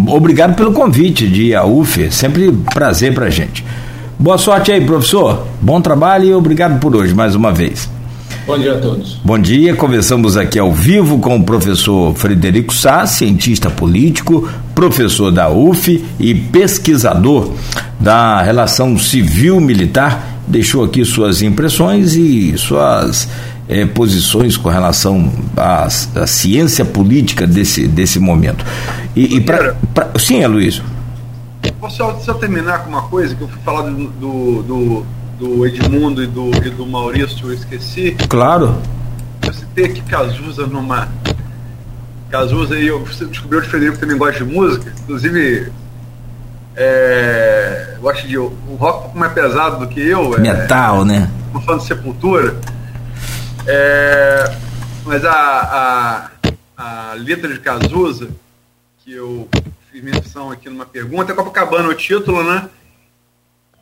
obrigado 0.08 0.56
pelo 0.56 0.74
convite 0.74 1.28
de 1.28 1.54
a 1.54 1.64
UF. 1.64 2.12
Sempre 2.12 2.52
prazer 2.74 3.14
pra 3.14 3.30
gente. 3.30 3.64
Boa 4.18 4.40
sorte 4.40 4.72
aí, 4.72 4.84
professor. 4.84 5.46
Bom 5.62 5.80
trabalho 5.80 6.26
e 6.26 6.34
obrigado 6.34 6.80
por 6.80 6.96
hoje 6.96 7.14
mais 7.14 7.36
uma 7.36 7.54
vez. 7.54 7.88
Bom 8.48 8.58
dia 8.58 8.74
a 8.74 8.80
todos. 8.80 9.20
Bom 9.24 9.38
dia, 9.38 9.76
conversamos 9.76 10.36
aqui 10.36 10.58
ao 10.58 10.72
vivo 10.74 11.20
com 11.20 11.36
o 11.36 11.44
professor 11.44 12.16
Frederico 12.16 12.74
Sá, 12.74 13.06
cientista 13.06 13.70
político, 13.70 14.50
professor 14.74 15.32
da 15.32 15.50
UF 15.50 16.04
e 16.20 16.34
pesquisador 16.34 17.52
da 18.00 18.42
relação 18.42 18.98
civil-militar 18.98 20.37
deixou 20.48 20.84
aqui 20.84 21.04
suas 21.04 21.42
impressões 21.42 22.16
e 22.16 22.58
suas 22.58 23.28
é, 23.68 23.86
posições 23.86 24.56
com 24.56 24.70
relação 24.70 25.32
à, 25.56 25.86
à, 25.86 26.28
ciência 26.28 26.86
política 26.86 27.46
desse, 27.46 27.88
desse 27.88 28.20
momento. 28.20 28.66
E, 29.16 29.38
e 29.38 29.42
pra, 29.42 29.76
pra, 29.94 30.10
sim, 30.18 30.44
Aloysio. 30.44 30.84
Posso 31.80 31.98
só, 31.98 32.18
só, 32.20 32.34
terminar 32.34 32.84
com 32.84 32.90
uma 32.90 33.04
coisa 33.04 33.36
que 33.36 33.42
eu 33.42 33.48
fui 33.48 33.60
falar 33.64 33.90
do, 33.90 34.08
do, 34.08 34.64
do, 34.64 35.06
do 35.40 35.66
Edmundo 35.68 36.24
e 36.24 36.28
do, 36.28 36.50
e 36.66 36.70
do 36.70 36.86
Maurício, 36.88 37.48
eu 37.48 37.54
esqueci. 37.54 38.16
Claro. 38.30 38.78
Eu 39.46 39.54
citei 39.54 39.86
aqui 39.86 40.02
Cazuza 40.02 40.66
numa. 40.66 41.08
Cazuza 42.30 42.78
e 42.78 42.88
eu 42.88 43.06
descobri 43.30 43.62
que 43.62 43.68
o 43.68 43.70
Frederico 43.70 43.98
também 43.98 44.18
gosta 44.18 44.44
de 44.44 44.52
música, 44.52 44.94
inclusive 45.04 45.72
é, 46.80 47.96
eu 48.00 48.08
acho 48.08 48.28
de 48.28 48.38
o 48.38 48.50
rock 48.80 49.00
um 49.00 49.02
pouco 49.02 49.18
mais 49.18 49.34
pesado 49.34 49.80
do 49.80 49.88
que 49.88 50.00
eu. 50.00 50.36
É, 50.36 50.40
Metal, 50.40 51.02
é, 51.02 51.06
né? 51.06 51.32
Um 51.56 51.60
fã 51.60 51.76
de 51.76 51.86
Sepultura. 51.86 52.56
É, 53.66 54.56
mas 55.04 55.26
a, 55.26 56.30
a, 56.78 57.12
a 57.12 57.14
letra 57.16 57.52
de 57.52 57.60
Cazuza, 57.60 58.30
que 59.00 59.12
eu 59.12 59.50
fiz 59.92 60.04
menção 60.04 60.52
aqui 60.52 60.70
numa 60.70 60.86
pergunta, 60.86 61.32
é 61.32 61.36
Copacabana 61.36 61.90
o 61.90 61.96
título, 61.96 62.44
né? 62.44 62.70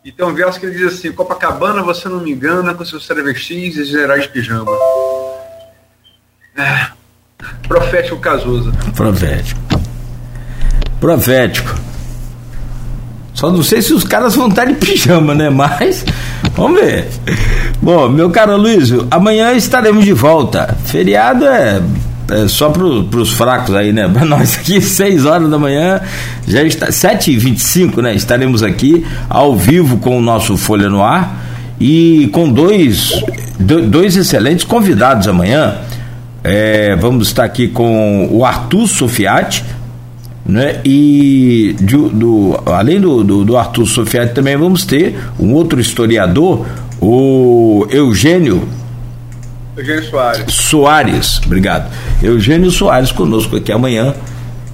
E 0.06 0.12
tem 0.12 0.26
um 0.26 0.34
verso 0.34 0.58
que 0.58 0.66
ele 0.66 0.78
diz 0.78 0.94
assim: 0.94 1.12
Copacabana, 1.12 1.84
você 1.84 2.08
não 2.08 2.22
me 2.22 2.32
engana 2.32 2.74
com 2.74 2.86
seus 2.86 3.06
travestis 3.06 3.76
e 3.76 3.84
generais 3.84 4.24
de 4.24 4.30
pijama. 4.30 4.72
É, 6.56 6.88
profético 7.68 8.18
Cazuza. 8.20 8.72
Profético. 8.96 9.60
Profético. 11.02 11.95
Só 13.36 13.52
não 13.52 13.62
sei 13.62 13.82
se 13.82 13.94
os 13.94 14.06
caras 14.06 14.34
vão 14.34 14.48
estar 14.48 14.64
de 14.64 14.74
pijama, 14.76 15.36
né? 15.36 15.50
Mas 15.50 16.06
vamos 16.56 16.80
ver. 16.80 17.10
Bom, 17.82 18.08
meu 18.08 18.30
caro 18.30 18.56
Luiz, 18.56 18.94
amanhã 19.12 19.52
estaremos 19.52 20.06
de 20.06 20.14
volta. 20.14 20.74
Feriado 20.86 21.46
é, 21.46 21.82
é 22.32 22.48
só 22.48 22.70
para 22.70 22.86
os 22.86 23.34
fracos 23.34 23.76
aí, 23.76 23.92
né? 23.92 24.08
Para 24.12 24.24
nós 24.24 24.58
aqui, 24.58 24.82
6 24.82 25.26
horas 25.26 25.50
da 25.50 25.60
manhã, 25.60 26.00
já 26.48 26.64
está 26.64 26.88
7h25, 26.88 28.02
né? 28.02 28.16
Estaremos 28.16 28.64
aqui 28.64 29.06
ao 29.30 29.54
vivo 29.54 29.98
com 29.98 30.18
o 30.18 30.22
nosso 30.22 30.56
Folha 30.56 30.90
no 30.90 31.04
Ar 31.04 31.44
e 31.78 32.30
com 32.32 32.50
dois, 32.50 33.22
dois 33.60 34.16
excelentes 34.16 34.64
convidados 34.64 35.28
amanhã. 35.28 35.76
É, 36.42 36.96
vamos 36.96 37.28
estar 37.28 37.44
aqui 37.44 37.68
com 37.68 38.30
o 38.32 38.46
Arthur 38.46 38.88
Sofiati 38.88 39.62
né? 40.46 40.80
E 40.86 41.76
do, 41.82 42.10
do 42.10 42.64
além 42.66 43.02
do, 43.02 43.24
do, 43.24 43.44
do, 43.44 43.58
Arthur 43.58 43.86
Sofiati 43.88 44.34
também 44.34 44.56
vamos 44.56 44.86
ter 44.86 45.18
um 45.40 45.54
outro 45.54 45.80
historiador, 45.80 46.66
o 47.02 47.88
Eugênio 47.90 48.68
Eugênio 49.76 50.04
Soares. 50.06 50.54
Soares, 50.54 51.42
obrigado. 51.46 51.92
Eugênio 52.22 52.72
Soares 52.72 53.12
conosco 53.12 53.58
aqui 53.58 53.72
amanhã 53.72 54.14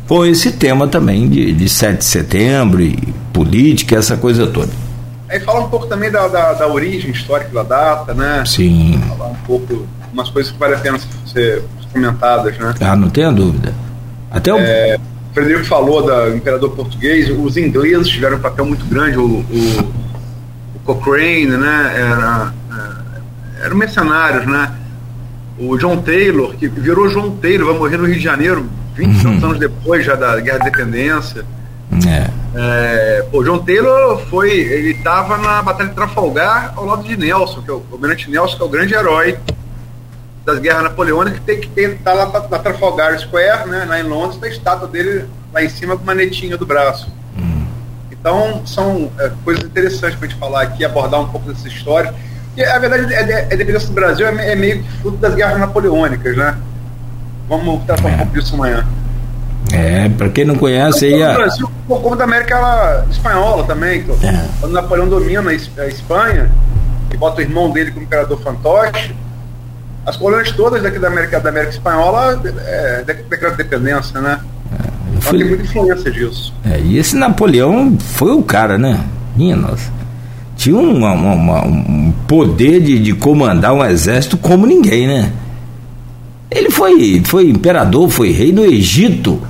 com 0.07 0.25
esse 0.25 0.51
tema 0.51 0.87
também 0.87 1.27
de, 1.27 1.53
de 1.53 1.69
7 1.69 1.99
de 1.99 2.05
setembro 2.05 2.81
e 2.81 2.97
política, 3.33 3.95
essa 3.95 4.17
coisa 4.17 4.45
toda. 4.45 4.69
Aí 5.29 5.39
fala 5.39 5.61
um 5.61 5.69
pouco 5.69 5.87
também 5.87 6.11
da, 6.11 6.27
da, 6.27 6.53
da 6.53 6.67
origem 6.67 7.09
histórica 7.11 7.49
da 7.51 7.63
data, 7.63 8.13
né? 8.13 8.43
Sim. 8.45 9.01
Falar 9.07 9.27
um 9.27 9.35
pouco, 9.47 9.87
umas 10.11 10.29
coisas 10.29 10.51
que 10.51 10.59
vale 10.59 10.75
a 10.75 10.77
pena 10.77 10.99
ser 11.25 11.63
comentadas, 11.93 12.57
né? 12.57 12.75
Ah, 12.81 12.95
não 12.95 13.09
tenha 13.09 13.31
dúvida. 13.31 13.73
Até 14.29 14.53
o. 14.53 14.59
É 14.59 14.99
o 15.31 15.33
Frederico 15.33 15.65
falou 15.65 16.03
do 16.03 16.35
imperador 16.35 16.71
português, 16.71 17.29
os 17.29 17.55
ingleses 17.55 18.09
tiveram 18.09 18.37
um 18.37 18.41
papel 18.41 18.65
muito 18.65 18.85
grande, 18.85 19.17
o, 19.17 19.25
o, 19.25 19.93
o 20.75 20.79
Cochrane, 20.83 21.45
né, 21.45 21.93
era, 21.95 22.53
é, 23.61 23.65
eram 23.65 23.77
mercenários, 23.77 24.45
né, 24.45 24.73
o 25.57 25.77
John 25.77 26.01
Taylor, 26.01 26.53
que 26.55 26.67
virou 26.67 27.07
John 27.07 27.37
Taylor, 27.37 27.67
vai 27.67 27.77
morrer 27.77 27.97
no 27.97 28.05
Rio 28.05 28.15
de 28.15 28.23
Janeiro 28.23 28.69
20 28.95 29.25
uhum. 29.25 29.45
anos 29.45 29.59
depois 29.59 30.05
já 30.05 30.15
da 30.15 30.39
Guerra 30.39 30.59
da 30.59 30.67
Independência. 30.67 31.45
É. 32.05 32.29
É, 32.53 33.25
o 33.31 33.43
John 33.43 33.59
Taylor 33.59 34.19
foi, 34.29 34.51
ele 34.51 34.91
estava 34.91 35.37
na 35.37 35.61
Batalha 35.61 35.89
de 35.89 35.95
Trafalgar 35.95 36.73
ao 36.75 36.85
lado 36.85 37.03
de 37.03 37.15
Nelson, 37.15 37.61
que 37.61 37.69
é 37.69 37.73
o 37.73 37.83
Almirante 37.91 38.29
Nelson, 38.29 38.57
que 38.57 38.63
é 38.63 38.65
o 38.65 38.69
grande 38.69 38.93
herói 38.93 39.37
das 40.45 40.59
guerras 40.59 40.83
napoleônicas 40.83 41.39
que 41.39 41.45
tem 41.45 41.59
que 41.59 41.67
ter 41.67 41.97
tá 41.99 42.13
lá 42.13 42.47
na 42.49 42.59
Trafalgar 42.59 43.17
Square, 43.19 43.69
né, 43.69 43.85
lá 43.87 43.99
em 43.99 44.03
Londres, 44.03 44.39
tem 44.39 44.49
a 44.49 44.53
estátua 44.53 44.87
dele 44.87 45.25
lá 45.53 45.63
em 45.63 45.69
cima 45.69 45.95
com 45.95 46.03
uma 46.03 46.15
netinha 46.15 46.57
do 46.57 46.65
braço. 46.65 47.11
Hum. 47.37 47.65
Então 48.11 48.61
são 48.65 49.11
é, 49.19 49.31
coisas 49.43 49.63
interessantes 49.63 50.17
para 50.17 50.27
a 50.27 50.29
gente 50.29 50.39
falar 50.39 50.61
aqui, 50.63 50.83
abordar 50.83 51.21
um 51.21 51.27
pouco 51.27 51.51
dessa 51.51 51.67
história. 51.67 52.13
E 52.57 52.63
a 52.63 52.79
verdade 52.79 53.13
é, 53.13 53.31
é, 53.31 53.43
a 53.45 53.55
dependência 53.55 53.87
do 53.87 53.93
Brasil 53.93 54.27
é, 54.27 54.51
é, 54.51 54.55
meio 54.55 54.83
que 54.83 54.91
fruto 55.01 55.17
das 55.17 55.35
guerras 55.35 55.59
napoleônicas, 55.59 56.35
né? 56.35 56.57
Vamos 57.47 57.83
tratar 57.85 58.07
um 58.07 58.09
é. 58.09 58.17
pouco 58.17 58.33
disso 58.33 58.55
amanhã. 58.55 58.85
É, 59.71 60.09
para 60.09 60.29
quem 60.29 60.43
não 60.43 60.55
conhece 60.55 61.05
aí. 61.05 61.23
A... 61.23 61.33
Brasil, 61.33 61.71
como 61.87 62.15
da 62.15 62.23
América 62.23 63.05
Espanhola 63.09 63.63
também. 63.63 64.05
É. 64.23 64.47
Quando 64.59 64.73
Napoleão 64.73 65.07
domina 65.07 65.49
a 65.49 65.87
Espanha 65.87 66.51
e 67.13 67.17
bota 67.17 67.39
o 67.39 67.41
irmão 67.41 67.69
dele 67.69 67.91
como 67.91 68.03
imperador 68.03 68.41
fantoche, 68.41 69.15
as 70.05 70.17
colônias 70.17 70.51
todas 70.51 70.81
daqui 70.81 70.97
da 70.97 71.07
América, 71.07 71.39
da 71.39 71.49
América 71.49 71.73
Espanhola 71.73 72.41
é, 72.65 73.03
decretam 73.03 73.55
dependência, 73.55 74.19
né? 74.19 74.39
É, 74.71 74.87
então 75.09 75.21
foi... 75.21 75.39
tem 75.39 75.47
muita 75.47 75.63
influência 75.63 76.11
disso. 76.11 76.53
É, 76.65 76.79
e 76.79 76.97
esse 76.97 77.15
Napoleão 77.15 77.97
foi 77.99 78.31
o 78.31 78.41
cara, 78.41 78.77
né? 78.77 78.99
Minha 79.35 79.55
nossa. 79.55 79.91
Tinha 80.55 80.77
uma, 80.77 81.13
uma, 81.13 81.65
um 81.65 82.13
poder 82.27 82.81
de, 82.81 82.99
de 82.99 83.13
comandar 83.13 83.73
um 83.73 83.83
exército 83.83 84.37
como 84.37 84.65
ninguém, 84.65 85.07
né? 85.07 85.31
Ele 86.49 86.69
foi, 86.69 87.21
foi 87.23 87.49
imperador, 87.49 88.09
foi 88.09 88.31
rei 88.31 88.51
do 88.51 88.65
Egito. 88.65 89.41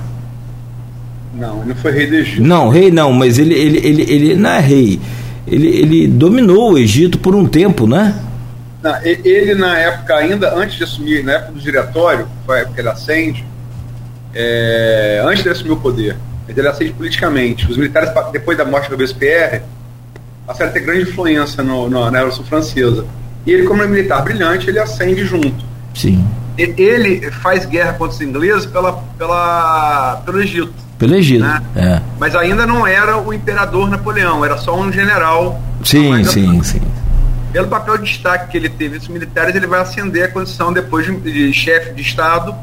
Não, 1.34 1.58
ele 1.58 1.68
não 1.70 1.74
foi 1.74 1.92
rei 1.92 2.06
do 2.06 2.14
Egito. 2.14 2.42
Não, 2.42 2.68
rei 2.68 2.90
não, 2.90 3.12
mas 3.12 3.38
ele, 3.38 3.54
ele, 3.54 3.78
ele, 3.78 4.02
ele 4.02 4.36
não 4.36 4.50
é 4.50 4.60
rei. 4.60 5.00
Ele, 5.46 5.66
ele 5.66 6.06
dominou 6.06 6.72
o 6.72 6.78
Egito 6.78 7.18
por 7.18 7.34
um 7.34 7.44
tempo, 7.44 7.86
né? 7.86 8.14
Não, 8.82 9.00
ele, 9.04 9.54
na 9.54 9.78
época, 9.78 10.16
ainda 10.16 10.54
antes 10.56 10.76
de 10.76 10.82
assumir, 10.82 11.22
na 11.22 11.34
época 11.34 11.52
do 11.52 11.60
diretório, 11.60 12.26
foi 12.44 12.56
a 12.56 12.60
época 12.62 12.74
que 12.74 12.80
ele 12.80 12.88
acende, 12.88 13.46
é, 14.34 15.22
antes 15.24 15.44
de 15.44 15.50
assumir 15.50 15.70
o 15.70 15.76
poder, 15.76 16.16
ele 16.48 16.66
acende 16.66 16.92
politicamente. 16.92 17.70
Os 17.70 17.76
militares, 17.76 18.10
depois 18.32 18.58
da 18.58 18.64
morte 18.64 18.88
do 18.88 18.92
Robespierre, 18.92 19.62
passaram 20.44 20.70
a 20.70 20.72
ter 20.72 20.80
grande 20.80 21.02
influência 21.02 21.62
no, 21.62 21.88
no, 21.88 22.10
na 22.10 22.18
Revolução 22.18 22.44
Francesa. 22.44 23.06
E 23.46 23.52
ele, 23.52 23.64
como 23.64 23.82
é 23.82 23.86
militar 23.86 24.22
brilhante, 24.22 24.68
ele 24.68 24.80
acende 24.80 25.24
junto. 25.24 25.64
Sim. 25.94 26.26
Ele 26.58 27.30
faz 27.30 27.64
guerra 27.64 27.92
contra 27.92 28.16
os 28.16 28.20
ingleses 28.20 28.66
pela, 28.66 28.92
pela, 29.16 30.22
pelo 30.26 30.42
Egito. 30.42 30.74
Pelo 30.98 31.14
Egito, 31.14 31.42
né? 31.42 31.62
é. 31.74 32.00
Mas 32.18 32.34
ainda 32.34 32.66
não 32.66 32.86
era 32.86 33.16
o 33.16 33.32
imperador 33.32 33.88
Napoleão, 33.88 34.44
era 34.44 34.58
só 34.58 34.78
um 34.78 34.92
general. 34.92 35.60
Sim, 35.82 36.22
sim, 36.24 36.62
sim 36.62 36.80
pelo 37.52 37.68
papel 37.68 37.98
de 37.98 38.04
destaque 38.04 38.50
que 38.50 38.56
ele 38.56 38.68
teve 38.70 38.96
nos 38.96 39.08
militares, 39.08 39.54
ele 39.54 39.66
vai 39.66 39.80
ascender 39.80 40.24
a 40.24 40.28
condição 40.28 40.72
depois 40.72 41.06
de, 41.06 41.16
de 41.20 41.52
chefe 41.52 41.92
de 41.92 42.00
Estado 42.00 42.54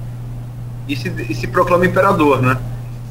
e 0.87 0.95
se, 0.95 1.13
e 1.29 1.35
se, 1.35 1.45
proclama 1.47 1.85
imperador, 1.85 2.41
né? 2.41 2.57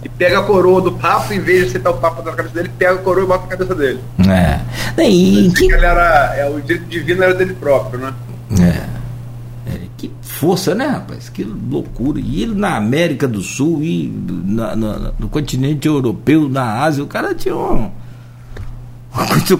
E 0.02 0.08
pega 0.08 0.40
a 0.40 0.42
coroa 0.42 0.80
do 0.80 0.92
Papa, 0.92 1.32
em 1.32 1.40
vez 1.40 1.66
de 1.66 1.70
sentar 1.72 1.92
o 1.92 1.98
Papa 1.98 2.22
na 2.22 2.32
cabeça 2.32 2.54
dele, 2.54 2.70
pega 2.76 2.94
a 2.94 2.98
coroa 2.98 3.24
e 3.24 3.26
bota 3.28 3.44
na 3.44 3.50
cabeça 3.50 3.74
dele. 3.74 4.00
É. 4.28 4.60
E, 5.02 5.52
que... 5.56 5.64
Ele 5.66 5.84
era, 5.84 6.34
é, 6.36 6.50
o 6.50 6.60
direito 6.60 6.86
divino 6.86 7.22
era 7.22 7.34
dele 7.34 7.54
próprio, 7.54 8.00
né? 8.00 8.12
É. 8.60 9.74
é. 9.74 9.80
Que 9.96 10.10
força, 10.20 10.74
né, 10.74 10.86
rapaz? 10.86 11.28
Que 11.28 11.44
loucura. 11.44 12.18
E 12.20 12.42
ele 12.42 12.54
na 12.54 12.76
América 12.76 13.28
do 13.28 13.40
Sul, 13.40 13.82
e 13.82 14.12
na, 14.44 14.74
na, 14.74 15.12
no 15.18 15.28
continente 15.28 15.86
europeu, 15.86 16.48
na 16.48 16.82
Ásia, 16.82 17.04
o 17.04 17.06
cara 17.06 17.34
tinha 17.34 17.56
um 17.56 17.90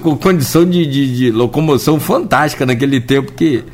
com 0.01 0.17
condição 0.17 0.65
de, 0.65 0.87
de, 0.87 1.17
de, 1.17 1.31
locomoção 1.31 1.99
fantástica 1.99 2.67
naquele 2.67 3.01
tempo 3.01 3.33
que 3.33 3.65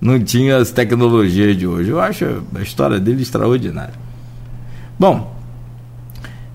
não 0.00 0.18
tinha 0.18 0.56
as 0.56 0.70
tecnologias 0.70 1.56
de 1.56 1.66
hoje. 1.66 1.90
Eu 1.90 2.00
acho 2.00 2.42
a 2.54 2.62
história 2.62 2.98
dele 2.98 3.22
extraordinária. 3.22 3.94
Bom, 4.98 5.34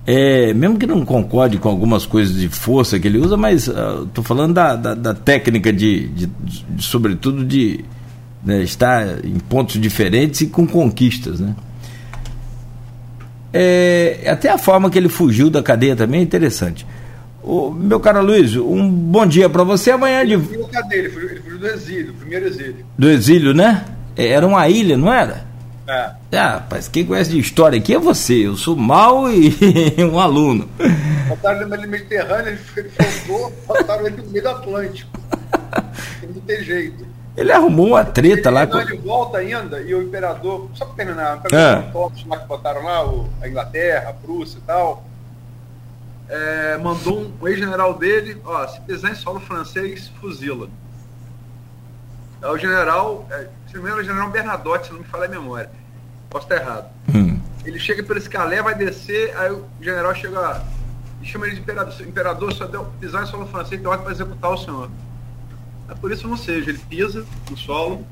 é, 0.08 0.54
mesmo 0.54 0.78
que 0.78 0.86
não 0.86 1.04
concorde 1.04 1.58
com 1.58 1.68
algumas 1.68 2.06
coisas 2.06 2.36
de 2.36 2.48
força 2.48 3.00
que 3.00 3.08
ele 3.08 3.18
usa, 3.18 3.36
mas 3.36 3.68
estou 3.68 4.22
uh, 4.22 4.24
falando 4.24 4.54
da, 4.54 4.76
da, 4.76 4.94
da, 4.94 5.14
técnica 5.16 5.74
de, 5.74 6.08
de, 6.10 6.28
de 6.28 6.84
sobretudo, 6.84 7.44
de 7.44 7.84
né, 8.44 8.62
estar 8.62 9.26
em 9.26 9.40
pontos 9.40 9.82
diferentes 9.82 10.42
e 10.42 10.48
com 10.48 10.68
conquistas, 10.68 11.40
né? 11.40 11.56
É, 13.58 14.28
até 14.30 14.50
a 14.50 14.58
forma 14.58 14.90
que 14.90 14.98
ele 14.98 15.08
fugiu 15.08 15.50
da 15.50 15.64
cadeia 15.64 15.96
também 15.96 16.20
é 16.20 16.24
interessante. 16.24 16.86
O, 17.46 17.70
meu 17.70 18.00
caro 18.00 18.24
Luiz, 18.24 18.56
um 18.56 18.90
bom 18.90 19.24
dia 19.24 19.48
para 19.48 19.64
você. 19.64 19.92
Amanhã 19.92 20.26
de. 20.26 20.34
Ele 20.34 21.10
fugiu, 21.10 21.60
do 21.60 21.68
exílio, 21.68 22.14
primeiro 22.16 22.48
exílio. 22.48 22.86
Do 22.98 23.08
exílio, 23.08 23.54
né? 23.54 23.86
É, 24.18 24.30
era 24.30 24.48
uma 24.48 24.68
ilha, 24.68 24.98
não 24.98 25.14
era? 25.14 25.46
É. 25.88 26.10
Ah, 26.34 26.54
rapaz, 26.54 26.88
quem 26.88 27.06
conhece 27.06 27.30
de 27.30 27.38
história 27.38 27.78
aqui 27.78 27.94
é 27.94 28.00
você. 28.00 28.48
Eu 28.48 28.56
sou 28.56 28.76
mal 28.76 29.30
e 29.32 29.54
um 30.12 30.20
aluno. 30.20 30.68
Botaram 31.28 31.62
ele 31.62 31.86
no 31.86 31.88
Mediterrâneo, 31.88 32.58
ele, 32.76 32.90
faltou, 32.90 33.54
botaram 33.68 34.08
ele 34.08 34.18
no 34.24 34.32
meio 34.32 34.44
do 34.44 34.50
Atlântico. 34.50 35.12
Não 36.24 36.42
tem 36.42 36.64
jeito. 36.64 37.06
Ele 37.38 37.52
arrumou 37.52 37.90
uma 37.90 38.04
treta 38.04 38.50
ele, 38.50 38.56
lá. 38.56 38.66
com... 38.66 38.80
Ele 38.80 38.98
volta 38.98 39.38
ainda 39.38 39.82
e 39.82 39.94
o 39.94 40.02
imperador, 40.02 40.68
só 40.74 40.86
para 40.86 40.96
terminar, 40.96 41.36
o 41.36 41.38
imperador 41.38 42.12
é. 42.16 42.30
lá 42.30 42.38
que 42.40 42.48
botaram 42.48 42.84
lá, 42.84 43.06
o, 43.06 43.30
a 43.40 43.48
Inglaterra, 43.48 44.10
a 44.10 44.14
Prússia 44.14 44.58
e 44.58 44.66
tal 44.66 45.04
é, 46.28 46.78
mandou 46.78 47.22
um, 47.22 47.48
ex-general 47.48 47.94
dele, 47.94 48.42
ó, 48.44 48.68
se 48.68 48.82
pisar 48.82 49.12
em 49.12 49.16
solo 49.16 49.40
francês, 49.40 50.12
fuzila. 50.20 50.70
É 52.42 52.48
o 52.48 52.58
general, 52.58 53.28
é, 53.32 53.48
se 53.68 53.76
não 53.76 53.84
me 53.84 53.90
engano, 53.90 54.02
é 54.02 54.04
o 54.04 54.06
general 54.06 54.30
Bernadotte, 54.30 54.88
se 54.88 54.94
não 54.94 55.00
me 55.00 55.06
falha 55.06 55.26
a 55.26 55.30
memória. 55.30 55.70
Posso 56.30 56.46
estar 56.46 56.56
errado. 56.56 56.90
Hum. 57.14 57.40
Ele 57.64 57.80
chega 57.80 58.04
pelo 58.04 58.20
escalé, 58.20 58.62
vai 58.62 58.76
descer, 58.76 59.36
aí 59.38 59.52
o 59.52 59.66
general 59.82 60.14
chega 60.14 60.62
e 61.22 61.26
chama 61.26 61.48
ele 61.48 61.56
de 61.56 61.62
imperador, 61.62 62.02
imperador 62.02 62.54
só 62.54 62.68
deu 62.68 62.86
pisar 63.00 63.24
em 63.24 63.26
solo 63.26 63.48
francês, 63.48 63.82
tem 63.82 63.90
ordem 63.90 64.04
para 64.04 64.14
executar 64.14 64.52
o 64.52 64.58
senhor. 64.58 64.90
É 65.90 65.96
por 65.96 66.12
isso 66.12 66.28
não 66.28 66.38
seja, 66.38 66.70
ele 66.70 66.80
pisa 66.80 67.26
no 67.50 67.58
solo, 67.58 68.06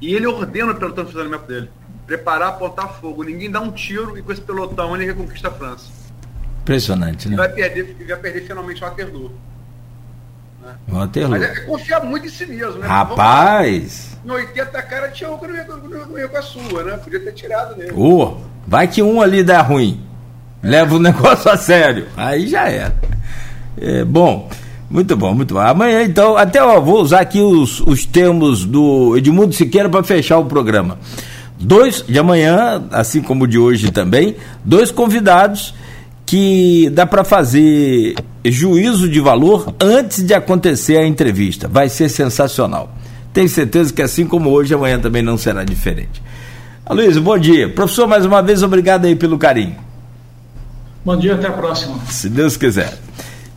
E 0.00 0.14
ele 0.14 0.26
ordena 0.26 0.72
o 0.72 0.74
pelotão 0.74 1.04
de 1.04 1.12
funcionamento 1.12 1.46
dele. 1.46 1.70
Preparar, 2.06 2.50
apontar 2.50 3.00
fogo. 3.00 3.22
Ninguém 3.22 3.50
dá 3.50 3.60
um 3.60 3.72
tiro 3.72 4.16
e 4.18 4.22
com 4.22 4.30
esse 4.30 4.40
pelotão 4.40 4.94
ele 4.94 5.06
reconquista 5.06 5.48
a 5.48 5.50
França. 5.50 5.90
Impressionante, 6.66 7.28
né? 7.28 7.36
Vai 7.36 7.48
perder, 7.48 7.96
vai 8.08 8.16
perder 8.16 8.40
finalmente 8.40 8.80
Waterloo. 8.80 9.30
Né? 10.60 10.74
Waterloo. 10.88 11.30
Mas 11.30 11.42
é 11.42 11.60
confiar 11.60 12.04
muito 12.04 12.26
em 12.26 12.28
si 12.28 12.44
mesmo, 12.44 12.80
né? 12.80 12.88
Rapaz! 12.88 14.18
No 14.24 14.34
80 14.34 14.82
cara 14.82 15.08
tinha 15.10 15.30
um 15.30 15.38
que 15.38 15.46
não 15.46 15.54
ia, 15.54 15.64
não 15.64 16.18
ia 16.18 16.26
com 16.26 16.36
a 16.36 16.42
sua, 16.42 16.82
né? 16.82 16.96
Podia 16.96 17.20
ter 17.20 17.32
tirado 17.34 17.76
nele. 17.76 17.92
Oh, 17.94 18.38
vai 18.66 18.88
que 18.88 19.00
um 19.00 19.22
ali 19.22 19.44
dá 19.44 19.62
ruim. 19.62 20.04
Leva 20.60 20.96
o 20.96 20.98
negócio 21.00 21.48
a 21.48 21.56
sério. 21.56 22.08
Aí 22.16 22.48
já 22.48 22.68
era. 22.68 22.96
É, 23.78 24.04
bom, 24.04 24.50
muito 24.90 25.16
bom, 25.16 25.34
muito 25.34 25.54
bom. 25.54 25.60
Amanhã, 25.60 26.02
então, 26.02 26.36
até 26.36 26.60
ó, 26.60 26.80
vou 26.80 27.00
usar 27.00 27.20
aqui 27.20 27.40
os, 27.40 27.78
os 27.78 28.04
termos 28.04 28.64
do 28.64 29.16
Edmundo 29.16 29.54
Siqueira 29.54 29.88
para 29.88 30.02
fechar 30.02 30.38
o 30.38 30.46
programa. 30.46 30.98
Dois 31.60 32.02
de 32.02 32.18
amanhã, 32.18 32.84
assim 32.90 33.22
como 33.22 33.46
de 33.46 33.56
hoje 33.56 33.92
também, 33.92 34.34
dois 34.64 34.90
convidados 34.90 35.72
que 36.26 36.90
dá 36.90 37.06
para 37.06 37.22
fazer 37.22 38.16
juízo 38.44 39.08
de 39.08 39.20
valor 39.20 39.72
antes 39.80 40.24
de 40.24 40.34
acontecer 40.34 40.96
a 40.96 41.06
entrevista. 41.06 41.68
Vai 41.68 41.88
ser 41.88 42.08
sensacional. 42.08 42.92
Tenho 43.32 43.48
certeza 43.48 43.92
que 43.92 44.02
assim 44.02 44.26
como 44.26 44.50
hoje, 44.50 44.74
amanhã 44.74 44.98
também 44.98 45.22
não 45.22 45.38
será 45.38 45.62
diferente. 45.62 46.20
Aloysio, 46.84 47.22
bom 47.22 47.38
dia. 47.38 47.68
Professor, 47.68 48.08
mais 48.08 48.26
uma 48.26 48.42
vez, 48.42 48.62
obrigado 48.62 49.04
aí 49.04 49.14
pelo 49.14 49.38
carinho. 49.38 49.76
Bom 51.04 51.16
dia, 51.16 51.34
até 51.34 51.46
a 51.46 51.52
próxima. 51.52 51.98
Se 52.10 52.28
Deus 52.28 52.56
quiser. 52.56 52.98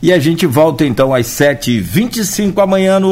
E 0.02 0.12
a 0.12 0.18
gente 0.18 0.46
volta 0.46 0.84
então 0.84 1.12
às 1.12 1.26
7h25 1.26 2.62
amanhã 2.62 3.00
no 3.00 3.10